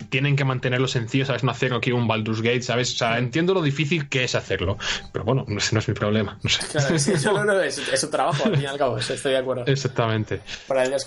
tienen 0.09 0.35
que 0.35 0.45
mantenerlo 0.45 0.87
sencillo, 0.87 1.25
¿sabes? 1.25 1.43
No 1.43 1.49
hacer 1.49 1.73
aquí 1.73 1.91
un 1.91 2.07
Baldur's 2.07 2.43
Gate, 2.43 2.61
¿sabes? 2.61 2.93
O 2.93 2.97
sea, 2.97 3.17
entiendo 3.17 3.55
lo 3.55 3.63
difícil 3.63 4.07
que 4.07 4.25
es 4.25 4.35
hacerlo. 4.35 4.77
Pero 5.11 5.25
bueno, 5.25 5.43
no, 5.47 5.55
no 5.55 5.79
es 5.79 5.87
mi 5.87 5.93
problema. 5.95 6.37
No 6.43 6.49
sé. 6.51 6.67
Claro, 6.67 6.99
sí, 6.99 7.13
eso 7.13 7.43
no, 7.43 7.59
es, 7.59 7.79
es, 7.79 8.03
un 8.03 8.11
trabajo, 8.11 8.45
al 8.45 8.51
fin 8.57 8.61
y 8.61 8.67
al 8.67 8.77
cabo, 8.77 8.99
estoy 8.99 9.31
de 9.31 9.37
acuerdo. 9.37 9.65
Exactamente. 9.65 10.41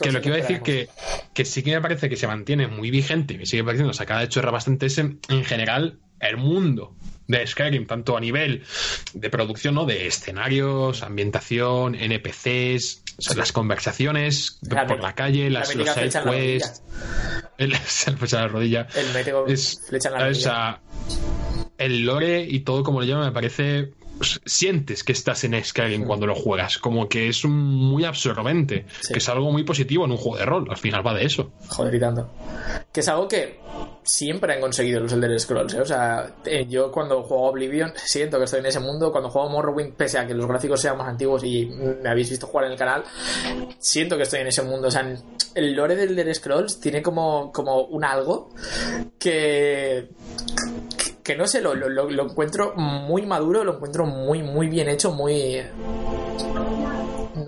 que 0.03 0.11
lo 0.11 0.21
que 0.21 0.29
iba 0.29 0.39
a 0.39 0.41
decir 0.41 0.61
que, 0.61 0.89
que 1.33 1.45
sí 1.45 1.63
que 1.63 1.71
me 1.71 1.81
parece 1.81 2.09
que 2.09 2.17
se 2.17 2.27
mantiene 2.27 2.67
muy 2.67 2.91
vigente 2.91 3.35
y 3.35 3.39
me 3.39 3.47
sigue 3.47 3.63
pareciendo 3.63 3.93
sacada 3.93 4.23
de 4.23 4.29
chorra 4.29 4.51
bastante 4.51 4.87
es 4.87 4.99
en 4.99 5.21
general 5.45 6.01
el 6.21 6.37
mundo 6.37 6.95
de 7.27 7.47
Skyrim, 7.47 7.87
tanto 7.87 8.17
a 8.17 8.21
nivel 8.21 8.65
de 9.13 9.31
producción, 9.31 9.75
¿no? 9.75 9.85
De 9.85 10.07
escenarios, 10.07 11.03
ambientación, 11.03 11.95
NPCs, 11.95 13.03
las 13.37 13.53
conversaciones 13.53 14.59
por 14.69 15.01
la 15.01 15.15
calle, 15.15 15.51
las, 15.51 15.75
los 15.75 15.89
side 15.91 16.11
quests, 16.25 16.83
el, 17.59 17.77
flecha 17.77 18.41
la 18.41 18.49
rodilla. 18.49 18.87
El 18.95 19.13
es, 19.53 19.81
flecha 19.87 20.09
en 20.09 20.15
la 20.15 20.21
rodilla. 20.21 20.81
el 21.77 22.07
lore 22.07 22.47
y 22.49 22.61
todo 22.61 22.83
como 22.83 23.01
lo 23.01 23.07
llama 23.07 23.27
me 23.27 23.33
parece 23.33 23.91
sientes 24.45 25.05
que 25.05 25.13
estás 25.13 25.45
en 25.45 25.63
Skyrim 25.63 26.05
cuando 26.05 26.27
lo 26.27 26.35
juegas, 26.35 26.79
como 26.79 27.09
que 27.09 27.29
es 27.29 27.45
muy 27.45 28.05
absorbente, 28.05 28.87
que 29.13 29.19
es 29.19 29.29
algo 29.29 29.51
muy 29.53 29.65
positivo 29.65 30.05
en 30.05 30.13
un 30.13 30.17
juego 30.17 30.39
de 30.39 30.47
rol, 30.47 30.67
al 30.71 30.77
final 30.77 31.07
va 31.07 31.15
de 31.15 31.25
eso. 31.25 31.53
Joder, 31.69 31.95
y 31.95 32.01
tanto. 32.01 32.29
Que 32.93 33.01
es 33.01 33.09
algo 33.09 33.29
que 33.29 33.61
siempre 34.03 34.55
han 34.55 34.61
conseguido 34.61 35.01
los 35.01 35.13
Elder 35.13 35.39
Scrolls, 35.39 35.75
¿eh? 35.75 35.81
o 35.81 35.85
sea, 35.85 36.37
eh, 36.45 36.67
yo 36.67 36.91
cuando 36.91 37.23
juego 37.23 37.45
Oblivion 37.49 37.93
siento 37.95 38.39
que 38.39 38.45
estoy 38.45 38.61
en 38.61 38.67
ese 38.67 38.81
mundo, 38.81 39.13
cuando 39.13 39.29
juego 39.29 39.51
Morrowind, 39.51 39.95
pese 39.95 40.19
a 40.19 40.27
que 40.27 40.35
los 40.35 40.47
gráficos 40.47 40.81
sean 40.81 40.97
más 40.97 41.09
antiguos 41.09 41.45
y 41.45 41.67
me 41.67 42.09
habéis 42.09 42.31
visto 42.31 42.47
jugar 42.47 42.67
en 42.67 42.73
el 42.73 42.79
canal, 42.79 43.05
siento 43.79 44.17
que 44.17 44.23
estoy 44.23 44.41
en 44.41 44.49
ese 44.49 44.63
mundo, 44.63 44.89
o 44.89 44.91
sea, 44.91 45.15
el 45.55 45.75
lore 45.75 45.97
del 45.97 46.19
Elder 46.19 46.35
Scrolls 46.35 46.81
tiene 46.81 47.03
como, 47.03 47.53
como 47.53 47.83
un 47.83 48.05
algo 48.05 48.51
que 49.19 50.09
que 51.29 51.37
no 51.37 51.47
sé, 51.47 51.61
lo, 51.61 51.75
lo, 51.75 52.23
encuentro 52.25 52.73
muy 52.75 53.27
maduro, 53.27 53.63
lo 53.63 53.75
encuentro 53.75 54.07
muy, 54.07 54.43
muy 54.43 54.67
bien 54.67 54.89
hecho, 54.89 55.13
muy. 55.13 55.63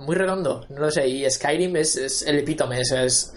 muy 0.01 0.15
redondo. 0.15 0.67
No 0.69 0.81
lo 0.81 0.91
sé, 0.91 1.09
y 1.09 1.31
Skyrim 1.31 1.77
es, 1.77 2.23
el 2.27 2.41
epítome, 2.41 2.79
es, 2.79 2.93
es, 2.93 3.33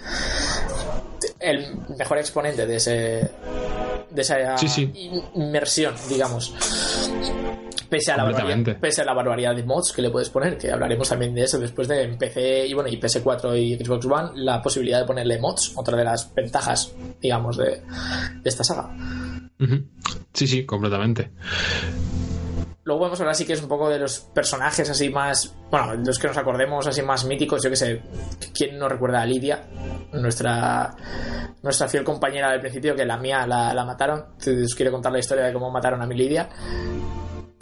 el 1.39 1.77
mejor 1.97 2.17
exponente 2.17 2.67
de 2.67 2.75
ese. 2.75 3.31
de 4.11 4.21
esa 4.21 4.57
inmersión, 5.33 5.95
digamos. 6.09 6.53
Pese 7.93 8.11
a, 8.11 8.17
la 8.17 8.23
barbaridad, 8.23 8.77
pese 8.79 9.01
a 9.03 9.05
la 9.05 9.13
barbaridad 9.13 9.55
de 9.55 9.61
mods 9.61 9.93
que 9.93 10.01
le 10.01 10.09
puedes 10.09 10.27
poner, 10.31 10.57
que 10.57 10.71
hablaremos 10.71 11.07
también 11.07 11.35
de 11.35 11.43
eso 11.43 11.59
después 11.59 11.87
de 11.87 12.07
PC 12.07 12.65
y 12.65 12.73
bueno, 12.73 12.89
y 12.89 12.99
PS4 12.99 13.55
y 13.55 13.75
Xbox 13.75 14.07
One, 14.07 14.31
la 14.33 14.63
posibilidad 14.63 14.99
de 14.99 15.05
ponerle 15.05 15.37
mods, 15.39 15.73
otra 15.75 15.95
de 15.95 16.03
las 16.03 16.33
ventajas, 16.33 16.91
digamos, 17.21 17.55
de, 17.55 17.83
de 18.41 18.49
esta 18.49 18.63
saga. 18.63 18.89
Sí, 20.33 20.47
sí, 20.47 20.65
completamente. 20.65 21.33
Luego 22.83 23.01
vamos 23.01 23.19
a 23.19 23.23
hablar 23.23 23.35
sí 23.35 23.45
que 23.45 23.53
es 23.53 23.61
un 23.61 23.69
poco 23.69 23.87
de 23.87 23.99
los 23.99 24.21
personajes 24.21 24.89
así 24.89 25.11
más, 25.11 25.55
bueno, 25.69 25.93
los 25.93 26.17
que 26.17 26.27
nos 26.27 26.37
acordemos 26.37 26.87
así 26.87 27.03
más 27.03 27.25
míticos, 27.25 27.61
yo 27.63 27.69
que 27.69 27.75
sé, 27.75 28.01
¿quién 28.55 28.79
no 28.79 28.89
recuerda 28.89 29.21
a 29.21 29.25
Lidia? 29.27 29.67
Nuestra 30.13 30.95
nuestra 31.61 31.87
fiel 31.87 32.03
compañera 32.03 32.49
del 32.49 32.59
principio, 32.59 32.95
que 32.95 33.05
la 33.05 33.17
mía 33.17 33.45
la, 33.45 33.71
la 33.71 33.85
mataron. 33.85 34.25
Os 34.39 34.75
quiero 34.75 34.91
contar 34.91 35.11
la 35.11 35.19
historia 35.19 35.43
de 35.45 35.53
cómo 35.53 35.69
mataron 35.69 36.01
a 36.01 36.07
mi 36.07 36.15
Lidia 36.15 36.49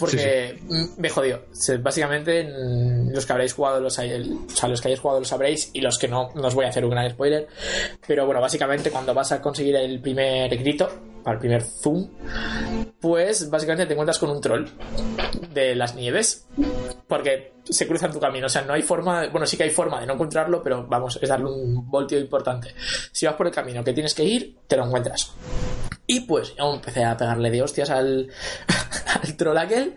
porque 0.01 0.59
me 0.97 1.09
jodió. 1.09 1.45
Básicamente, 1.79 2.43
los 2.43 3.25
que 3.25 3.31
habréis 3.31 3.53
jugado 3.53 3.79
los, 3.79 3.97
o 3.97 4.01
sea, 4.01 4.67
los 4.67 4.81
que 4.81 4.87
hayáis 4.89 4.99
jugado 4.99 5.19
lo 5.19 5.25
sabréis 5.25 5.69
y 5.73 5.79
los 5.79 5.97
que 5.97 6.09
no, 6.09 6.31
no 6.35 6.47
os 6.47 6.55
voy 6.55 6.65
a 6.65 6.69
hacer 6.69 6.83
un 6.83 6.91
gran 6.91 7.09
spoiler. 7.09 7.47
Pero 8.05 8.25
bueno, 8.25 8.41
básicamente 8.41 8.91
cuando 8.91 9.13
vas 9.13 9.31
a 9.31 9.41
conseguir 9.41 9.75
el 9.77 10.01
primer 10.01 10.57
grito, 10.57 10.89
para 11.23 11.35
el 11.35 11.39
primer 11.39 11.61
zoom, 11.61 12.09
pues 12.99 13.49
básicamente 13.49 13.85
te 13.85 13.93
encuentras 13.93 14.17
con 14.17 14.31
un 14.31 14.41
troll 14.41 14.65
de 15.53 15.75
las 15.75 15.95
nieves. 15.95 16.47
Porque 17.07 17.53
se 17.63 17.87
cruza 17.87 18.07
en 18.07 18.13
tu 18.13 18.19
camino. 18.19 18.47
O 18.47 18.49
sea, 18.49 18.63
no 18.63 18.73
hay 18.73 18.81
forma, 18.81 19.27
bueno, 19.27 19.45
sí 19.45 19.55
que 19.57 19.63
hay 19.63 19.69
forma 19.69 19.99
de 20.01 20.07
no 20.07 20.13
encontrarlo, 20.13 20.63
pero 20.63 20.85
vamos, 20.87 21.19
es 21.21 21.29
darle 21.29 21.45
un 21.45 21.89
voltio 21.89 22.19
importante. 22.19 22.73
Si 23.11 23.25
vas 23.25 23.35
por 23.35 23.47
el 23.47 23.53
camino 23.53 23.83
que 23.83 23.93
tienes 23.93 24.13
que 24.13 24.23
ir, 24.23 24.57
te 24.67 24.75
lo 24.75 24.85
encuentras. 24.85 25.31
Y 26.11 26.19
pues 26.19 26.53
yo 26.57 26.73
empecé 26.73 27.05
a 27.05 27.15
pegarle 27.15 27.49
de 27.49 27.61
hostias 27.61 27.89
al, 27.89 28.29
al 29.23 29.37
troll 29.37 29.57
aquel 29.57 29.95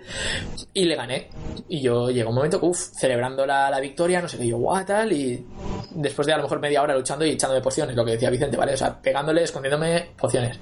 y 0.73 0.85
le 0.85 0.95
gané. 0.95 1.29
Y 1.69 1.81
yo 1.81 2.09
llegó 2.09 2.29
un 2.29 2.37
momento, 2.37 2.61
uff, 2.63 2.79
celebrando 2.97 3.45
la, 3.45 3.69
la, 3.69 3.81
victoria, 3.81 4.23
no 4.23 4.29
sé 4.29 4.39
qué, 4.39 4.47
yo, 4.47 4.59
guau, 4.59 4.85
tal, 4.85 5.13
y 5.13 5.45
después 5.91 6.25
de 6.25 6.33
a 6.33 6.37
lo 6.37 6.45
mejor 6.45 6.61
media 6.61 6.83
hora 6.83 6.95
luchando 6.95 7.27
y 7.27 7.31
echándome 7.31 7.61
pociones, 7.61 7.97
lo 7.97 8.05
que 8.05 8.13
decía 8.13 8.31
Vicente, 8.31 8.57
¿vale? 8.57 8.75
O 8.75 8.77
sea, 8.77 8.97
pegándole, 9.03 9.43
escondiéndome 9.43 10.13
pociones. 10.17 10.61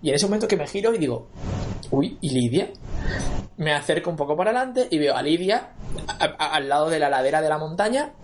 Y 0.00 0.08
en 0.08 0.14
ese 0.14 0.24
momento 0.24 0.48
que 0.48 0.56
me 0.56 0.66
giro 0.66 0.94
y 0.94 0.96
digo, 0.96 1.28
uy, 1.90 2.16
¿y 2.22 2.30
Lidia? 2.30 2.70
Me 3.58 3.74
acerco 3.74 4.08
un 4.08 4.16
poco 4.16 4.34
para 4.34 4.50
adelante 4.50 4.88
y 4.90 4.96
veo 4.96 5.14
a 5.14 5.20
Lidia 5.20 5.72
al 6.38 6.70
lado 6.70 6.88
de 6.88 6.98
la 6.98 7.10
ladera 7.10 7.42
de 7.42 7.50
la 7.50 7.58
montaña 7.58 8.14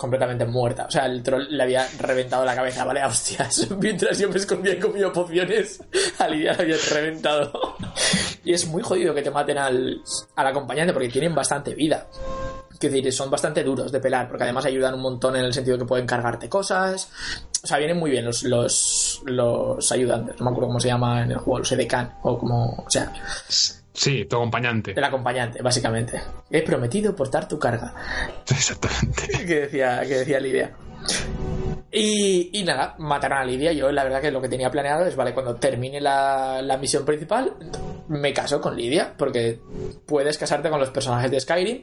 completamente 0.00 0.46
muerta. 0.46 0.86
O 0.86 0.90
sea, 0.90 1.04
el 1.04 1.22
troll 1.22 1.46
le 1.50 1.62
había 1.62 1.86
reventado 1.98 2.42
la 2.42 2.54
cabeza, 2.54 2.84
¿vale? 2.84 3.04
Hostias. 3.04 3.68
Mientras 3.78 4.18
yo 4.18 4.30
me 4.30 4.36
escondía 4.36 4.72
y 4.72 4.78
comía 4.78 5.12
pociones, 5.12 5.84
a 6.18 6.26
Lidia 6.26 6.54
le 6.54 6.62
había 6.62 6.76
reventado. 6.90 7.76
y 8.44 8.54
es 8.54 8.66
muy 8.66 8.82
jodido 8.82 9.14
que 9.14 9.20
te 9.20 9.30
maten 9.30 9.58
al, 9.58 10.00
al 10.36 10.46
acompañante 10.46 10.94
porque 10.94 11.10
tienen 11.10 11.34
bastante 11.34 11.74
vida. 11.74 12.06
Quiero 12.78 12.96
decir, 12.96 13.12
son 13.12 13.30
bastante 13.30 13.62
duros 13.62 13.92
de 13.92 14.00
pelar, 14.00 14.26
porque 14.26 14.44
además 14.44 14.64
ayudan 14.64 14.94
un 14.94 15.02
montón 15.02 15.36
en 15.36 15.44
el 15.44 15.52
sentido 15.52 15.76
que 15.76 15.84
pueden 15.84 16.06
cargarte 16.06 16.48
cosas. 16.48 17.12
O 17.62 17.66
sea, 17.66 17.76
vienen 17.76 17.98
muy 17.98 18.10
bien 18.10 18.24
los, 18.24 18.42
los, 18.44 19.20
los 19.26 19.92
ayudantes. 19.92 20.40
No 20.40 20.46
me 20.46 20.50
acuerdo 20.52 20.68
cómo 20.68 20.80
se 20.80 20.88
llama 20.88 21.22
en 21.22 21.32
el 21.32 21.36
juego, 21.36 21.58
los 21.58 21.72
edecan, 21.72 22.14
o 22.22 22.38
como. 22.38 22.70
O 22.70 22.90
sea. 22.90 23.12
Sí, 24.00 24.24
tu 24.24 24.36
acompañante. 24.36 24.92
El 24.96 25.04
acompañante, 25.04 25.60
básicamente. 25.60 26.22
He 26.50 26.62
prometido 26.62 27.14
portar 27.14 27.46
tu 27.46 27.58
carga. 27.58 27.92
Exactamente. 28.50 29.28
que 29.46 29.60
decía, 29.60 30.00
que 30.00 30.14
decía 30.20 30.40
Lidia. 30.40 30.72
Y, 31.92 32.48
y, 32.58 32.64
nada, 32.64 32.94
mataron 32.98 33.40
a 33.40 33.44
Lidia. 33.44 33.74
Yo, 33.74 33.92
la 33.92 34.02
verdad, 34.02 34.22
que 34.22 34.30
lo 34.30 34.40
que 34.40 34.48
tenía 34.48 34.70
planeado 34.70 35.04
es, 35.04 35.14
vale, 35.16 35.34
cuando 35.34 35.56
termine 35.56 36.00
la, 36.00 36.62
la, 36.62 36.78
misión 36.78 37.04
principal, 37.04 37.52
me 38.08 38.32
caso 38.32 38.58
con 38.58 38.74
Lidia, 38.74 39.12
porque 39.18 39.60
puedes 40.06 40.38
casarte 40.38 40.70
con 40.70 40.80
los 40.80 40.88
personajes 40.88 41.30
de 41.30 41.38
Skyrim 41.38 41.82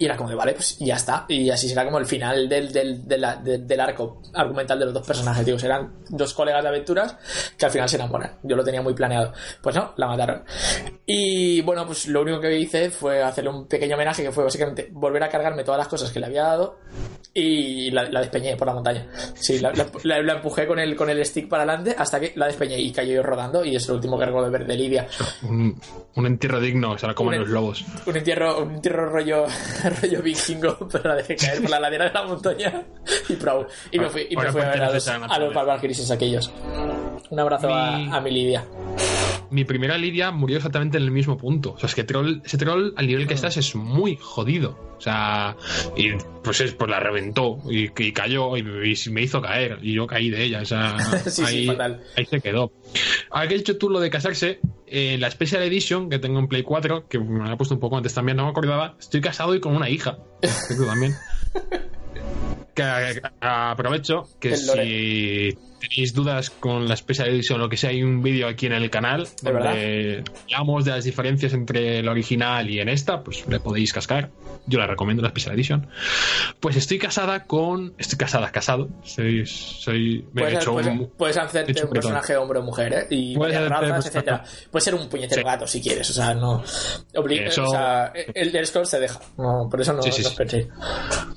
Y 0.00 0.04
era 0.04 0.16
como 0.16 0.28
de, 0.30 0.36
vale, 0.36 0.52
pues 0.52 0.78
ya 0.78 0.94
está. 0.94 1.24
Y 1.28 1.50
así 1.50 1.68
será 1.68 1.84
como 1.84 1.98
el 1.98 2.06
final 2.06 2.48
del, 2.48 2.72
del, 2.72 3.06
de 3.08 3.18
la- 3.18 3.34
de- 3.36 3.58
del 3.58 3.80
arco 3.80 4.22
argumental 4.32 4.78
de 4.78 4.84
los 4.84 4.94
dos 4.94 5.04
personajes. 5.06 5.44
Digo, 5.44 5.58
serán 5.58 5.92
dos 6.08 6.32
colegas 6.34 6.62
de 6.62 6.68
aventuras 6.68 7.16
que 7.58 7.66
al 7.66 7.72
final 7.72 7.88
se 7.88 7.96
enamoran. 7.96 8.38
Yo 8.44 8.54
lo 8.54 8.62
tenía 8.62 8.80
muy 8.80 8.94
planeado. 8.94 9.32
Pues 9.60 9.74
no, 9.74 9.94
la 9.96 10.06
mataron. 10.06 10.44
Y 11.04 11.60
bueno, 11.62 11.84
pues 11.84 12.06
lo 12.06 12.22
único 12.22 12.40
que 12.40 12.56
hice 12.58 12.90
fue 12.90 13.22
hacerle 13.22 13.50
un 13.50 13.66
pequeño 13.66 13.96
homenaje 13.96 14.22
que 14.22 14.30
fue 14.30 14.44
básicamente 14.44 14.88
volver 14.92 15.22
a 15.24 15.28
cargarme 15.28 15.64
todas 15.64 15.78
las 15.78 15.88
cosas 15.88 16.10
que 16.12 16.20
le 16.20 16.26
había 16.26 16.44
dado 16.44 16.78
y 17.34 17.90
la, 17.90 18.04
la 18.10 18.20
despeñé 18.20 18.56
por 18.56 18.66
la 18.66 18.74
montaña. 18.74 19.06
Sí, 19.34 19.58
la, 19.60 19.70
la- 19.72 19.86
la- 20.02 20.22
la 20.22 20.32
empujé 20.34 20.66
con 20.66 20.78
el, 20.78 20.96
con 20.96 21.08
el 21.10 21.24
stick 21.24 21.48
para 21.48 21.62
adelante 21.62 21.94
hasta 21.96 22.18
que 22.18 22.32
la 22.36 22.46
despeñé 22.46 22.78
y 22.80 22.90
cayó 22.90 23.22
rodando. 23.22 23.64
Y 23.64 23.76
es 23.76 23.86
lo 23.88 23.94
último 23.94 24.18
que 24.18 24.26
recuerdo 24.26 24.50
de 24.50 24.58
ver 24.58 24.66
de 24.66 24.76
Lidia. 24.76 25.06
Un, 25.42 25.80
un 26.16 26.26
entierro 26.26 26.58
digno, 26.60 26.92
o 26.92 26.98
sea, 26.98 27.14
como 27.14 27.28
Un- 27.28 27.34
en 27.34 27.40
los 27.42 27.50
lobos. 27.50 27.84
Un 28.06 28.16
entierro, 28.16 28.60
un 28.62 28.74
entierro 28.74 29.08
rollo, 29.08 29.46
rollo 30.02 30.22
vikingo, 30.22 30.76
pero 30.92 31.10
la 31.10 31.14
dejé 31.16 31.36
caer 31.36 31.60
por 31.62 31.70
la 31.70 31.80
ladera 31.80 32.06
de 32.06 32.12
la 32.14 32.24
montaña 32.24 32.82
y 33.28 33.34
pro. 33.34 33.66
Y 33.92 33.98
me 33.98 34.08
fui, 34.08 34.26
y 34.30 34.36
me 34.36 34.50
fui 34.50 34.60
a 34.62 34.70
ver 34.70 34.82
a 34.82 34.90
los, 34.92 35.06
a 35.08 35.12
los 35.12 35.20
naturaleza. 35.28 35.54
Barbar 35.54 35.80
Grises 35.80 36.10
aquellos. 36.10 36.50
Un 37.30 37.38
abrazo 37.40 37.68
Mi- 37.68 37.72
a, 37.74 38.14
a 38.16 38.20
mi 38.20 38.30
Lidia. 38.30 38.64
Mi 39.50 39.64
primera 39.64 39.96
Lidia 39.96 40.30
murió 40.30 40.56
exactamente 40.56 40.98
en 40.98 41.04
el 41.04 41.10
mismo 41.10 41.36
punto. 41.36 41.72
O 41.72 41.78
sea, 41.78 41.88
es 41.88 41.94
que 41.94 42.04
troll, 42.04 42.40
ese 42.44 42.58
troll, 42.58 42.92
al 42.96 43.06
nivel 43.06 43.26
que 43.26 43.34
estás, 43.34 43.56
es 43.56 43.74
muy 43.74 44.18
jodido. 44.20 44.78
O 44.98 45.00
sea, 45.00 45.56
y 45.96 46.10
pues, 46.42 46.60
es, 46.60 46.72
pues 46.74 46.90
la 46.90 46.98
reventó 47.00 47.58
y, 47.70 47.88
y 48.02 48.12
cayó 48.12 48.56
y, 48.56 48.60
y 48.60 49.10
me 49.10 49.22
hizo 49.22 49.40
caer. 49.40 49.78
Y 49.82 49.94
yo 49.94 50.06
caí 50.06 50.28
de 50.30 50.44
ella. 50.44 50.62
O 50.62 50.64
sea, 50.64 50.96
Sí, 51.24 51.30
sí, 51.30 51.44
ahí, 51.44 51.66
fatal. 51.66 52.02
ahí 52.16 52.24
se 52.26 52.40
quedó. 52.40 52.72
Ahora 53.30 53.48
que 53.48 53.54
has 53.54 53.60
dicho 53.60 53.78
tú 53.78 53.90
lo 53.90 54.00
de 54.00 54.10
casarse, 54.10 54.60
en 54.86 55.20
la 55.20 55.30
Special 55.30 55.62
Edition 55.62 56.10
que 56.10 56.18
tengo 56.18 56.38
en 56.38 56.48
Play 56.48 56.62
4, 56.62 57.08
que 57.08 57.18
me 57.18 57.46
la 57.46 57.54
he 57.54 57.56
puesto 57.56 57.74
un 57.74 57.80
poco 57.80 57.96
antes 57.96 58.14
también, 58.14 58.36
no 58.36 58.44
me 58.44 58.50
acordaba, 58.50 58.96
estoy 58.98 59.20
casado 59.20 59.54
y 59.54 59.60
con 59.60 59.76
una 59.76 59.88
hija. 59.88 60.18
Tú 60.76 60.84
también. 60.84 61.14
Que 62.74 62.82
eh, 62.82 63.22
aprovecho 63.40 64.28
que 64.40 64.56
si 64.56 65.56
tenéis 65.80 66.12
dudas 66.14 66.50
con 66.50 66.88
la 66.88 66.96
Special 66.96 67.28
Edition 67.28 67.60
o 67.60 67.64
lo 67.64 67.68
que 67.68 67.76
sea, 67.76 67.90
hay 67.90 68.02
un 68.02 68.22
vídeo 68.22 68.48
aquí 68.48 68.66
en 68.66 68.72
el 68.72 68.90
canal 68.90 69.28
donde 69.42 70.24
hablamos 70.52 70.84
de 70.84 70.90
las 70.92 71.04
diferencias 71.04 71.52
entre 71.52 71.98
el 72.00 72.08
original 72.08 72.68
y 72.68 72.80
en 72.80 72.88
esta, 72.88 73.22
pues 73.22 73.46
le 73.48 73.60
podéis 73.60 73.92
cascar. 73.92 74.30
Yo 74.66 74.78
la 74.78 74.86
recomiendo 74.86 75.22
la 75.22 75.30
Special 75.30 75.54
Edition. 75.54 75.86
Pues 76.60 76.76
estoy 76.76 76.98
casada 76.98 77.44
con. 77.44 77.94
Estoy 77.96 78.18
casada, 78.18 78.50
casado. 78.50 78.88
Soy. 79.02 79.46
soy 79.46 80.26
me 80.32 80.42
he 80.42 80.44
Puedes, 80.44 80.58
hecho 80.58 80.72
puedes- 80.72 80.88
un- 80.88 81.10
puedes 81.16 81.36
hacerte 81.38 81.72
hecho 81.72 81.86
un 81.86 81.92
personaje 81.92 82.36
hombre 82.36 82.58
o 82.58 82.62
mujer, 82.62 82.92
¿eh? 82.92 83.06
Y 83.10 83.34
Puedes 83.36 83.68
razas, 83.68 84.06
etcétera. 84.06 84.44
Puede 84.70 84.84
ser 84.84 84.94
un 84.94 85.08
puñetero 85.08 85.40
Sí. 85.42 85.46
gato 85.46 85.66
si 85.66 85.80
quieres, 85.80 86.10
o 86.10 86.12
sea, 86.12 86.34
no. 86.34 86.62
obli- 87.14 87.46
Eso- 87.46 87.64
O 87.64 87.70
sea, 87.70 88.12
el 88.34 88.66
Scrolls 88.66 88.90
se 88.90 89.00
deja. 89.00 89.20
No, 89.38 89.68
por 89.70 89.80
eso 89.80 89.92
no, 89.92 90.02
Sí, 90.02 90.12
sí, 90.12 90.22
no. 90.22 90.30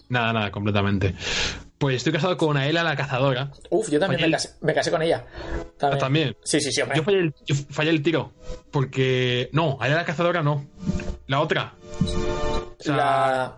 Nada, 0.09 0.33
nada, 0.33 0.51
completamente. 0.51 1.15
Pues 1.81 1.95
estoy 1.95 2.13
casado 2.13 2.37
con 2.37 2.57
Aela 2.57 2.83
la 2.83 2.95
cazadora. 2.95 3.49
Uf, 3.71 3.89
yo 3.89 3.99
también 3.99 4.21
me 4.21 4.29
casé, 4.29 4.51
me 4.61 4.71
casé 4.71 4.91
con 4.91 5.01
ella. 5.01 5.25
También. 5.79 5.99
También. 5.99 6.37
Sí, 6.43 6.61
sí, 6.61 6.71
sí, 6.71 6.79
hombre. 6.79 6.95
Yo 6.99 7.03
fallé, 7.03 7.17
el, 7.17 7.33
yo 7.47 7.55
fallé 7.71 7.89
el 7.89 8.03
tiro. 8.03 8.33
Porque. 8.69 9.49
No, 9.51 9.79
Aela 9.81 9.95
la 9.95 10.05
cazadora 10.05 10.43
no. 10.43 10.67
La 11.25 11.41
otra. 11.41 11.73
O 12.79 12.83
sea, 12.83 12.95
la, 12.95 13.57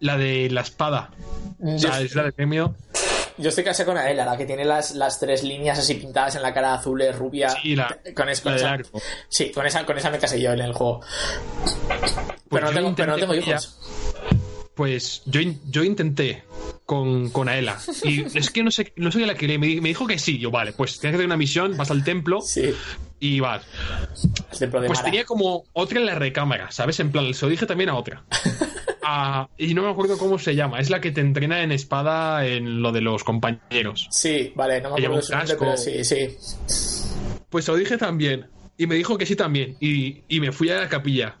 la... 0.00 0.16
de 0.16 0.48
la 0.48 0.62
espada. 0.62 1.10
O 1.62 1.78
sea, 1.78 1.98
Yo- 1.98 2.04
es 2.06 2.14
la 2.14 2.22
de 2.22 2.32
premio. 2.32 2.74
Yo 3.36 3.50
estoy 3.50 3.64
casado 3.64 3.90
con 3.90 3.98
Aela, 3.98 4.24
la 4.24 4.38
que 4.38 4.46
tiene 4.46 4.64
las, 4.64 4.94
las 4.94 5.20
tres 5.20 5.42
líneas 5.42 5.78
así 5.78 5.92
pintadas 5.96 6.36
en 6.36 6.42
la 6.42 6.54
cara 6.54 6.72
azules, 6.72 7.14
rubia. 7.16 7.50
Sí, 7.50 7.76
la- 7.76 7.98
con, 8.16 8.30
es- 8.30 8.40
con 8.40 8.52
la 8.52 8.56
del 8.56 8.64
esa, 8.66 8.72
arco. 8.72 9.02
Sí, 9.28 9.52
con 9.52 9.66
esa, 9.66 9.84
con 9.84 9.98
esa 9.98 10.10
me 10.10 10.18
casé 10.18 10.40
yo 10.40 10.52
en 10.54 10.60
el 10.60 10.72
juego. 10.72 11.00
Pues 11.60 11.76
pero, 12.48 12.66
no 12.68 12.72
tengo, 12.72 12.94
pero 12.96 13.12
no 13.12 13.18
tengo 13.18 13.34
hijos. 13.34 13.78
Pues 14.74 15.20
yo, 15.26 15.40
yo 15.66 15.84
intenté 15.84 16.44
con, 16.88 17.28
con 17.28 17.50
Aela. 17.50 17.76
Y 18.02 18.22
es 18.38 18.50
que 18.50 18.62
no 18.62 18.70
sé, 18.70 18.94
no 18.96 19.12
sé 19.12 19.18
la 19.26 19.34
que 19.34 19.46
me, 19.58 19.78
me 19.82 19.90
dijo 19.90 20.06
que 20.06 20.18
sí. 20.18 20.38
Yo, 20.38 20.50
vale, 20.50 20.72
pues 20.72 20.98
tienes 20.98 21.12
que 21.12 21.16
hacer 21.16 21.26
una 21.26 21.36
misión, 21.36 21.76
vas 21.76 21.90
al 21.90 22.02
templo 22.02 22.40
Sí, 22.40 22.74
y 23.20 23.40
vas. 23.40 23.62
Pues 24.58 24.72
Mara. 24.72 25.02
tenía 25.04 25.24
como 25.26 25.64
otra 25.74 26.00
en 26.00 26.06
la 26.06 26.14
recámara, 26.14 26.70
¿sabes? 26.70 26.98
En 27.00 27.12
plan, 27.12 27.34
se 27.34 27.44
lo 27.44 27.50
dije 27.50 27.66
también 27.66 27.90
a 27.90 27.94
otra. 27.94 28.24
Ah, 29.10 29.48
y 29.56 29.72
no 29.72 29.84
me 29.84 29.90
acuerdo 29.90 30.18
cómo 30.18 30.38
se 30.38 30.54
llama. 30.54 30.80
Es 30.80 30.90
la 30.90 31.00
que 31.00 31.10
te 31.12 31.22
entrena 31.22 31.62
en 31.62 31.72
espada 31.72 32.44
en 32.44 32.82
lo 32.82 32.92
de 32.92 33.00
los 33.00 33.24
compañeros. 33.24 34.06
Sí, 34.10 34.52
vale, 34.54 34.82
no 34.82 34.90
me 34.94 35.02
acuerdo 35.02 35.22
su 35.22 35.32
nombre, 35.32 35.56
pero 35.58 35.76
sí, 35.78 36.04
sí. 36.04 36.36
Pues 37.48 37.64
se 37.64 37.72
lo 37.72 37.78
dije 37.78 37.96
también. 37.96 38.48
Y 38.76 38.86
me 38.86 38.96
dijo 38.96 39.16
que 39.16 39.24
sí 39.24 39.34
también. 39.34 39.78
Y, 39.80 40.24
y 40.28 40.40
me 40.40 40.52
fui 40.52 40.68
a 40.68 40.74
la 40.80 40.90
capilla. 40.90 41.36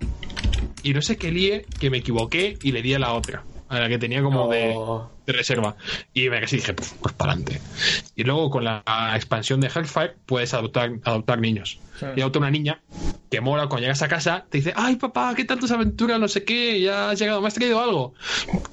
Y 0.82 0.94
no 0.94 1.02
sé 1.02 1.18
qué 1.18 1.30
lié, 1.30 1.66
que 1.78 1.90
me 1.90 1.98
equivoqué 1.98 2.56
y 2.62 2.72
le 2.72 2.80
di 2.80 2.94
a 2.94 2.98
la 3.00 3.12
otra. 3.12 3.44
A 3.68 3.80
la 3.80 3.88
que 3.88 3.98
tenía 3.98 4.22
como 4.22 4.48
de, 4.48 4.72
No. 4.74 5.10
de 5.26 5.32
reserva. 5.32 5.76
Y 6.14 6.28
me 6.30 6.40
casi 6.40 6.56
dije, 6.56 6.72
pues, 6.74 6.94
pues 7.00 7.14
para 7.14 7.32
adelante. 7.32 7.60
Y 8.16 8.24
luego 8.24 8.50
con 8.50 8.64
la 8.64 8.82
expansión 9.14 9.60
de 9.60 9.66
Hellfire 9.68 10.14
puedes 10.26 10.54
adoptar, 10.54 10.92
adoptar 11.04 11.38
niños. 11.40 11.78
Y 12.16 12.20
adopta 12.20 12.38
una 12.38 12.50
niña 12.50 12.80
que 13.28 13.40
mola 13.40 13.66
cuando 13.66 13.82
llegas 13.82 14.00
a 14.02 14.08
casa, 14.08 14.46
te 14.48 14.58
dice, 14.58 14.72
ay 14.76 14.96
papá, 14.96 15.34
¿qué 15.34 15.44
tal 15.44 15.58
tus 15.58 15.70
aventuras? 15.72 16.18
No 16.20 16.28
sé 16.28 16.44
qué, 16.44 16.80
ya 16.80 17.10
has 17.10 17.18
llegado, 17.18 17.40
¿me 17.42 17.48
has 17.48 17.54
traído 17.54 17.82
algo? 17.82 18.14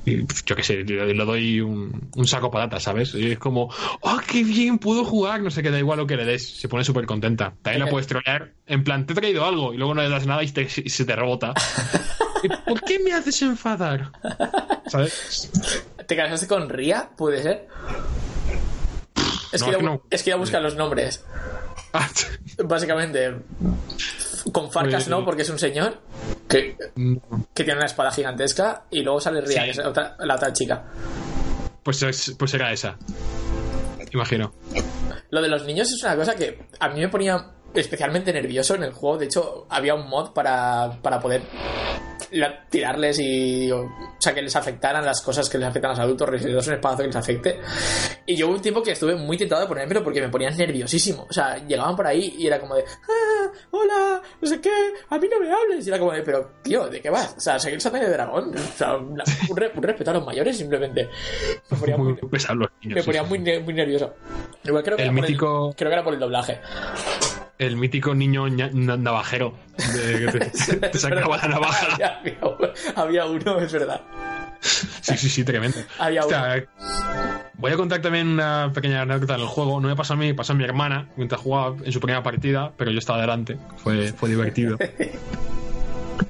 Y 0.05 0.17
pues, 0.21 0.45
yo 0.45 0.55
qué 0.55 0.63
sé, 0.63 0.83
le, 0.83 1.13
le 1.13 1.25
doy 1.25 1.59
un, 1.59 2.07
un 2.15 2.27
saco 2.27 2.51
patata, 2.51 2.79
¿sabes? 2.79 3.13
Y 3.15 3.31
es 3.31 3.39
como, 3.39 3.69
oh, 4.01 4.17
qué 4.27 4.43
bien, 4.43 4.77
puedo 4.77 5.03
jugar, 5.03 5.41
no 5.41 5.49
sé 5.51 5.61
qué, 5.63 5.71
da 5.71 5.79
igual 5.79 5.97
lo 5.97 6.07
que 6.07 6.15
le 6.17 6.23
des, 6.25 6.47
se 6.47 6.69
pone 6.69 6.83
súper 6.85 7.05
contenta. 7.07 7.53
También 7.63 7.83
la 7.83 7.89
puedes 7.91 8.07
trolear, 8.07 8.53
en 8.67 8.83
plan, 8.83 9.05
te 9.07 9.13
he 9.13 9.15
traído 9.15 9.43
algo, 9.43 9.73
y 9.73 9.77
luego 9.77 9.93
no 9.95 10.03
le 10.03 10.09
das 10.09 10.25
nada 10.27 10.43
y, 10.43 10.51
te- 10.51 10.67
y 10.85 10.89
se 10.89 11.03
te 11.03 11.15
rebota. 11.15 11.53
¿Y 12.43 12.47
¿Por 12.49 12.81
qué 12.81 12.99
me 12.99 13.13
haces 13.13 13.41
enfadar? 13.41 14.11
¿Sabes? 14.87 15.49
¿Te 16.07 16.15
casaste 16.15 16.47
con 16.47 16.69
Ria? 16.69 17.09
¿Puede 17.15 17.41
ser? 17.41 17.67
Es, 19.51 19.61
No, 19.61 19.67
que, 19.67 19.71
es 19.71 19.77
que 19.77 19.81
iba, 19.81 19.81
no. 19.81 20.01
es 20.09 20.23
que 20.23 20.29
iba 20.29 20.35
a 20.35 20.39
buscar 20.39 20.61
los 20.61 20.75
nombres. 20.75 21.23
Ah, 21.93 22.07
Básicamente, 22.65 23.35
con 24.51 24.71
Farcas 24.71 25.07
no, 25.07 25.23
porque 25.23 25.43
es 25.43 25.49
un 25.49 25.59
señor 25.59 26.01
que, 26.47 26.77
que 27.53 27.63
tiene 27.63 27.77
una 27.77 27.85
espada 27.85 28.11
gigantesca 28.11 28.83
y 28.91 29.01
luego 29.01 29.19
sale 29.21 29.41
Ria, 29.41 29.59
Sí. 29.61 29.65
que 29.65 29.71
es 29.71 29.77
la 29.77 29.89
otra, 29.89 30.15
la 30.19 30.35
otra 30.35 30.53
chica. 30.53 30.83
Pues, 31.83 32.01
es- 32.03 32.35
pues 32.37 32.53
era 32.53 32.71
esa. 32.71 32.97
Imagino. 34.11 34.53
Lo 35.29 35.41
de 35.41 35.47
los 35.49 35.65
niños 35.65 35.89
es 35.91 36.01
una 36.03 36.15
cosa 36.15 36.35
que 36.35 36.67
a 36.79 36.89
mí 36.89 36.99
me 36.99 37.09
ponía 37.09 37.51
especialmente 37.75 38.31
nervioso 38.33 38.75
en 38.75 38.83
el 38.83 38.91
juego. 38.93 39.17
De 39.17 39.25
hecho, 39.25 39.65
había 39.69 39.95
un 39.95 40.07
mod 40.09 40.31
para, 40.33 40.97
para 41.01 41.19
poder 41.19 41.41
la- 42.31 42.65
tirarles 42.69 43.19
y. 43.19 43.71
O, 43.71 43.81
o 43.85 43.89
sea, 44.19 44.33
que 44.33 44.41
les 44.41 44.55
afectaran 44.55 45.05
las 45.05 45.21
cosas 45.21 45.49
que 45.49 45.57
les 45.57 45.67
afectan 45.67 45.91
a 45.91 45.93
los 45.93 45.99
adultos, 46.03 46.29
recibirlos 46.29 46.67
un 46.67 46.73
espadazo 46.75 47.01
que 47.01 47.07
les 47.07 47.15
afecte. 47.15 47.59
Y 48.25 48.35
yo 48.35 48.47
hubo 48.47 48.55
un 48.55 48.61
tiempo 48.61 48.81
que 48.81 48.91
estuve 48.91 49.15
muy 49.15 49.37
tentado 49.37 49.61
de 49.61 49.67
ponérmelo 49.67 50.03
porque 50.03 50.21
me 50.21 50.29
ponían 50.29 50.55
nerviosísimo. 50.57 51.27
O 51.29 51.33
sea, 51.33 51.57
llegaban 51.67 51.95
por 51.95 52.07
ahí 52.07 52.35
y 52.37 52.47
era 52.47 52.59
como 52.59 52.75
de. 52.75 52.83
¡Ah! 52.83 53.51
¡Hola! 53.71 54.21
No 54.41 54.47
sé 54.47 54.59
qué. 54.59 54.71
A 55.09 55.17
mí 55.17 55.27
no 55.31 55.39
me 55.39 55.51
hables. 55.51 55.85
Y 55.85 55.89
era 55.89 55.99
como 55.99 56.11
de. 56.11 56.23
Pero, 56.23 56.51
tío, 56.63 56.87
¿de 56.87 57.01
qué 57.01 57.09
vas? 57.09 57.35
O 57.37 57.39
sea, 57.39 57.59
seguir 57.59 57.79
Sataña 57.79 58.05
de 58.05 58.11
dragón. 58.13 58.53
O 58.55 58.77
sea, 58.77 58.95
un, 58.97 59.21
un 59.49 59.57
respeto 59.83 60.09
a 60.11 60.13
los 60.15 60.25
mayores 60.25 60.57
simplemente. 60.57 61.07
Me 61.69 61.77
ponía 61.77 61.97
Muy 61.97 62.13
muy, 62.13 62.29
pesados 62.29 62.57
los 62.57 62.69
niños. 62.81 62.95
me 62.95 63.01
sí, 63.01 63.05
ponía 63.05 63.23
sí, 63.23 63.29
muy, 63.29 63.59
muy 63.61 63.73
nervioso. 63.73 64.13
Igual 64.63 64.83
creo 64.83 64.97
que, 64.97 65.03
El 65.03 65.11
mítico- 65.11 65.73
creo 65.75 65.89
que 65.89 65.93
era 65.93 66.03
por 66.03 66.13
el 66.15 66.19
doblaje. 66.19 66.59
El 67.57 67.77
mítico 67.77 68.13
niño 68.13 68.47
navajero. 68.49 69.53
De, 69.77 70.31
que 70.31 70.39
te, 70.39 70.77
te 70.89 70.99
sacaba 70.99 71.37
la 71.37 71.47
navaja. 71.47 71.87
había, 71.95 72.49
había 72.95 73.25
uno, 73.25 73.59
es 73.59 73.71
verdad. 73.71 74.01
Sí, 74.61 75.17
sí, 75.17 75.29
sí, 75.29 75.43
tremendo. 75.43 75.77
Había 75.99 76.21
Hostia, 76.21 76.67
voy 77.53 77.71
a 77.71 77.75
contar 77.75 78.01
también 78.01 78.27
una 78.27 78.71
pequeña 78.73 79.01
anécdota 79.01 79.37
del 79.37 79.45
juego. 79.45 79.79
No 79.79 79.87
me 79.87 79.95
pasó 79.95 80.13
a 80.13 80.15
mí, 80.15 80.33
pasó 80.33 80.53
a 80.53 80.55
mi 80.55 80.63
hermana 80.63 81.09
mientras 81.15 81.41
jugaba 81.41 81.75
en 81.83 81.91
su 81.91 81.99
primera 81.99 82.23
partida, 82.23 82.73
pero 82.75 82.91
yo 82.91 82.99
estaba 82.99 83.21
delante. 83.21 83.57
Fue, 83.77 84.11
fue 84.13 84.29
divertido. 84.29 84.77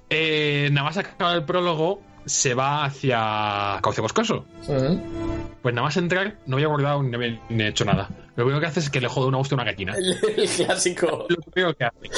Eh, 0.10 0.70
nada 0.72 0.86
más 0.86 0.98
acabar 0.98 1.38
el 1.38 1.46
prólogo, 1.46 2.02
se 2.26 2.54
va 2.54 2.86
hacia 2.86 3.80
Cauce 3.82 4.02
Boscoso. 4.02 4.46
Pues 5.62 5.74
nada 5.76 5.86
más 5.88 5.98
entrar, 5.98 6.38
no 6.46 6.58
había 6.58 6.68
guardado 6.68 7.02
ni 7.04 7.16
había 7.16 7.68
hecho 7.68 7.86
nada. 7.86 8.10
Lo 8.36 8.46
único 8.46 8.60
que 8.60 8.66
hace 8.68 8.80
es 8.82 8.90
que 8.90 9.02
le 9.02 9.08
jode 9.08 9.28
una 9.28 9.38
hostia 9.40 9.56
a 9.58 9.62
una 9.62 9.72
gallina. 9.72 9.94
el, 9.96 10.18
el 10.40 10.50
clásico. 10.50 11.26
Lo 11.30 11.38
primero 11.52 11.76
que 11.76 11.86
hace. 11.86 12.10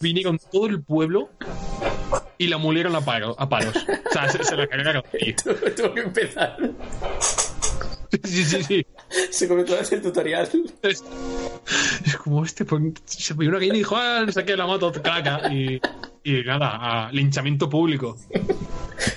Vinieron 0.00 0.38
todo 0.50 0.66
el 0.66 0.82
pueblo 0.82 1.30
y 2.38 2.48
la 2.48 2.58
mulieron 2.58 2.94
a, 2.96 3.00
paro- 3.00 3.34
a 3.38 3.48
palos. 3.48 3.74
O 3.76 4.12
sea, 4.12 4.28
se, 4.28 4.42
se 4.42 4.56
la 4.56 4.66
cargaron. 4.66 5.02
Tuvo 5.76 5.94
que 5.94 6.00
empezar. 6.00 6.56
Sí, 8.24 8.44
sí, 8.44 8.62
sí. 8.64 8.86
Se 9.30 9.48
comenzó 9.48 9.76
a 9.76 9.80
hacer 9.80 9.98
el 9.98 10.04
tutorial. 10.04 10.48
Es, 10.82 11.02
es 12.04 12.16
como 12.16 12.44
este, 12.44 12.64
pues, 12.64 12.82
se 13.04 13.34
pilló 13.34 13.50
una 13.50 13.58
gallina 13.58 13.76
y 13.76 13.78
dijo, 13.78 13.96
ah, 13.96 14.22
no 14.26 14.32
sé 14.32 14.44
qué, 14.44 14.56
la 14.56 14.66
mato, 14.66 14.92
caca. 14.92 15.52
Y, 15.52 15.80
y 16.24 16.42
nada, 16.42 17.06
a 17.06 17.12
linchamiento 17.12 17.68
público. 17.68 18.16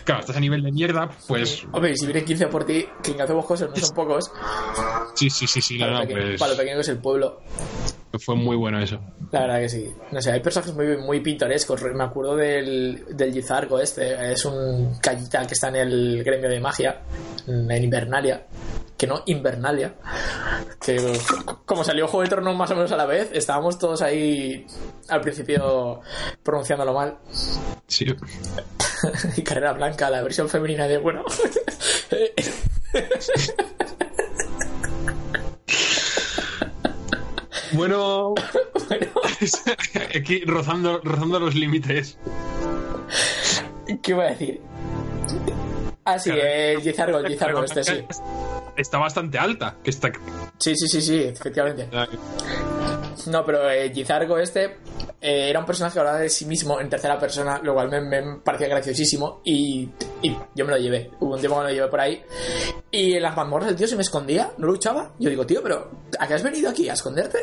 Claro, 0.04 0.22
estás 0.22 0.38
a 0.38 0.40
nivel 0.40 0.64
de 0.64 0.72
mierda, 0.72 1.10
pues 1.28 1.64
Hombre, 1.72 1.92
y 1.92 1.98
si 1.98 2.06
vienen 2.06 2.26
15 2.26 2.48
por 2.48 2.66
ti, 2.66 2.86
que 3.04 3.12
en 3.12 3.18
Cazabos 3.18 3.46
cosas 3.46 3.70
no 3.70 3.76
son 3.76 3.96
pocos. 3.96 4.32
sí, 5.14 5.30
sí, 5.30 5.46
sí, 5.46 5.62
sí, 5.62 5.78
Para, 5.78 5.92
no, 5.92 6.00
lo 6.00 6.08
pequeño, 6.08 6.28
pues, 6.28 6.40
para 6.40 6.52
lo 6.52 6.58
pequeño 6.58 6.76
que 6.76 6.82
es 6.82 6.90
el 6.90 6.98
pueblo. 6.98 7.42
Fue 8.20 8.36
muy 8.36 8.56
bueno 8.56 8.80
eso. 8.80 9.00
La 9.32 9.42
verdad 9.42 9.60
que 9.60 9.70
sí. 9.70 9.94
No 10.12 10.22
sé, 10.22 10.32
hay 10.32 10.40
personajes 10.40 10.76
muy, 10.76 10.98
muy 10.98 11.20
pintorescos. 11.20 11.82
Me 11.94 12.04
acuerdo 12.04 12.36
del, 12.36 13.04
del 13.12 13.34
Gizargo 13.34 13.80
este. 13.80 14.32
Es 14.32 14.46
un 14.46 14.98
callita 15.02 15.46
que 15.46 15.54
está 15.54 15.70
en 15.70 15.76
el 15.76 16.24
gremio 16.24 16.50
de 16.50 16.60
magia, 16.60 17.02
en 17.48 17.84
Invernalia. 17.84 18.46
Que 18.98 19.08
no, 19.08 19.24
Invernalia. 19.26 19.96
Que 20.80 21.20
como 21.66 21.84
salió 21.84 22.08
Juego 22.08 22.24
de 22.24 22.30
Tronos 22.30 22.56
más 22.56 22.72
o 22.72 22.76
menos 22.76 22.92
a 22.92 22.98
la 22.98 23.06
vez, 23.06 23.30
estábamos 23.34 23.78
todos 23.78 24.02
ahí 24.02 24.66
al 25.10 25.22
principio 25.22 26.00
pronunciándolo 26.44 26.94
mal. 26.94 27.18
Sí. 27.88 28.06
y 29.38 29.42
Carrera 29.42 29.74
Blanca, 29.74 30.10
la 30.10 30.24
versión 30.24 30.48
femenina 30.48 30.88
de 30.88 30.98
bueno. 30.98 31.26
Bueno, 37.76 38.34
bueno, 38.88 39.08
aquí 40.16 40.42
rozando, 40.46 41.00
rozando 41.04 41.40
los 41.40 41.56
límites. 41.56 42.18
¿qué 44.02 44.14
voy 44.14 44.26
a 44.26 44.30
decir? 44.30 44.62
Ah, 46.06 46.20
sí, 46.20 46.32
el 46.32 46.82
Gizargo, 46.82 47.24
Gizargo 47.24 47.64
este, 47.64 47.84
sí. 47.84 48.06
Está 48.78 48.98
bastante 48.98 49.38
alta. 49.38 49.76
Que 49.84 49.90
está... 49.90 50.12
Sí, 50.58 50.76
sí, 50.76 50.88
sí, 50.88 51.02
sí, 51.02 51.24
efectivamente. 51.24 51.90
No, 53.28 53.46
pero 53.46 53.70
el 53.70 53.92
Gizargo 53.92 54.38
este 54.38 54.78
eh, 55.22 55.50
era 55.50 55.60
un 55.60 55.66
personaje 55.66 55.94
que 55.94 56.00
hablaba 56.00 56.20
de 56.20 56.30
sí 56.30 56.46
mismo 56.46 56.80
en 56.80 56.90
tercera 56.90 57.18
persona, 57.18 57.60
lo 57.64 57.74
cual 57.74 57.90
me, 57.90 58.40
parecía 58.44 58.68
graciosísimo 58.68 59.42
y, 59.44 59.90
yo 60.54 60.66
me 60.66 60.72
lo 60.72 60.78
llevé. 60.78 61.12
Hubo 61.20 61.34
un 61.34 61.40
tiempo 61.40 61.58
que 61.58 61.64
me 61.64 61.70
lo 61.70 61.76
llevé 61.76 61.88
por 61.88 62.00
ahí 62.00 62.24
y 62.92 63.14
en 63.14 63.22
las 63.22 63.36
mazmorras 63.36 63.70
el 63.70 63.76
tío 63.76 63.88
se 63.88 63.96
me 63.96 64.02
escondía, 64.02 64.52
no 64.58 64.68
luchaba. 64.68 65.14
Yo 65.20 65.30
digo, 65.30 65.46
tío, 65.46 65.62
pero 65.64 65.90
¿a 66.20 66.28
qué 66.28 66.34
has 66.34 66.44
venido 66.44 66.70
aquí? 66.70 66.90
¿A 66.90 66.94
esconderte? 66.94 67.40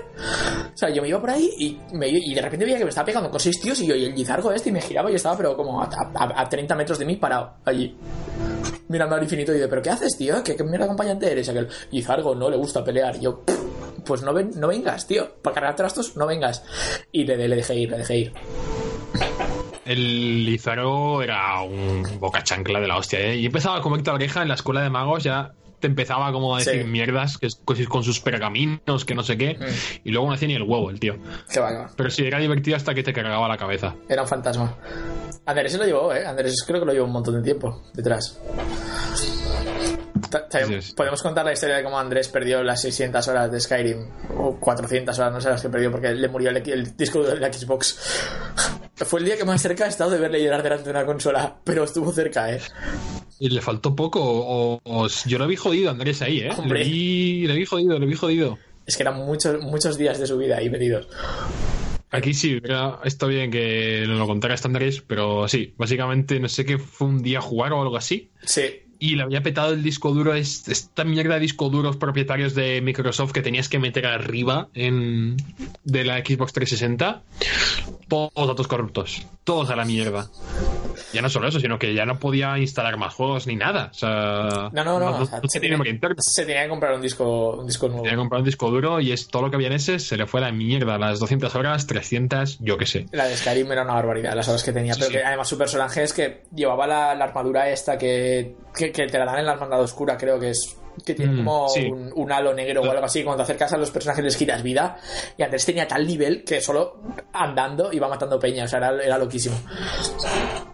O 0.73 0.77
sea, 0.77 0.91
yo 0.91 1.03
me 1.03 1.09
iba 1.09 1.21
por 1.21 1.31
ahí 1.31 1.51
y, 1.59 1.97
me, 1.97 2.09
y 2.09 2.35
de 2.35 2.43
repente 2.43 2.65
veía 2.65 2.79
que 2.79 2.85
me 2.85 2.91
estaba 2.91 3.07
pegando 3.07 3.31
con 3.31 3.41
seis 3.41 3.61
tíos 3.61 3.81
y 3.81 3.87
yo 3.87 3.95
y 3.95 4.05
el 4.05 4.15
Gizargo 4.15 4.53
este 4.53 4.71
y 4.71 4.73
me 4.73 4.81
giraba 4.81 5.11
y 5.11 5.15
estaba 5.15 5.37
pero 5.37 5.57
como 5.57 5.83
a, 5.83 5.89
a, 6.15 6.43
a 6.43 6.49
30 6.49 6.75
metros 6.75 6.99
de 6.99 7.05
mí 7.05 7.17
parado 7.17 7.55
allí 7.65 7.97
mirando 8.93 9.17
al 9.17 9.23
infinito 9.23 9.53
y 9.53 9.57
dice, 9.57 9.69
¿pero 9.69 9.83
qué 9.83 9.91
haces, 9.91 10.17
tío? 10.17 10.43
¿Qué, 10.45 10.55
qué 10.55 10.63
mierda 10.63 10.85
acompañante 10.85 11.31
eres? 11.31 11.49
Aquel, 11.49 11.69
Gizargo 11.91 12.35
no 12.35 12.49
le 12.49 12.57
gusta 12.57 12.85
pelear. 12.85 13.19
Yo, 13.19 13.43
pues 14.05 14.23
no, 14.23 14.33
ven, 14.33 14.51
no 14.57 14.69
vengas, 14.69 15.07
tío. 15.07 15.35
Para 15.43 15.55
cargar 15.55 15.77
trastos, 15.77 16.17
no 16.17 16.27
vengas. 16.27 16.63
Y 17.13 17.25
le, 17.25 17.37
le 17.49 17.57
dejé 17.57 17.75
ir, 17.77 17.91
le 17.91 17.99
dejé 17.99 18.17
ir. 18.19 18.33
El 19.85 20.45
Lizaro 20.45 21.23
era 21.23 21.61
un 21.63 22.05
boca 22.21 22.43
chancla 22.43 22.81
de 22.81 22.87
la 22.89 22.97
hostia, 22.97 23.19
¿eh? 23.21 23.37
Y 23.37 23.47
empezaba 23.47 23.81
con 23.83 23.95
Héctor 23.99 24.15
Oreja 24.15 24.43
en 24.43 24.49
la 24.49 24.55
escuela 24.55 24.81
de 24.83 24.91
magos, 24.91 25.25
ya 25.25 25.53
te 25.81 25.89
empezaba 25.89 26.31
como 26.33 26.55
a 26.55 26.61
decir 26.61 26.83
Sí. 26.83 26.89
mierdas, 26.89 27.39
que 27.39 27.47
es 27.49 27.57
con 27.89 28.05
sus 28.05 28.21
pergaminos, 28.21 29.05
que 29.05 29.17
no 29.17 29.25
sé 29.25 29.37
qué. 29.37 29.55
Mm. 29.59 29.65
Y 30.05 30.11
luego 30.13 30.29
no 30.29 30.35
hacía 30.35 30.47
ni 30.47 30.55
el 30.55 30.63
huevo 30.63 30.89
el 30.91 31.01
tío. 31.01 31.17
Qué 31.53 31.59
va. 31.59 31.91
Pero 31.97 32.09
sí, 32.09 32.25
era 32.25 32.39
divertido 32.39 32.77
hasta 32.77 32.95
que 32.95 33.03
te 33.03 33.13
cargaba 33.13 33.49
la 33.49 33.57
cabeza. 33.57 33.97
Era 34.09 34.23
un 34.23 34.29
fantasma. 34.29 34.77
Andrés 35.45 35.73
se 35.73 35.79
lo 35.79 35.85
llevó, 35.85 36.15
¿eh? 36.15 36.25
Andrés 36.25 36.63
creo 36.65 36.79
que 36.79 36.87
lo 36.87 36.93
llevó 36.93 37.07
un 37.07 37.13
montón 37.13 37.35
de 37.35 37.43
tiempo 37.43 37.83
detrás. 37.95 38.39
Podemos 40.97 41.23
contar 41.23 41.45
la 41.45 41.53
historia 41.53 41.77
de 41.77 41.85
cómo 41.85 41.99
Andrés 41.99 42.29
perdió 42.29 42.63
las 42.63 42.83
600 42.83 43.27
horas 43.29 43.51
de 43.53 43.61
Skyrim, 43.61 43.99
o 44.39 44.59
400 44.59 45.19
horas, 45.19 45.33
no 45.33 45.41
sé 45.41 45.49
las 45.49 45.63
que 45.63 45.69
perdió, 45.69 45.91
porque 45.91 46.13
le 46.15 46.29
murió 46.29 46.51
el, 46.51 46.57
el 46.69 46.97
disco 46.97 47.23
de 47.23 47.39
la 47.39 47.53
Xbox. 47.53 47.99
Fue 48.95 49.21
el 49.21 49.27
día 49.27 49.37
que 49.37 49.45
más 49.45 49.61
cerca 49.61 49.87
he 49.87 49.89
estado 49.89 50.11
de 50.11 50.19
verle 50.19 50.43
llorar 50.43 50.63
delante 50.63 50.85
de 50.85 50.91
una 50.91 51.05
consola, 51.05 51.57
pero 51.65 51.85
estuvo 51.85 52.13
cerca, 52.13 52.53
¿eh? 52.53 52.61
Y 53.41 53.49
le 53.49 53.61
faltó 53.61 53.97
poco, 53.97 54.21
o, 54.23 54.81
o- 54.85 55.09
yo 55.27 55.39
lo 55.39 55.47
vi 55.49 55.57
jodido 55.57 55.89
a 55.89 55.93
Andrés 55.93 56.23
ahí, 56.23 56.41
¿eh? 56.41 56.51
Hombre. 56.57 56.81
Le 56.85 56.85
vi, 56.91 57.47
le 57.49 57.55
vi 57.55 57.65
jodido, 57.67 57.99
le 57.99 58.07
vi 58.07 58.15
jodido. 58.15 58.59
Es 58.87 58.97
que 58.97 59.03
eran 59.03 59.17
muchos, 59.17 59.61
muchos 59.63 59.97
días 59.99 60.19
de 60.21 60.27
su 60.27 60.39
vida 60.39 60.59
ahí 60.59 60.71
metidos. 60.71 61.09
Aquí 62.11 62.35
sí, 62.35 62.61
está 63.05 63.27
bien 63.27 63.51
que 63.51 64.05
nos 64.07 64.19
lo 64.19 64.27
contara 64.27 64.55
este 64.55 64.69
Andrés, 64.69 65.03
pero 65.07 65.49
sí, 65.49 65.75
básicamente 65.79 66.39
no 66.39 66.49
sé 66.49 66.65
qué 66.67 66.77
fue 66.79 67.07
un 67.09 67.23
día 67.23 67.41
jugar 67.41 67.73
o 67.73 67.81
algo 67.81 67.97
así. 67.97 68.31
Sí, 68.45 68.83
Y 69.05 69.17
le 69.17 69.25
había 69.25 69.43
petado 69.43 69.73
el 69.73 69.83
disco 69.83 70.13
duro, 70.13 70.33
es- 70.33 70.69
esta 70.69 71.03
mierda 71.03 71.35
de 71.35 71.41
disco 71.41 71.69
duros 71.71 71.97
propietarios 71.97 72.55
de 72.55 72.81
Microsoft 72.83 73.33
que 73.33 73.43
tenías 73.43 73.69
que 73.69 73.81
meter 73.81 74.07
arriba 74.07 74.69
en, 74.75 75.37
de 75.83 76.05
la 76.05 76.19
Xbox 76.19 76.53
360. 76.53 77.23
Todos 78.09 78.31
datos 78.47 78.69
corruptos, 78.69 79.27
todos 79.43 79.71
a 79.71 79.77
la 79.77 79.85
mierda. 79.85 80.29
Ya 81.13 81.21
no 81.21 81.29
solo 81.29 81.49
eso, 81.49 81.59
sino 81.59 81.79
que 81.79 81.95
ya 81.95 82.07
no 82.07 82.19
podía 82.19 82.59
instalar 82.59 82.97
más 82.97 83.13
juegos 83.15 83.47
ni 83.47 83.57
nada. 83.57 83.89
O 83.91 83.95
sea, 83.95 84.71
No, 84.73 84.85
no, 84.85 85.01
no, 85.01 85.19
o 85.19 85.27
sea, 85.27 85.41
no 85.41 85.49
se 85.49 85.59
tenía 85.61 85.77
se 86.19 86.45
que 86.47 86.69
comprar 86.69 86.95
un 86.95 87.03
disco, 87.03 87.57
un 87.57 87.67
disco 87.67 87.87
nuevo. 87.89 88.03
Tenía 88.03 88.13
que 88.17 88.19
comprar 88.21 88.41
un 88.41 88.45
disco 88.45 88.71
duro 88.71 89.01
y 89.01 89.13
es 89.13 89.27
todo 89.29 89.43
lo 89.43 89.51
que 89.51 89.57
había 89.57 89.67
en 89.69 89.73
ese 89.75 89.99
se 89.99 90.17
le 90.17 90.27
fue 90.27 90.41
a 90.41 90.45
la 90.45 90.53
mierda. 90.53 90.97
Las 90.99 91.19
200 91.19 91.55
horas, 91.55 91.87
300, 91.87 92.59
yo 92.61 92.77
qué 92.79 92.87
sé. 92.87 93.07
La 93.13 93.25
de 93.27 93.37
Skyrim 93.37 93.73
era 93.73 93.83
una 93.83 93.95
barbaridad, 93.95 94.35
las 94.35 94.49
horas 94.49 94.63
que 94.63 94.73
tenía. 94.73 94.95
Sí, 94.95 95.01
pero 95.01 95.11
sí. 95.11 95.17
que 95.19 95.25
además 95.25 95.49
su 95.49 95.59
personaje 95.59 96.03
es 96.03 96.13
que 96.13 96.43
llevaba 96.55 96.87
la, 96.87 97.15
la 97.15 97.25
armadura 97.25 97.69
esta 97.71 97.99
que, 97.99 98.55
que, 98.77 98.92
que 98.93 99.07
te 99.07 99.19
la 99.19 99.25
dan 99.25 99.39
en 99.41 99.47
la 99.47 99.53
hermandad 99.55 99.81
oscura, 99.81 100.17
creo 100.17 100.39
que 100.39 100.51
es. 100.51 100.77
Que 101.07 101.15
tiene 101.15 101.33
Mm, 101.33 101.37
como 101.45 101.69
sí. 101.71 101.87
un, 101.91 102.13
un 102.15 102.33
halo 102.33 102.53
negro 102.53 102.83
o 102.83 102.91
algo 102.91 103.05
así. 103.07 103.25
Cuando 103.25 103.39
te 103.39 103.45
acercas 103.45 103.73
a 103.73 103.79
los 103.79 103.91
personajes 103.91 104.23
les 104.23 104.37
quitas 104.37 104.63
vida. 104.63 104.99
Y 105.39 105.43
Andrés 105.43 105.65
tenía 105.65 105.89
tal 105.89 106.07
nivel 106.07 106.45
que 106.45 106.61
solo 106.61 106.99
andando 107.33 107.91
iba 107.93 108.09
matando 108.09 108.39
peña. 108.39 108.65
O 108.65 108.69
sea, 108.69 108.79
era, 108.79 109.03
era 109.03 109.17
loquísimo. 109.17 109.57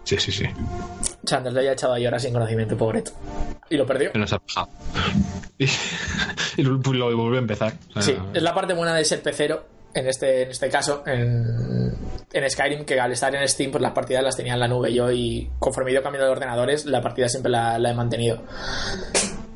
Sí, 0.03 0.17
sí, 0.17 0.31
sí. 0.31 0.43
O 1.23 1.27
sea, 1.27 1.37
Andrés 1.37 1.53
le 1.53 1.59
había 1.61 1.71
echado 1.71 1.93
ahí 1.93 2.05
horas 2.05 2.21
sin 2.21 2.33
conocimiento, 2.33 2.75
pobreto. 2.75 3.11
Y 3.69 3.77
lo 3.77 3.85
perdió. 3.85 4.11
Nos 4.15 4.33
ha. 4.33 4.39
Y, 5.57 5.65
y 6.57 6.63
lo, 6.63 6.71
lo 6.93 7.17
volvió 7.17 7.37
a 7.37 7.41
empezar. 7.41 7.73
O 7.89 7.93
sea, 7.93 8.01
Sí, 8.01 8.15
es 8.33 8.41
la 8.43 8.53
parte 8.53 8.73
buena 8.73 8.95
de 8.95 9.03
ser 9.05 9.21
pecero. 9.21 9.65
En 9.93 10.07
este, 10.07 10.43
en 10.43 10.51
este 10.51 10.69
caso, 10.69 11.03
en, 11.07 11.91
en 12.31 12.49
Skyrim, 12.49 12.85
que 12.85 12.99
al 12.99 13.11
estar 13.11 13.33
en 13.35 13.47
Steam, 13.47 13.71
pues 13.71 13.81
las 13.81 13.91
partidas 13.91 14.23
las 14.23 14.37
tenía 14.37 14.53
en 14.53 14.59
la 14.59 14.67
nube 14.67 14.93
yo 14.93 15.11
y 15.11 15.49
conforme 15.57 15.89
he 15.89 15.93
ido 15.93 16.03
cambiando 16.03 16.27
de 16.27 16.31
ordenadores, 16.31 16.85
la 16.85 17.01
partida 17.01 17.27
siempre 17.27 17.51
la, 17.51 17.79
la 17.79 17.89
he 17.89 17.93
mantenido. 17.95 18.43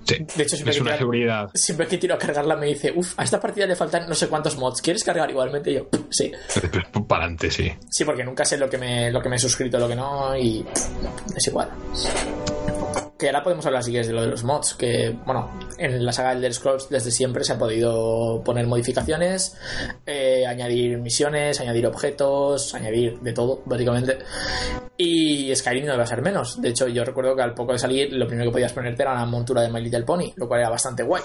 sí, 0.07 0.15
De 0.35 0.43
hecho, 0.43 0.55
siempre 0.55 0.71
es 0.71 0.77
que, 0.77 0.81
una 0.83 0.97
seguridad. 0.97 1.49
siempre 1.53 1.87
que 1.87 1.97
tiro 1.99 2.15
a 2.15 2.17
cargarla 2.17 2.55
me 2.55 2.65
dice, 2.65 2.91
uff, 2.95 3.13
a 3.17 3.23
esta 3.23 3.39
partida 3.39 3.67
le 3.67 3.75
faltan 3.75 4.09
no 4.09 4.15
sé 4.15 4.27
cuántos 4.27 4.57
mods, 4.57 4.81
¿quieres 4.81 5.03
cargar 5.03 5.29
igualmente? 5.29 5.69
Y 5.71 5.75
yo, 5.75 5.87
"Pff, 5.89 6.01
sí. 6.09 6.31
Para 7.07 7.25
adelante, 7.25 7.51
sí. 7.51 7.71
Sí, 7.91 8.03
porque 8.03 8.23
nunca 8.23 8.43
sé 8.43 8.57
lo 8.57 8.67
que 8.69 8.77
me, 8.79 9.11
lo 9.11 9.21
que 9.21 9.29
me 9.29 9.35
he 9.35 9.39
suscrito, 9.39 9.77
lo 9.77 9.87
que 9.87 9.95
no, 9.95 10.35
y 10.35 10.65
es 11.35 11.47
igual. 11.47 11.69
Que 13.17 13.27
ahora 13.27 13.43
podemos 13.43 13.65
hablar 13.65 13.83
si 13.83 13.91
quieres 13.91 14.07
de 14.07 14.13
lo 14.13 14.21
de 14.21 14.27
los 14.27 14.43
mods, 14.43 14.73
que 14.73 15.15
bueno, 15.25 15.49
en 15.77 16.03
la 16.03 16.11
saga 16.11 16.33
Elder 16.33 16.53
Scrolls 16.53 16.89
desde 16.89 17.11
siempre 17.11 17.43
se 17.43 17.53
ha 17.53 17.57
podido 17.57 18.41
poner 18.43 18.65
modificaciones, 18.65 19.55
eh, 20.05 20.45
añadir 20.47 20.97
misiones, 20.97 21.59
añadir 21.61 21.85
objetos, 21.85 22.73
añadir 22.73 23.19
de 23.19 23.33
todo, 23.33 23.61
básicamente. 23.65 24.17
Y 24.97 25.55
Skyrim 25.55 25.85
no 25.85 25.93
iba 25.93 26.03
a 26.03 26.07
ser 26.07 26.21
menos. 26.21 26.61
De 26.61 26.69
hecho, 26.69 26.87
yo 26.87 27.03
recuerdo 27.05 27.35
que 27.35 27.43
al 27.43 27.53
poco 27.53 27.73
de 27.73 27.79
salir, 27.79 28.11
lo 28.13 28.27
primero 28.27 28.49
que 28.49 28.53
podías 28.53 28.73
ponerte 28.73 29.03
era 29.03 29.13
la 29.13 29.25
montura 29.25 29.61
de 29.61 29.69
My 29.69 29.81
Little 29.81 30.03
Pony, 30.03 30.33
lo 30.35 30.47
cual 30.47 30.61
era 30.61 30.69
bastante 30.69 31.03
guay. 31.03 31.21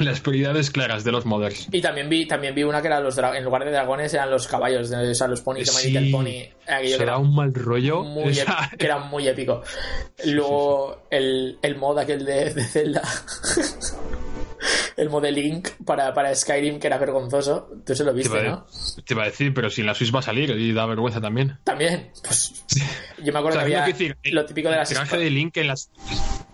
Las 0.00 0.20
prioridades 0.20 0.70
claras 0.70 1.04
de 1.04 1.12
los 1.12 1.26
modders. 1.26 1.68
Y 1.72 1.80
también 1.80 2.08
vi, 2.08 2.26
también 2.26 2.54
vi 2.54 2.62
una 2.62 2.80
que 2.80 2.88
era 2.88 3.00
los 3.00 3.18
en 3.18 3.44
lugar 3.44 3.64
de 3.64 3.72
dragones 3.72 4.14
eran 4.14 4.30
los 4.30 4.46
caballos, 4.46 4.90
de, 4.90 5.10
o 5.10 5.14
sea, 5.14 5.26
los 5.26 5.40
ponis 5.40 5.66
de 5.66 5.72
My 5.72 5.78
Sí, 5.78 5.90
Little 5.90 6.10
Pony. 6.12 6.28
Aquello 6.66 6.82
que 6.82 6.88
será 6.88 7.02
era 7.02 7.18
un 7.18 7.34
mal 7.34 7.52
rollo. 7.52 8.02
muy 8.02 8.32
que 8.78 8.84
era 8.86 8.98
muy 8.98 9.26
épico. 9.26 9.62
Luego 10.24 11.02
el, 11.10 11.58
el 11.62 11.76
mod 11.76 11.98
aquel 11.98 12.24
de, 12.24 12.54
de 12.54 12.64
Zelda. 12.64 13.02
el 14.96 15.10
mod 15.10 15.22
de 15.22 15.32
Link 15.32 15.68
para, 15.84 16.12
para 16.14 16.34
Skyrim 16.34 16.78
que 16.78 16.86
era 16.86 16.98
vergonzoso. 16.98 17.70
Tú 17.86 17.94
se 17.94 18.04
lo 18.04 18.10
te, 18.12 18.16
viste, 18.18 18.42
¿no? 18.44 18.66
te 19.04 19.14
iba 19.14 19.22
a 19.22 19.26
decir, 19.26 19.52
pero 19.54 19.70
si 19.70 19.80
en 19.82 19.86
la 19.86 19.94
Switch 19.94 20.14
va 20.14 20.18
a 20.20 20.22
salir 20.22 20.50
y 20.50 20.72
da 20.72 20.86
vergüenza 20.86 21.20
también. 21.20 21.58
También. 21.64 22.10
Pues 22.22 22.64
yo 23.22 23.32
me 23.32 23.38
acuerdo 23.38 23.48
O 23.58 23.60
sea, 23.60 23.68
que 23.68 23.76
había 23.76 23.86
decir, 23.86 24.16
lo 24.24 24.44
típico 24.46 24.68
de 24.70 24.76
las 24.76 24.90
El 24.90 25.20
de 25.20 25.30
Link 25.30 25.56
en 25.56 25.66
las. 25.68 25.90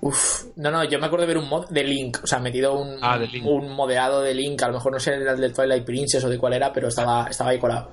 Uf, 0.00 0.44
no, 0.56 0.70
no, 0.70 0.84
yo 0.84 0.98
me 0.98 1.06
acuerdo 1.06 1.22
de 1.26 1.28
ver 1.34 1.38
un 1.38 1.48
mod 1.48 1.66
de 1.70 1.82
Link, 1.82 2.18
o 2.22 2.26
sea, 2.26 2.38
metido 2.38 2.74
un, 2.78 2.98
Ah, 3.00 3.18
de 3.18 3.26
Link. 3.26 3.46
un 3.46 3.72
modeado 3.72 4.20
de 4.20 4.34
Link, 4.34 4.62
a 4.62 4.66
lo 4.68 4.74
mejor 4.74 4.92
no 4.92 5.00
sé 5.00 5.14
era 5.14 5.32
el 5.32 5.40
del 5.40 5.52
Twilight 5.54 5.84
Princess 5.84 6.22
o 6.24 6.28
de 6.28 6.36
cuál 6.36 6.52
era, 6.52 6.72
pero 6.74 6.88
estaba, 6.88 7.26
estaba 7.30 7.50
ahí 7.50 7.58
colado. 7.58 7.90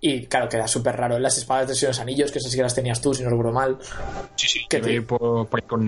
Y 0.00 0.26
claro, 0.26 0.48
que 0.48 0.56
era 0.56 0.68
súper 0.68 0.94
raro. 0.96 1.18
Las 1.18 1.38
espadas 1.38 1.80
de 1.80 1.86
los 1.86 1.98
anillos, 2.00 2.30
que 2.32 2.38
eso 2.38 2.48
sí 2.50 2.56
que 2.56 2.62
las 2.62 2.74
tenías 2.74 3.00
tú, 3.00 3.14
si 3.14 3.22
no 3.22 3.30
recuerdo 3.30 3.52
mal. 3.52 3.78
Sí, 4.36 4.48
sí. 4.48 4.60
¿Qué 4.68 4.80
que 4.80 4.86
te- 4.86 5.02
por, 5.02 5.46
por 5.48 5.62
con. 5.62 5.86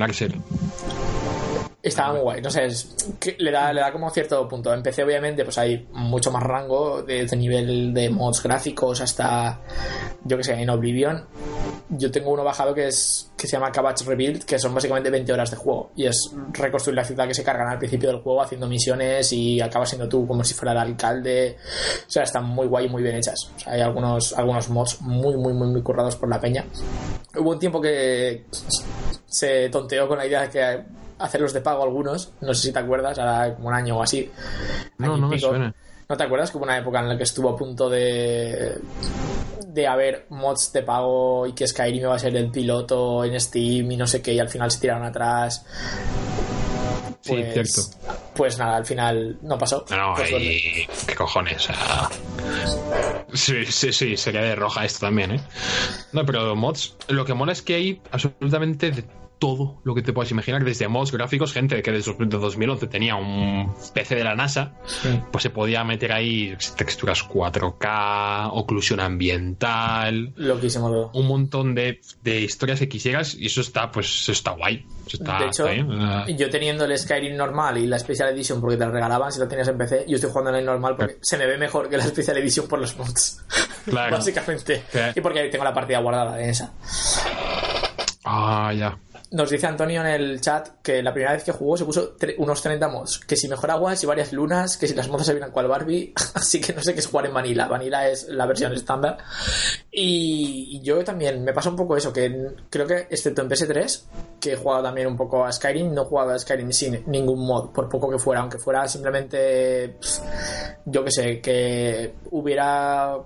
Estaba 1.85 2.15
muy 2.15 2.23
guay, 2.23 2.41
no 2.41 2.51
sé, 2.51 2.65
es 2.65 2.97
que 3.21 3.37
le 3.39 3.51
da, 3.51 3.71
le 3.71 3.83
da 3.83 3.93
como 3.93 4.09
cierto 4.09 4.49
punto. 4.49 4.73
En 4.73 4.83
PC, 4.83 5.05
obviamente, 5.05 5.45
pues 5.45 5.59
hay 5.59 5.87
mucho 5.93 6.31
más 6.31 6.43
rango, 6.43 7.03
desde 7.03 7.37
nivel 7.37 7.93
de 7.93 8.09
mods 8.09 8.43
gráficos 8.43 9.03
hasta, 9.03 9.61
yo 10.25 10.39
que 10.39 10.45
sé, 10.45 10.55
en 10.55 10.71
Oblivion. 10.71 11.27
Yo 11.91 12.11
tengo 12.11 12.31
uno 12.31 12.43
bajado 12.43 12.75
que 12.75 12.87
es 12.87 13.31
que 13.37 13.47
se 13.47 13.59
llama 13.59 13.71
Cabbage 13.71 14.03
Rebuild, 14.07 14.45
que 14.45 14.59
son 14.59 14.75
básicamente 14.75 15.11
20 15.11 15.31
horas 15.31 15.51
de 15.51 15.59
juego. 15.59 15.91
Y 15.95 16.07
es 16.07 16.33
reconstruir 16.53 16.97
la 16.97 17.05
ciudad 17.05 17.29
que 17.29 17.35
se 17.35 17.45
cargan 17.45 17.69
al 17.69 17.79
principio 17.79 18.09
del 18.09 18.23
juego 18.23 18.41
haciendo 18.41 18.67
misiones 18.67 19.31
y 19.35 19.61
acabas 19.61 19.91
siendo 19.91 20.09
tú 20.09 20.27
como 20.27 20.43
si 20.43 20.55
fuera 20.55 20.73
el 20.73 20.79
alcalde. 20.79 21.59
O 22.09 22.11
sea, 22.11 22.23
están 22.23 22.47
muy 22.47 22.67
guay 22.67 22.87
y 22.87 22.89
muy 22.89 23.03
bien 23.03 23.17
hechas. 23.17 23.51
O 23.57 23.61
sea, 23.61 23.75
hay 23.75 23.83
algunos, 23.83 24.33
algunos 24.33 24.71
mods 24.71 25.03
muy, 25.03 25.37
muy, 25.37 25.53
muy, 25.53 25.69
muy 25.69 25.83
currados 25.83 26.17
por 26.17 26.31
la 26.31 26.41
peña. 26.41 26.65
Hubo 27.37 27.51
un 27.51 27.59
tiempo 27.59 27.79
que 27.79 28.47
se 29.27 29.69
tonteó 29.69 30.09
con 30.09 30.17
la 30.17 30.27
idea 30.27 30.41
de 30.41 30.49
que 30.49 31.04
hacerlos 31.19 31.53
de 31.53 31.61
pago 31.61 31.83
algunos. 31.83 32.33
No 32.41 32.55
sé 32.55 32.63
si 32.69 32.73
te 32.73 32.79
acuerdas, 32.79 33.19
ahora 33.19 33.55
como 33.55 33.69
un 33.69 33.75
año 33.75 33.97
o 33.99 34.03
así. 34.03 34.31
No, 34.99 35.17
no 35.17 35.29
me 35.29 35.39
suena. 35.39 35.75
¿No 36.09 36.17
te 36.17 36.25
acuerdas 36.25 36.51
que 36.51 36.59
hubo 36.59 36.65
una 36.65 36.77
época 36.79 37.01
en 37.01 37.09
la 37.09 37.17
que 37.17 37.23
estuvo 37.25 37.49
a 37.51 37.57
punto 37.57 37.89
de 37.89 38.79
de 39.67 39.87
haber 39.89 40.27
mods 40.31 40.73
de 40.73 40.83
pago 40.83 41.47
y 41.49 41.53
que 41.53 41.67
Skyrim 41.67 42.03
iba 42.03 42.15
a 42.15 42.19
ser 42.19 42.37
el 42.37 42.49
piloto 42.51 43.25
en 43.25 43.41
Steam 43.41 43.91
y 43.91 43.97
no 43.97 44.07
sé 44.07 44.23
qué 44.23 44.33
y 44.33 44.39
al 44.39 44.49
final 44.49 44.71
se 44.71 44.79
tiraron 44.81 45.05
atrás? 45.05 45.65
Sí, 47.23 47.33
Pues- 47.33 47.53
cierto. 47.73 47.91
Pues 48.37 48.59
nada, 48.59 48.77
al 48.77 48.85
final 48.87 49.39
no 49.43 49.57
pasó. 49.59 49.85
No, 49.91 50.15
y... 50.29 50.87
¿Qué 51.07 51.15
cojones? 51.17 51.63
Sea, 51.63 52.09
Sí, 53.33 53.65
sí, 53.67 53.93
sí, 53.93 54.17
sería 54.17 54.43
de 54.43 54.55
roja 54.55 54.85
esto 54.85 55.07
también, 55.07 55.33
¿eh? 55.33 55.41
No, 56.13 56.25
pero 56.27 56.55
mods, 56.55 56.95
lo 57.09 57.25
que 57.25 57.35
mola 57.35 57.53
es 57.53 57.63
que 57.63 57.75
hay 57.75 58.03
absolutamente 58.13 58.91
de 58.91 59.05
todo 59.45 59.83
lo 59.85 59.95
que 59.95 60.01
te 60.01 60.15
puedas 60.15 60.31
imaginar, 60.31 60.65
desde 60.65 60.89
mods 60.89 61.13
gráficos, 61.13 61.53
gente 61.53 61.83
que 61.83 61.93
desde 61.93 62.15
2011 62.15 62.87
tenía 62.87 63.17
un 63.17 63.75
PC 63.93 64.15
de 64.15 64.25
la 64.25 64.35
NASA, 64.35 64.73
pues 65.31 65.43
se 65.43 65.51
podía 65.51 65.85
meter 65.85 66.13
ahí 66.13 66.57
texturas 66.79 67.29
4K, 67.29 68.49
oclusión 68.55 69.01
ambiental, 69.01 70.33
Loquísimo 70.37 71.11
un 71.13 71.29
montón 71.29 71.75
de, 71.75 72.01
de 72.23 72.41
historias 72.41 72.79
que 72.79 72.89
quisieras 72.89 73.35
y 73.35 73.45
eso 73.45 73.61
está, 73.61 73.91
pues, 73.91 74.07
eso 74.07 74.33
está 74.33 74.53
guay. 74.53 74.87
Eso 75.07 75.19
está, 75.19 75.39
de 75.41 75.47
hecho, 75.49 75.69
está 75.69 76.27
yo 76.31 76.49
teniendo 76.49 76.87
el 76.87 76.97
Skyrim 76.97 77.37
normal 77.37 77.77
y 77.77 77.87
la 77.87 77.99
Special 77.99 78.31
Edition 78.31 78.63
porque 78.63 78.79
te 78.79 78.87
lo 78.87 78.93
regalaban 78.93 79.31
si 79.31 79.41
lo 79.41 79.47
tenías 79.47 79.69
en 79.69 79.77
PC, 79.77 80.07
yo 80.09 80.15
estoy 80.15 80.31
jugando 80.31 80.53
en 80.53 80.57
el 80.57 80.65
normal 80.65 80.97
porque 80.97 81.19
se 81.21 81.37
me 81.37 81.47
ve 81.47 81.59
mejor 81.59 81.91
que 81.91 81.99
la 81.99 82.05
Special 82.05 82.39
Edition 82.39 82.67
por 82.67 82.79
los 82.79 82.97
mods. 82.97 83.45
Claro. 83.85 84.17
Básicamente. 84.17 84.83
Y 85.15 85.21
porque 85.21 85.43
tengo 85.51 85.63
la 85.63 85.75
partida 85.75 85.99
guardada 85.99 86.41
en 86.41 86.49
esa. 86.49 86.73
Ah, 88.25 88.73
ya. 88.75 88.97
Nos 89.31 89.51
dice 89.51 89.67
Antonio 89.67 90.01
en 90.01 90.07
el 90.07 90.41
chat 90.41 90.81
que 90.83 91.03
la 91.03 91.13
primera 91.13 91.33
vez 91.33 91.43
que 91.43 91.53
jugó 91.53 91.77
se 91.77 91.85
puso 91.85 92.15
unos 92.39 92.63
30 92.63 92.89
mods. 92.89 93.19
Que 93.19 93.37
si 93.37 93.49
mejor 93.49 93.71
aguas 93.71 94.03
y 94.03 94.07
varias 94.07 94.33
lunas, 94.33 94.77
que 94.77 94.87
si 94.87 94.95
las 94.95 95.09
mods 95.09 95.27
se 95.27 95.33
vienen 95.33 95.51
cual 95.51 95.67
Barbie. 95.67 96.13
Así 96.35 96.61
que 96.61 96.73
no 96.73 96.83
sé 96.83 96.95
qué 96.95 97.01
es 97.01 97.07
jugar 97.07 97.27
en 97.27 97.35
Vanilla. 97.35 97.67
Vanilla 97.67 98.09
es 98.09 98.29
la 98.29 98.47
versión 98.47 98.73
estándar. 98.73 99.19
Y 99.91 100.81
yo 100.83 101.03
también 101.03 101.43
me 101.43 101.53
pasa 101.53 101.71
un 101.71 101.77
poco 101.77 101.97
eso, 101.97 102.13
que 102.13 102.55
creo 102.69 102.87
que 102.87 103.07
excepto 103.11 103.43
en 103.43 103.49
PS3, 103.49 104.03
que 104.41 104.53
he 104.53 104.57
jugado 104.57 104.83
también 104.83 105.07
un 105.07 105.17
poco 105.17 105.45
a 105.45 105.53
Skyrim, 105.53 105.95
no 105.95 106.03
he 106.03 106.05
jugado 106.05 106.31
a 106.31 106.39
Skyrim 106.39 106.73
sin 106.73 107.05
ningún 107.07 107.47
mod, 107.47 107.71
por 107.71 107.89
poco 107.89 108.11
que 108.11 108.19
fuera, 108.19 108.41
aunque 108.41 108.59
fuera 108.59 108.87
simplemente, 108.89 109.97
yo 110.85 111.05
que 111.05 111.11
sé, 111.11 111.41
que 111.41 112.15
hubiera 112.31 113.19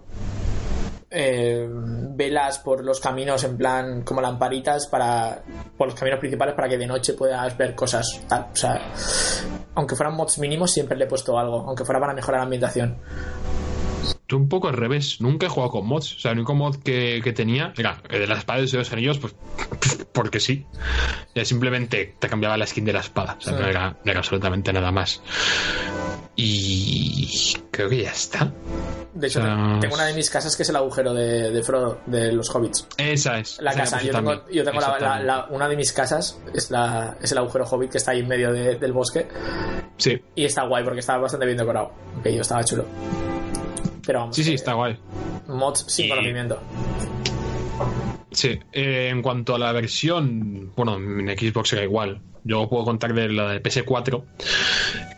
eh, 1.10 1.66
velas 1.70 2.58
por 2.58 2.84
los 2.84 3.00
caminos 3.00 3.42
en 3.44 3.56
plan 3.56 4.02
como 4.02 4.20
lamparitas 4.20 4.86
para 4.88 5.42
por 5.76 5.88
los 5.88 5.98
caminos 5.98 6.20
principales 6.20 6.54
para 6.54 6.68
que 6.68 6.76
de 6.78 6.86
noche 6.86 7.14
puedas 7.14 7.56
ver 7.56 7.74
cosas 7.74 8.20
tal. 8.28 8.48
o 8.52 8.56
sea 8.56 8.92
aunque 9.74 9.96
fueran 9.96 10.14
mods 10.14 10.38
mínimos 10.38 10.70
siempre 10.72 10.96
le 10.98 11.04
he 11.04 11.08
puesto 11.08 11.38
algo 11.38 11.60
aunque 11.66 11.84
fuera 11.84 11.98
para 12.00 12.12
mejorar 12.14 12.40
la 12.40 12.44
ambientación 12.44 12.98
Yo 14.28 14.36
un 14.36 14.48
poco 14.50 14.68
al 14.68 14.74
revés, 14.74 15.20
nunca 15.22 15.46
he 15.46 15.48
jugado 15.48 15.70
con 15.70 15.86
mods. 15.86 16.16
O 16.16 16.20
sea, 16.20 16.32
el 16.32 16.38
único 16.38 16.54
mod 16.54 16.76
que, 16.76 17.20
que 17.24 17.32
tenía 17.32 17.72
era 17.78 18.02
el 18.10 18.20
de 18.20 18.26
la 18.26 18.36
espada 18.36 18.60
de 18.60 18.70
los 18.70 18.92
anillos, 18.92 19.18
pues 19.18 19.34
porque 20.12 20.38
sí. 20.38 20.66
Ya 21.34 21.44
simplemente 21.46 22.14
te 22.18 22.28
cambiaba 22.28 22.58
la 22.58 22.66
skin 22.66 22.84
de 22.84 22.92
la 22.92 23.00
espada. 23.00 23.36
O 23.38 23.40
sea, 23.40 23.54
Sí. 23.54 23.60
no, 23.62 23.66
era, 23.66 23.96
no 24.04 24.10
era 24.10 24.20
absolutamente 24.20 24.70
nada 24.70 24.92
más. 24.92 25.22
Y 26.40 27.52
creo 27.72 27.88
que 27.88 28.02
ya 28.04 28.12
está. 28.12 28.52
de 29.12 29.26
hecho 29.26 29.40
O 29.40 29.42
sea, 29.42 29.78
tengo 29.80 29.96
una 29.96 30.04
de 30.04 30.14
mis 30.14 30.30
casas 30.30 30.56
que 30.56 30.62
es 30.62 30.68
el 30.68 30.76
agujero 30.76 31.12
de, 31.12 31.50
de 31.50 31.62
Frodo 31.64 31.98
de 32.06 32.30
los 32.32 32.48
hobbits 32.54 32.86
Esa 32.96 33.40
es. 33.40 33.58
la 33.60 33.72
esa 33.72 33.80
casa 33.80 34.02
yo 34.02 34.12
tengo, 34.12 34.48
yo 34.48 34.62
tengo 34.64 34.80
la- 34.80 34.86
la- 34.88 34.94
Exactamente. 34.94 35.26
la- 35.26 35.46
una 35.50 35.68
de 35.68 35.76
mis 35.76 35.92
casas 35.92 36.40
es, 36.54 36.70
la, 36.70 37.16
es 37.20 37.32
el 37.32 37.38
agujero 37.38 37.64
hobbit 37.64 37.90
que 37.90 37.98
está 37.98 38.12
ahí 38.12 38.20
en 38.20 38.28
medio 38.28 38.52
de- 38.52 38.76
del 38.76 38.92
bosque 38.92 39.26
Sí, 39.96 40.16
y 40.36 40.44
está 40.44 40.62
guay 40.64 40.84
porque 40.84 41.00
está 41.00 41.16
bastante 41.18 41.44
bien 41.44 41.58
decorado 41.58 41.90
aunque 42.14 42.32
yo 42.32 42.42
estaba 42.42 42.62
chulo 42.62 42.84
pero 44.06 44.20
vamos 44.20 44.36
sí, 44.36 44.44
sí, 44.44 44.50
que 44.50 44.54
está 44.56 44.74
guay. 44.74 44.96
mods 45.48 45.84
sin 45.88 46.06
Y- 46.06 46.08
conocimiento 46.10 46.60
Sí, 48.30 48.58
eh, 48.72 49.08
en 49.10 49.22
cuanto 49.22 49.54
a 49.56 49.58
la 49.58 49.72
versión, 49.72 50.72
bueno, 50.76 50.96
en 50.96 51.26
Xbox 51.36 51.72
era 51.72 51.82
igual. 51.82 52.20
Yo 52.48 52.66
puedo 52.66 52.86
contar 52.86 53.12
de 53.12 53.28
la 53.28 53.50
de 53.52 53.62
PS4 53.62 54.24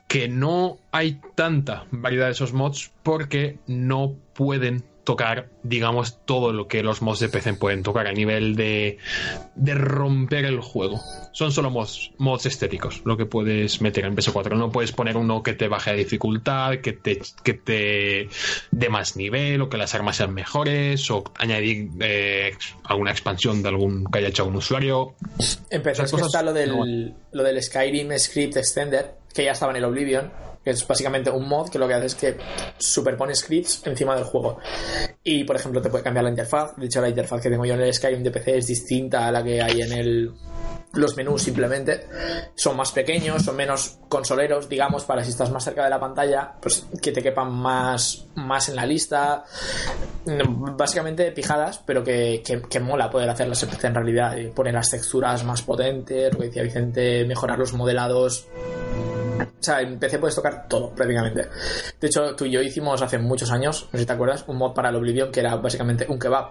que 0.09 0.29
no 0.29 0.79
hay 0.91 1.21
tanta 1.37 1.87
variedad 1.93 2.27
de 2.27 2.33
esos 2.33 2.53
mods 2.53 2.91
porque 3.05 3.61
no 3.69 4.17
pueden 4.35 4.83
tocar, 5.05 5.49
digamos, 5.63 6.25
todo 6.25 6.53
lo 6.53 6.69
que 6.69 6.83
los 6.83 7.03
mods 7.03 7.21
de 7.21 7.29
PC 7.29 7.55
pueden 7.55 7.83
tocar 7.83 8.07
a 8.07 8.13
nivel 8.13 8.57
de, 8.57 8.99
de 9.55 9.75
romper 9.75 10.45
el 10.45 10.61
juego. 10.61 11.01
Son 11.33 11.53
solo 11.53 11.71
mods, 11.71 12.13
mods 12.19 12.47
estéticos 12.47 13.03
lo 13.05 13.17
que 13.17 13.27
puedes 13.27 13.81
meter 13.81 14.05
en 14.05 14.17
PS4. 14.17 14.57
No 14.57 14.71
puedes 14.71 14.93
poner 14.93 15.17
uno 15.17 15.43
que 15.43 15.55
te 15.55 15.69
baje 15.69 15.91
la 15.91 15.97
dificultad, 15.97 16.79
que 16.79 16.93
te, 16.93 17.21
que 17.43 17.55
te 17.55 18.29
dé 18.71 18.89
más 18.89 19.17
nivel 19.17 19.63
o 19.63 19.69
que 19.69 19.77
las 19.77 19.95
armas 19.95 20.17
sean 20.17 20.35
mejores 20.35 21.11
o 21.11 21.25
añadir 21.37 21.91
eh, 22.01 22.53
alguna 22.85 23.11
expansión 23.11 23.63
de 23.63 23.69
algún 23.69 24.05
que 24.05 24.19
haya 24.19 24.29
hecho 24.29 24.43
algún 24.43 24.57
usuario. 24.57 25.15
Empezó 25.71 26.05
es 26.05 26.13
que 26.13 26.21
está 26.21 26.43
lo 26.43 26.53
del, 26.53 26.71
no. 26.71 27.15
lo 27.33 27.43
del 27.43 27.63
Skyrim 27.63 28.17
Script 28.19 28.57
Extender, 28.57 29.15
que 29.35 29.45
ya 29.45 29.53
estaba 29.53 29.73
en 29.73 29.77
el 29.77 29.85
Oblivion, 29.85 30.31
que 30.63 30.71
es 30.71 30.87
básicamente 30.87 31.31
un 31.31 31.49
mod 31.49 31.69
que 31.69 31.79
lo 31.79 31.89
que 31.89 31.95
hace 31.95 32.07
es 32.07 32.15
que 32.15 32.37
superpone 32.79 33.35
scripts 33.35 33.87
encima 33.87 34.15
del 34.15 34.25
juego. 34.25 34.59
Y, 35.25 35.45
por 35.45 35.57
ejemplo, 35.57 35.81
te 35.81 35.91
puede 35.91 36.05
cambiar 36.05 36.25
la 36.25 36.31
interfaz. 36.31 36.77
De 36.77 36.87
hecho, 36.87 37.01
la 37.01 37.09
interfaz 37.09 37.41
que 37.41 37.51
tengo 37.51 37.65
yo 37.65 37.75
en 37.75 37.81
el 37.81 37.95
Skyrim 37.95 38.23
de 38.23 38.31
PC 38.31 38.59
es 38.59 38.67
distinta 38.67 39.27
a 39.27 39.33
la 39.33 39.43
que 39.43 39.63
hay 39.63 39.83
en 39.83 39.93
el 39.93 40.35
los 40.93 41.17
menús 41.17 41.43
simplemente 41.43 42.07
son 42.57 42.77
más 42.77 42.91
pequeños, 42.91 43.45
son 43.45 43.55
menos 43.55 43.99
consoleros, 44.09 44.69
digamos, 44.69 45.05
para 45.05 45.23
si 45.23 45.31
estás 45.31 45.51
más 45.51 45.63
cerca 45.63 45.85
de 45.85 45.91
la 45.91 46.01
pantalla, 46.01 46.53
pues 46.61 46.85
que 47.01 47.13
te 47.13 47.23
quepan 47.23 47.53
más, 47.53 48.27
más 48.35 48.69
en 48.69 48.77
la 48.77 48.87
lista. 48.87 49.45
Básicamente 50.27 51.31
pijadas, 51.31 51.79
pero 51.87 52.03
que, 52.03 52.43
que, 52.45 52.63
que 52.63 52.81
mola 52.81 53.09
poder 53.09 53.31
hacerlas 53.31 53.63
en 53.63 53.95
realidad. 53.95 54.37
y 54.37 54.49
Poner 54.49 54.75
las 54.75 54.91
texturas 54.91 55.45
más 55.45 55.63
potentes, 55.63 56.33
lo 56.33 56.41
que 56.41 56.47
decía 56.47 56.63
Vicente, 56.63 57.25
mejorar 57.25 57.59
los 57.59 57.73
modelados. 57.73 58.49
O 59.43 59.63
sea, 59.63 59.81
en 59.81 59.99
PC 59.99 60.19
puedes 60.19 60.35
tocar 60.35 60.67
todo, 60.69 60.95
prácticamente. 60.95 61.49
De 62.01 62.07
hecho, 62.07 62.35
tú 62.35 62.45
y 62.45 62.51
yo 62.51 62.61
hicimos 62.61 63.01
hace 63.03 63.19
muchos 63.19 63.51
años, 63.51 63.85
no 63.85 63.93
sé 63.93 63.99
si 63.99 64.07
te 64.07 64.13
acuerdas, 64.13 64.45
un 64.47 64.57
mod 64.57 64.73
para 64.73 64.91
el 64.91 64.97
Oblivion 64.97 65.31
que 65.31 65.41
era 65.41 65.57
básicamente 65.57 66.07
un 66.09 66.19
kebab. 66.19 66.51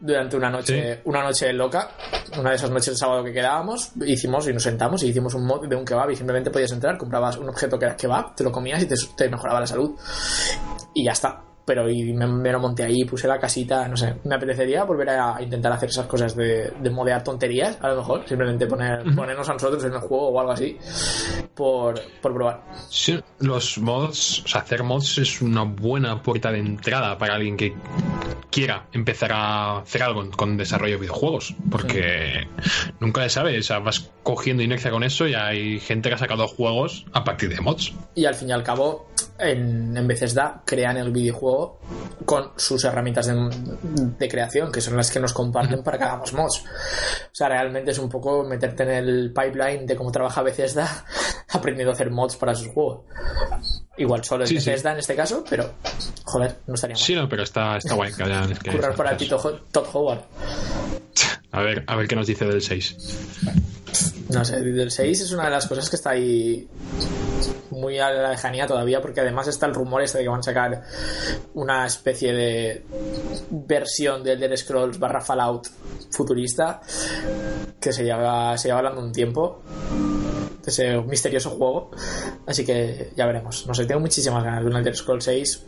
Durante 0.00 0.36
una 0.36 0.50
noche, 0.50 1.00
una 1.04 1.22
noche 1.22 1.52
loca, 1.52 1.90
una 2.38 2.50
de 2.50 2.56
esas 2.56 2.70
noches 2.70 2.94
de 2.94 2.96
sábado 2.96 3.24
que 3.24 3.32
quedábamos, 3.32 3.92
hicimos 4.04 4.46
y 4.48 4.52
nos 4.52 4.62
sentamos 4.62 5.02
y 5.02 5.08
hicimos 5.08 5.34
un 5.34 5.46
mod 5.46 5.66
de 5.66 5.76
un 5.76 5.84
kebab 5.84 6.10
y 6.10 6.16
simplemente 6.16 6.50
podías 6.50 6.72
entrar, 6.72 6.98
comprabas 6.98 7.36
un 7.36 7.48
objeto 7.48 7.78
que 7.78 7.86
era 7.86 7.96
kebab, 7.96 8.34
te 8.34 8.44
lo 8.44 8.52
comías 8.52 8.82
y 8.82 8.86
te, 8.86 8.94
te 9.16 9.28
mejoraba 9.28 9.60
la 9.60 9.66
salud. 9.66 9.94
Y 10.94 11.04
ya 11.04 11.12
está. 11.12 11.45
Pero 11.66 11.90
y 11.90 12.12
me, 12.12 12.26
me 12.28 12.52
lo 12.52 12.60
monté 12.60 12.84
ahí, 12.84 13.04
puse 13.04 13.26
la 13.26 13.38
casita, 13.40 13.88
no 13.88 13.96
sé. 13.96 14.14
Me 14.24 14.36
apetecería 14.36 14.84
volver 14.84 15.08
a 15.10 15.36
intentar 15.42 15.72
hacer 15.72 15.88
esas 15.88 16.06
cosas 16.06 16.34
de, 16.36 16.70
de 16.80 16.90
modear 16.90 17.24
tonterías, 17.24 17.76
a 17.82 17.88
lo 17.88 17.96
mejor. 17.96 18.22
Simplemente 18.26 18.66
poner, 18.68 19.02
ponernos 19.16 19.48
a 19.48 19.52
nosotros 19.54 19.82
en 19.84 19.92
el 19.94 19.98
juego 19.98 20.28
o 20.28 20.40
algo 20.40 20.52
así. 20.52 20.78
Por, 21.54 22.00
por 22.22 22.34
probar. 22.34 22.62
Sí, 22.88 23.18
los 23.40 23.78
mods, 23.78 24.44
o 24.44 24.48
sea, 24.48 24.60
hacer 24.60 24.82
mods 24.84 25.18
es 25.18 25.42
una 25.42 25.64
buena 25.64 26.22
puerta 26.22 26.52
de 26.52 26.58
entrada 26.60 27.18
para 27.18 27.34
alguien 27.34 27.56
que 27.56 27.74
quiera 28.50 28.86
empezar 28.92 29.32
a 29.32 29.78
hacer 29.78 30.02
algo 30.04 30.30
con- 30.30 30.56
desarrollo 30.56 30.94
de 30.94 31.00
videojuegos, 31.00 31.54
porque 31.70 32.46
nunca 33.00 33.22
se 33.24 33.30
sabe, 33.30 33.58
o 33.58 33.62
sea, 33.62 33.80
vas 33.80 34.10
cogiendo 34.22 34.62
inercia 34.62 34.90
con 34.90 35.02
eso 35.02 35.26
y 35.26 35.34
hay 35.34 35.80
gente 35.80 36.08
que 36.08 36.14
ha 36.14 36.18
sacado 36.18 36.46
juegos 36.46 37.06
a 37.12 37.24
partir 37.24 37.48
de 37.54 37.60
mods. 37.60 37.92
Y 38.14 38.24
al 38.24 38.34
fin 38.34 38.48
y 38.48 38.52
al 38.52 38.62
cabo, 38.62 39.08
en, 39.38 39.96
en 39.96 40.06
Bethesda 40.06 40.62
crean 40.64 40.96
el 40.96 41.10
videojuego 41.10 41.80
con 42.24 42.52
sus 42.56 42.84
herramientas 42.84 43.26
de, 43.26 43.34
de 44.18 44.28
creación, 44.28 44.72
que 44.72 44.80
son 44.80 44.96
las 44.96 45.10
que 45.10 45.20
nos 45.20 45.32
comparten 45.32 45.82
para 45.82 45.98
que 45.98 46.04
hagamos 46.04 46.32
mods. 46.32 46.64
O 46.64 47.34
sea, 47.34 47.48
realmente 47.48 47.90
es 47.90 47.98
un 47.98 48.08
poco 48.08 48.44
meterte 48.44 48.82
en 48.84 48.90
el 48.90 49.32
pipeline 49.32 49.86
de 49.86 49.96
cómo 49.96 50.10
trabaja 50.10 50.42
Bethesda 50.42 51.04
aprendiendo 51.50 51.92
a 51.92 51.94
hacer 51.94 52.10
mods 52.10 52.36
para 52.36 52.54
sus 52.54 52.68
juegos. 52.68 53.04
Igual 53.98 54.24
solo 54.24 54.44
es 54.44 54.50
Sí, 54.50 54.60
sí. 54.60 54.70
Bethesda 54.70 54.92
en 54.92 54.98
este 54.98 55.14
caso, 55.16 55.44
pero 55.48 55.74
joder, 56.24 56.56
no 56.66 56.74
estaría 56.74 56.94
mal. 56.96 57.02
Sí, 57.02 57.14
no, 57.14 57.28
pero 57.28 57.42
está, 57.44 57.76
está 57.78 57.94
guay 57.94 58.12
que 58.12 58.22
hayan- 58.24 58.54
que 58.62 58.70
Currar 58.72 58.94
para 58.94 59.12
hecho 59.14 59.36
Tito 59.38 59.60
Todd 59.70 59.86
Howard. 59.92 60.20
A 61.52 61.60
ver, 61.62 61.84
a 61.86 61.96
ver 61.96 62.06
qué 62.06 62.14
nos 62.16 62.26
dice 62.26 62.44
del 62.44 62.60
6. 62.60 62.96
No 64.28 64.44
sé, 64.44 64.60
del 64.60 64.90
6 64.90 65.20
es 65.22 65.32
una 65.32 65.44
de 65.44 65.50
las 65.52 65.66
cosas 65.66 65.88
que 65.88 65.96
está 65.96 66.10
ahí 66.10 66.68
muy 67.76 67.98
a 67.98 68.10
la 68.10 68.30
lejanía 68.30 68.66
todavía, 68.66 69.00
porque 69.00 69.20
además 69.20 69.48
está 69.48 69.66
el 69.66 69.74
rumor 69.74 70.02
este 70.02 70.18
de 70.18 70.24
que 70.24 70.30
van 70.30 70.40
a 70.40 70.42
sacar 70.42 70.82
una 71.54 71.86
especie 71.86 72.32
de 72.32 72.84
versión 73.50 74.22
de 74.24 74.32
Elder 74.32 74.56
Scrolls 74.56 74.98
barra 74.98 75.20
Fallout 75.20 75.68
futurista 76.10 76.80
que 77.80 77.92
se 77.92 78.04
lleva, 78.04 78.56
se 78.58 78.68
lleva 78.68 78.78
hablando 78.78 79.00
un 79.00 79.12
tiempo 79.12 79.62
de 80.66 80.70
ese 80.70 81.00
misterioso 81.02 81.50
juego. 81.50 81.90
Así 82.46 82.64
que 82.64 83.12
ya 83.16 83.26
veremos. 83.26 83.66
No 83.66 83.74
sé, 83.74 83.86
tengo 83.86 84.00
muchísimas 84.00 84.42
ganas 84.42 84.62
de 84.62 84.70
un 84.70 84.76
Elder 84.76 84.96
Scrolls 84.96 85.24
6. 85.24 85.66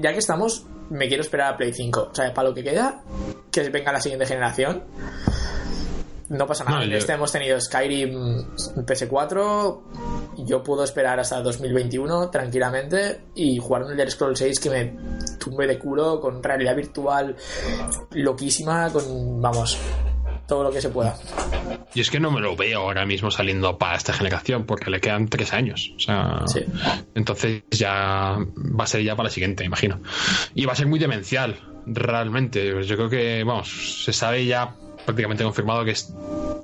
Ya 0.00 0.12
que 0.12 0.18
estamos, 0.18 0.66
me 0.88 1.08
quiero 1.08 1.22
esperar 1.22 1.54
a 1.54 1.56
Play 1.56 1.72
5. 1.72 2.08
O 2.10 2.14
sea, 2.14 2.32
para 2.32 2.48
lo 2.48 2.54
que 2.54 2.64
queda, 2.64 3.02
que 3.50 3.68
venga 3.68 3.92
la 3.92 4.00
siguiente 4.00 4.26
generación. 4.26 4.84
No 6.30 6.46
pasa 6.46 6.64
nada. 6.64 6.78
No, 6.78 6.82
en 6.84 6.90
yo- 6.90 6.96
este 6.96 7.12
hemos 7.12 7.30
tenido 7.30 7.60
Skyrim 7.60 8.10
en 8.76 8.86
PS4. 8.86 9.82
Yo 10.38 10.62
puedo 10.62 10.82
esperar 10.84 11.20
hasta 11.20 11.40
2021 11.42 12.30
tranquilamente 12.30 13.20
y 13.34 13.58
jugar 13.58 13.82
un 13.84 13.92
Elder 13.92 14.10
Scrolls 14.10 14.38
6 14.38 14.58
que 14.60 14.70
me 14.70 14.96
tumbe 15.38 15.66
de 15.66 15.78
culo 15.78 16.20
con 16.20 16.42
realidad 16.42 16.74
virtual 16.74 17.36
loquísima, 18.12 18.90
con, 18.90 19.40
vamos, 19.40 19.76
todo 20.46 20.64
lo 20.64 20.70
que 20.70 20.80
se 20.80 20.88
pueda. 20.88 21.16
Y 21.94 22.00
es 22.00 22.10
que 22.10 22.20
no 22.20 22.30
me 22.30 22.40
lo 22.40 22.56
veo 22.56 22.80
ahora 22.80 23.04
mismo 23.06 23.30
saliendo 23.30 23.76
para 23.78 23.96
esta 23.96 24.12
generación, 24.12 24.64
porque 24.66 24.90
le 24.90 25.00
quedan 25.00 25.28
tres 25.28 25.52
años. 25.52 25.92
O 25.96 26.00
sea, 26.00 26.42
Sí. 26.46 26.60
entonces 27.14 27.62
ya 27.70 28.36
va 28.56 28.84
a 28.84 28.86
ser 28.86 29.02
ya 29.02 29.14
para 29.16 29.28
la 29.28 29.32
siguiente, 29.32 29.64
imagino. 29.64 30.00
Y 30.54 30.64
va 30.66 30.72
a 30.72 30.76
ser 30.76 30.86
muy 30.86 30.98
demencial, 30.98 31.56
realmente. 31.86 32.84
Yo 32.84 32.96
creo 32.96 33.10
que, 33.10 33.44
vamos, 33.44 34.02
se 34.04 34.12
sabe 34.12 34.46
ya 34.46 34.74
prácticamente 35.04 35.44
confirmado 35.44 35.84
que 35.84 35.92
es- 35.92 36.12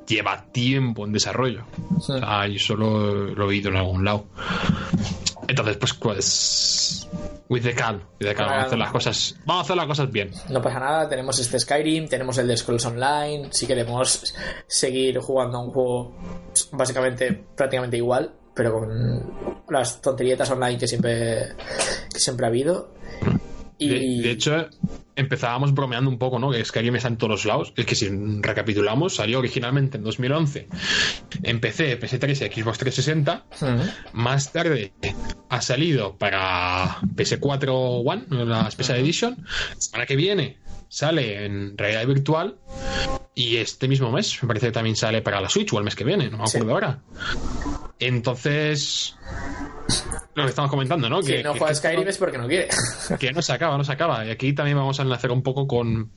lleva 0.06 0.44
tiempo 0.52 1.04
en 1.04 1.12
desarrollo. 1.12 1.64
O 1.96 2.00
sea, 2.00 2.46
yo 2.46 2.58
solo 2.58 3.26
lo 3.34 3.44
he 3.44 3.46
oído 3.46 3.70
en 3.70 3.76
algún 3.76 4.04
lado. 4.04 4.26
Entonces, 5.48 5.76
pues, 5.76 5.94
pues. 5.94 7.08
With 7.48 7.62
the 7.62 7.74
calm, 7.74 8.00
with 8.20 8.26
the 8.26 8.34
calm. 8.34 8.48
Vamos 8.48 8.64
a 8.64 8.66
hacer 8.66 8.78
las 8.78 8.90
cosas. 8.90 9.36
Vamos 9.44 9.60
a 9.60 9.64
hacer 9.64 9.76
las 9.76 9.86
cosas 9.86 10.10
bien. 10.10 10.30
No 10.50 10.60
pasa 10.60 10.80
nada, 10.80 11.08
tenemos 11.08 11.38
este 11.38 11.60
Skyrim, 11.60 12.08
tenemos 12.08 12.36
el 12.38 12.48
de 12.48 12.56
Scrolls 12.56 12.84
Online. 12.86 13.48
Si 13.52 13.66
queremos 13.68 14.34
seguir 14.66 15.18
jugando 15.20 15.58
a 15.58 15.62
un 15.62 15.70
juego 15.70 16.16
básicamente 16.72 17.44
prácticamente 17.56 17.96
igual, 17.96 18.34
pero 18.54 18.72
con 18.72 19.64
las 19.68 20.00
tonterietas 20.00 20.50
online 20.50 20.78
que 20.78 20.88
siempre, 20.88 21.54
que 22.12 22.18
siempre 22.18 22.46
ha 22.46 22.48
habido. 22.48 22.92
Y 23.78 23.88
De, 23.88 23.98
de 24.22 24.30
hecho, 24.30 24.68
empezábamos 25.16 25.74
bromeando 25.74 26.10
un 26.10 26.18
poco, 26.18 26.38
¿no? 26.38 26.50
Que 26.50 26.64
Skyrim 26.64 26.96
está 26.96 27.08
en 27.08 27.16
todos 27.16 27.30
los 27.30 27.44
lados. 27.44 27.72
Es 27.76 27.86
que 27.86 27.94
si 27.94 28.08
recapitulamos, 28.40 29.16
salió 29.16 29.38
originalmente 29.38 29.98
en 29.98 30.04
2011 30.04 30.68
en 31.42 31.60
PC, 31.60 32.00
PS3 32.00 32.30
y 32.30 32.62
Xbox 32.62 32.78
360. 32.78 33.44
Ujú. 33.60 33.90
Más 34.12 34.52
tarde 34.52 34.92
ha 35.48 35.60
salido 35.60 36.16
para 36.16 37.00
PS4 37.14 38.02
One, 38.04 38.24
la 38.44 38.70
Special 38.70 38.98
Edition. 38.98 39.36
La 39.74 39.80
semana 39.80 40.06
que 40.06 40.16
viene 40.16 40.58
sale 40.88 41.44
en 41.44 41.76
realidad 41.76 42.06
virtual. 42.06 42.56
Y 43.34 43.58
este 43.58 43.86
mismo 43.86 44.10
mes, 44.10 44.42
me 44.42 44.48
parece 44.48 44.66
que 44.66 44.72
también 44.72 44.96
sale 44.96 45.20
para 45.20 45.40
la 45.42 45.48
Switch 45.50 45.70
o 45.72 45.78
el 45.78 45.84
mes 45.84 45.94
que 45.94 46.04
viene, 46.04 46.30
no 46.30 46.38
me 46.38 46.46
Sí. 46.46 46.56
acuerdo 46.56 46.72
ahora. 46.74 46.98
Entonces, 47.98 49.14
lo 50.34 50.44
que 50.44 50.48
estamos 50.50 50.70
comentando, 50.70 51.08
¿no? 51.08 51.20
quien 51.20 51.42
no 51.42 51.54
juega 51.54 51.74
Skyrim 51.74 52.06
es 52.08 52.18
porque 52.18 52.38
no 52.38 52.46
quiere. 52.46 52.68
que 53.20 53.32
no 53.32 53.42
se 53.42 53.52
acaba, 53.52 53.76
no 53.76 53.84
se 53.84 53.92
acaba. 53.92 54.24
Y 54.24 54.30
aquí 54.30 54.52
también 54.52 54.76
vamos 54.76 54.98
a 55.00 55.02
enlazar 55.02 55.30
un 55.32 55.42
poco 55.42 55.66
con 55.66 56.10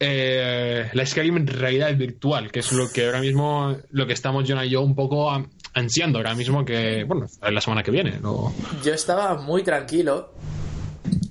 eh, 0.00 0.88
la 0.92 1.06
Skyrim 1.06 1.38
en 1.38 1.46
realidad 1.46 1.94
virtual, 1.96 2.50
que 2.52 2.60
es 2.60 2.72
lo 2.72 2.88
que 2.90 3.06
ahora 3.06 3.20
mismo, 3.20 3.76
lo 3.90 4.06
que 4.06 4.12
estamos 4.12 4.44
Jonah 4.48 4.64
y 4.64 4.70
yo 4.70 4.82
un 4.82 4.94
poco 4.94 5.30
ansiando 5.74 6.18
ahora 6.18 6.34
mismo 6.34 6.64
que, 6.64 7.04
bueno, 7.04 7.26
la 7.50 7.60
semana 7.60 7.82
que 7.82 7.90
viene. 7.90 8.18
¿no? 8.20 8.52
Yo 8.84 8.92
estaba 8.94 9.34
muy 9.40 9.62
tranquilo. 9.62 10.32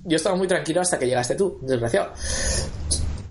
Yo 0.03 0.15
estaba 0.15 0.35
muy 0.35 0.47
tranquilo 0.47 0.81
hasta 0.81 0.97
que 0.97 1.05
llegaste 1.05 1.35
tú, 1.35 1.59
desgraciado. 1.61 2.13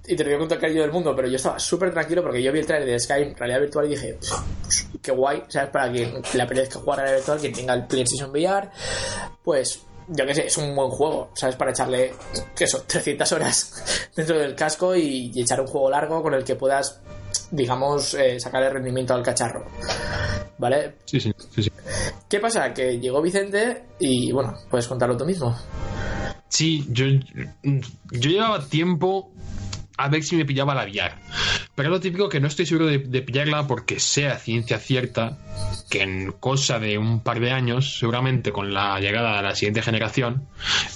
Y 0.09 0.14
te 0.14 0.23
lo 0.23 0.28
digo 0.28 0.40
con 0.40 0.48
todo 0.48 0.56
el 0.56 0.60
cariño 0.60 0.82
del 0.82 0.93
mundo, 0.93 1.14
pero 1.16 1.27
yo 1.27 1.36
estaba 1.36 1.59
súper 1.59 1.93
tranquilo 1.93 2.23
porque 2.23 2.43
yo 2.43 2.52
vi 2.52 2.60
el 2.60 2.66
trailer 2.66 2.89
de 2.89 3.01
Skyrim 3.01 3.35
realidad 3.35 3.60
virtual 3.60 3.86
y 3.86 3.89
dije, 3.90 4.18
qué 5.02 5.10
guay, 5.10 5.43
¿sabes? 5.48 5.70
Para 5.70 5.90
quien 5.90 6.23
le 6.32 6.43
apetezca 6.43 6.78
jugar 6.78 7.01
a 7.01 7.02
realidad 7.02 7.18
virtual, 7.18 7.39
quien 7.40 7.52
tenga 7.52 7.74
el 7.74 7.86
PlayStation 7.86 8.31
VR, 8.31 8.70
pues 9.43 9.81
yo 10.09 10.24
qué 10.24 10.35
sé, 10.35 10.47
es 10.47 10.56
un 10.59 10.77
buen 10.77 10.90
juego, 10.90 11.31
¿sabes? 11.35 11.56
Para 11.56 11.73
echarle, 11.73 12.14
¿qué 12.55 12.66
son? 12.68 12.82
300 12.86 13.32
horas 13.32 14.10
dentro 14.16 14.39
del 14.39 14.55
casco 14.55 14.94
y 14.94 15.32
echar 15.35 15.60
un 15.60 15.66
juego 15.66 15.90
largo 15.90 16.23
con 16.23 16.35
el 16.35 16.44
que 16.44 16.55
puedas, 16.55 17.01
digamos, 17.50 18.14
eh, 18.14 18.38
sacar 18.40 18.62
el 18.62 18.72
rendimiento 18.72 19.14
al 19.14 19.22
cacharro. 19.22 19.66
¿Vale? 20.58 20.96
Sí, 21.04 21.20
sí, 21.20 21.32
sí, 21.54 21.62
sí. 21.64 21.70
¿Qué 22.28 22.40
pasa? 22.40 22.72
Que 22.72 22.98
llegó 22.98 23.20
Vicente 23.20 23.84
y 23.98 24.32
bueno, 24.32 24.54
puedes 24.70 24.88
contarlo 24.88 25.16
tú 25.16 25.24
mismo. 25.24 25.56
Sí, 26.48 26.86
yo, 26.88 27.06
yo 27.64 28.30
llevaba 28.30 28.64
tiempo 28.64 29.30
a 29.98 30.08
ver 30.08 30.22
si 30.22 30.36
me 30.36 30.44
pillaba 30.44 30.74
la 30.74 30.84
VR. 30.84 31.14
Pero 31.74 31.88
es 31.88 31.92
lo 31.92 32.00
típico 32.00 32.28
que 32.28 32.40
no 32.40 32.48
estoy 32.48 32.66
seguro 32.66 32.86
de, 32.86 32.98
de 32.98 33.22
pillarla 33.22 33.66
porque 33.66 34.00
sea 34.00 34.38
ciencia 34.38 34.78
cierta 34.78 35.38
que 35.90 36.02
en 36.02 36.32
cosa 36.32 36.78
de 36.78 36.98
un 36.98 37.20
par 37.20 37.40
de 37.40 37.52
años, 37.52 37.98
seguramente 37.98 38.52
con 38.52 38.72
la 38.72 38.98
llegada 39.00 39.36
de 39.36 39.42
la 39.42 39.54
siguiente 39.54 39.82
generación, 39.82 40.48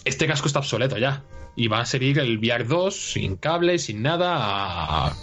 este 0.04 0.26
casco 0.26 0.46
está 0.46 0.60
obsoleto 0.60 0.98
ya. 0.98 1.22
Y 1.56 1.68
va 1.68 1.80
a 1.80 1.86
seguir 1.86 2.18
el 2.18 2.38
VR 2.38 2.64
2 2.64 2.94
sin 2.94 3.36
cable, 3.36 3.78
sin 3.78 4.02
nada, 4.02 4.36
a 4.36 5.16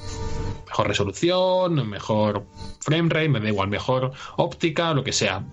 mejor 0.78 0.88
resolución, 0.90 1.90
mejor 1.90 2.45
frame 2.82 3.10
rate, 3.10 3.30
me 3.30 3.40
da 3.40 3.48
igual, 3.48 3.68
mejor 3.68 4.12
óptica, 4.36 4.94
lo 4.94 5.04
que 5.04 5.12
sea. 5.12 5.44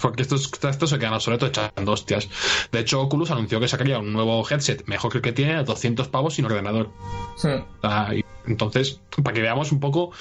Porque 0.00 0.22
estos, 0.22 0.52
estos 0.62 0.90
se 0.90 0.98
quedan 1.00 1.14
obsoletos 1.14 1.48
echando 1.48 1.90
hostias. 1.90 2.28
De 2.70 2.78
hecho, 2.78 3.00
Oculus 3.00 3.32
anunció 3.32 3.58
que 3.58 3.66
sacaría 3.66 3.98
un 3.98 4.12
nuevo 4.12 4.46
headset 4.48 4.86
mejor 4.86 5.10
que 5.10 5.18
el 5.18 5.22
que 5.22 5.32
tiene 5.32 5.54
a 5.54 5.64
200 5.64 6.06
pavos 6.08 6.34
sin 6.34 6.44
ordenador. 6.44 6.90
Ah, 7.82 8.14
y 8.14 8.24
entonces, 8.46 9.00
para 9.24 9.34
que 9.34 9.42
veamos 9.42 9.72
un 9.72 9.80
poco 9.80 10.12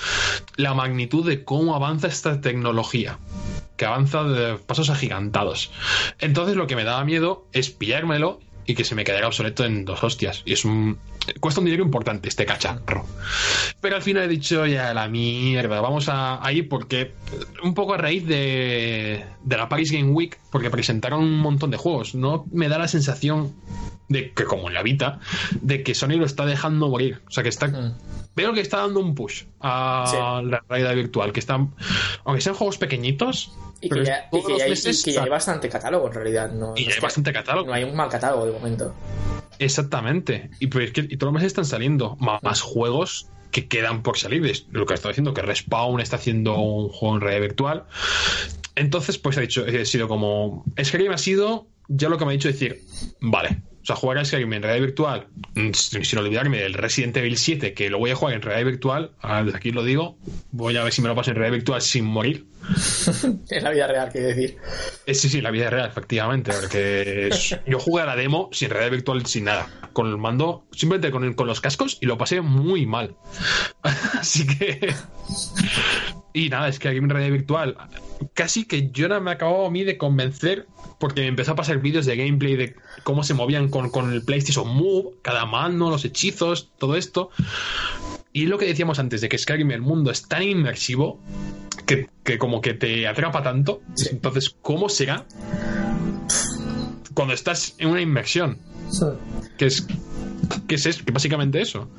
la 0.55 0.73
magnitud 0.73 1.23
de 1.23 1.43
cómo 1.43 1.75
avanza 1.75 2.07
esta 2.07 2.41
tecnología, 2.41 3.19
que 3.75 3.85
avanza 3.85 4.23
de 4.23 4.57
pasos 4.57 4.89
agigantados. 4.89 5.69
Entonces, 6.17 6.55
lo 6.55 6.65
que 6.65 6.75
me 6.75 6.83
daba 6.83 7.05
miedo 7.05 7.45
es 7.53 7.69
pillármelo 7.69 8.39
y 8.65 8.73
que 8.73 8.83
se 8.83 8.95
me 8.95 9.03
quedara 9.03 9.27
obsoleto 9.27 9.65
en 9.65 9.85
dos 9.85 10.03
hostias. 10.03 10.41
Y 10.45 10.53
es 10.53 10.65
un. 10.65 10.97
Cuesta 11.39 11.59
un 11.61 11.65
dinero 11.65 11.83
importante 11.83 12.29
este 12.29 12.45
cacharro. 12.45 13.05
Pero 13.81 13.95
al 13.95 14.01
final 14.01 14.23
he 14.23 14.27
dicho 14.27 14.65
ya 14.65 14.93
la 14.93 15.07
mierda. 15.07 15.81
Vamos 15.81 16.09
a, 16.09 16.45
a 16.45 16.51
ir 16.53 16.67
porque. 16.69 17.13
Un 17.63 17.73
poco 17.73 17.93
a 17.93 17.97
raíz 17.97 18.25
de, 18.25 19.23
de 19.43 19.57
la 19.57 19.69
Paris 19.69 19.91
Game 19.91 20.11
Week, 20.11 20.39
porque 20.51 20.69
presentaron 20.69 21.23
un 21.23 21.37
montón 21.39 21.71
de 21.71 21.77
juegos. 21.77 22.15
No 22.15 22.45
me 22.51 22.69
da 22.69 22.77
la 22.77 22.87
sensación 22.87 23.53
de 24.09 24.31
que, 24.31 24.45
como 24.45 24.69
en 24.69 24.73
la 24.73 24.83
Vita, 24.83 25.19
de 25.61 25.83
que 25.83 25.93
Sony 25.93 26.15
lo 26.17 26.25
está 26.25 26.45
dejando 26.45 26.87
morir. 26.89 27.21
O 27.27 27.31
sea, 27.31 27.43
que 27.43 27.49
está. 27.49 27.67
Mm. 27.67 27.97
Veo 28.35 28.53
que 28.53 28.61
está 28.61 28.77
dando 28.77 28.99
un 28.99 29.15
push 29.15 29.43
a 29.61 30.05
Sí. 30.07 30.15
la 30.49 30.63
realidad 30.69 30.95
virtual. 30.95 31.31
Que 31.33 31.39
están. 31.39 31.73
Aunque 32.23 32.41
sean 32.41 32.55
juegos 32.55 32.77
pequeñitos. 32.77 33.51
Y 33.81 33.89
que, 33.89 34.03
ya, 34.05 34.27
y 34.31 34.43
que 34.43 34.57
ya 34.57 34.63
hay, 34.63 34.69
meses 34.71 35.01
y 35.01 35.03
que 35.03 35.13
ya 35.13 35.23
hay 35.23 35.29
bastante 35.29 35.69
catálogo 35.69 36.07
en 36.07 36.13
realidad. 36.13 36.51
No, 36.51 36.57
Y 36.57 36.59
no 36.59 36.73
hay 36.75 36.85
es 36.87 36.95
que- 36.95 37.01
bastante 37.01 37.31
catálogo. 37.33 37.67
No 37.67 37.73
hay 37.73 37.83
un 37.83 37.95
mal 37.95 38.09
catálogo 38.09 38.45
de 38.45 38.51
momento. 38.51 38.93
Exactamente. 39.59 40.49
Y, 40.59 40.67
pues, 40.67 40.85
es 40.85 40.91
que, 40.93 41.01
y 41.01 41.17
todos 41.17 41.33
los 41.33 41.33
meses 41.33 41.47
están 41.47 41.65
saliendo 41.65 42.15
ma- 42.19 42.39
más 42.41 42.61
juegos 42.61 43.27
que 43.51 43.67
quedan 43.67 44.03
por 44.03 44.17
salir. 44.17 44.45
Es 44.45 44.67
lo 44.71 44.85
que 44.85 44.93
está 44.93 45.09
diciendo, 45.09 45.33
que 45.33 45.41
Respawn 45.41 45.99
está 45.99 46.15
haciendo 46.17 46.57
un 46.59 46.89
juego 46.89 47.15
en 47.15 47.21
realidad 47.21 47.41
virtual. 47.41 47.85
Entonces, 48.75 49.17
pues 49.17 49.37
he 49.37 49.41
dicho, 49.41 49.65
he 49.65 49.85
sido 49.85 50.07
como. 50.07 50.63
Skyrim 50.81 51.11
ha 51.11 51.17
sido 51.17 51.67
ya 51.87 52.09
lo 52.09 52.17
que 52.17 52.25
me 52.25 52.31
ha 52.31 52.33
dicho 52.33 52.47
decir, 52.47 52.81
vale. 53.19 53.61
O 53.87 53.93
sea, 53.95 53.95
jugar 53.95 54.17
a 54.17 54.25
Skyrim 54.25 54.51
en 54.51 54.63
realidad 54.63 54.85
virtual, 54.85 55.27
mm, 55.55 55.71
sin 55.71 56.19
olvidarme 56.19 56.57
del 56.57 56.73
Resident 56.73 57.15
Evil 57.15 57.37
7, 57.37 57.73
que 57.73 57.89
lo 57.89 57.99
voy 57.99 58.11
a 58.11 58.15
jugar 58.15 58.35
en 58.35 58.41
realidad 58.41 58.65
virtual, 58.65 59.11
ahora 59.21 59.45
desde 59.45 59.57
aquí 59.57 59.71
lo 59.71 59.81
digo, 59.81 60.17
voy 60.51 60.75
a 60.75 60.83
ver 60.83 60.91
si 60.91 61.01
me 61.01 61.07
lo 61.07 61.15
paso 61.15 61.31
en 61.31 61.37
realidad 61.37 61.55
virtual 61.55 61.81
sin 61.81 62.03
morir. 62.03 62.47
En 63.49 63.63
la 63.63 63.69
vida 63.69 63.87
real, 63.87 64.09
quiero 64.11 64.27
decir. 64.27 64.57
Eh, 65.05 65.13
sí, 65.13 65.29
sí, 65.29 65.39
la 65.39 65.51
vida 65.51 65.69
real, 65.69 65.87
efectivamente. 65.87 66.51
Porque 66.51 67.29
yo 67.65 67.79
jugué 67.79 68.03
a 68.03 68.05
la 68.05 68.17
demo 68.17 68.49
sin 68.51 68.71
realidad 68.71 68.91
virtual, 68.91 69.25
sin 69.25 69.45
nada. 69.45 69.69
Con 69.93 70.07
el 70.07 70.17
mando, 70.17 70.67
simplemente 70.73 71.09
con, 71.09 71.33
con 71.33 71.47
los 71.47 71.61
cascos 71.61 71.97
y 72.01 72.07
lo 72.07 72.17
pasé 72.17 72.41
muy 72.41 72.85
mal. 72.85 73.15
Así 74.19 74.45
que. 74.45 74.93
Y 76.37 76.49
nada, 76.49 76.67
es 76.67 76.77
que 76.77 76.87
aquí 76.89 76.97
en 76.97 77.09
realidad 77.09 77.31
virtual, 77.31 77.77
casi 78.35 78.65
que 78.65 78.91
yo 78.91 79.07
no 79.07 79.19
me 79.21 79.31
acababa 79.31 79.65
a 79.67 79.71
mí 79.71 79.83
de 79.83 79.97
convencer 79.97 80.67
porque 80.99 81.21
me 81.21 81.27
empezó 81.27 81.53
a 81.53 81.55
pasar 81.55 81.79
vídeos 81.79 82.05
de 82.05 82.15
gameplay 82.15 82.55
de 82.55 82.75
cómo 83.03 83.23
se 83.23 83.33
movían 83.33 83.69
con, 83.69 83.89
con 83.89 84.11
el 84.13 84.21
PlayStation 84.23 84.67
Move, 84.67 85.15
cada 85.23 85.45
mano, 85.45 85.89
los 85.89 86.05
hechizos, 86.05 86.69
todo 86.77 86.95
esto. 86.95 87.31
Y 88.33 88.45
lo 88.45 88.57
que 88.59 88.65
decíamos 88.67 88.99
antes 88.99 89.21
de 89.21 89.29
que 89.29 89.37
Skyrim 89.37 89.71
el 89.71 89.81
mundo 89.81 90.11
es 90.11 90.27
tan 90.27 90.43
inmersivo 90.43 91.19
que, 91.87 92.07
que 92.23 92.37
como 92.37 92.61
que 92.61 92.73
te 92.75 93.07
atrapa 93.07 93.41
tanto. 93.41 93.81
Sí. 93.95 94.09
Entonces, 94.11 94.55
¿cómo 94.61 94.89
será 94.89 95.25
cuando 97.15 97.33
estás 97.33 97.73
en 97.79 97.89
una 97.89 98.01
inmersión? 98.01 98.59
Que 99.57 99.65
es, 99.67 99.87
que 100.67 100.75
es, 100.75 100.85
es- 100.85 101.01
que 101.01 101.11
básicamente 101.11 101.61
eso. 101.61 101.89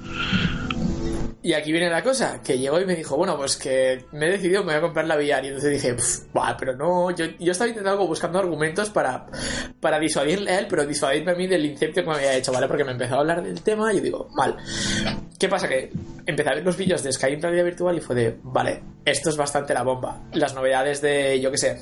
Y 1.40 1.52
aquí 1.52 1.70
viene 1.70 1.88
la 1.88 2.02
cosa, 2.02 2.42
que 2.42 2.58
llegó 2.58 2.80
y 2.80 2.84
me 2.84 2.96
dijo, 2.96 3.16
bueno, 3.16 3.36
pues 3.36 3.56
que 3.56 4.04
me 4.12 4.26
he 4.26 4.30
decidido, 4.32 4.64
me 4.64 4.72
voy 4.72 4.78
a 4.78 4.80
comprar 4.80 5.06
la 5.06 5.14
VR. 5.16 5.44
Y 5.44 5.48
entonces 5.48 5.70
dije, 5.70 5.94
"Pff, 5.94 6.32
buah, 6.32 6.56
pero 6.56 6.74
no, 6.74 7.12
yo, 7.12 7.26
yo 7.38 7.52
estaba 7.52 7.68
intentando 7.68 8.04
buscando 8.08 8.40
argumentos 8.40 8.90
para, 8.90 9.26
para 9.80 10.00
disuadirle 10.00 10.50
a 10.50 10.58
él, 10.58 10.66
pero 10.68 10.84
disuadirme 10.84 11.32
a 11.32 11.34
mí 11.36 11.46
del 11.46 11.64
inception 11.64 12.04
que 12.04 12.10
me 12.10 12.16
había 12.16 12.34
hecho, 12.34 12.52
¿vale? 12.52 12.66
Porque 12.66 12.82
me 12.84 12.90
empezó 12.92 13.14
a 13.14 13.18
hablar 13.20 13.42
del 13.42 13.62
tema 13.62 13.92
y 13.92 13.98
yo 13.98 14.02
digo, 14.02 14.28
mal. 14.36 14.56
¿Qué 15.38 15.48
pasa? 15.48 15.68
Que 15.68 15.92
empecé 16.26 16.50
a 16.50 16.54
ver 16.54 16.64
los 16.64 16.76
vídeos 16.76 17.04
de 17.04 17.12
Skyrim 17.12 17.40
realidad 17.40 17.64
virtual 17.64 17.96
y 17.96 18.00
fue 18.00 18.16
de, 18.16 18.36
vale, 18.42 18.82
esto 19.04 19.30
es 19.30 19.36
bastante 19.36 19.72
la 19.72 19.84
bomba. 19.84 20.20
Las 20.32 20.54
novedades 20.54 21.00
de, 21.00 21.40
yo 21.40 21.52
qué 21.52 21.58
sé, 21.58 21.78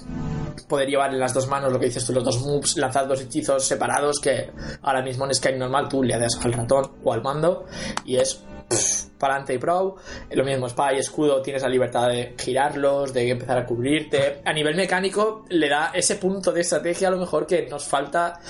poder 0.68 0.88
llevar 0.88 1.12
en 1.12 1.20
las 1.20 1.34
dos 1.34 1.46
manos 1.48 1.72
lo 1.72 1.78
que 1.78 1.86
dices 1.86 2.04
tú, 2.04 2.12
los 2.12 2.24
dos 2.24 2.40
moves, 2.40 2.76
lanzar 2.76 3.06
dos 3.06 3.20
hechizos 3.20 3.64
separados 3.64 4.20
que 4.20 4.50
ahora 4.82 5.02
mismo 5.02 5.24
en 5.24 5.34
Skyrim 5.34 5.60
normal 5.60 5.88
tú 5.88 6.02
le 6.02 6.18
das 6.18 6.38
al 6.42 6.52
ratón 6.52 6.92
o 7.02 7.12
al 7.12 7.22
mando 7.22 7.66
y 8.04 8.16
es 8.16 8.42
pff, 8.68 9.06
adelante 9.20 9.54
y 9.54 9.58
pro. 9.58 9.96
Lo 10.30 10.44
mismo, 10.44 10.66
espada 10.66 10.94
y 10.94 10.98
escudo, 10.98 11.40
tienes 11.42 11.62
la 11.62 11.68
libertad 11.68 12.08
de 12.08 12.34
girarlos, 12.38 13.12
de 13.12 13.30
empezar 13.30 13.58
a 13.58 13.66
cubrirte. 13.66 14.40
A 14.44 14.52
nivel 14.52 14.76
mecánico, 14.76 15.44
le 15.48 15.68
da 15.68 15.90
ese 15.94 16.16
punto 16.16 16.52
de 16.52 16.60
estrategia 16.60 17.08
a 17.08 17.10
lo 17.10 17.18
mejor 17.18 17.46
que 17.46 17.66
nos 17.68 17.84
falta 17.84 18.40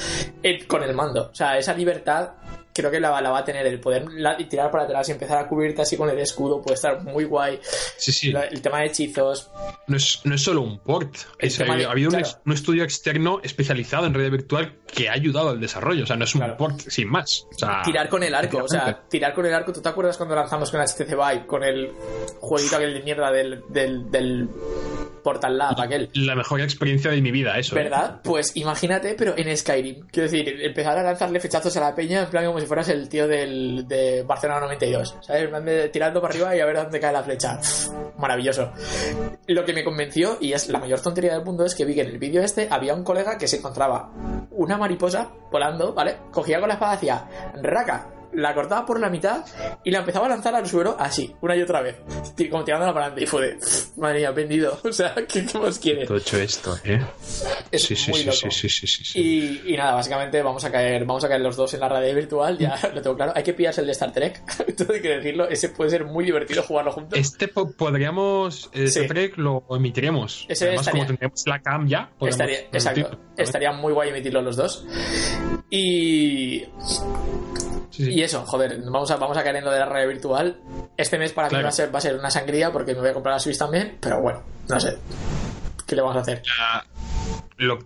con 0.66 0.82
el 0.82 0.94
mando. 0.94 1.30
O 1.30 1.34
sea, 1.34 1.58
esa 1.58 1.74
libertad 1.74 2.32
creo 2.76 2.90
que 2.90 3.00
la, 3.00 3.20
la 3.20 3.30
va 3.30 3.38
a 3.38 3.44
tener. 3.44 3.66
El 3.66 3.80
poder 3.80 4.04
la- 4.12 4.36
tirar 4.36 4.70
para 4.70 4.84
atrás 4.84 5.08
y 5.08 5.12
empezar 5.12 5.38
a 5.38 5.48
cubrirte 5.48 5.82
así 5.82 5.96
con 5.96 6.08
el 6.10 6.18
escudo 6.18 6.60
puede 6.62 6.74
estar 6.74 7.02
muy 7.02 7.24
guay. 7.24 7.58
Sí, 7.96 8.12
sí. 8.12 8.32
La- 8.32 8.44
el 8.44 8.60
tema 8.60 8.80
de 8.80 8.86
hechizos. 8.86 9.50
No 9.86 9.96
es, 9.96 10.20
no 10.24 10.34
es 10.34 10.42
solo 10.42 10.60
un 10.62 10.78
port. 10.78 11.14
Es- 11.38 11.60
ha 11.60 11.64
de- 11.64 11.86
habido 11.86 12.10
un, 12.10 12.16
claro. 12.20 12.38
un 12.44 12.52
estudio 12.52 12.84
externo 12.84 13.40
especializado 13.42 14.06
en 14.06 14.14
realidad 14.14 14.32
virtual 14.32 14.74
que 14.86 15.08
ha 15.08 15.12
ayudado 15.12 15.50
al 15.50 15.60
desarrollo. 15.60 16.04
O 16.04 16.06
sea, 16.06 16.16
no 16.16 16.24
es 16.24 16.34
un 16.34 16.40
Claro. 16.42 16.56
port 16.56 16.80
sin 16.80 17.08
más. 17.08 17.46
O 17.54 17.58
sea, 17.58 17.82
tirar 17.84 18.08
con 18.08 18.22
el 18.22 18.34
arco, 18.34 18.58
o 18.64 18.68
sea, 18.68 19.02
tirar 19.08 19.34
con 19.34 19.46
el 19.46 19.54
arco. 19.54 19.72
¿Tú 19.72 19.80
te 19.82 19.88
acuerdas 19.88 20.16
cuando 20.16 20.34
lanzamos 20.34 20.70
con 20.70 20.80
HTC 20.80 21.10
Vive, 21.14 21.46
con 21.46 21.62
el 21.64 21.92
jueguito 22.40 22.76
aquel 22.76 22.94
de 22.94 23.02
mierda 23.02 23.30
del, 23.30 23.62
del, 23.68 24.10
del 24.10 24.48
Portal 25.22 25.58
Lab, 25.58 25.80
aquel? 25.80 26.08
la 26.14 26.34
mejor 26.36 26.60
experiencia 26.60 27.10
de 27.10 27.20
mi 27.20 27.30
vida, 27.32 27.58
eso. 27.58 27.76
¿eh? 27.76 27.82
¿Verdad? 27.82 28.20
Pues 28.22 28.56
imagínate, 28.56 29.14
pero 29.18 29.34
en 29.36 29.56
Skyrim. 29.56 30.06
Quiero 30.08 30.30
decir, 30.30 30.48
empezar 30.62 30.96
a 30.98 31.02
lanzarle 31.02 31.40
fechazos 31.40 31.76
a 31.76 31.80
la 31.80 31.94
peña 31.94 32.22
en 32.22 32.30
plan 32.30 32.46
como 32.46 32.60
si 32.60 32.65
fueras 32.66 32.88
el 32.88 33.08
tío 33.08 33.26
del, 33.26 33.86
de 33.86 34.22
Barcelona 34.22 34.60
92. 34.60 35.16
¿Sabes? 35.20 35.64
De 35.64 35.88
tirando 35.88 36.20
para 36.20 36.32
arriba 36.32 36.56
y 36.56 36.60
a 36.60 36.66
ver 36.66 36.76
dónde 36.76 37.00
cae 37.00 37.12
la 37.12 37.22
flecha. 37.22 37.58
Maravilloso. 38.18 38.72
Lo 39.46 39.64
que 39.64 39.72
me 39.72 39.84
convenció, 39.84 40.38
y 40.40 40.52
es 40.52 40.68
la 40.68 40.78
mayor 40.78 41.00
tontería 41.00 41.34
del 41.34 41.44
mundo, 41.44 41.64
es 41.64 41.74
que 41.74 41.84
vi 41.84 41.94
que 41.94 42.02
en 42.02 42.08
el 42.08 42.18
vídeo 42.18 42.42
este 42.42 42.68
había 42.70 42.94
un 42.94 43.04
colega 43.04 43.38
que 43.38 43.48
se 43.48 43.58
encontraba 43.58 44.10
una 44.50 44.78
mariposa 44.78 45.30
volando, 45.50 45.92
¿vale? 45.92 46.16
Cogía 46.30 46.58
con 46.58 46.68
la 46.68 46.74
espada, 46.74 46.92
hacía 46.92 47.28
raca. 47.62 48.15
La 48.32 48.54
cortaba 48.54 48.84
por 48.84 49.00
la 49.00 49.08
mitad 49.10 49.44
y 49.84 49.90
la 49.90 50.00
empezaba 50.00 50.26
a 50.26 50.28
lanzar 50.30 50.54
al 50.54 50.66
suelo 50.66 50.96
así, 50.98 51.34
una 51.40 51.56
y 51.56 51.62
otra 51.62 51.80
vez, 51.80 51.96
como 52.50 52.64
tirándola 52.64 52.92
para 52.92 53.06
adelante. 53.06 53.24
Y 53.24 53.26
fue 53.26 53.46
de, 53.46 53.52
"Pff, 53.56 53.96
madre 53.98 54.18
mía, 54.20 54.30
vendido. 54.32 54.78
O 54.84 54.92
sea, 54.92 55.14
¿qué, 55.14 55.44
qué 55.46 55.58
más 55.58 55.78
quieres? 55.78 56.06
Todo 56.08 56.18
hecho 56.18 56.36
esto, 56.38 56.76
¿eh? 56.84 57.00
Es 57.70 57.82
sí, 57.84 57.96
sí, 57.96 58.10
muy 58.10 58.20
sí, 58.20 58.26
loco. 58.26 58.38
sí, 58.50 58.68
sí, 58.68 58.86
sí, 58.86 59.04
sí. 59.04 59.20
Y, 59.20 59.72
y 59.74 59.76
nada, 59.76 59.94
básicamente 59.94 60.42
vamos 60.42 60.64
a 60.64 60.70
caer, 60.72 61.04
vamos 61.04 61.24
a 61.24 61.28
caer 61.28 61.40
los 61.40 61.56
dos 61.56 61.72
en 61.74 61.80
la 61.80 61.88
radio 61.88 62.14
virtual, 62.14 62.56
ya 62.58 62.78
lo 62.94 63.02
tengo 63.02 63.16
claro. 63.16 63.32
Hay 63.34 63.42
que 63.42 63.52
pillarse 63.54 63.80
el 63.80 63.86
de 63.86 63.92
Star 63.92 64.12
Trek, 64.12 64.42
todo 64.76 64.92
hay 64.94 65.00
que 65.00 65.08
decirlo, 65.16 65.48
ese 65.48 65.68
puede 65.70 65.90
ser 65.90 66.04
muy 66.04 66.24
divertido 66.24 66.62
jugarlo 66.62 66.92
juntos. 66.92 67.18
Este 67.18 67.48
po- 67.48 67.70
podríamos, 67.72 68.70
eh. 68.72 68.84
Star 68.84 69.06
Trek 69.08 69.36
lo 69.38 69.64
emitiremos. 69.70 70.46
Ese 70.48 70.64
Además, 70.66 70.80
estaría- 70.86 71.00
como 71.00 71.06
tendríamos 71.08 71.42
la 71.46 71.60
cam 71.62 71.88
ya, 71.88 72.10
Estaría, 72.20 72.58
exacto, 72.72 73.00
emitirlo. 73.00 73.24
estaría 73.36 73.72
muy 73.72 73.92
guay 73.92 74.10
emitirlo 74.10 74.42
los 74.42 74.56
dos. 74.56 74.86
Y, 75.70 76.64
Sí, 77.90 78.10
y 78.12 78.22
eso, 78.22 78.44
joder, 78.46 78.78
vamos 78.82 79.10
a, 79.10 79.16
vamos 79.16 79.36
a 79.36 79.42
caer 79.42 79.56
en 79.56 79.64
lo 79.64 79.70
de 79.70 79.78
la 79.78 79.86
radio 79.86 80.08
virtual. 80.08 80.58
Este 80.96 81.18
mes 81.18 81.32
para 81.32 81.48
mí 81.48 81.50
Claro. 81.50 81.64
va 81.64 81.68
a, 81.68 81.72
ser, 81.72 81.94
va 81.94 81.98
a 81.98 82.02
ser 82.02 82.16
una 82.18 82.30
sangría 82.30 82.72
porque 82.72 82.94
me 82.94 83.00
voy 83.00 83.10
a 83.10 83.14
comprar 83.14 83.34
la 83.34 83.38
Switch 83.40 83.58
también, 83.58 83.98
pero 84.00 84.20
bueno, 84.20 84.42
no 84.68 84.80
sé. 84.80 84.96
¿Qué 85.86 85.94
le 85.96 86.02
vamos 86.02 86.16
a 86.16 86.20
hacer? 86.20 86.42
La- 86.58 86.84
lo- 87.56 87.78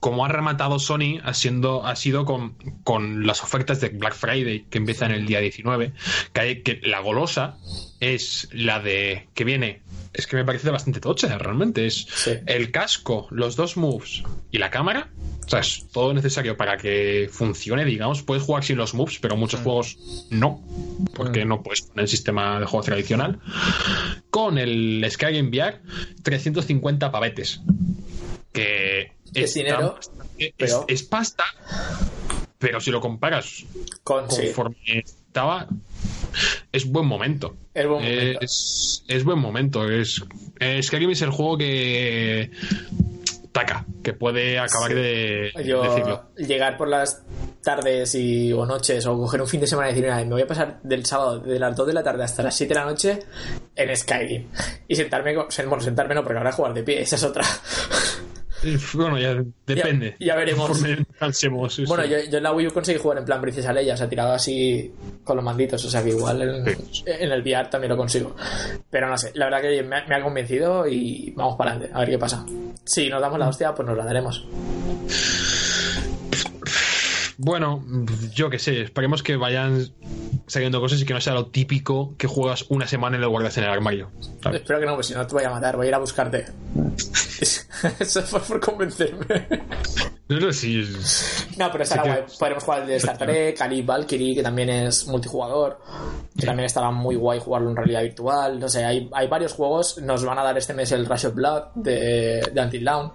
como 0.00 0.24
ha 0.24 0.28
rematado 0.28 0.78
Sony 0.78 1.18
ha, 1.24 1.32
siendo, 1.34 1.86
ha 1.86 1.96
sido 1.96 2.24
con, 2.24 2.54
con 2.84 3.26
las 3.26 3.42
ofertas 3.42 3.80
de 3.80 3.88
Black 3.90 4.14
Friday 4.14 4.66
que 4.68 4.78
empiezan 4.78 5.10
el 5.12 5.26
día 5.26 5.40
19 5.40 5.92
que, 6.32 6.40
hay, 6.40 6.62
que 6.62 6.80
la 6.82 7.00
golosa 7.00 7.56
es 8.00 8.48
la 8.52 8.80
de 8.80 9.28
que 9.34 9.44
viene 9.44 9.82
es 10.12 10.26
que 10.26 10.36
me 10.36 10.44
parece 10.44 10.68
bastante 10.70 11.00
tocha 11.00 11.38
realmente 11.38 11.86
es 11.86 12.06
Sí. 12.12 12.32
el 12.46 12.70
casco 12.70 13.28
los 13.30 13.56
dos 13.56 13.76
moves 13.76 14.22
y 14.50 14.58
la 14.58 14.70
cámara 14.70 15.08
o 15.46 15.48
sea 15.48 15.60
es 15.60 15.86
todo 15.92 16.12
necesario 16.12 16.56
para 16.56 16.76
que 16.76 17.30
funcione 17.32 17.84
digamos 17.84 18.22
puedes 18.22 18.42
jugar 18.42 18.64
sin 18.64 18.76
los 18.76 18.92
moves 18.92 19.18
pero 19.20 19.36
muchos 19.36 19.60
juegos 19.60 19.96
no 20.30 20.60
porque 21.14 21.44
no 21.44 21.62
puedes 21.62 21.82
poner 21.82 22.02
el 22.04 22.08
sistema 22.08 22.58
de 22.60 22.66
juego 22.66 22.84
tradicional. 22.84 23.38
Con 24.30 24.56
el 24.58 25.04
Skyrim 25.10 25.48
VR 25.48 25.80
350 26.22 27.10
pavetes 27.10 27.60
que 28.52 29.12
Es 29.34 29.54
dinero, 29.54 29.98
pero- 30.38 30.54
es, 30.58 30.78
es 30.88 31.02
pasta 31.04 31.44
pero 32.58 32.80
si 32.80 32.90
lo 32.92 33.00
comparas 33.00 33.64
Con, 34.04 34.30
sí, 34.30 34.46
conforme 34.46 34.76
estaba 35.04 35.66
es 36.72 36.84
buen 36.90 37.06
momento 37.06 37.56
es 37.74 37.86
buen 37.86 38.02
momento. 38.02 38.38
es, 38.42 39.04
es 39.08 39.24
buen 39.24 39.38
momento 39.38 39.88
es 39.90 40.22
Skyrim 40.82 41.10
es 41.10 41.22
el 41.22 41.30
juego 41.30 41.58
que 41.58 42.50
taca 43.52 43.84
que 44.02 44.12
puede 44.14 44.58
acabar 44.58 44.90
Sí. 44.90 44.94
de 44.94 45.52
Yo 45.64 46.24
llegar 46.36 46.76
por 46.76 46.88
las 46.88 47.22
tardes 47.62 48.14
y, 48.14 48.52
o 48.52 48.64
noches 48.66 49.06
o 49.06 49.16
coger 49.16 49.40
un 49.42 49.46
fin 49.46 49.60
de 49.60 49.66
semana 49.68 49.88
y 49.88 49.92
decir, 49.92 50.04
mira, 50.04 50.16
me 50.24 50.30
voy 50.32 50.42
a 50.42 50.46
pasar 50.46 50.80
del 50.82 51.04
sábado 51.06 51.38
de 51.38 51.58
las 51.60 51.76
2 51.76 51.86
de 51.86 51.92
la 51.92 52.02
tarde 52.02 52.24
hasta 52.24 52.42
las 52.42 52.56
7 52.56 52.74
de 52.74 52.80
la 52.80 52.86
noche 52.86 53.18
en 53.76 53.96
Skyrim. 53.96 54.48
Y 54.88 54.96
sentarme, 54.96 55.36
bueno, 55.36 55.80
sentarme 55.80 56.14
no, 56.16 56.24
porque 56.24 56.38
ahora 56.38 56.50
jugar 56.50 56.74
de 56.74 56.82
pie, 56.82 57.02
esa 57.02 57.14
es 57.16 57.22
otra. 57.22 57.44
Bueno 58.94 59.18
ya 59.18 59.36
depende 59.66 60.16
ya 60.20 60.36
veremos. 60.36 60.68
Conforme 60.68 61.04
cansemos, 61.18 61.74
sí, 61.74 61.84
bueno, 61.86 62.04
sí. 62.04 62.10
yo, 62.10 62.16
yo 62.30 62.38
en 62.38 62.44
la 62.44 62.52
Wii 62.52 62.66
U 62.68 62.72
conseguí 62.72 62.98
jugar 62.98 63.18
en 63.18 63.24
plan 63.24 63.40
Princesa 63.40 63.72
Leia, 63.72 63.94
o 63.94 63.96
sea, 63.96 64.08
tirado 64.08 64.32
así 64.32 64.92
con 65.24 65.36
los 65.36 65.44
manditos, 65.44 65.84
o 65.84 65.90
sea 65.90 66.02
que 66.02 66.10
igual 66.10 66.42
en, 66.42 66.76
Sí. 66.92 67.02
en 67.06 67.32
el 67.32 67.40
VR 67.42 67.68
también 67.70 67.90
lo 67.90 67.96
consigo. 67.96 68.36
Pero 68.90 69.08
no 69.08 69.16
sé, 69.18 69.32
la 69.34 69.46
verdad 69.46 69.60
que 69.62 69.82
me, 69.82 70.04
me 70.06 70.14
ha 70.16 70.22
convencido 70.22 70.86
y 70.86 71.32
vamos 71.36 71.56
para 71.56 71.72
adelante, 71.72 71.94
a 71.94 72.00
ver 72.00 72.10
qué 72.10 72.18
pasa. 72.18 72.44
Si 72.84 73.08
nos 73.08 73.20
damos 73.20 73.38
la 73.38 73.48
hostia, 73.48 73.74
pues 73.74 73.86
nos 73.88 73.96
la 73.96 74.04
daremos. 74.04 74.46
Bueno, 77.44 77.82
yo 78.32 78.48
qué 78.50 78.60
sé, 78.60 78.82
esperemos 78.82 79.20
que 79.24 79.34
vayan 79.34 79.88
saliendo 80.46 80.80
cosas 80.80 81.00
y 81.00 81.04
que 81.04 81.12
no 81.12 81.20
sea 81.20 81.34
lo 81.34 81.46
típico 81.46 82.14
que 82.16 82.28
juegas 82.28 82.66
una 82.68 82.86
semana 82.86 83.16
y 83.16 83.20
lo 83.20 83.30
guardas 83.30 83.58
en 83.58 83.64
el 83.64 83.70
armario. 83.70 84.10
¿sabes? 84.40 84.60
Espero 84.60 84.78
que 84.78 84.86
no, 84.86 84.94
pues 84.94 85.08
si 85.08 85.14
no 85.14 85.26
te 85.26 85.34
voy 85.34 85.42
a 85.42 85.50
matar, 85.50 85.76
voy 85.76 85.86
a 85.86 85.88
ir 85.88 85.94
a 85.96 85.98
buscarte. 85.98 86.46
Eso 87.98 88.22
fue 88.22 88.40
por 88.40 88.60
convencerme. 88.60 89.48
No 90.28 90.40
sé 90.40 90.52
si. 90.52 91.56
No, 91.58 91.70
pero 91.72 91.82
estará 91.84 92.02
Sí 92.04 92.08
que- 92.08 92.14
guay. 92.20 92.32
Podremos 92.38 92.64
jugar 92.64 92.82
el 92.82 92.88
de 92.88 92.96
Star 92.96 93.18
Trek, 93.18 93.60
Ali 93.60 93.82
Valkyrie, 93.82 94.34
que 94.36 94.42
también 94.42 94.70
es 94.70 95.06
multijugador. 95.08 95.80
Que 96.38 96.46
también 96.46 96.66
estará 96.66 96.90
muy 96.90 97.16
guay 97.16 97.40
jugarlo 97.40 97.70
en 97.70 97.76
realidad 97.76 98.02
virtual. 98.02 98.58
No 98.60 98.68
sé, 98.68 98.84
hay, 98.84 99.10
hay 99.12 99.26
varios 99.28 99.52
juegos. 99.52 99.98
Nos 99.98 100.24
van 100.24 100.38
a 100.38 100.44
dar 100.44 100.56
este 100.56 100.72
mes 100.74 100.90
el 100.92 101.04
Rush 101.06 101.26
of 101.26 101.34
Blood 101.34 101.62
de, 101.74 102.48
de 102.52 102.60
Until 102.60 102.84
Dawn. 102.84 103.12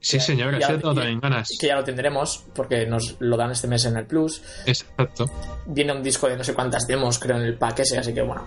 Sí, 0.00 0.20
señor, 0.20 0.58
Ya- 0.58 0.66
así 0.66 0.76
tengo 0.76 0.92
y- 0.92 0.96
también 0.96 1.20
ganas. 1.20 1.48
Que 1.58 1.68
ya 1.68 1.76
lo 1.76 1.84
tendremos, 1.84 2.44
porque 2.54 2.86
nos 2.86 3.16
lo 3.20 3.35
dan 3.36 3.50
este 3.50 3.66
mes 3.68 3.84
en 3.84 3.96
el 3.96 4.06
Plus. 4.06 4.42
Exacto. 4.66 5.30
Viene 5.66 5.92
un 5.92 6.02
disco 6.02 6.28
de 6.28 6.36
no 6.36 6.44
sé 6.44 6.54
cuántas 6.54 6.86
demos, 6.86 7.18
creo, 7.18 7.36
en 7.36 7.42
el 7.42 7.56
pack 7.58 7.80
ese, 7.80 7.98
así 7.98 8.12
que 8.14 8.22
bueno. 8.22 8.44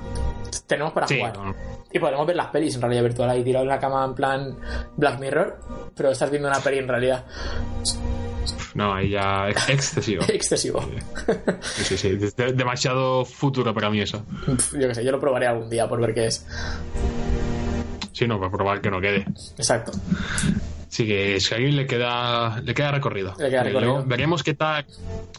Tenemos 0.67 0.93
para 0.93 1.07
Sí, 1.07 1.17
jugar. 1.17 1.37
no. 1.37 1.55
Y 1.91 1.97
podremos 1.99 2.27
ver 2.27 2.35
las 2.35 2.47
pelis 2.47 2.75
en 2.75 2.81
realidad 2.81 3.01
virtual 3.03 3.29
ahí 3.31 3.43
tirado 3.43 3.63
en 3.63 3.69
la 3.69 3.79
cama 3.79 4.05
en 4.05 4.13
plan 4.13 4.55
Black 4.97 5.19
Mirror, 5.19 5.59
pero 5.95 6.11
estás 6.11 6.29
viendo 6.29 6.47
una 6.47 6.59
peli 6.59 6.77
en 6.79 6.87
realidad. 6.87 7.25
No, 8.75 8.93
ahí 8.93 9.09
ya 9.09 9.49
ex- 9.49 9.69
excesivo. 9.69 10.23
Excesivo. 10.29 10.87
Sí, 11.61 11.83
sí, 11.83 11.97
sí. 11.97 12.15
De- 12.17 12.53
demasiado 12.53 13.25
futuro 13.25 13.73
para 13.73 13.89
mí 13.89 13.99
eso. 14.01 14.23
Yo 14.73 14.87
qué 14.87 14.93
sé, 14.95 15.03
yo 15.03 15.11
lo 15.11 15.19
probaré 15.19 15.47
algún 15.47 15.69
día 15.69 15.89
por 15.89 15.99
ver 15.99 16.13
qué 16.13 16.27
es. 16.27 16.45
Sí, 18.11 18.27
no, 18.27 18.37
para 18.39 18.51
probar 18.51 18.81
que 18.81 18.91
no 18.91 19.01
quede. 19.01 19.25
Exacto. 19.57 19.91
Así 20.91 21.05
que 21.05 21.39
Skyrim 21.39 21.75
le 21.75 21.85
queda, 21.85 22.61
le 22.61 22.73
queda 22.73 22.91
recorrido. 22.91 23.35
Le 23.37 23.49
queda 23.49 23.61
Eh, 23.61 23.63
recorrido. 23.65 23.91
luego 23.93 24.07
veremos 24.07 24.41
qué 24.43 24.55
tal 24.55 24.85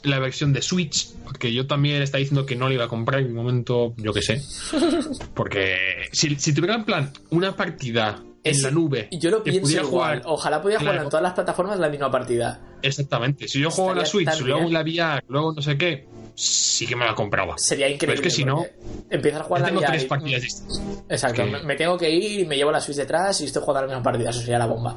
la 0.04 0.18
versión 0.20 0.52
de 0.52 0.62
Switch, 0.62 1.08
porque 1.24 1.52
yo 1.52 1.66
también 1.66 2.00
estaba 2.02 2.20
diciendo 2.20 2.46
que 2.46 2.54
no 2.54 2.68
le 2.68 2.76
iba 2.76 2.84
a 2.84 2.88
comprar 2.88 3.20
en 3.20 3.26
un 3.26 3.34
momento, 3.34 3.92
yo 3.96 4.12
qué 4.12 4.22
sé. 4.22 4.40
Porque 5.34 5.76
si, 6.12 6.36
si 6.36 6.54
tuviera 6.54 6.74
en 6.76 6.84
plan 6.84 7.12
una 7.30 7.56
partida 7.56 8.22
en 8.42 8.52
Es- 8.52 8.62
la 8.62 8.70
nube, 8.70 9.08
Y 9.10 9.18
yo 9.18 9.30
lo 9.30 9.42
pienso 9.42 9.80
igual. 9.82 10.22
Ojalá 10.24 10.62
pudiera 10.62 10.80
jugar 10.80 10.96
en 10.96 11.04
todas 11.08 11.22
las 11.22 11.32
plataformas 11.34 11.78
la 11.78 11.88
misma 11.88 12.10
partida. 12.10 12.60
Exactamente. 12.82 13.48
Si 13.48 13.60
yo 13.60 13.70
juego 13.70 13.90
en 13.92 13.98
la 13.98 14.02
Estaría 14.04 14.32
Switch, 14.32 14.46
luego 14.46 14.60
bien. 14.68 14.72
la 14.72 14.80
VR, 14.82 15.24
luego 15.28 15.52
no 15.52 15.62
sé 15.62 15.76
qué, 15.76 16.06
sí 16.34 16.86
que 16.86 16.96
me 16.96 17.04
la 17.04 17.14
compraba. 17.14 17.56
Sería 17.58 17.88
increíble. 17.88 18.06
Pero 18.06 18.12
es 18.14 18.20
que 18.20 18.30
si 18.30 18.44
no, 18.44 18.64
empiezas 19.10 19.40
a 19.40 19.44
jugar 19.44 19.60
Yo 19.60 19.64
la 19.64 19.68
tengo 19.70 19.80
VR 19.80 19.90
tres 19.92 20.04
y- 20.04 20.06
partidas 20.08 20.42
distintas. 20.42 20.82
Exacto, 21.08 21.44
que- 21.44 21.50
me, 21.64 21.76
tengo 21.76 21.98
que 21.98 22.10
ir 22.10 22.40
y 22.40 22.44
me 22.46 22.56
llevo 22.56 22.70
la 22.70 22.80
Switch 22.80 22.96
detrás 22.96 23.40
y 23.40 23.44
estoy 23.46 23.62
jugando 23.62 23.78
a 23.78 23.82
la 23.82 23.86
misma 23.88 24.02
partida. 24.02 24.30
Eso 24.30 24.40
sería 24.40 24.58
la 24.58 24.66
bomba. 24.66 24.96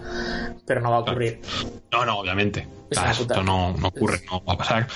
Pero 0.65 0.81
no 0.81 0.91
va 0.91 0.97
a 0.97 0.99
ocurrir. 1.01 1.39
No, 1.91 2.05
no, 2.05 2.19
obviamente. 2.19 2.67
Es 2.89 2.99
esto 3.19 3.41
no, 3.43 3.75
no 3.75 3.87
ocurre, 3.87 4.21
no 4.31 4.43
va 4.45 4.53
a 4.53 4.57
pasar. 4.57 4.87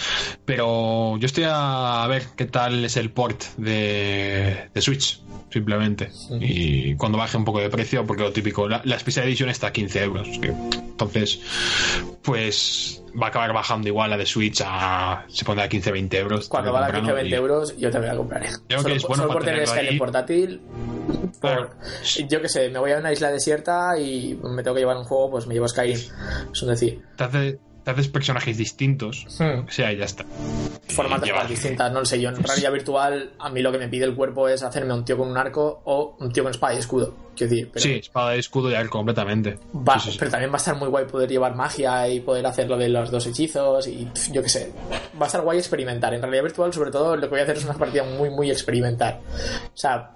Pero 0.45 1.17
yo 1.17 1.25
estoy 1.25 1.45
a 1.47 2.05
ver 2.07 2.23
qué 2.35 2.45
tal 2.45 2.85
es 2.85 2.95
el 2.97 3.09
port 3.09 3.43
de, 3.57 4.69
de 4.71 4.81
Switch, 4.81 5.19
simplemente. 5.51 6.11
Y 6.39 6.95
cuando 6.95 7.17
baje 7.17 7.37
un 7.37 7.45
poco 7.45 7.59
de 7.59 7.69
precio, 7.71 8.05
porque 8.05 8.21
lo 8.21 8.31
típico, 8.31 8.67
la, 8.69 8.81
la 8.85 8.99
Special 8.99 9.25
Edition 9.25 9.49
está 9.49 9.67
a 9.67 9.71
15 9.73 10.03
euros. 10.03 10.27
que- 10.39 10.49
entonces, 10.49 11.39
pues 12.21 13.01
va 13.19 13.27
a 13.27 13.29
acabar 13.29 13.53
bajando 13.53 13.87
igual 13.87 14.09
la 14.09 14.17
de 14.17 14.25
Switch 14.25 14.61
a. 14.65 15.25
Se 15.27 15.43
pondrá 15.45 15.65
a 15.65 15.69
15-20 15.69 16.13
euros. 16.15 16.47
Cuando 16.47 16.71
tarde 16.71 16.77
o 16.77 16.81
valga 16.91 16.99
15 16.99 17.11
o 17.11 17.15
temprano, 17.15 17.15
20 17.15 17.29
y- 17.29 17.33
euros, 17.37 17.77
yo 17.77 17.91
también 17.91 18.13
la 18.13 18.17
compraré. 18.17 18.47
Creo 18.47 18.59
que 18.67 18.77
solo 18.83 18.95
es 18.95 19.01
por- 19.03 19.09
bueno 19.09 19.23
solo 19.23 19.33
por 19.33 19.43
tener 19.45 19.69
ahí. 19.69 19.97
portátil. 19.97 20.61
por-. 21.41 21.71
Yo 22.29 22.41
que 22.41 22.49
sé, 22.49 22.69
me 22.69 22.79
voy 22.79 22.91
a 22.91 22.97
una 22.97 23.11
isla 23.11 23.29
desierta 23.31 23.97
y 23.99 24.39
me 24.43 24.63
tengo 24.63 24.73
que 24.75 24.81
llevar 24.81 24.97
un 24.97 25.03
juego, 25.03 25.31
pues 25.31 25.47
me 25.47 25.53
llevo 25.53 25.67
Skyrim. 25.67 25.97
Es 26.51 26.61
un 26.61 26.69
decir. 26.69 27.01
te 27.15 27.23
hace, 27.23 27.59
te 27.83 27.91
haces 27.91 28.07
personajes 28.07 28.57
distintos, 28.57 29.25
Hmm. 29.39 29.65
o 29.67 29.71
sea, 29.71 29.91
ya 29.93 30.05
está. 30.05 30.25
Más 31.09 31.21
llevas- 31.21 31.47
distintas, 31.47 31.91
no 31.91 31.99
lo 31.99 32.05
sé. 32.05 32.19
Yo 32.19 32.29
en 32.29 32.43
realidad 32.43 32.71
virtual, 32.71 33.31
a 33.39 33.49
mí 33.49 33.61
lo 33.61 33.71
que 33.71 33.77
me 33.77 33.87
pide 33.87 34.05
el 34.05 34.15
cuerpo 34.15 34.47
es 34.49 34.63
hacerme 34.63 34.93
un 34.93 35.05
tío 35.05 35.17
con 35.17 35.29
un 35.29 35.37
arco 35.37 35.81
o 35.85 36.15
un 36.19 36.31
tío 36.31 36.43
con 36.43 36.51
espada 36.51 36.73
y 36.73 36.77
escudo. 36.79 37.13
Decir, 37.45 37.69
pero 37.71 37.83
Sí, 37.83 37.93
espada 37.93 38.35
y 38.35 38.39
escudo 38.39 38.69
ya 38.69 38.85
completamente. 38.87 39.57
Va, 39.75 39.99
Sí, 39.99 40.05
sí, 40.07 40.11
sí. 40.13 40.17
pero 40.19 40.31
también 40.31 40.51
va 40.51 40.55
a 40.55 40.57
estar 40.57 40.75
muy 40.75 40.87
guay 40.89 41.05
poder 41.05 41.29
llevar 41.29 41.55
magia 41.55 42.07
y 42.09 42.19
poder 42.19 42.45
hacer 42.45 42.67
lo 42.67 42.77
de 42.77 42.89
los 42.89 43.11
dos 43.11 43.25
hechizos 43.27 43.87
y 43.87 44.07
yo 44.31 44.41
qué 44.41 44.49
sé. 44.49 44.71
Va 45.19 45.23
a 45.23 45.27
estar 45.27 45.41
guay 45.41 45.57
experimentar. 45.59 46.13
En 46.13 46.21
realidad 46.21 46.43
virtual, 46.43 46.73
sobre 46.73 46.91
todo, 46.91 47.15
lo 47.15 47.21
que 47.21 47.27
voy 47.29 47.39
a 47.39 47.43
hacer 47.43 47.57
es 47.57 47.65
una 47.65 47.73
partida 47.75 48.03
muy, 48.03 48.29
muy 48.29 48.49
experimental. 48.51 49.19
O 49.73 49.77
sea, 49.77 50.11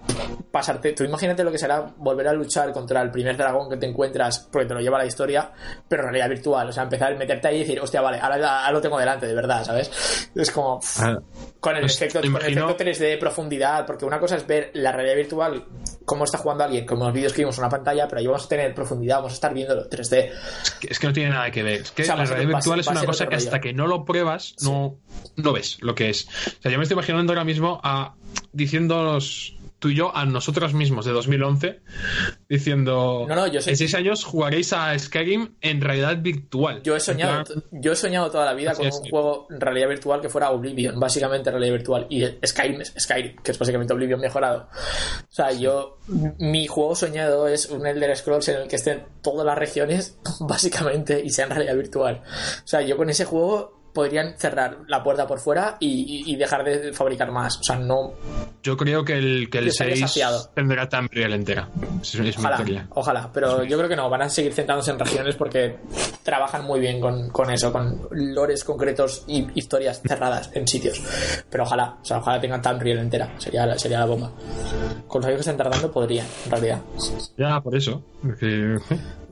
pasarte. 0.52 0.94
Tú 0.94 1.04
imagínate 1.04 1.44
lo 1.44 1.52
que 1.52 1.58
será 1.58 1.82
volver 1.98 2.28
a 2.28 2.34
luchar 2.34 2.72
contra 2.72 3.02
el 3.02 3.12
primer 3.12 3.38
dragón 3.38 3.70
que 3.70 3.78
te 3.78 3.86
encuentras 3.86 4.40
porque 4.52 4.68
te 4.68 4.74
lo 4.74 4.80
lleva 4.82 4.98
la 4.98 5.06
historia, 5.06 5.52
pero 5.88 6.04
en 6.04 6.10
realidad 6.10 6.30
virtual. 6.30 6.70
O 6.70 6.72
sea, 6.72 6.84
empezar 6.84 7.14
a 7.14 7.18
meterte 7.18 7.48
ahí 7.48 7.58
y 7.58 7.60
decir, 7.60 7.80
hostia, 7.80 8.02
vale, 8.02 8.20
ahora, 8.20 8.60
ahora 8.60 8.72
lo 8.72 8.82
tengo 8.82 8.98
delante, 9.00 9.28
de 9.28 9.34
verdad, 9.36 9.64
¿sabes? 9.64 10.30
Es 10.36 10.52
como. 10.52 10.80
Ah, 11.00 11.18
con 11.60 11.76
el, 11.76 11.82
Pues, 11.82 11.96
efecto, 11.96 12.20
con 12.20 12.24
el 12.26 12.30
imagino- 12.32 12.66
efecto 12.66 12.84
3D 12.84 13.00
de 13.12 13.18
profundidad, 13.18 13.86
porque 13.86 14.06
una 14.06 14.20
cosa 14.20 14.36
es 14.36 14.48
ver 14.48 14.72
la 14.74 14.92
realidad 14.92 15.16
virtual, 15.16 15.66
cómo 16.06 16.24
está 16.24 16.38
jugando 16.40 16.64
alguien, 16.64 16.86
como 16.86 17.11
vídeos 17.14 17.34
que 17.34 17.42
vimos 17.42 17.58
en 17.58 17.64
una 17.64 17.70
pantalla, 17.70 18.08
pero 18.08 18.20
ahí 18.20 18.28
vamos 18.28 18.46
a 18.46 18.48
tener 18.48 18.74
profundidad, 18.74 19.18
vamos 19.18 19.34
a 19.34 19.36
estar 19.36 19.54
viéndolo 19.54 19.90
3D. 19.90 20.32
es, 20.64 20.72
que, 20.72 20.88
es 20.88 21.00
que 21.00 21.08
no 21.08 21.14
tiene 21.14 21.32
nada 21.32 21.52
que 21.52 21.64
ver. 21.64 21.82
Es 21.82 21.92
que 21.92 22.04
O 22.04 22.06
sea, 22.06 22.16
la 22.16 22.26
realidad 22.26 22.56
virtual 22.56 22.80
es 22.80 22.88
una 22.88 23.06
cosa 23.06 23.28
que 23.28 23.36
hasta 23.36 23.60
que 23.60 23.74
no 23.74 23.88
lo 23.88 24.06
pruebas, 24.06 24.56
no, 24.62 24.98
no 25.36 25.54
ves 25.54 25.78
lo 25.82 25.96
que 25.96 26.10
es. 26.10 26.28
O 26.28 26.62
sea, 26.62 26.72
yo 26.72 26.78
me 26.78 26.84
estoy 26.84 26.96
imaginando 26.96 27.34
ahora 27.34 27.44
mismo 27.44 27.80
a 27.84 28.16
diciéndonos 28.54 29.56
tú 29.82 29.90
y 29.90 29.96
yo 29.96 30.16
a 30.16 30.26
nosotros 30.26 30.76
mismos 30.76 31.06
de 31.06 31.12
2011 31.12 31.82
diciendo 32.48 33.26
No, 33.28 33.36
no, 33.36 33.48
yo 33.48 33.62
sé- 33.62 33.72
en 33.72 33.78
seis 33.78 33.96
años 33.96 34.24
jugaréis 34.24 34.72
a 34.74 34.98
Skyrim 34.98 35.56
en 35.60 35.82
realidad 35.82 36.18
virtual. 36.22 36.82
Yo 36.84 36.96
he 36.96 37.00
soñado, 37.00 37.44
plan, 37.44 37.64
yo 37.72 37.92
he 37.92 37.96
soñado 37.96 38.30
toda 38.30 38.46
la 38.46 38.54
vida 38.54 38.72
Así 38.72 38.80
con 38.80 38.88
es, 38.88 39.00
un 39.04 39.10
juego 39.10 39.48
en 39.50 39.60
realidad 39.60 39.90
virtual 39.90 40.22
que 40.22 40.30
fuera 40.30 40.52
Oblivion, 40.52 41.00
básicamente 41.00 41.50
realidad 41.50 41.74
virtual, 41.74 42.06
y 42.10 42.24
Skyrim 42.46 42.84
Skyrim, 42.86 43.36
que 43.38 43.52
es 43.52 43.58
básicamente 43.60 43.94
Oblivion 43.94 44.20
mejorado. 44.20 44.70
O 45.24 45.34
sea, 45.34 45.52
yo, 45.52 45.98
mi 46.38 46.68
juego 46.68 46.96
soñado 46.96 47.48
es 47.48 47.66
un 47.66 47.86
Elder 47.88 48.16
Scrolls 48.16 48.48
en 48.50 48.62
el 48.62 48.68
que 48.68 48.76
estén 48.76 49.04
todas 49.24 49.46
las 49.46 49.58
regiones, 49.58 50.20
básicamente, 50.42 51.20
y 51.26 51.32
sea 51.32 51.46
en 51.46 51.52
realidad 51.52 51.76
virtual. 51.76 52.22
O 52.64 52.68
sea, 52.68 52.82
yo 52.82 52.98
con 52.98 53.10
ese 53.10 53.26
juego 53.26 53.81
podrían 53.94 54.36
cerrar 54.38 54.78
la 54.88 55.04
puerta 55.04 55.28
por 55.28 55.40
fuera 55.40 55.78
y, 55.80 55.88
y- 56.28 56.34
y 56.34 56.36
dejar 56.36 56.64
de 56.64 56.94
fabricar 56.94 57.32
más. 57.32 57.58
O 57.60 57.64
sea, 57.64 57.78
no, 57.78 58.14
Yo 58.64 58.78
creo 58.78 59.04
que 59.04 59.18
el, 59.18 59.50
que 59.50 59.58
el 59.60 59.66
Yo 59.66 59.70
estaría 59.72 59.96
6 59.96 60.08
saciado. 60.08 60.50
tendrá 60.54 60.88
Tamriel 60.88 61.34
entera. 61.34 61.70
Es, 62.02 62.16
es 62.16 62.38
Ojalá, 62.38 62.88
ojalá, 62.92 63.30
pero 63.34 63.64
yo 63.64 63.78
creo 63.78 63.90
que 63.90 63.96
no, 63.96 64.10
van 64.10 64.22
a 64.24 64.30
seguir 64.30 64.54
centrándose 64.54 64.92
en 64.92 65.00
regiones 65.00 65.36
porque 65.36 65.78
trabajan 66.24 66.64
muy 66.66 66.80
bien 66.80 67.02
con, 67.02 67.30
con 67.30 67.50
eso, 67.52 67.72
con 67.72 68.08
lores 68.12 68.64
concretos 68.64 69.24
y 69.28 69.48
historias 69.60 70.02
cerradas 70.08 70.50
en 70.54 70.68
sitios. 70.68 71.02
Pero 71.50 71.64
ojalá, 71.64 71.98
o 72.02 72.06
sea, 72.06 72.18
ojalá 72.20 72.40
tengan 72.40 72.62
Tamriel 72.62 73.00
entera, 73.00 73.34
sería, 73.40 73.66
la- 73.66 73.78
sería 73.78 74.00
la 74.00 74.06
bomba. 74.06 74.32
Con 75.08 75.22
los 75.22 75.28
años 75.28 75.38
que 75.38 75.50
están 75.50 75.58
tardando 75.58 75.92
podrían, 75.92 76.26
en 76.46 76.52
realidad. 76.52 76.82
Ya, 77.38 77.60
por 77.62 77.76
eso. 77.76 78.04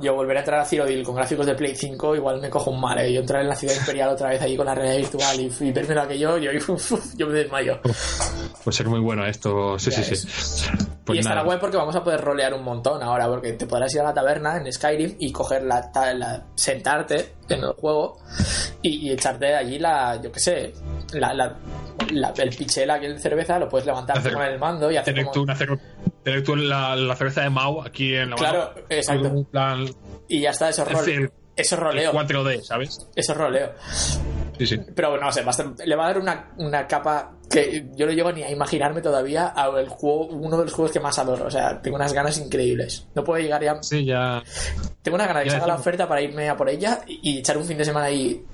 Yo 0.01 0.13
volver 0.15 0.37
a 0.37 0.39
entrar 0.39 0.59
a 0.61 0.65
Cyrodiil 0.65 1.03
con 1.03 1.15
gráficos 1.15 1.45
de 1.45 1.55
Play 1.55 1.75
5 1.75 2.15
igual 2.15 2.39
me 2.39 2.49
cojo 2.49 2.71
un 2.71 2.79
mal, 2.79 2.97
¿eh? 2.99 3.11
Yo 3.13 3.19
entrar 3.19 3.41
en 3.41 3.49
la 3.49 3.55
ciudad 3.55 3.75
imperial 3.75 4.09
otra 4.09 4.29
vez 4.29 4.41
ahí 4.41 4.55
con 4.55 4.65
la 4.65 4.73
realidad 4.73 4.97
virtual 4.97 5.39
y, 5.39 5.51
y 5.59 5.71
verme 5.71 5.93
lo 5.95 6.07
que 6.07 6.17
yo, 6.17 6.37
yo, 6.37 6.51
yo 7.17 7.27
me 7.27 7.33
desmayo. 7.33 7.81
Puede 8.63 8.77
ser 8.77 8.87
muy 8.87 8.99
bueno 9.01 9.25
esto. 9.25 9.77
Sí, 9.77 9.91
Ya 9.91 10.01
sí, 10.03 10.13
es. 10.13 10.21
sí. 10.21 10.65
y 10.71 10.85
Pues 11.05 11.19
estará 11.19 11.35
nada. 11.35 11.45
guay 11.45 11.59
porque 11.59 11.75
vamos 11.77 11.95
a 11.95 12.03
poder 12.03 12.21
rolear 12.21 12.53
un 12.53 12.63
montón 12.63 13.03
ahora, 13.03 13.27
porque 13.27 13.53
te 13.53 13.65
podrás 13.67 13.93
ir 13.93 14.01
a 14.01 14.05
la 14.05 14.13
taberna 14.13 14.57
en 14.57 14.71
Skyrim 14.71 15.15
y 15.19 15.31
coger 15.31 15.63
la, 15.63 15.91
la- 16.13 16.45
sentarte 16.55 17.33
en 17.55 17.63
el 17.63 17.71
juego 17.73 18.17
y, 18.81 19.07
y 19.07 19.11
echarte 19.11 19.55
allí 19.55 19.79
la, 19.79 20.19
yo 20.21 20.31
qué 20.31 20.39
sé, 20.39 20.73
la, 21.13 21.33
la- 21.33 21.55
la- 22.11 22.33
el 22.37 22.49
pichela 22.49 22.99
que 22.99 23.07
es 23.07 23.13
de 23.15 23.19
cerveza, 23.19 23.59
lo 23.59 23.67
puedes 23.69 23.85
levantar 23.85 24.21
con 24.33 24.41
el 24.41 24.57
mando 24.59 24.89
y 24.91 24.97
hacer 24.97 25.13
Tener 25.13 25.25
como... 25.25 25.33
tú, 25.33 25.41
una 25.43 25.55
cer- 25.55 25.79
tener 26.23 26.43
tú 26.43 26.55
la, 26.55 26.95
la 26.95 27.15
cerveza 27.15 27.41
de 27.41 27.49
Mau 27.49 27.81
aquí 27.81 28.15
en 28.15 28.29
la 28.31 28.35
Claro, 28.35 28.59
mano. 28.73 28.85
exacto. 28.89 29.45
Plan 29.51 29.85
Y 30.27 30.41
ya 30.41 30.51
está, 30.51 30.69
eso 30.69 30.83
es, 30.83 30.87
Es 30.89 30.93
role- 30.97 31.05
decir, 31.11 31.31
eso 31.55 31.75
es 31.75 31.81
roleo. 31.81 32.13
4D, 32.13 32.61
¿sabes? 32.63 33.07
Eso 33.15 33.31
es 33.33 33.37
roleo. 33.37 33.71
Sí, 34.59 34.67
sí. 34.67 34.79
Pero 34.93 35.19
no 35.19 35.31
sé, 35.31 35.41
va 35.41 35.47
a 35.47 35.51
estar- 35.51 35.73
le 35.87 35.95
va 35.95 36.03
a 36.03 36.07
dar 36.09 36.19
una, 36.19 36.51
una 36.57 36.85
capa 36.85 37.31
que 37.49 37.87
yo 37.95 38.05
no 38.05 38.11
llego 38.11 38.31
ni 38.31 38.43
a 38.43 38.51
imaginarme 38.51 39.01
todavía 39.01 39.51
a 39.55 39.67
el 39.79 39.87
juego, 39.89 40.27
uno 40.27 40.57
de 40.57 40.65
los 40.65 40.73
juegos 40.73 40.91
que 40.91 40.99
más 40.99 41.17
adoro. 41.17 41.45
O 41.47 41.51
sea, 41.51 41.81
tengo 41.81 41.95
unas 41.95 42.13
ganas 42.13 42.37
increíbles. 42.37 43.07
No 43.15 43.23
puedo 43.23 43.41
llegar 43.41 43.63
ya. 43.63 43.81
Sí, 43.81 44.05
ya. 44.05 44.43
Tengo 45.01 45.15
una 45.15 45.25
ganas 45.25 45.41
de 45.41 45.45
que 45.45 45.51
salga 45.51 45.65
la 45.67 45.75
oferta 45.75 46.07
para 46.07 46.21
irme 46.21 46.47
a 46.49 46.55
por 46.55 46.69
ella 46.69 46.99
y 47.07 47.39
echar 47.39 47.57
un 47.57 47.65
fin 47.65 47.77
de 47.77 47.85
semana 47.85 48.07
ahí 48.07 48.45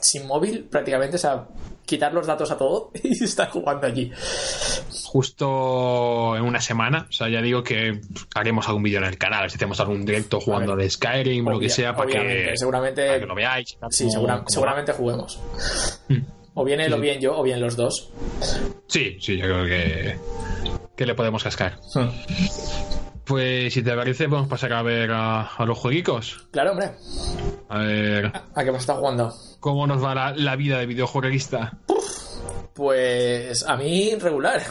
sin 0.00 0.26
móvil, 0.26 0.64
prácticamente. 0.70 1.16
O 1.16 1.18
sea, 1.18 1.44
quitar 1.86 2.12
los 2.12 2.26
datos 2.26 2.50
a 2.50 2.58
todo 2.58 2.90
y 3.02 3.24
estar 3.24 3.48
jugando 3.48 3.86
allí. 3.86 4.12
Justo 5.04 6.36
en 6.36 6.42
una 6.42 6.60
semana. 6.60 7.06
O 7.08 7.12
sea, 7.12 7.28
ya 7.28 7.40
digo 7.40 7.62
que 7.62 8.00
haremos 8.34 8.66
algún 8.68 8.82
vídeo 8.82 8.98
en 8.98 9.04
el 9.04 9.16
canal. 9.18 9.48
Si 9.50 9.56
hacemos 9.56 9.80
algún 9.80 10.04
directo 10.04 10.40
jugando 10.40 10.76
de 10.76 10.90
Skyrim 10.90 11.46
o 11.46 11.50
lo 11.52 11.60
que 11.60 11.68
sea, 11.70 11.94
para 11.96 12.10
que, 12.10 12.52
seguramente. 12.56 13.06
para 13.06 13.20
que 13.20 13.26
lo 13.26 13.34
veáis. 13.34 13.78
Sí, 13.90 14.10
segura- 14.10 14.44
seguramente 14.48 14.92
juguemos. 14.92 15.40
va. 16.10 16.14
O 16.54 16.64
bien 16.64 16.80
él 16.80 16.88
Sí. 16.88 16.92
o 16.94 17.00
bien 17.00 17.20
yo, 17.20 17.38
o 17.38 17.42
bien 17.42 17.60
los 17.60 17.76
dos. 17.76 18.10
Sí, 18.88 19.18
sí, 19.20 19.36
yo 19.36 19.44
creo 19.44 19.64
que, 19.66 20.18
que 20.96 21.06
le 21.06 21.14
podemos 21.14 21.42
cascar. 21.44 21.78
Pues 23.26 23.74
si 23.74 23.82
te 23.82 23.94
parece, 23.94 24.28
podemos 24.28 24.48
pasar 24.48 24.72
a 24.72 24.82
ver 24.82 25.10
a, 25.10 25.42
a 25.56 25.64
los 25.64 25.76
jueguicos. 25.78 26.46
Claro, 26.52 26.70
hombre. 26.72 26.92
A 27.68 27.78
ver 27.78 28.32
¿A 28.54 28.64
qué 28.64 28.70
me 28.70 28.78
está 28.78 28.94
jugando? 28.94 29.34
cómo 29.60 29.86
nos 29.86 30.02
va 30.02 30.14
la, 30.14 30.32
la 30.36 30.54
vida 30.54 30.78
de 30.78 30.86
videojueguista. 30.86 31.72
Pues 32.72 33.66
a 33.66 33.76
mí 33.76 34.14
regular. 34.16 34.62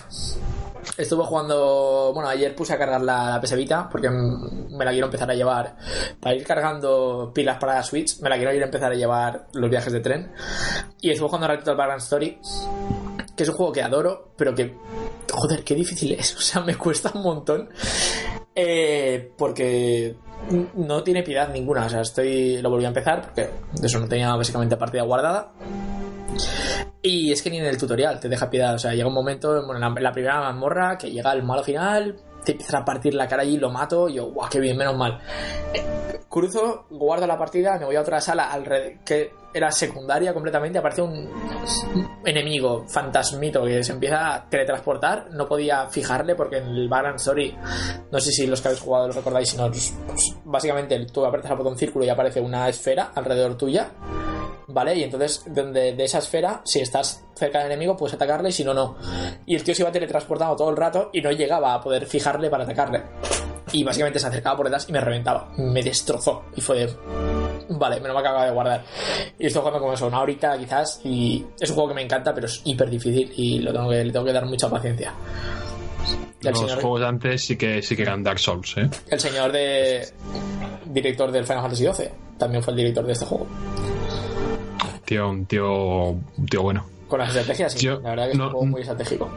Estuve 0.98 1.26
jugando. 1.26 2.11
Bueno, 2.14 2.30
ayer 2.30 2.56
puse 2.56 2.73
a 2.73 2.77
cargar 2.77 3.02
la, 3.02 3.32
la 3.32 3.41
PS 3.41 3.56
Vita 3.57 3.90
porque 3.91 4.10
me 4.10 4.86
la 4.86 4.91
quiero 4.91 5.07
empezar 5.07 5.30
a 5.30 5.34
llevar. 5.36 5.76
Para 6.22 6.36
ir 6.36 6.45
cargando 6.45 7.32
pilas 7.34 7.57
para 7.57 7.76
la 7.76 7.84
Switch, 7.84 8.19
me 8.22 8.30
la 8.30 8.38
quiero 8.38 8.53
ir 8.53 8.61
a 8.61 8.65
empezar 8.65 8.91
a 8.91 8.95
llevar 8.95 9.48
los 9.53 9.69
viajes 9.69 9.91
de 9.91 9.99
tren. 9.99 10.32
Y 11.02 11.10
estuve 11.10 11.27
jugando 11.27 11.48
ratito 11.48 11.72
al 11.72 11.77
Background 11.77 12.03
Story, 12.03 12.40
que 13.36 13.44
es 13.44 13.49
un 13.49 13.56
juego 13.56 13.72
que 13.73 13.82
adoro, 13.82 14.32
pero 14.38 14.56
que. 14.56 14.77
Joder, 15.34 15.64
qué 15.65 15.76
difícil 15.76 16.14
es. 16.14 16.36
O 16.38 16.40
sea, 16.40 16.61
me 16.61 16.76
cuesta 16.77 17.11
un 17.15 17.23
montón. 17.23 17.69
Eh, 18.56 19.32
porque 19.38 20.15
no 20.76 21.03
tiene 21.03 21.23
piedad 21.23 21.49
ninguna. 21.52 21.86
O 21.86 21.90
sea, 21.90 22.02
estoy. 22.02 22.61
Lo 22.61 22.69
volví 22.69 22.86
a 22.86 22.90
empezar 22.90 23.22
porque 23.22 23.49
de 23.73 23.88
eso 23.88 23.99
no 23.99 24.07
tenía 24.07 24.34
básicamente 24.36 24.77
partida 24.77 25.03
guardada. 25.03 25.52
Y 27.02 27.32
es 27.32 27.41
que 27.41 27.49
ni 27.49 27.60
en 27.60 27.65
el 27.65 27.77
tutorial 27.77 28.19
te 28.19 28.30
deja 28.30 28.49
piedad. 28.49 28.73
O 28.76 28.80
sea, 28.80 28.94
llega 28.94 29.07
un 29.07 29.14
momento, 29.14 29.49
bueno, 29.65 29.76
en 29.76 29.94
la, 29.95 30.02
la 30.02 30.11
primera 30.11 30.40
mazmorra, 30.40 30.98
que 30.98 31.11
llega 31.11 31.32
el 31.34 31.44
malo 31.44 31.64
final, 31.64 32.15
te 32.44 32.53
empiezan 32.53 32.82
a 32.82 32.86
partir 32.86 33.14
la 33.14 33.27
cara 33.27 33.44
y 33.44 33.57
lo 33.57 33.69
mato. 33.69 34.10
Y 34.10 34.15
yo, 34.15 34.32
guau, 34.32 34.49
qué 34.49 34.60
bien, 34.60 34.77
menos 34.77 34.98
mal. 34.98 35.19
Eh, 35.73 35.84
Cruzo, 36.30 36.86
guardo 36.90 37.27
la 37.27 37.38
partida, 37.38 37.77
me 37.77 37.86
voy 37.86 37.95
a 37.95 38.02
otra 38.02 38.19
sala 38.19 38.52
alred- 38.52 39.03
que 39.06 39.32
era 39.56 39.72
secundaria 39.72 40.34
completamente. 40.34 40.80
Aparece 40.80 41.02
un 41.02 41.30
enemigo 42.26 42.86
fantasmito 42.88 43.64
que 43.64 43.84
se 43.84 43.94
empieza 43.94 44.36
a 44.36 44.49
teletransportar. 44.49 45.30
No 45.32 45.48
podía 45.48 45.88
fijarle 45.88 46.36
porque 46.36 46.57
en 46.57 46.68
el 46.68 46.90
Background 46.90 47.19
Story, 47.19 47.56
no 48.11 48.19
sé 48.19 48.32
si 48.32 48.45
los 48.48 48.61
que 48.61 48.68
habéis 48.68 48.82
jugado 48.82 49.07
lo 49.07 49.14
recordáis, 49.14 49.49
sino 49.49 49.69
pues, 49.69 49.94
básicamente 50.44 51.06
tú 51.06 51.26
apretas 51.26 51.52
el 51.52 51.57
botón 51.57 51.77
círculo 51.77 52.03
y 52.03 52.10
aparece 52.10 52.41
una 52.41 52.68
esfera 52.68 53.11
alrededor 53.15 53.57
tuya. 53.57 53.91
¿Vale? 54.68 54.95
Y 54.95 55.03
entonces, 55.03 55.44
donde, 55.48 55.94
de 55.94 56.03
esa 56.03 56.18
esfera, 56.18 56.61
si 56.65 56.82
estás 56.82 57.23
cerca 57.36 57.60
del 57.60 57.68
enemigo, 57.68 57.95
puedes 57.95 58.15
atacarle, 58.15 58.52
si 58.52 58.64
no, 58.64 58.73
no. 58.73 58.98
Y 59.45 59.56
el 59.56 59.64
tío 59.64 59.76
se 59.76 59.84
iba 59.84 59.91
teletransportando 59.91 60.56
todo 60.56 60.69
el 60.69 60.76
rato 60.76 61.11
y 61.14 61.22
no 61.22 61.32
llegaba 61.32 61.76
a 61.76 61.82
poder 61.82 62.07
fijarle 62.07 62.49
para 62.49 62.64
atacarle. 62.64 63.03
Y 63.77 63.84
básicamente 63.84 64.19
se 64.19 64.27
acercaba 64.27 64.56
por 64.56 64.65
detrás 64.68 64.88
y 64.88 64.93
me 64.93 65.02
reventaba. 65.02 65.52
Me 65.57 65.84
destrozó. 65.84 66.45
Y 66.56 66.61
fue 66.61 66.77
de. 66.85 66.93
Vale, 67.69 67.99
me 67.99 68.07
lo 68.07 68.18
acaba 68.18 68.45
de 68.45 68.52
guardar. 68.52 68.84
Y 69.38 69.47
estoy 69.47 69.60
jugando 69.60 69.80
como 69.81 69.93
eso, 69.93 70.07
una 70.07 70.22
horita 70.22 70.57
quizás. 70.57 71.02
Y 71.03 71.45
es 71.60 71.69
un 71.69 71.76
juego 71.76 71.89
que 71.89 71.95
me 71.95 72.02
encanta, 72.03 72.34
pero 72.34 72.47
es 72.47 72.61
hiper 72.64 72.89
difícil. 72.89 73.34
Y 73.35 73.60
lo 73.60 73.73
tengo 73.73 73.89
que, 73.89 74.03
le 74.06 74.11
tengo 74.14 74.23
que 74.26 74.31
dar 74.34 74.45
mucha 74.45 74.69
paciencia. 74.69 75.14
Los 76.41 76.60
señor, 76.60 76.80
juegos 76.80 76.99
de 77.02 77.07
antes 77.07 77.43
sí 77.43 77.57
que, 77.57 77.81
sí 77.81 77.95
que 77.95 78.03
eran 78.03 78.23
Dark 78.23 78.38
Souls, 78.39 78.77
¿eh? 78.77 78.89
el 79.10 79.19
señor 79.19 79.52
de. 79.52 80.07
Director 80.85 81.31
del 81.31 81.43
Final 81.45 81.64
Fantasy 81.64 81.85
XII. 81.91 82.10
También 82.38 82.64
fue 82.64 82.72
el 82.72 82.77
director 82.77 83.06
de 83.06 83.11
este 83.14 83.26
juego. 83.26 83.47
Tío, 85.03 85.30
un 85.30 85.45
tío, 85.45 86.10
un 86.11 86.45
tío 86.49 86.61
bueno. 86.61 86.85
Con 87.07 87.19
las 87.19 87.30
estrategias, 87.30 87.73
sí. 87.73 87.80
Yo- 87.85 87.99
la 87.99 88.11
verdad 88.11 88.26
que 88.26 88.31
es 88.31 88.38
no- 88.38 88.45
un 88.45 88.52
juego 88.52 88.65
muy 88.68 88.81
estratégico. 88.81 89.30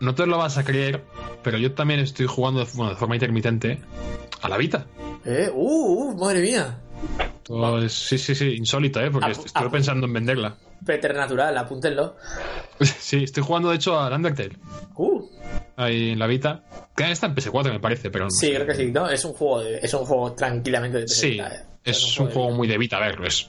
No 0.00 0.14
te 0.14 0.26
lo 0.26 0.36
vas 0.38 0.58
a 0.58 0.64
creer, 0.64 1.02
pero 1.46 1.58
yo 1.58 1.72
también 1.74 2.00
estoy 2.00 2.26
jugando 2.26 2.64
de, 2.64 2.66
bueno, 2.74 2.90
de 2.90 2.96
forma 2.96 3.14
intermitente 3.14 3.78
a 4.42 4.48
la 4.48 4.56
Vita. 4.56 4.84
¿Eh? 5.24 5.48
¡Uh! 5.54 6.10
uh 6.10 6.16
¡Madre 6.18 6.42
mía! 6.42 6.80
Todo 7.44 7.78
es- 7.84 7.92
sí, 7.92 8.18
sí, 8.18 8.34
sí, 8.34 8.56
insólito, 8.56 9.00
¿eh? 9.00 9.12
Porque 9.12 9.30
est- 9.30 9.46
estuve 9.46 9.66
ah. 9.68 9.70
pensando 9.70 10.06
en 10.08 10.12
venderla. 10.12 10.56
Preternatural, 10.84 11.56
apúntenlo. 11.56 12.16
Sí, 12.80 13.22
estoy 13.22 13.44
jugando 13.44 13.70
de 13.70 13.76
hecho 13.76 13.96
al 14.00 14.12
Undertale. 14.12 14.56
¡Uh! 14.96 15.22
Ahí 15.76 16.10
en 16.10 16.18
la 16.18 16.26
Vita. 16.26 16.64
Que 16.96 17.12
está 17.12 17.28
en 17.28 17.36
PS4, 17.36 17.70
me 17.70 17.78
parece, 17.78 18.10
pero 18.10 18.24
no 18.24 18.30
Sí, 18.32 18.46
sé. 18.48 18.54
creo 18.54 18.66
que 18.66 18.74
sí, 18.74 18.90
¿no? 18.90 19.08
Es 19.08 19.24
un 19.24 19.32
juego, 19.34 19.60
de- 19.62 19.78
es 19.78 19.94
un 19.94 20.04
juego 20.04 20.32
tranquilamente 20.32 20.98
de 20.98 21.06
Sí, 21.08 21.14
PS 21.14 21.30
Vita, 21.30 21.54
eh. 21.54 21.64
Es 21.86 22.18
un 22.18 22.30
juego 22.30 22.50
muy 22.50 22.66
de 22.68 22.76
Vita, 22.78 22.96
a 22.96 23.00
ver, 23.00 23.18
es 23.24 23.48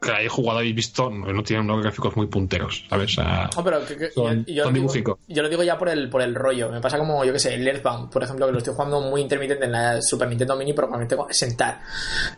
que 0.00 0.12
hayáis 0.12 0.30
jugado 0.30 0.60
habéis 0.60 0.76
visto, 0.76 1.10
no 1.10 1.42
tiene 1.42 1.60
unos 1.62 1.82
gráficos 1.82 2.16
muy 2.16 2.28
punteros, 2.28 2.84
¿sabes? 2.88 3.14
Sea, 3.14 3.50
No, 3.56 3.64
pero 3.64 3.84
que- 3.84 3.96
que- 3.96 4.10
son, 4.12 4.44
yo, 4.46 4.54
yo 4.54 4.62
son 4.64 4.72
lo 4.72 4.78
digo, 4.78 4.92
dibujicos. 4.92 5.18
yo 5.26 5.42
lo 5.42 5.48
digo 5.48 5.62
ya 5.64 5.76
por 5.76 5.88
el, 5.88 6.08
por 6.08 6.22
el 6.22 6.34
rollo. 6.36 6.70
Me 6.70 6.80
pasa 6.80 6.98
como, 6.98 7.24
yo 7.24 7.32
que 7.32 7.40
sé, 7.40 7.54
el 7.54 7.66
Earthbound, 7.66 8.10
por 8.10 8.22
ejemplo, 8.22 8.46
que 8.46 8.52
lo 8.52 8.58
estoy 8.58 8.74
jugando 8.74 9.00
muy 9.00 9.20
intermitente 9.22 9.64
en 9.64 9.72
la 9.72 10.00
Super 10.00 10.28
Nintendo 10.28 10.54
Mini, 10.56 10.72
pero 10.72 10.86
cuando 10.88 11.02
me 11.04 11.08
tengo 11.08 11.26
que 11.26 11.34
sentar 11.34 11.80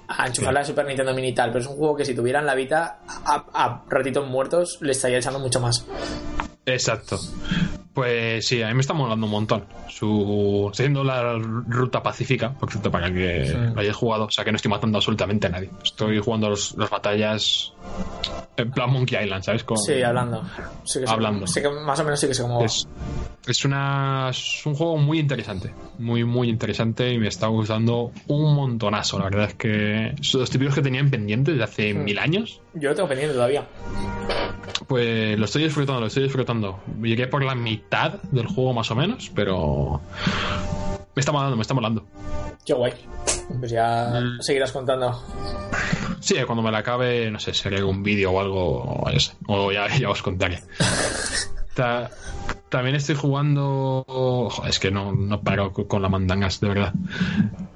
a 0.08 0.26
enchufar 0.26 0.54
la 0.54 0.64
Super 0.64 0.86
Nintendo 0.86 1.12
Mini 1.14 1.28
y 1.28 1.34
tal. 1.34 1.50
Pero 1.50 1.60
es 1.60 1.66
un 1.66 1.76
juego 1.76 1.94
que 1.96 2.04
si 2.06 2.14
tuvieran 2.14 2.46
la 2.46 2.54
Vita 2.54 3.00
a, 3.06 3.44
a 3.52 3.84
ratitos 3.90 4.26
muertos, 4.26 4.78
le 4.80 4.92
estaría 4.92 5.18
echando 5.18 5.38
mucho 5.38 5.60
más. 5.60 5.84
Exacto. 6.64 7.18
Pues 7.94 8.46
sí, 8.46 8.62
a 8.62 8.68
mí 8.68 8.74
me 8.74 8.80
está 8.82 8.92
molando 8.94 9.26
un 9.26 9.32
montón. 9.32 9.64
Su... 9.88 10.68
Estoy 10.70 10.84
haciendo 10.84 11.02
la 11.02 11.34
ruta 11.38 12.02
pacífica, 12.02 12.52
por 12.52 12.70
cierto, 12.70 12.90
para 12.90 13.12
que 13.12 13.46
Sí. 13.46 13.54
lo 13.74 13.80
hayáis 13.80 13.96
jugado. 13.96 14.26
O 14.26 14.30
sea, 14.30 14.44
que 14.44 14.52
no 14.52 14.56
estoy 14.56 14.70
matando 14.70 14.98
absolutamente 14.98 15.48
a 15.48 15.50
nadie. 15.50 15.70
Estoy 15.82 16.18
jugando 16.20 16.48
los- 16.50 16.76
las 16.78 16.88
batallas 16.88 17.72
en 18.56 18.70
plan 18.70 18.90
Monkey 18.92 19.22
Island, 19.24 19.42
¿sabes? 19.42 19.64
Con- 19.64 19.76
Sí, 19.78 20.00
hablando. 20.02 20.42
Sí 20.84 21.00
que 21.00 21.06
sé- 21.06 21.12
Hablando. 21.12 21.46
sí 21.48 21.60
que 21.60 21.68
más 21.70 21.98
o 21.98 22.04
menos 22.04 22.20
sí 22.20 22.28
que 22.28 22.34
sé 22.34 22.42
cómo. 22.42 22.64
Es, 22.64 22.86
es, 23.48 23.64
una, 23.64 24.28
es 24.30 24.64
un 24.66 24.74
juego 24.74 24.96
muy 24.96 25.18
interesante. 25.18 25.74
Muy, 25.98 26.22
muy 26.24 26.48
interesante 26.48 27.12
y 27.12 27.18
me 27.18 27.26
está 27.28 27.48
gustando 27.48 28.12
un 28.28 28.54
montonazo. 28.54 29.18
La 29.18 29.24
verdad 29.24 29.46
es 29.46 29.54
que 29.54 30.14
son 30.20 30.42
los 30.42 30.50
típicos 30.50 30.74
que 30.76 30.82
tenían 30.82 31.10
pendientes 31.10 31.56
de 31.56 31.64
hace 31.64 31.92
Hmm. 31.94 32.04
mil 32.04 32.18
años. 32.20 32.60
Yo 32.74 32.90
lo 32.90 32.94
tengo 32.94 33.08
pendiente 33.08 33.34
todavía. 33.34 33.66
Pues 34.86 35.38
lo 35.38 35.44
estoy 35.44 35.64
disfrutando, 35.64 36.00
lo 36.00 36.06
estoy 36.06 36.24
disfrutando. 36.24 36.80
Llegué 37.02 37.26
por 37.26 37.42
la 37.44 37.54
mitad 37.54 37.79
del 38.30 38.46
juego 38.46 38.72
más 38.72 38.90
o 38.90 38.94
menos, 38.94 39.30
pero 39.34 40.00
me 41.14 41.20
está 41.20 41.32
molando, 41.32 41.56
me 41.56 41.62
está 41.62 41.74
molando. 41.74 42.04
Qué 42.64 42.72
guay. 42.74 42.92
Pues 43.58 43.70
ya 43.72 44.20
Mm. 44.20 44.40
seguirás 44.40 44.72
contando. 44.72 45.22
Sí, 46.20 46.36
cuando 46.46 46.62
me 46.62 46.70
la 46.70 46.78
acabe, 46.78 47.30
no 47.30 47.38
sé, 47.40 47.54
seré 47.54 47.78
algún 47.78 48.02
vídeo 48.02 48.30
o 48.32 48.40
algo, 48.40 49.02
o, 49.48 49.72
ya 49.72 49.88
ya, 49.98 50.10
os 50.10 50.22
contaré. 50.22 50.62
Ta- 51.74 52.10
también 52.70 52.96
estoy 52.96 53.16
jugando. 53.16 54.04
joder, 54.08 54.70
es 54.70 54.78
que 54.78 54.90
no, 54.90 55.12
no 55.12 55.42
paro 55.42 55.72
co- 55.72 55.86
con 55.86 56.00
las 56.02 56.10
mandangas, 56.10 56.60
de 56.60 56.68
verdad. 56.68 56.94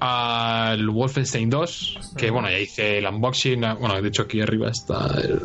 Al 0.01 0.89
Wolfenstein 0.89 1.51
2, 1.51 2.13
que 2.17 2.31
bueno, 2.31 2.49
ya 2.51 2.59
hice 2.59 2.99
el 2.99 3.07
unboxing. 3.07 3.65
ah, 3.65 3.75
Bueno, 3.75 4.01
de 4.01 4.09
hecho, 4.09 4.23
aquí 4.23 4.41
arriba 4.41 4.71
está 4.71 5.07
el 5.21 5.41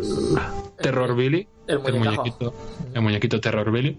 Terror 0.82 1.16
Billy. 1.16 1.48
el 1.68 1.80
muñequito, 1.80 2.54
el 2.94 3.02
muñequito 3.02 3.40
Terror 3.42 3.72
Billy. 3.72 3.98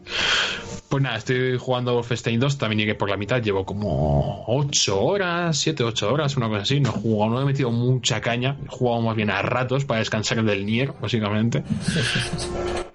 Pues 0.90 1.04
nada, 1.04 1.18
estoy 1.18 1.56
jugando 1.56 1.94
Wolfenstein 1.94 2.40
2, 2.40 2.58
también 2.58 2.80
llegué 2.80 2.96
por 2.96 3.08
la 3.08 3.16
mitad, 3.16 3.40
llevo 3.40 3.64
como 3.64 4.42
8 4.48 5.00
horas, 5.00 5.56
7, 5.56 5.84
8 5.84 6.12
horas, 6.12 6.36
una 6.36 6.48
cosa 6.48 6.62
así. 6.62 6.80
No 6.80 6.88
he 6.88 6.92
jugado, 6.92 7.32
no 7.32 7.40
he 7.40 7.44
metido 7.44 7.70
mucha 7.70 8.20
caña, 8.20 8.56
he 8.64 8.68
jugado 8.68 9.00
más 9.00 9.14
bien 9.14 9.30
a 9.30 9.40
ratos 9.40 9.84
para 9.84 10.00
descansar 10.00 10.42
del 10.42 10.66
Nier, 10.66 10.92
básicamente. 11.00 11.62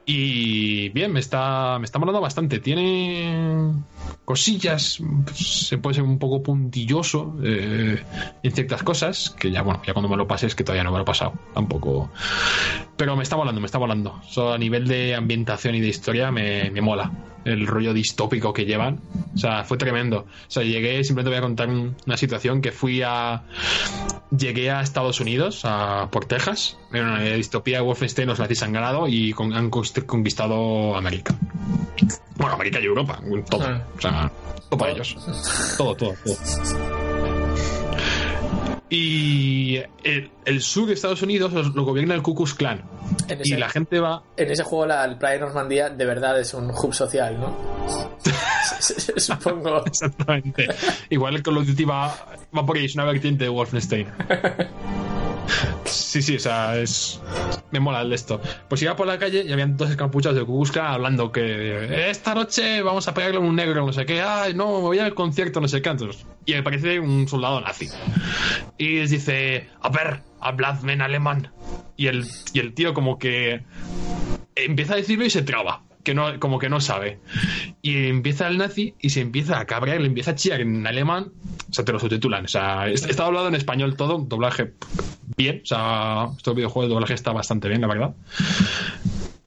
Y 0.08 0.90
bien, 0.90 1.12
me 1.12 1.20
está, 1.20 1.80
me 1.80 1.86
está 1.86 1.98
molando 1.98 2.22
bastante. 2.22 2.60
Tiene 2.60 3.74
cosillas, 4.24 5.02
se 5.34 5.80
puede 5.80 5.96
ser 5.96 6.04
un 6.04 6.20
poco 6.20 6.44
puntilloso 6.44 7.36
eh, 7.44 8.04
en 8.44 8.52
ciertas 8.52 8.84
cosas, 8.84 9.32
que 9.32 9.50
ya, 9.50 9.64
bueno, 9.64 9.82
ya 9.84 9.94
cuando 9.94 10.08
me 10.08 10.16
lo 10.16 10.28
pases, 10.28 10.54
que 10.54 10.64
todavía 10.64 10.84
no 10.84 10.92
me 10.92 10.98
lo 11.00 11.02
he 11.02 11.08
pasado, 11.08 11.34
tampoco. 11.56 12.12
Pero 12.98 13.16
me 13.16 13.24
está 13.24 13.36
molando, 13.36 13.60
me 13.60 13.66
está 13.66 13.80
molando. 13.80 14.22
So, 14.30 14.54
a 14.54 14.60
nivel 14.60 14.88
de 14.88 15.16
ambientación 15.16 15.74
y 15.74 15.82
de 15.82 15.88
historia 15.88 16.30
me, 16.32 16.70
me 16.70 16.82
mola 16.82 17.12
el 17.46 17.66
rollo 17.68 17.94
distópico 17.94 18.52
que 18.54 18.66
llevan. 18.66 19.00
O 19.34 19.38
sea, 19.38 19.64
fue 19.64 19.78
tremendo. 19.78 20.20
O 20.20 20.50
sea, 20.52 20.64
llegué, 20.64 21.04
simplemente 21.04 21.30
voy 21.30 21.38
a 21.38 21.42
contar 21.42 21.70
un- 21.70 21.96
una 22.06 22.18
situación 22.18 22.62
que 22.62 22.72
fui 22.72 23.02
a. 23.04 23.44
Llegué 24.36 24.72
a 24.72 24.82
Estados 24.82 25.20
Unidos, 25.20 25.62
a, 25.64 26.10
por 26.12 26.26
Texas, 26.26 26.78
en 26.92 27.06
una 27.06 27.22
distopía 27.22 27.78
de 27.78 27.84
Wolfenstein, 27.84 28.28
los 28.28 28.40
nazis 28.40 28.64
han 28.64 28.74
ganado 28.74 29.08
y 29.08 29.32
con- 29.34 29.54
han 29.54 29.70
conquist- 29.72 30.06
conquistado 30.06 30.96
América. 30.98 31.36
Bueno, 32.38 32.56
América 32.56 32.80
y 32.82 32.86
Europa, 32.86 33.20
todo. 33.50 33.64
Ah. 33.66 33.82
O 33.98 34.02
sea, 34.02 34.32
todo 34.70 34.78
para 34.78 34.92
ellos. 34.92 35.16
Todo, 35.78 35.96
todo, 35.96 36.14
todo. 36.26 37.15
Y 38.90 39.78
el, 40.04 40.30
el 40.46 40.62
sur 40.62 40.88
de 40.88 40.94
Estados 40.94 41.22
Unidos 41.22 41.52
lo, 41.74 41.84
gobierna 41.84 42.14
el 42.14 42.22
Ku 42.22 42.36
Klux 42.36 42.54
Klan. 42.54 42.84
En 43.28 43.40
Y 43.44 43.56
la 43.56 43.70
gente 43.70 44.00
va 44.00 44.24
en 44.38 44.52
ese 44.52 44.64
juego, 44.64 44.86
la, 44.86 45.04
el 45.06 45.18
Playa 45.18 45.40
Normandía 45.40 45.90
de 45.90 46.06
verdad 46.06 46.40
es 46.40 46.54
un 46.54 46.70
hub 46.70 46.94
social, 46.94 47.40
¿no? 47.40 47.56
Supongo. 49.18 49.86
Exactamente. 49.86 50.68
Igual 51.10 51.36
el 51.36 51.44
Call 51.44 51.58
of 51.58 51.68
Duty 51.68 51.86
va, 51.86 52.16
va 52.56 52.66
por 52.66 52.78
ahí, 52.78 52.86
es 52.86 52.96
una 52.96 53.06
vertiente 53.06 53.46
de 53.46 53.50
Wolfenstein. 53.50 54.08
Sí, 55.86 56.22
sí, 56.22 56.36
o 56.36 56.40
sea, 56.40 56.78
es. 56.78 57.22
Me 57.72 57.80
mola 57.80 58.02
el 58.02 58.10
de 58.10 58.16
esto. 58.16 58.42
Pues 58.70 58.82
iba 58.82 58.96
por 58.96 59.08
la 59.08 59.20
calle 59.20 59.44
y 59.46 59.52
habían 59.52 59.76
dos 59.78 59.90
escapuchados 59.90 60.38
de 60.38 60.46
Ku 60.46 60.56
Klux 60.58 60.72
Klan 60.72 60.94
hablando 60.94 61.32
que 61.32 62.10
esta 62.10 62.34
noche 62.34 62.82
vamos 62.82 63.08
a 63.08 63.14
pegarle 63.14 63.38
a 63.38 63.40
un 63.42 63.56
negro, 63.56 63.86
no 63.86 63.94
sé 63.94 64.06
qué, 64.06 64.22
ay, 64.22 64.54
no, 64.54 64.68
me 64.68 64.80
voy 64.80 65.00
al 65.00 65.14
concierto, 65.14 65.60
no 65.60 65.68
sé 65.68 65.82
qué. 65.82 65.90
Entonces, 65.90 66.26
y 66.46 66.54
me 66.54 66.64
parece 66.64 67.00
un 67.00 67.28
soldado 67.28 67.60
nazi. 67.62 67.90
Y 68.78 69.00
les 69.00 69.10
dice, 69.10 69.70
a 69.82 69.90
ver, 69.90 70.22
habladme 70.40 70.94
en 70.94 71.02
alemán. 71.02 71.52
Y 71.98 72.08
el, 72.08 72.26
y 72.54 72.60
el 72.60 72.74
tío, 72.74 72.94
como 72.94 73.18
que 73.20 73.64
empieza 74.56 74.94
a 74.94 74.98
decirlo 74.98 75.26
y 75.26 75.30
se 75.30 75.42
traba. 75.42 75.84
Que 76.06 76.14
no, 76.14 76.40
como 76.40 76.60
que 76.60 76.70
no 76.70 76.80
sabe. 76.80 77.20
Y 77.82 78.08
empieza 78.08 78.48
el 78.48 78.58
nazi 78.58 78.94
y 79.02 79.10
se 79.10 79.20
empieza 79.22 79.60
a 79.60 79.66
cabrear, 79.66 80.00
le 80.00 80.08
empieza 80.08 80.32
a 80.32 80.36
chillar 80.36 80.62
en 80.62 80.88
alemán. 80.88 81.32
O 81.70 81.74
sea, 81.74 81.84
te 81.84 81.92
lo 81.92 82.00
subtitulan. 82.00 82.46
O 82.46 82.48
sea, 82.48 82.88
es- 82.88 83.04
está 83.06 83.26
hablado 83.26 83.48
en 83.50 83.56
español 83.56 83.98
todo, 83.98 84.20
doblaje 84.20 84.74
bien. 85.36 85.62
O 85.64 85.66
sea, 85.66 86.28
este 86.38 86.54
videojuego 86.54 86.88
de 86.88 86.94
doblaje 86.94 87.14
está 87.16 87.34
bastante 87.34 87.68
bien, 87.68 87.82
la 87.82 87.88
verdad. 87.88 88.16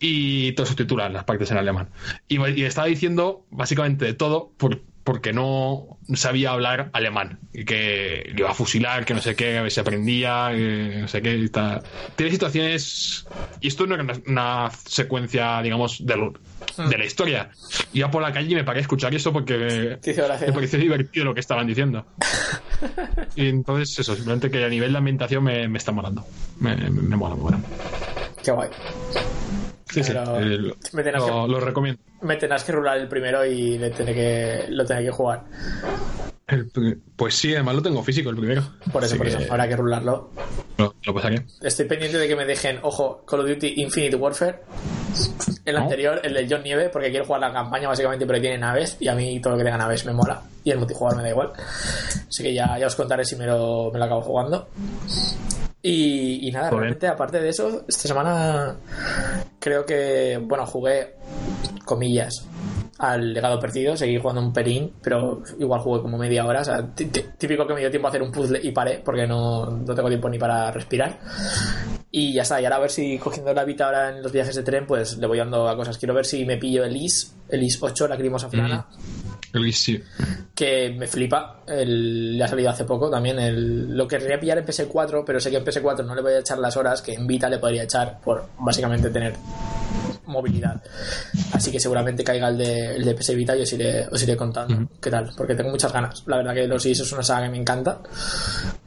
Y 0.01 0.53
te 0.53 0.63
lo 0.63 0.67
subtitulan 0.67 1.13
las 1.13 1.25
partes 1.25 1.51
en 1.51 1.59
alemán. 1.59 1.89
Y, 2.29 2.39
y 2.61 2.65
estaba 2.65 2.87
diciendo 2.87 3.45
básicamente 3.51 4.05
de 4.05 4.15
todo 4.15 4.53
por- 4.57 4.81
porque 5.09 5.33
no 5.33 5.99
sabía 6.15 6.51
hablar 6.51 6.91
alemán. 6.93 7.39
Y 7.51 7.65
que 7.65 8.25
le 8.31 8.41
iba 8.41 8.51
a 8.51 8.55
fusilar, 8.55 9.07
que 9.07 9.15
no 9.15 9.23
sé 9.23 9.35
qué, 9.35 9.57
a 9.57 9.63
ver 9.63 9.71
si 9.71 9.81
aprendía, 9.81 10.51
que 10.53 10.99
no 11.01 11.09
sé 11.09 11.23
qué. 11.23 11.35
y 11.35 11.49
tal. 11.49 11.83
Tiene 12.15 12.31
situaciones. 12.31 13.27
Y 13.61 13.69
esto 13.69 13.87
no 13.87 13.95
era 13.95 14.05
una, 14.05 14.15
una 14.27 14.71
secuencia, 14.85 15.63
digamos, 15.63 16.05
de, 16.05 16.15
lo- 16.17 16.35
de 16.91 16.99
la 16.99 17.05
historia. 17.07 17.51
Iba 17.93 18.11
por 18.11 18.21
la 18.23 18.33
calle 18.35 18.53
y 18.53 18.55
me 18.55 18.65
paré 18.65 18.81
a 18.81 18.83
escuchar 18.83 19.15
eso 19.15 19.33
porque 19.33 19.99
me 20.47 20.53
pareció 20.53 20.79
divertido 20.79 21.25
lo 21.25 21.33
que 21.35 21.41
estaban 21.41 21.67
diciendo. 21.67 22.05
Y 23.35 23.49
entonces, 23.49 23.99
eso, 23.99 24.15
simplemente 24.15 24.51
que 24.51 24.63
a 24.65 24.69
nivel 24.69 24.93
de 24.93 24.99
ambientación 24.99 25.43
me, 25.45 25.69
me 25.69 25.79
está 25.79 25.93
molando. 25.93 26.25
Me, 26.61 26.77
me, 26.77 26.91
me 26.91 27.17
mola, 27.17 27.35
me 27.37 27.43
mola. 27.43 27.61
Qué 28.43 28.51
guay. 28.51 28.69
Sí, 29.91 30.03
sí, 30.05 30.13
eh, 30.13 30.15
lo, 30.15 30.77
me 30.93 31.03
tendrás 31.03 31.27
lo- 31.27 31.47
que- 31.47 31.53
lo 31.53 31.61
recomiendo. 31.61 32.01
Me 32.23 32.37
tendrás 32.37 32.65
que 32.65 32.73
rular 32.73 32.99
el 32.99 33.09
primero 33.09 33.45
y 33.45 33.79
le 33.79 33.91
tendré 33.91 34.15
que, 34.15 34.65
lo 34.71 34.85
tendré 34.85 35.07
que 35.07 35.11
jugar. 35.13 35.45
El 36.49 36.71
pues 37.15 37.35
sí, 37.35 37.55
además 37.55 37.75
lo 37.75 37.83
tengo 37.83 38.03
físico 38.03 38.31
el 38.31 38.37
primero. 38.37 38.63
Por 38.91 39.05
eso, 39.05 39.13
Así 39.15 39.19
por 39.19 39.27
que 39.29 39.43
eso. 39.45 39.53
Habrá 39.53 39.69
que 39.69 39.77
rularlo. 39.77 40.31
Lo, 40.79 40.95
lo 41.05 41.15
pasaré. 41.15 41.45
Estoy 41.61 41.85
pendiente 41.85 42.17
de 42.17 42.27
que 42.27 42.35
me 42.37 42.47
dejen, 42.47 42.79
ojo, 42.83 43.23
Call 43.27 43.41
of 43.41 43.49
Duty 43.49 43.75
Infinite 43.77 44.17
Warfare. 44.17 44.61
El 45.67 45.75
¿No? 45.75 45.83
anterior, 45.83 46.21
el 46.25 46.33
del 46.33 46.47
John 46.51 46.63
Nieve, 46.63 46.89
porque 46.89 47.11
quiero 47.11 47.27
jugar 47.27 47.43
la 47.43 47.53
campaña 47.53 47.89
básicamente, 47.89 48.27
pero 48.27 48.41
tiene 48.41 48.57
naves 48.57 48.97
y 48.99 49.09
a 49.09 49.15
mí 49.15 49.41
todo 49.41 49.53
lo 49.53 49.59
que 49.59 49.65
tenga 49.65 49.77
naves 49.77 50.07
me 50.07 50.13
mola. 50.15 50.41
Y 50.65 50.71
el 50.71 50.79
multijugador 50.79 51.19
me 51.19 51.25
da 51.25 51.29
igual. 51.31 51.53
Así 52.29 52.43
que 52.43 52.55
ya, 52.55 52.79
ya 52.79 52.87
os 52.87 52.97
contaré 52.97 53.27
si 53.27 53.37
me 53.37 53.45
lo, 53.47 53.91
me 53.93 53.99
lo 53.99 54.05
acabo 54.07 54.23
jugando. 54.23 54.69
Y, 55.83 56.49
y 56.49 56.51
nada, 56.51 56.71
realmente 56.71 57.07
aparte 57.07 57.41
de 57.41 57.51
eso, 57.51 57.85
esta 57.87 58.09
semana 58.09 58.77
creo 59.61 59.85
que, 59.85 60.39
bueno, 60.43 60.67
jugué, 60.67 61.15
comillas, 61.85 62.47
al 62.99 63.33
legado 63.33 63.61
perdido, 63.61 63.97
seguí 63.97 64.19
jugando 64.19 64.43
un 64.43 64.53
perín, 64.53 64.93
pero 65.03 65.43
igual 65.59 65.81
jugué 65.81 66.03
como 66.03 66.19
media 66.19 66.45
hora, 66.45 66.63
o 66.63 66.65
sea, 66.65 66.83
tí- 66.95 67.07
tí- 67.07 67.25
típico 67.39 67.67
que 67.67 67.75
me 67.75 67.81
dio 67.81 67.91
tiempo 67.91 68.09
a 68.09 68.11
hacer 68.11 68.23
un 68.23 68.33
puzzle 68.33 68.61
y 68.63 68.73
paré, 68.73 69.01
porque 69.05 69.27
no, 69.27 69.67
no 69.67 69.95
tengo 69.95 70.09
tiempo 70.09 70.29
ni 70.29 70.39
para 70.39 70.71
respirar. 70.73 71.19
Y 72.11 72.33
ya 72.33 72.43
está, 72.43 72.61
y 72.61 72.65
ahora 72.65 72.77
a 72.77 72.81
ver 72.81 72.91
si 72.91 73.19
cogiendo 73.19 73.53
la 73.55 73.65
Vita 73.65 73.85
ahora 73.85 74.09
en 74.11 74.23
los 74.23 74.33
viajes 74.33 74.55
de 74.57 74.63
tren, 74.63 74.87
pues 74.87 75.17
le 75.19 75.27
voy 75.27 75.39
dando 75.39 75.69
a 75.69 75.77
cosas. 75.77 75.99
Quiero 75.99 76.15
ver 76.15 76.25
si 76.27 76.45
me 76.45 76.57
pillo 76.57 76.85
el 76.85 76.97
IS, 76.97 77.35
el 77.51 77.63
IS 77.63 77.79
8, 77.83 78.09
la 78.09 78.17
Crimosa 78.17 78.49
Flana, 78.49 78.87
El 79.53 79.73
sí. 79.75 80.03
que 80.55 80.91
me 80.99 81.07
flipa. 81.07 81.61
El, 81.69 82.37
le 82.39 82.43
ha 82.45 82.49
salido 82.49 82.71
hace 82.71 82.85
poco 82.85 83.11
también. 83.11 83.39
El, 83.39 83.95
lo 83.97 84.09
querría 84.09 84.41
pillar 84.41 84.59
en 84.59 84.65
PS4, 84.67 85.23
pero 85.25 85.39
sé 85.39 85.51
que 85.51 85.59
en 85.59 85.65
PS4 85.65 86.05
no 86.05 86.15
le 86.15 86.23
voy 86.23 86.33
a 86.33 86.39
echar 86.41 86.59
las 86.59 86.77
horas 86.79 87.03
que 87.03 87.13
en 87.13 87.27
Vita 87.27 87.49
le 87.49 87.59
podría 87.59 87.83
echar 87.85 88.21
por 88.23 88.47
básicamente 88.59 89.11
tener 89.11 89.35
movilidad. 90.29 90.83
Así 91.53 91.71
que 91.73 91.81
seguramente 91.81 92.23
caiga 92.23 92.49
el 92.49 92.59
de, 92.59 92.97
el 92.97 93.05
de 93.05 93.15
PS 93.15 93.35
Vita 93.35 93.57
y 93.57 93.63
os 93.63 93.73
iré, 93.73 94.07
os 94.09 94.23
iré 94.23 94.37
contando 94.37 94.75
Ujú. 94.75 94.89
qué 95.01 95.11
tal, 95.11 95.31
porque 95.37 95.55
tengo 95.55 95.71
muchas 95.71 95.93
ganas. 95.93 96.23
La 96.27 96.37
verdad 96.37 96.55
que 96.55 96.67
los 96.67 96.85
IS 96.87 97.01
es 97.01 97.13
una 97.13 97.23
saga 97.23 97.47
que 97.47 97.51
me 97.53 97.59
encanta. 97.59 98.01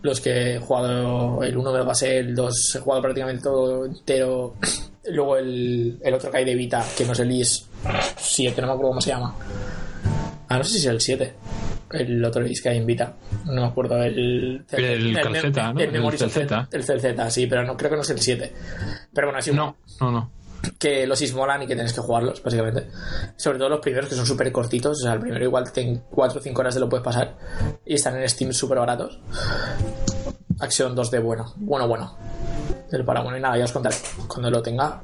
Los 0.01 0.21
que 0.21 0.55
he 0.55 0.59
jugado, 0.59 1.43
el 1.43 1.57
1 1.57 1.71
me 1.71 1.77
lo 1.79 1.85
pasé, 1.85 2.19
el 2.19 2.33
2 2.35 2.75
he 2.75 2.79
jugado 2.79 3.01
prácticamente 3.01 3.43
todo 3.43 3.85
entero. 3.85 4.55
Luego 5.05 5.37
el, 5.37 5.99
el 6.03 6.13
otro 6.13 6.29
que 6.31 6.37
hay 6.37 6.45
de 6.45 6.55
Vita, 6.55 6.85
que 6.97 7.05
no 7.05 7.13
es 7.13 7.19
el 7.19 7.31
IS 7.31 7.67
7, 8.17 8.61
no 8.61 8.67
me 8.67 8.73
acuerdo 8.73 8.89
cómo 8.91 9.01
se 9.01 9.09
llama. 9.09 9.35
Ah, 10.47 10.57
no 10.57 10.63
sé 10.63 10.71
si 10.73 10.77
es 10.79 10.85
el 10.85 11.01
7. 11.01 11.33
el 11.93 12.23
otro 12.23 12.43
disco 12.43 12.69
que 12.69 12.75
invita. 12.75 13.13
No 13.45 13.61
me 13.61 13.67
acuerdo, 13.67 14.01
el. 14.03 14.63
El 14.69 15.13
Calceta, 15.21 15.73
¿no? 15.73 15.79
El, 15.79 15.95
El 15.95 16.17
Calceta. 16.17 16.67
El 16.71 16.83
CZ, 16.83 17.33
sí, 17.33 17.47
pero 17.47 17.63
no, 17.63 17.75
creo 17.75 17.89
que 17.89 17.95
no 17.95 18.01
es 18.03 18.09
el 18.11 18.19
7. 18.19 18.53
Pero 19.13 19.27
bueno, 19.27 19.39
así 19.39 19.51
No, 19.51 19.77
no, 19.99 20.11
no. 20.11 20.31
Que 20.79 21.05
los 21.07 21.21
is 21.21 21.33
molan 21.33 21.63
y 21.63 21.67
que 21.67 21.75
tienes 21.75 21.93
que 21.93 22.01
jugarlos, 22.01 22.41
básicamente. 22.43 22.87
Sobre 23.37 23.57
todo 23.57 23.69
los 23.69 23.79
primeros, 23.79 24.09
que 24.09 24.15
son 24.15 24.25
súper 24.25 24.51
cortitos. 24.51 24.99
O 24.99 25.03
sea, 25.03 25.13
el 25.13 25.19
primero 25.19 25.43
igual 25.45 25.65
en 25.75 26.03
4 26.09 26.39
o 26.39 26.41
5 26.43 26.59
horas 26.61 26.73
te 26.73 26.79
lo 26.79 26.89
puedes 26.89 27.03
pasar. 27.03 27.37
Y 27.85 27.95
están 27.95 28.17
en 28.21 28.27
Steam 28.29 28.53
súper 28.53 28.79
baratos. 28.79 29.19
Acción 30.59 30.95
2D 30.95 31.21
bueno. 31.21 31.53
Bueno, 31.57 31.87
bueno. 31.87 32.17
Del 32.91 33.05
para 33.05 33.21
bueno 33.21 33.37
y 33.37 33.41
nada, 33.41 33.57
ya 33.57 33.65
os 33.65 33.71
contaré. 33.71 33.95
Cuando 34.27 34.51
lo 34.51 34.61
tenga, 34.61 35.01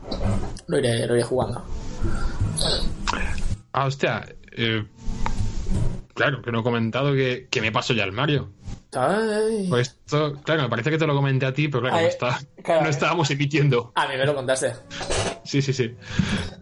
lo 0.68 0.78
iré, 0.78 1.08
lo 1.08 1.16
iré 1.16 1.24
jugando. 1.24 1.64
Ah, 3.74 3.86
hostia. 3.86 4.26
eh, 4.56 4.86
claro, 6.14 6.42
que 6.42 6.52
no 6.52 6.60
he 6.60 6.64
comentado 6.64 7.14
que, 7.14 7.48
que 7.50 7.62
me 7.62 7.72
paso 7.72 7.94
ya 7.94 8.04
el 8.04 8.12
Mario. 8.12 8.52
Ay. 8.94 9.68
Pues 9.70 9.90
esto, 10.06 10.34
claro, 10.44 10.64
me 10.64 10.70
parece 10.70 10.90
que 10.90 10.98
te 10.98 11.06
lo 11.06 11.14
comenté 11.16 11.46
a 11.46 11.54
ti, 11.54 11.68
pero 11.68 11.82
claro, 11.82 11.98
no, 11.98 12.08
está- 12.08 12.40
claro. 12.68 12.84
no 12.84 12.90
estábamos 12.90 13.32
emitiendo. 13.32 13.92
A 13.96 14.08
mí 14.08 14.16
me 14.18 14.26
lo 14.26 14.36
contaste. 14.36 14.74
Sí, 15.44 15.62
sí, 15.62 15.72
sí. 15.72 15.96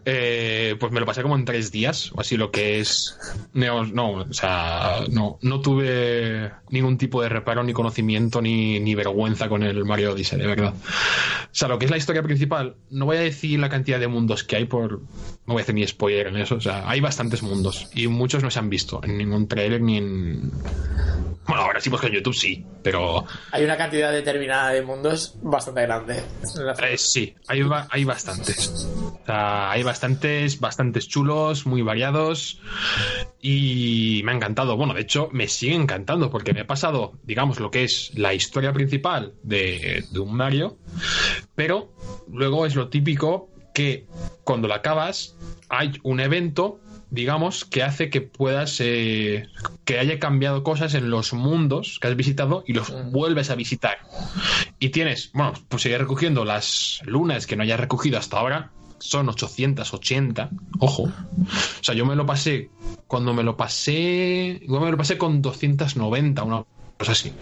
Eh, 0.04 0.76
pues 0.78 0.92
me 0.92 1.00
lo 1.00 1.06
pasé 1.06 1.20
como 1.22 1.34
en 1.34 1.44
tres 1.44 1.72
días, 1.72 2.12
o 2.14 2.20
así 2.20 2.36
lo 2.36 2.52
que 2.52 2.78
es. 2.78 3.18
No, 3.52 3.84
no, 3.84 4.12
o 4.12 4.32
sea, 4.32 5.00
no, 5.10 5.38
no 5.42 5.60
tuve 5.60 6.52
ningún 6.70 6.96
tipo 6.96 7.20
de 7.20 7.28
reparo, 7.28 7.64
ni 7.64 7.72
conocimiento, 7.72 8.40
ni, 8.40 8.78
ni 8.78 8.94
vergüenza 8.94 9.48
con 9.48 9.64
el 9.64 9.84
Mario 9.84 10.12
Odyssey, 10.12 10.38
de 10.38 10.46
verdad. 10.46 10.74
O 10.74 11.48
sea, 11.50 11.66
lo 11.66 11.78
que 11.78 11.86
es 11.86 11.90
la 11.90 11.96
historia 11.96 12.22
principal, 12.22 12.76
no 12.90 13.06
voy 13.06 13.16
a 13.16 13.20
decir 13.20 13.58
la 13.58 13.68
cantidad 13.68 13.98
de 13.98 14.06
mundos 14.06 14.44
que 14.44 14.54
hay 14.54 14.66
por. 14.66 15.00
No 15.00 15.54
voy 15.54 15.58
a 15.58 15.62
hacer 15.62 15.74
ni 15.74 15.86
spoiler 15.86 16.28
en 16.28 16.36
eso, 16.36 16.54
o 16.54 16.60
sea, 16.60 16.88
hay 16.88 17.00
bastantes 17.00 17.42
mundos 17.42 17.88
y 17.92 18.06
muchos 18.06 18.42
no 18.42 18.50
se 18.50 18.60
han 18.60 18.70
visto 18.70 19.00
en 19.02 19.18
ningún 19.18 19.48
trailer 19.48 19.80
ni 19.80 19.96
en. 19.96 20.52
Bueno, 21.46 21.62
ahora 21.62 21.80
sí, 21.80 21.90
pues 21.90 22.02
que 22.02 22.08
en 22.08 22.14
YouTube 22.14 22.34
sí, 22.34 22.64
pero 22.82 23.24
Hay 23.52 23.64
una 23.64 23.76
cantidad 23.76 24.12
determinada 24.12 24.70
de 24.70 24.82
mundos 24.82 25.36
bastante 25.42 25.82
grande. 25.82 25.95
Eh, 26.82 26.98
sí, 26.98 27.34
hay, 27.46 27.62
hay 27.90 28.04
bastantes. 28.04 28.68
O 28.68 29.20
sea, 29.24 29.70
hay 29.70 29.82
bastantes, 29.82 30.60
bastantes 30.60 31.08
chulos, 31.08 31.66
muy 31.66 31.82
variados. 31.82 32.60
Y 33.40 34.22
me 34.24 34.32
ha 34.32 34.34
encantado. 34.34 34.76
Bueno, 34.76 34.94
de 34.94 35.02
hecho, 35.02 35.28
me 35.32 35.48
sigue 35.48 35.74
encantando 35.74 36.30
porque 36.30 36.52
me 36.52 36.60
he 36.60 36.64
pasado, 36.64 37.18
digamos, 37.24 37.60
lo 37.60 37.70
que 37.70 37.84
es 37.84 38.12
la 38.14 38.34
historia 38.34 38.72
principal 38.72 39.34
de, 39.42 40.04
de 40.10 40.18
un 40.18 40.34
Mario. 40.34 40.78
Pero 41.54 41.92
luego 42.30 42.66
es 42.66 42.74
lo 42.74 42.88
típico 42.88 43.50
que 43.74 44.06
cuando 44.42 44.68
lo 44.68 44.74
acabas, 44.74 45.36
hay 45.68 45.92
un 46.02 46.20
evento 46.20 46.80
digamos, 47.10 47.64
que 47.64 47.82
hace 47.82 48.10
que 48.10 48.20
puedas, 48.20 48.80
eh, 48.80 49.48
que 49.84 49.98
haya 49.98 50.18
cambiado 50.18 50.62
cosas 50.62 50.94
en 50.94 51.10
los 51.10 51.32
mundos 51.32 51.98
que 52.00 52.08
has 52.08 52.16
visitado 52.16 52.64
y 52.66 52.72
los 52.72 52.92
vuelves 53.10 53.50
a 53.50 53.54
visitar. 53.54 53.98
Y 54.78 54.90
tienes, 54.90 55.30
bueno, 55.32 55.52
pues 55.68 55.82
seguir 55.82 55.98
recogiendo 55.98 56.44
las 56.44 57.00
lunas 57.04 57.46
que 57.46 57.56
no 57.56 57.62
hayas 57.62 57.80
recogido 57.80 58.18
hasta 58.18 58.38
ahora. 58.38 58.70
Son 58.98 59.28
880, 59.28 60.50
ojo. 60.78 61.02
O 61.02 61.84
sea, 61.84 61.94
yo 61.94 62.06
me 62.06 62.16
lo 62.16 62.24
pasé, 62.24 62.70
cuando 63.06 63.34
me 63.34 63.42
lo 63.42 63.56
pasé, 63.56 64.58
igual 64.62 64.84
me 64.84 64.90
lo 64.90 64.96
pasé 64.96 65.18
con 65.18 65.42
290, 65.42 66.42
una 66.42 66.64
cosa 66.98 67.12
así, 67.12 67.32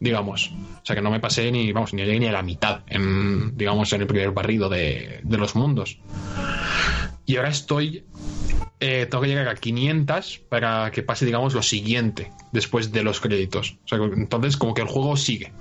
digamos. 0.00 0.52
O 0.82 0.86
sea, 0.86 0.96
que 0.96 1.02
no 1.02 1.10
me 1.10 1.20
pasé 1.20 1.52
ni, 1.52 1.72
vamos, 1.72 1.92
ni 1.92 2.02
llegué 2.02 2.20
ni 2.20 2.26
a 2.26 2.32
la 2.32 2.42
mitad, 2.42 2.82
en, 2.86 3.56
digamos, 3.56 3.92
en 3.92 4.00
el 4.00 4.06
primer 4.06 4.30
barrido 4.30 4.70
de, 4.70 5.20
de 5.22 5.38
los 5.38 5.54
mundos. 5.54 5.98
Y 7.26 7.36
ahora 7.36 7.50
estoy 7.50 8.04
eh, 8.86 9.06
tengo 9.06 9.22
que 9.22 9.28
llegar 9.28 9.48
a 9.48 9.54
500 9.54 10.42
para 10.48 10.90
que 10.90 11.02
pase, 11.02 11.24
digamos, 11.24 11.54
lo 11.54 11.62
siguiente 11.62 12.30
después 12.52 12.92
de 12.92 13.02
los 13.02 13.18
créditos. 13.18 13.78
O 13.84 13.88
sea, 13.88 13.98
entonces, 13.98 14.58
como 14.58 14.74
que 14.74 14.82
el 14.82 14.88
juego 14.88 15.16
sigue. 15.16 15.52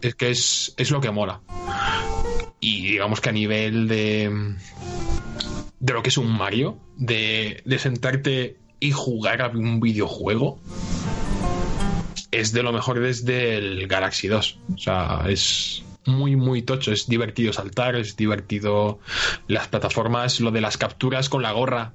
Es 0.00 0.14
que 0.14 0.30
es, 0.30 0.72
es 0.76 0.92
lo 0.92 1.00
que 1.00 1.10
mola. 1.10 1.40
Y 2.60 2.92
digamos 2.92 3.20
que 3.20 3.30
a 3.30 3.32
nivel 3.32 3.88
de. 3.88 4.54
de 5.80 5.92
lo 5.92 6.02
que 6.02 6.10
es 6.10 6.18
un 6.18 6.30
Mario, 6.30 6.78
de, 6.96 7.60
de 7.64 7.78
sentarte 7.80 8.56
y 8.78 8.92
jugar 8.92 9.42
a 9.42 9.48
un 9.48 9.80
videojuego, 9.80 10.60
es 12.30 12.52
de 12.52 12.62
lo 12.62 12.72
mejor 12.72 13.00
desde 13.00 13.56
el 13.56 13.88
Galaxy 13.88 14.28
2. 14.28 14.58
O 14.74 14.78
sea, 14.78 15.24
es 15.28 15.82
muy, 16.06 16.36
muy 16.36 16.62
tocho. 16.62 16.92
Es 16.92 17.06
divertido 17.08 17.52
saltar, 17.52 17.96
es 17.96 18.16
divertido 18.16 19.00
las 19.48 19.68
plataformas, 19.68 20.40
lo 20.40 20.50
de 20.50 20.60
las 20.60 20.76
capturas 20.76 21.28
con 21.28 21.42
la 21.42 21.52
gorra. 21.52 21.92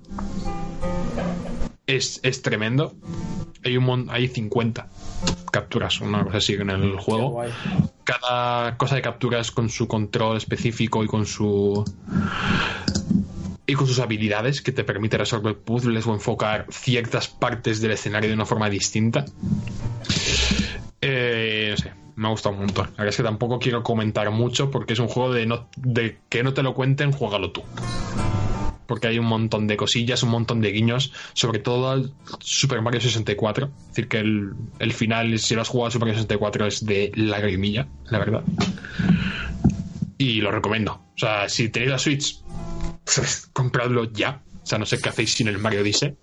Es, 1.87 2.19
es 2.23 2.41
tremendo. 2.41 2.93
Hay, 3.63 3.77
un, 3.77 4.07
hay 4.09 4.27
50 4.27 4.89
capturas, 5.51 6.01
una 6.01 6.23
cosa 6.23 6.37
así 6.37 6.53
en 6.53 6.69
el 6.69 6.97
juego. 6.97 7.43
Cada 8.03 8.77
cosa 8.77 8.95
de 8.95 9.01
capturas 9.01 9.51
con 9.51 9.69
su 9.69 9.87
control 9.87 10.37
específico 10.37 11.03
y 11.03 11.07
con 11.07 11.25
su 11.25 11.83
y 13.67 13.73
con 13.73 13.87
sus 13.87 13.99
habilidades 13.99 14.61
que 14.61 14.71
te 14.71 14.83
permite 14.83 15.17
resolver 15.17 15.57
puzzles 15.57 16.05
o 16.07 16.13
enfocar 16.13 16.65
ciertas 16.71 17.27
partes 17.27 17.79
del 17.79 17.91
escenario 17.91 18.29
de 18.29 18.35
una 18.35 18.45
forma 18.45 18.69
distinta. 18.69 19.23
Eh, 20.99 21.67
no 21.71 21.77
sé, 21.77 21.93
me 22.21 22.27
ha 22.27 22.31
gustado 22.31 22.53
un 22.53 22.61
montón. 22.61 22.85
La 22.85 22.91
verdad 22.91 23.09
es 23.09 23.17
que 23.17 23.23
tampoco 23.23 23.57
quiero 23.57 23.81
comentar 23.81 24.29
mucho 24.29 24.69
porque 24.69 24.93
es 24.93 24.99
un 24.99 25.07
juego 25.07 25.33
de, 25.33 25.47
no, 25.47 25.67
de 25.75 26.19
que 26.29 26.43
no 26.43 26.53
te 26.53 26.61
lo 26.61 26.75
cuenten, 26.75 27.11
juégalo 27.11 27.51
tú. 27.51 27.63
Porque 28.85 29.07
hay 29.07 29.17
un 29.17 29.25
montón 29.25 29.65
de 29.65 29.75
cosillas, 29.75 30.21
un 30.21 30.29
montón 30.29 30.61
de 30.61 30.71
guiños, 30.71 31.13
sobre 31.33 31.59
todo 31.59 32.11
Super 32.39 32.81
Mario 32.83 33.01
64. 33.01 33.65
Es 33.65 33.87
decir, 33.87 34.07
que 34.07 34.19
el, 34.19 34.51
el 34.77 34.93
final, 34.93 35.39
si 35.39 35.55
lo 35.55 35.61
has 35.61 35.69
jugado 35.69 35.87
al 35.87 35.91
Super 35.93 36.07
Mario 36.09 36.21
64, 36.21 36.67
es 36.67 36.85
de 36.85 37.11
lagrimilla, 37.15 37.87
la 38.05 38.19
verdad. 38.19 38.43
Y 40.19 40.41
lo 40.41 40.51
recomiendo. 40.51 41.01
O 41.15 41.17
sea, 41.17 41.49
si 41.49 41.69
tenéis 41.69 41.91
la 41.91 41.97
Switch, 41.97 42.37
compradlo 43.53 44.11
ya. 44.11 44.43
O 44.61 44.65
sea, 44.65 44.77
no 44.77 44.85
sé 44.85 44.99
qué 44.99 45.09
hacéis 45.09 45.33
sin 45.33 45.47
el 45.47 45.57
Mario 45.57 45.81
Odyssey. 45.81 46.15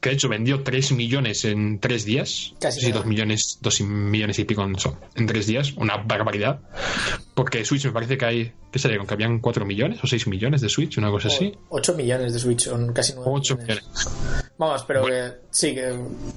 Que 0.00 0.10
de 0.10 0.14
hecho 0.14 0.28
vendió 0.28 0.62
3 0.62 0.92
millones 0.92 1.44
en 1.44 1.78
3 1.80 2.04
días. 2.04 2.54
Casi 2.60 2.80
sí, 2.80 2.86
nada. 2.88 3.00
2 3.00 3.06
millones, 3.06 3.58
2 3.60 3.80
millones 3.82 4.38
y 4.38 4.44
pico 4.44 4.62
en, 4.64 4.76
eso, 4.76 4.98
en 5.14 5.26
3 5.26 5.46
días. 5.46 5.72
Una 5.76 5.96
barbaridad. 5.98 6.60
Porque 7.34 7.64
Switch 7.64 7.84
me 7.86 7.92
parece 7.92 8.16
que 8.18 8.24
hay. 8.24 8.52
¿Qué 8.70 8.78
salieron? 8.78 9.06
¿Que 9.06 9.14
habían 9.14 9.38
4 9.40 9.64
millones 9.64 10.00
o 10.02 10.06
6 10.06 10.26
millones 10.26 10.60
de 10.60 10.68
Switch? 10.68 10.98
Una 10.98 11.10
cosa 11.10 11.28
así. 11.28 11.52
8 11.68 11.94
millones 11.94 12.32
de 12.32 12.38
Switch, 12.38 12.64
son 12.64 12.92
casi 12.92 13.12
9 13.14 13.30
8 13.32 13.56
millones. 13.56 13.84
millones. 13.84 14.08
Vamos, 14.58 14.84
pero 14.86 15.02
Bueno. 15.02 15.16
que 15.32 15.38
sí, 15.50 15.74
que. 15.74 15.94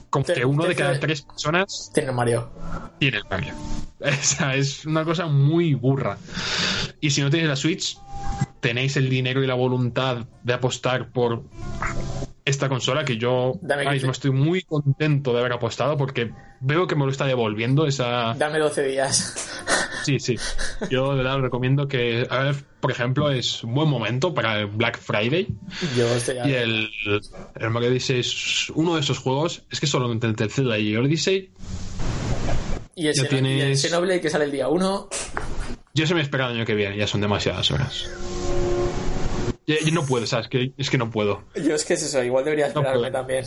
Como 0.10 0.26
te- 0.26 0.34
que 0.34 0.46
uno 0.46 0.66
de 0.66 0.76
cada 0.76 1.00
3 1.00 1.22
personas 1.24 1.92
Tiene 1.94 2.12
Mario. 2.12 2.50
tiene 3.00 3.18
el 3.18 3.24
Mario. 3.30 3.54
Esa 4.00 4.56
es 4.56 4.86
una 4.86 5.04
cosa 5.04 5.26
muy 5.28 5.74
burra. 5.74 6.18
Y 7.02 7.10
si 7.12 7.22
no 7.22 7.30
tenéis 7.30 7.50
la 7.50 7.56
Switch, 7.56 7.98
tenéis 8.60 8.98
el 8.98 9.10
dinero 9.10 9.44
y 9.44 9.48
la 9.48 9.54
voluntad 9.56 10.26
de 10.44 10.54
apostar 10.54 11.12
por 11.12 11.44
esta 12.48 12.70
consola 12.70 13.06
que 13.06 13.18
yo 13.18 13.54
Dame 13.62 13.84
ahora 13.84 13.94
mismo 13.94 14.12
15. 14.12 14.18
estoy 14.18 14.32
muy 14.32 14.62
contento 14.64 15.34
de 15.34 15.40
haber 15.40 15.54
apostado 15.54 15.98
porque 15.98 16.32
veo 16.60 16.88
que 16.88 16.96
me 16.96 17.06
lo 17.06 17.12
está 17.12 17.26
devolviendo 17.26 17.86
esa 17.88 18.34
Dame 18.36 18.60
12 18.60 18.84
días. 18.88 19.62
sí 20.04 20.20
sí 20.20 20.36
yo 20.90 21.12
de 21.12 21.18
verdad 21.18 21.40
recomiendo 21.40 21.88
que 21.88 22.26
a 22.30 22.40
ver 22.40 22.56
por 22.80 22.92
ejemplo 22.92 23.30
es 23.32 23.64
un 23.64 23.74
buen 23.76 23.90
momento 23.90 24.34
para 24.34 24.60
el 24.62 24.68
Black 24.68 25.00
Friday 25.00 25.48
Yo 25.98 26.08
estoy 26.16 26.38
y 26.46 26.54
el, 26.54 26.90
el 27.56 27.70
Mario 27.70 27.90
Odyssey 27.90 28.20
es 28.20 28.70
uno 28.72 28.96
de 28.96 29.02
esos 29.02 29.18
juegos 29.20 29.64
es 29.70 29.80
que 29.80 29.88
solo 29.88 30.12
entre 30.12 30.30
el 30.46 30.52
Zelda 30.52 30.78
y 30.80 30.96
Odyssey 30.96 31.52
Y 32.96 33.08
el, 33.08 33.14
ya 33.16 33.24
Xeno- 33.24 33.30
tienes- 33.30 33.58
y 33.58 33.62
el 33.62 33.78
Xenoblade 33.78 34.22
que 34.22 34.30
sale 34.30 34.46
el 34.46 34.52
día 34.52 34.70
1. 34.70 35.10
Yo 35.94 36.06
se 36.08 36.14
me 36.16 36.22
espera 36.22 36.48
el 36.48 36.56
año 36.58 36.66
que 36.66 36.76
viene, 36.76 36.96
ya 36.98 37.08
son 37.08 37.22
demasiadas 37.22 37.70
horas. 37.72 38.08
Yo, 39.68 39.76
yo 39.86 39.92
no 39.94 40.06
puedo, 40.06 40.26
¿sabes? 40.26 40.48
Que, 40.48 40.72
es 40.78 40.90
que 40.90 40.98
no 40.98 41.12
puedo. 41.12 41.44
Yo 41.56 41.76
es 41.76 41.84
que 41.84 41.96
es 41.96 42.04
eso, 42.04 42.24
igual 42.24 42.46
debería 42.46 42.68
esperarme 42.68 43.12
también. 43.12 43.44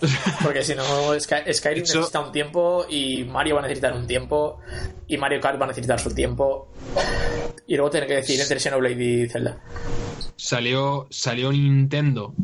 Porque 0.42 0.62
si 0.64 0.74
no, 0.74 0.82
Sky- 1.20 1.52
Skyrim 1.52 1.82
necesita 1.82 2.20
un 2.20 2.32
tiempo 2.32 2.86
y 2.88 3.24
Mario 3.24 3.56
va 3.56 3.60
a 3.60 3.64
necesitar 3.64 3.92
un 3.92 4.06
tiempo 4.06 4.58
y 5.06 5.18
Mario 5.18 5.38
Kart 5.40 5.60
va 5.60 5.66
a 5.66 5.68
necesitar 5.68 6.00
su 6.00 6.14
tiempo. 6.14 6.68
Y 7.66 7.76
luego 7.76 7.90
tener 7.90 8.08
que 8.08 8.14
decidir 8.16 8.40
entre 8.40 8.58
Xenoblade 8.58 9.04
y 9.04 9.28
Zelda. 9.28 9.58
Salió, 10.36 11.06
salió 11.10 11.52
Nintendo 11.52 12.34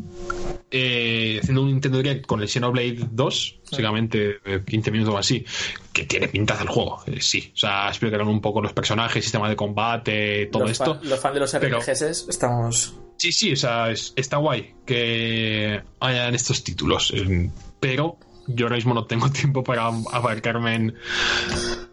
eh, 0.69 1.39
haciendo 1.41 1.61
un 1.63 1.67
Nintendo 1.69 1.97
Direct 1.97 2.25
con 2.27 2.41
el 2.41 2.47
Xenoblade 2.47 3.07
2, 3.11 3.59
básicamente 3.71 4.37
eh, 4.45 4.61
15 4.65 4.91
minutos 4.91 5.13
o 5.15 5.17
así, 5.17 5.43
que 5.91 6.03
tiene 6.05 6.27
pintaza 6.27 6.61
el 6.63 6.69
juego, 6.69 7.01
eh, 7.07 7.17
sí. 7.21 7.51
O 7.53 7.57
sea, 7.57 7.87
explicaron 7.89 8.27
un 8.27 8.39
poco 8.41 8.61
los 8.61 8.73
personajes, 8.73 9.23
sistema 9.23 9.49
de 9.49 9.55
combate, 9.55 10.45
todo 10.51 10.63
los, 10.63 10.71
esto. 10.73 10.99
los 11.03 11.19
fans 11.19 11.33
de 11.33 11.39
los 11.39 11.51
pero- 11.53 11.79
RPGs 11.79 12.27
estamos. 12.29 12.93
Sí, 13.17 13.31
sí, 13.31 13.53
o 13.53 13.55
sea, 13.55 13.89
es- 13.89 14.13
está 14.15 14.37
guay 14.37 14.75
que 14.85 15.81
hayan 15.99 16.35
estos 16.35 16.63
títulos, 16.63 17.11
eh, 17.15 17.49
pero 17.79 18.17
yo 18.47 18.65
ahora 18.65 18.75
mismo 18.75 18.93
no 18.93 19.05
tengo 19.05 19.29
tiempo 19.31 19.63
para 19.63 19.87
abarcarme 20.11 20.75
en, 20.75 20.95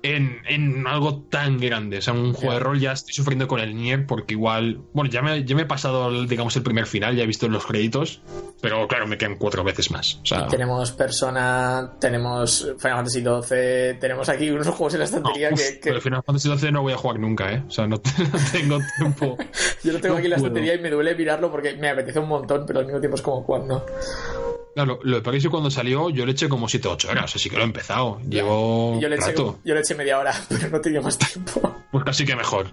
en, 0.02 0.38
en 0.46 0.86
algo 0.86 1.22
tan 1.30 1.58
grande. 1.58 1.98
O 1.98 2.02
sea, 2.02 2.14
un 2.14 2.32
juego 2.32 2.52
de 2.54 2.60
rol 2.60 2.80
ya 2.80 2.92
estoy 2.92 3.14
sufriendo 3.14 3.48
con 3.48 3.60
el 3.60 3.74
Nier 3.74 4.06
porque 4.06 4.34
igual. 4.34 4.80
Bueno, 4.92 5.10
ya 5.10 5.22
me, 5.22 5.44
ya 5.44 5.54
me 5.56 5.62
he 5.62 5.66
pasado, 5.66 6.24
digamos, 6.26 6.54
el 6.56 6.62
primer 6.62 6.86
final, 6.86 7.16
ya 7.16 7.24
he 7.24 7.26
visto 7.26 7.48
los 7.48 7.66
créditos, 7.66 8.20
pero 8.60 8.86
claro, 8.88 9.06
me 9.06 9.18
quedan 9.18 9.36
cuatro 9.36 9.64
veces 9.64 9.90
más. 9.90 10.20
O 10.22 10.26
sea, 10.26 10.46
Tenemos 10.48 10.92
Persona, 10.92 11.92
tenemos 12.00 12.60
Final 12.78 13.04
Fantasy 13.04 13.20
XII, 13.22 13.98
tenemos 14.00 14.28
aquí 14.28 14.50
unos 14.50 14.66
juegos 14.68 14.94
en 14.94 14.98
la 15.00 15.04
estantería 15.06 15.50
uf, 15.52 15.58
que, 15.60 15.80
que- 15.80 15.88
pero 15.90 16.00
Final 16.00 16.22
Fantasy 16.24 16.56
XII 16.56 16.72
no 16.72 16.82
voy 16.82 16.92
a 16.92 16.96
jugar 16.96 17.18
nunca, 17.18 17.52
¿eh? 17.52 17.62
O 17.66 17.70
sea, 17.70 17.86
no, 17.86 17.96
no 17.96 18.38
tengo 18.52 18.78
tiempo. 18.98 19.36
yo 19.82 19.92
lo 19.92 20.00
tengo 20.00 20.14
no 20.14 20.18
aquí 20.18 20.26
en 20.26 20.30
la 20.30 20.36
estantería 20.36 20.74
y 20.74 20.78
me 20.80 20.90
duele 20.90 21.14
mirarlo 21.14 21.50
porque 21.50 21.74
me 21.76 21.88
apetece 21.88 22.18
un 22.18 22.28
montón, 22.28 22.64
pero 22.66 22.80
al 22.80 22.86
mismo 22.86 23.00
tiempo 23.00 23.16
es 23.16 23.22
como 23.22 23.44
cuando. 23.44 23.84
Claro, 24.74 24.98
lo 25.04 25.16
de 25.16 25.22
París 25.22 25.46
cuando 25.48 25.70
salió, 25.70 26.10
yo 26.10 26.26
le 26.26 26.32
eché 26.32 26.48
como 26.48 26.68
7 26.68 26.88
o 26.88 26.92
8 26.92 27.10
horas, 27.10 27.36
así 27.36 27.48
que 27.48 27.56
lo 27.56 27.62
he 27.62 27.66
empezado. 27.66 28.18
Llevo 28.28 28.98
Yo 29.00 29.08
le, 29.08 29.16
eché, 29.16 29.26
rato. 29.28 29.58
yo 29.64 29.72
le 29.74 29.80
eché 29.80 29.94
media 29.94 30.18
hora, 30.18 30.34
pero 30.48 30.68
no 30.68 30.80
tenía 30.80 31.00
más 31.00 31.16
tiempo. 31.16 31.76
Pues 31.92 32.02
casi 32.04 32.24
que 32.24 32.34
mejor. 32.34 32.66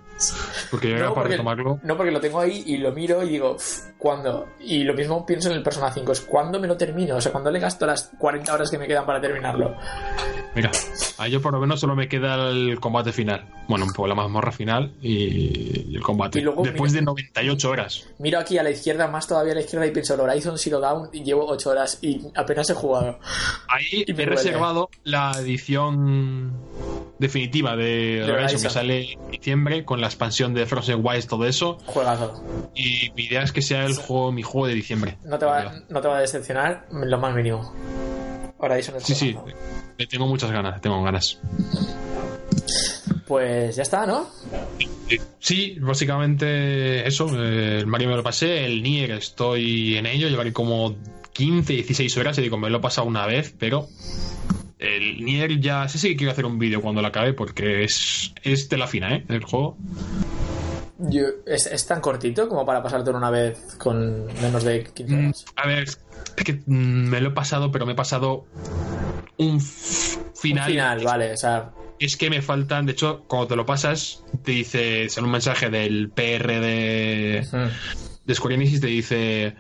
Porque 0.71 0.89
yo 0.89 0.95
era 0.95 1.05
No 1.05 1.09
para 1.13 1.21
porque, 1.25 1.33
retomarlo. 1.33 1.79
no, 1.83 1.95
porque 1.97 2.11
lo 2.11 2.19
tengo 2.19 2.39
ahí 2.39 2.63
y 2.65 2.77
lo 2.77 2.91
miro 2.91 3.21
y 3.21 3.29
digo, 3.29 3.51
"Uf, 3.51 3.81
¿cuándo? 3.99 4.47
Y 4.61 4.83
lo 4.83 4.95
mismo 4.95 5.23
pienso 5.27 5.49
en 5.51 5.57
el 5.57 5.61
Persona 5.63 5.91
5, 5.93 6.11
es 6.11 6.21
¿cuándo 6.21 6.59
me 6.59 6.67
lo 6.67 6.75
termino? 6.75 7.17
O 7.17 7.21
sea, 7.21 7.31
¿cuándo 7.31 7.51
le 7.51 7.59
gasto 7.59 7.85
las 7.85 8.09
40 8.17 8.51
horas 8.51 8.71
que 8.71 8.79
me 8.79 8.87
quedan 8.87 9.05
para 9.05 9.21
terminarlo? 9.21 9.75
Mira, 10.55 10.71
a 11.19 11.27
yo 11.27 11.39
por 11.41 11.53
lo 11.53 11.59
menos 11.61 11.79
solo 11.79 11.95
me 11.95 12.09
queda 12.09 12.49
el 12.49 12.79
combate 12.79 13.13
final. 13.13 13.45
Bueno, 13.69 13.85
un 13.85 13.93
poco 13.93 14.07
la 14.07 14.15
mazmorra 14.15 14.51
final 14.51 14.91
y, 15.01 15.95
el 15.95 16.01
combate. 16.01 16.39
Y 16.39 16.41
luego, 16.41 16.63
Después 16.63 16.91
mira- 16.91 17.01
de 17.01 17.05
98 17.05 17.69
horas. 17.69 18.07
Miro 18.19 18.39
aquí 18.39 18.57
a 18.57 18.63
la 18.63 18.71
izquierda, 18.71 19.07
más 19.07 19.27
todavía 19.27 19.53
a 19.53 19.55
la 19.55 19.61
izquierda 19.61 19.85
y 19.85 19.91
pienso, 19.91 20.15
el 20.15 20.19
Horizon 20.21 20.57
Zero 20.57 20.79
Dawn 20.79 21.09
y 21.13 21.23
llevo 21.23 21.45
8 21.47 21.69
horas 21.69 21.90
y 22.01 22.22
apenas 22.35 22.69
he 22.69 22.73
jugado. 22.73 23.19
Ahí 23.68 24.03
Y 24.07 24.13
me 24.13 24.23
he 24.23 24.26
duele. 24.26 24.26
reservado 24.26 24.89
la 25.03 25.31
edición 25.39 26.53
definitiva 27.19 27.76
de 27.76 28.22
Horizon 28.23 28.39
Horizon. 28.39 28.61
que 28.63 28.69
sale 28.69 29.13
en 29.13 29.31
diciembre 29.31 29.85
con 29.85 30.01
la 30.01 30.07
expansión 30.07 30.53
de 30.53 30.65
Frozen 30.65 31.01
Wilds, 31.03 31.27
todo 31.27 31.45
eso. 31.45 31.77
Juegazo. 31.85 32.43
Y 32.76 33.11
mi 33.15 33.26
idea 33.26 33.43
es 33.43 33.51
que 33.51 33.61
sea 33.61 33.85
el 33.85 33.95
juego, 33.95 34.31
mi 34.31 34.41
juego 34.43 34.68
de 34.68 34.73
diciembre. 34.73 35.18
No 35.23 35.38
te 35.38 35.45
va, 35.45 35.72
no 35.89 36.01
te 36.01 36.07
va 36.07 36.18
a 36.18 36.22
decepcionar 36.22 36.88
lo 36.91 37.18
más 37.19 37.35
mínimo. 37.35 37.73
Horizon 38.57 38.95
es 38.97 39.03
Sí, 39.03 39.15
sí, 39.15 39.35
le 39.97 40.07
tengo 40.07 40.27
muchas 40.27 40.51
ganas, 40.51 40.80
tengo 40.81 41.01
ganas. 41.03 41.39
Pues 43.27 43.76
ya 43.77 43.84
está, 43.84 44.05
¿no? 44.05 44.27
Sí, 45.39 45.77
básicamente 45.80 47.07
eso. 47.07 47.27
eh, 47.41 47.80
El 47.80 47.88
Mario 47.88 48.09
me 48.09 48.15
lo 48.18 48.23
pasé, 48.23 48.65
el 48.65 48.84
Nier 48.84 49.11
estoy 49.11 49.95
en 49.97 50.05
ello, 50.05 50.27
llevaré 50.27 50.51
como 50.51 50.95
15, 51.33 51.73
16 51.73 52.17
horas 52.17 52.37
y 52.37 52.41
digo, 52.41 52.57
me 52.57 52.69
lo 52.69 52.77
he 52.77 52.81
pasado 52.81 53.07
una 53.07 53.25
vez, 53.25 53.53
pero 53.57 53.87
el 54.79 55.23
Nier 55.23 55.59
ya 55.59 55.87
sé 55.87 55.97
si 55.97 56.15
quiero 56.15 56.31
hacer 56.31 56.45
un 56.45 56.57
vídeo 56.59 56.81
cuando 56.81 57.01
lo 57.01 57.07
acabe 57.07 57.33
porque 57.33 57.83
es, 57.83 58.33
es 58.43 58.67
de 58.69 58.77
la 58.77 58.87
fina, 58.87 59.15
¿eh? 59.15 59.25
El 59.29 59.43
juego. 59.43 59.77
Yo- 60.97 61.27
es, 61.47 61.65
es 61.65 61.85
tan 61.87 61.99
cortito 62.01 62.47
como 62.47 62.65
para 62.65 62.83
pasártelo 62.83 63.17
una 63.17 63.29
vez 63.31 63.75
con 63.77 64.25
menos 64.41 64.63
de 64.63 64.83
15 64.83 65.13
Mm, 65.15 65.19
horas. 65.25 65.45
A 65.55 65.67
ver, 65.67 65.83
es 65.83 65.97
que 66.43 66.53
mm, 66.65 67.09
me 67.09 67.21
lo 67.21 67.29
he 67.29 67.33
pasado, 67.33 67.71
pero 67.71 67.85
me 67.85 67.93
he 67.93 67.95
pasado 67.95 68.45
un 69.37 69.59
final. 69.61 70.67
Un 70.67 70.71
final, 70.73 71.03
vale, 71.03 71.33
o 71.33 71.37
sea, 71.37 71.71
Es 71.99 72.17
que 72.17 72.29
me 72.29 72.41
faltan, 72.41 72.85
de 72.85 72.91
hecho, 72.93 73.23
cuando 73.27 73.47
te 73.47 73.55
lo 73.55 73.65
pasas, 73.65 74.23
te 74.43 74.51
dice, 74.51 75.09
sale 75.09 75.25
un 75.25 75.31
mensaje 75.31 75.69
del 75.71 76.09
PR 76.09 76.59
de, 76.59 77.47
mm, 77.51 78.25
de 78.27 78.35
Square 78.35 78.55
Enix 78.55 78.79
te 78.81 78.87
dice 78.87 79.55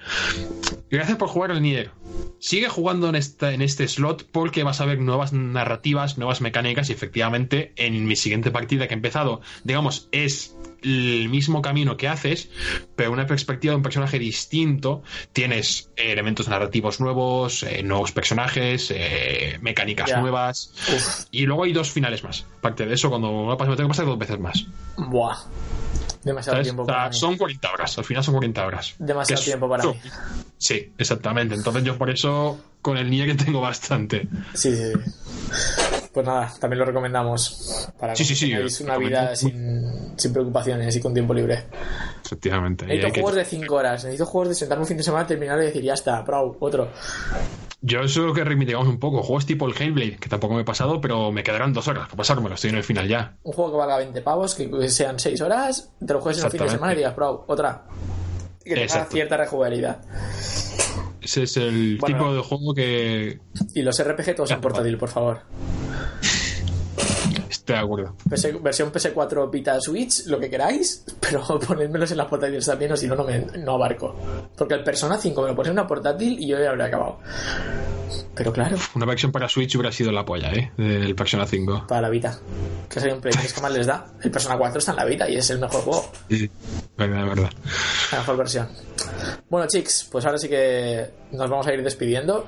gracias 0.97 1.17
por 1.17 1.29
jugar 1.29 1.51
al 1.51 1.61
Nier. 1.61 1.91
Sigue 2.39 2.69
jugando 2.69 3.07
en, 3.09 3.15
esta, 3.15 3.53
en 3.53 3.61
este 3.61 3.87
slot 3.87 4.27
porque 4.31 4.63
vas 4.63 4.81
a 4.81 4.85
ver 4.85 4.99
nuevas 4.99 5.31
narrativas 5.33 6.17
nuevas 6.17 6.41
mecánicas 6.41 6.89
y 6.89 6.93
efectivamente 6.93 7.73
en 7.75 8.05
mi 8.05 8.15
siguiente 8.15 8.51
partida 8.51 8.87
que 8.87 8.93
he 8.93 8.97
empezado 8.97 9.41
digamos 9.63 10.09
es 10.11 10.55
el 10.83 11.29
mismo 11.29 11.61
camino 11.61 11.97
que 11.97 12.07
haces 12.07 12.49
pero 12.95 13.11
una 13.11 13.25
perspectiva 13.27 13.71
de 13.71 13.77
un 13.77 13.83
personaje 13.83 14.17
distinto 14.19 15.03
tienes 15.33 15.89
eh, 15.95 16.11
elementos 16.11 16.47
narrativos 16.47 16.99
nuevos 16.99 17.63
eh, 17.63 17.83
nuevos 17.83 18.11
personajes 18.11 18.91
eh, 18.95 19.57
mecánicas 19.61 20.11
nuevas 20.19 20.73
uf, 20.87 21.25
y 21.31 21.45
luego 21.45 21.63
hay 21.63 21.73
dos 21.73 21.91
finales 21.91 22.23
más 22.23 22.45
aparte 22.57 22.85
de 22.85 22.95
eso 22.95 23.09
cuando 23.09 23.45
me 23.45 23.55
tengo 23.57 23.75
que 23.75 23.87
pasar 23.87 24.05
dos 24.05 24.17
veces 24.17 24.39
más 24.39 24.65
buah. 24.97 25.37
Demasiado 26.23 26.55
¿sabes? 26.57 26.67
tiempo 26.67 26.83
O 26.83 26.85
sea, 26.85 26.95
para 26.95 27.09
mí. 27.09 27.15
son 27.15 27.37
40 27.37 27.71
horas, 27.71 27.97
al 27.97 28.03
final 28.05 28.23
son 28.23 28.33
40 28.35 28.65
horas. 28.65 28.95
Demasiado 28.99 29.39
es- 29.39 29.45
tiempo 29.45 29.67
para 29.67 29.83
mí. 29.85 29.95
Sí, 30.57 30.93
exactamente. 30.97 31.55
Entonces 31.55 31.83
yo 31.83 31.97
por 31.97 32.11
eso 32.11 32.59
con 32.81 32.97
el 32.97 33.09
Nier 33.09 33.35
que 33.35 33.43
tengo 33.45 33.61
bastante. 33.61 34.27
Sí, 34.53 34.75
sí. 34.75 34.91
Pues 36.13 36.25
nada, 36.25 36.51
también 36.59 36.79
lo 36.79 36.85
recomendamos 36.85 37.89
para 37.97 38.15
Sí, 38.15 38.25
sí, 38.25 38.35
sí, 38.35 38.47
que 38.47 38.55
tengáis 38.55 38.81
una 38.81 38.97
vida 38.97 39.33
sin, 39.35 40.13
sin 40.17 40.33
preocupaciones 40.33 40.93
y 40.95 40.99
con 40.99 41.13
tiempo 41.13 41.33
libre. 41.33 41.63
Efectivamente. 42.25 42.85
Necesito 42.85 43.13
que- 43.13 43.21
juegos 43.21 43.35
de 43.37 43.45
5 43.45 43.75
horas, 43.75 44.03
necesito 44.03 44.25
juegos 44.25 44.49
de 44.49 44.55
sentarme 44.55 44.81
un 44.83 44.87
fin 44.87 44.97
de 44.97 45.03
semana, 45.03 45.25
terminar 45.25 45.57
y 45.61 45.65
decir, 45.67 45.81
ya 45.83 45.93
está, 45.93 46.23
pro, 46.25 46.57
otro. 46.59 46.89
Yo 47.83 48.01
eso 48.01 48.33
que 48.33 48.43
reivindicamos 48.43 48.87
un 48.89 48.99
poco. 48.99 49.23
Juegos 49.23 49.45
tipo 49.45 49.67
el 49.67 49.73
Hellblade, 49.75 50.17
que 50.17 50.27
tampoco 50.29 50.53
me 50.53 50.61
he 50.61 50.65
pasado, 50.65 50.99
pero 51.01 51.31
me 51.31 51.43
quedarán 51.43 51.71
dos 51.73 51.87
horas 51.87 52.03
para 52.05 52.17
pasármelo. 52.17 52.55
Estoy 52.55 52.71
en 52.71 52.75
el 52.77 52.83
final 52.83 53.07
ya. 53.07 53.37
Un 53.43 53.53
juego 53.53 53.71
que 53.71 53.77
valga 53.77 53.97
20 53.97 54.21
pavos, 54.21 54.53
que 54.53 54.89
sean 54.89 55.17
6 55.17 55.39
horas, 55.41 55.91
te 56.05 56.13
lo 56.13 56.19
juegues 56.21 56.39
en 56.39 56.45
un 56.45 56.51
fin 56.51 56.61
de 56.61 56.69
semana 56.69 56.93
y 56.93 56.97
digas, 56.97 57.13
pro, 57.13 57.45
otra. 57.47 57.83
Que 58.63 58.75
tenga 58.75 59.05
cierta 59.05 59.37
rejugabilidad. 59.37 60.01
Ese 61.21 61.43
es 61.43 61.57
el 61.57 61.97
Bueno. 61.99 62.17
tipo 62.17 62.33
de 62.33 62.41
juego 62.41 62.73
que 62.73 63.39
Y 63.75 63.81
los 63.83 64.01
RPG 64.03 64.35
todos 64.35 64.51
en 64.51 64.59
portátil, 64.61 64.97
por 64.97 65.09
favor. 65.09 65.41
Estoy 67.73 67.77
de 67.77 67.83
acuerdo. 67.83 68.15
PS 68.29 68.61
versión 68.63 68.91
PS4 68.91 69.49
Vita 69.51 69.79
Switch, 69.79 70.25
lo 70.27 70.39
que 70.39 70.49
queráis, 70.49 71.03
pero 71.19 71.43
ponedmelos 71.59 72.11
en 72.11 72.17
las 72.17 72.27
portátiles 72.27 72.65
también, 72.65 72.91
o 72.91 72.97
si 72.97 73.07
no, 73.07 73.15
no, 73.15 73.23
me, 73.23 73.39
no 73.39 73.73
abarco. 73.73 74.15
Porque 74.55 74.73
el 74.75 74.83
Persona 74.83 75.17
5 75.17 75.41
me 75.41 75.47
lo 75.49 75.55
pones 75.55 75.69
en 75.69 75.73
una 75.73 75.87
portátil 75.87 76.37
y 76.39 76.47
yo 76.47 76.59
ya 76.59 76.69
habría 76.69 76.85
acabado. 76.85 77.19
Pero 78.33 78.53
claro, 78.53 78.77
Una 78.95 79.05
versión 79.05 79.31
para 79.31 79.47
Switch 79.49 79.75
hubiera 79.75 79.91
sido 79.91 80.11
la 80.11 80.23
polla, 80.25 80.51
¿eh? 80.53 80.71
Del 80.77 81.15
Persona 81.15 81.45
5. 81.45 81.85
para 81.87 82.01
la 82.01 82.09
Vita. 82.09 82.39
Que 82.89 82.99
sería 82.99 83.15
un 83.15 83.21
Play 83.21 83.33
3 83.33 83.53
que 83.53 83.61
más 83.61 83.71
les 83.71 83.85
da. 83.87 84.05
El 84.21 84.31
Persona 84.31 84.57
4 84.57 84.79
está 84.79 84.91
en 84.91 84.97
la 84.97 85.05
Vita 85.05 85.29
y 85.29 85.35
es 85.35 85.49
el 85.49 85.59
mejor 85.59 85.81
juego. 85.81 86.11
Sí, 86.29 86.49
verdad, 86.97 87.25
verdad. 87.27 87.49
La 88.11 88.17
mejor 88.19 88.37
versión. 88.37 88.69
Bueno, 89.49 89.67
chicos, 89.67 90.07
pues 90.11 90.25
ahora 90.25 90.37
sí 90.37 90.47
que 90.47 91.09
nos 91.31 91.49
vamos 91.49 91.67
a 91.67 91.73
ir 91.73 91.83
despidiendo. 91.83 92.47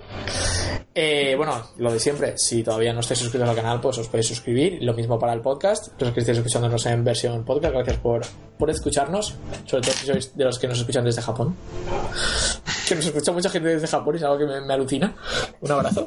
Eh, 0.95 1.33
bueno, 1.35 1.71
lo 1.77 1.91
de 1.91 1.99
siempre, 1.99 2.37
si 2.37 2.63
todavía 2.63 2.93
no 2.93 2.99
estáis 3.01 3.19
suscritos 3.19 3.49
al 3.49 3.55
canal, 3.55 3.81
pues 3.81 3.97
os 3.97 4.07
podéis 4.07 4.27
suscribir. 4.27 4.77
Lo 4.81 4.93
mismo 4.93 5.12
para 5.19 5.33
el 5.33 5.41
podcast. 5.41 5.89
Los 5.99 6.11
que 6.11 6.19
estéis 6.19 6.37
escuchándonos 6.37 6.85
en 6.85 7.03
versión 7.03 7.43
podcast, 7.43 7.73
gracias 7.73 7.97
por, 7.97 8.21
por 8.57 8.69
escucharnos. 8.69 9.35
Sobre 9.65 9.83
todo 9.83 9.93
si 9.93 10.05
sois 10.05 10.35
de 10.35 10.43
los 10.45 10.59
que 10.59 10.67
nos 10.67 10.79
escuchan 10.79 11.05
desde 11.05 11.21
Japón. 11.21 11.55
Que 12.87 12.95
nos 12.95 13.05
escucha 13.05 13.31
mucha 13.31 13.49
gente 13.49 13.69
desde 13.69 13.87
Japón 13.87 14.17
es 14.17 14.23
algo 14.23 14.37
que 14.39 14.45
me, 14.45 14.59
me 14.59 14.73
alucina. 14.73 15.15
Un 15.61 15.71
abrazo. 15.71 16.05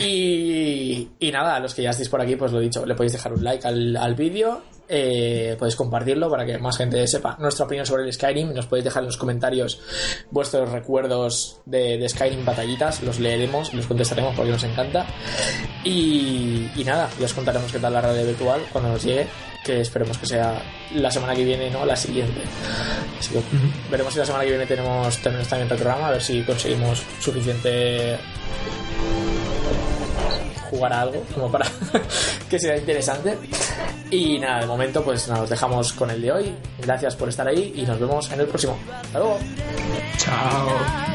Y, 0.00 1.08
y 1.18 1.32
nada, 1.32 1.58
los 1.58 1.74
que 1.74 1.82
ya 1.82 1.90
estéis 1.90 2.08
por 2.08 2.20
aquí, 2.20 2.36
pues 2.36 2.52
lo 2.52 2.60
dicho, 2.60 2.86
le 2.86 2.94
podéis 2.94 3.12
dejar 3.12 3.32
un 3.32 3.42
like 3.42 3.66
al, 3.66 3.96
al 3.96 4.14
vídeo, 4.14 4.62
eh, 4.88 5.56
podéis 5.58 5.76
compartirlo 5.76 6.30
para 6.30 6.44
que 6.44 6.58
más 6.58 6.76
gente 6.76 7.06
sepa 7.06 7.36
nuestra 7.38 7.66
opinión 7.66 7.86
sobre 7.86 8.04
el 8.04 8.12
Skyrim. 8.12 8.52
Nos 8.52 8.66
podéis 8.66 8.84
dejar 8.84 9.02
en 9.02 9.06
los 9.06 9.16
comentarios 9.16 9.80
vuestros 10.30 10.70
recuerdos 10.70 11.60
de, 11.64 11.98
de 11.98 12.08
Skyrim 12.08 12.44
batallitas, 12.44 13.02
los 13.02 13.18
leeremos, 13.18 13.72
los 13.74 13.86
contestaremos 13.86 14.34
porque 14.34 14.52
nos 14.52 14.64
encanta. 14.64 15.06
Y, 15.84 16.70
y 16.76 16.84
nada, 16.84 17.08
ya 17.18 17.26
os 17.26 17.34
contaremos 17.34 17.72
qué 17.72 17.78
tal 17.78 17.92
la 17.92 18.00
radio 18.00 18.26
virtual 18.26 18.60
cuando 18.72 18.90
nos 18.90 19.02
llegue, 19.02 19.26
que 19.64 19.80
esperemos 19.80 20.18
que 20.18 20.26
sea 20.26 20.62
la 20.94 21.10
semana 21.10 21.34
que 21.34 21.44
viene, 21.44 21.70
no 21.70 21.84
la 21.86 21.96
siguiente. 21.96 22.40
Así 23.18 23.32
que 23.32 23.42
veremos 23.90 24.12
si 24.12 24.18
la 24.18 24.26
semana 24.26 24.44
que 24.44 24.50
viene 24.50 24.66
tenemos, 24.66 25.18
tenemos 25.18 25.48
también 25.48 25.70
el 25.70 25.76
programa, 25.76 26.08
a 26.08 26.12
ver 26.12 26.22
si 26.22 26.42
conseguimos 26.42 27.02
suficiente 27.20 28.18
jugar 30.72 30.92
a 30.94 31.02
algo 31.02 31.22
como 31.34 31.52
para 31.52 31.66
que 32.50 32.58
sea 32.58 32.76
interesante. 32.76 33.38
Y 34.10 34.38
nada 34.38 34.60
de 34.60 34.66
momento 34.66 35.04
pues 35.04 35.28
nada, 35.28 35.42
os 35.42 35.50
dejamos 35.50 35.92
con 35.92 36.10
el 36.10 36.20
de 36.22 36.32
hoy. 36.32 36.54
Gracias 36.80 37.14
por 37.14 37.28
estar 37.28 37.46
ahí 37.46 37.72
y 37.76 37.82
nos 37.82 38.00
vemos 38.00 38.30
en 38.32 38.40
el 38.40 38.46
próximo. 38.46 38.78
Hasta 38.90 39.18
luego. 39.18 39.38
Chao. 40.16 41.12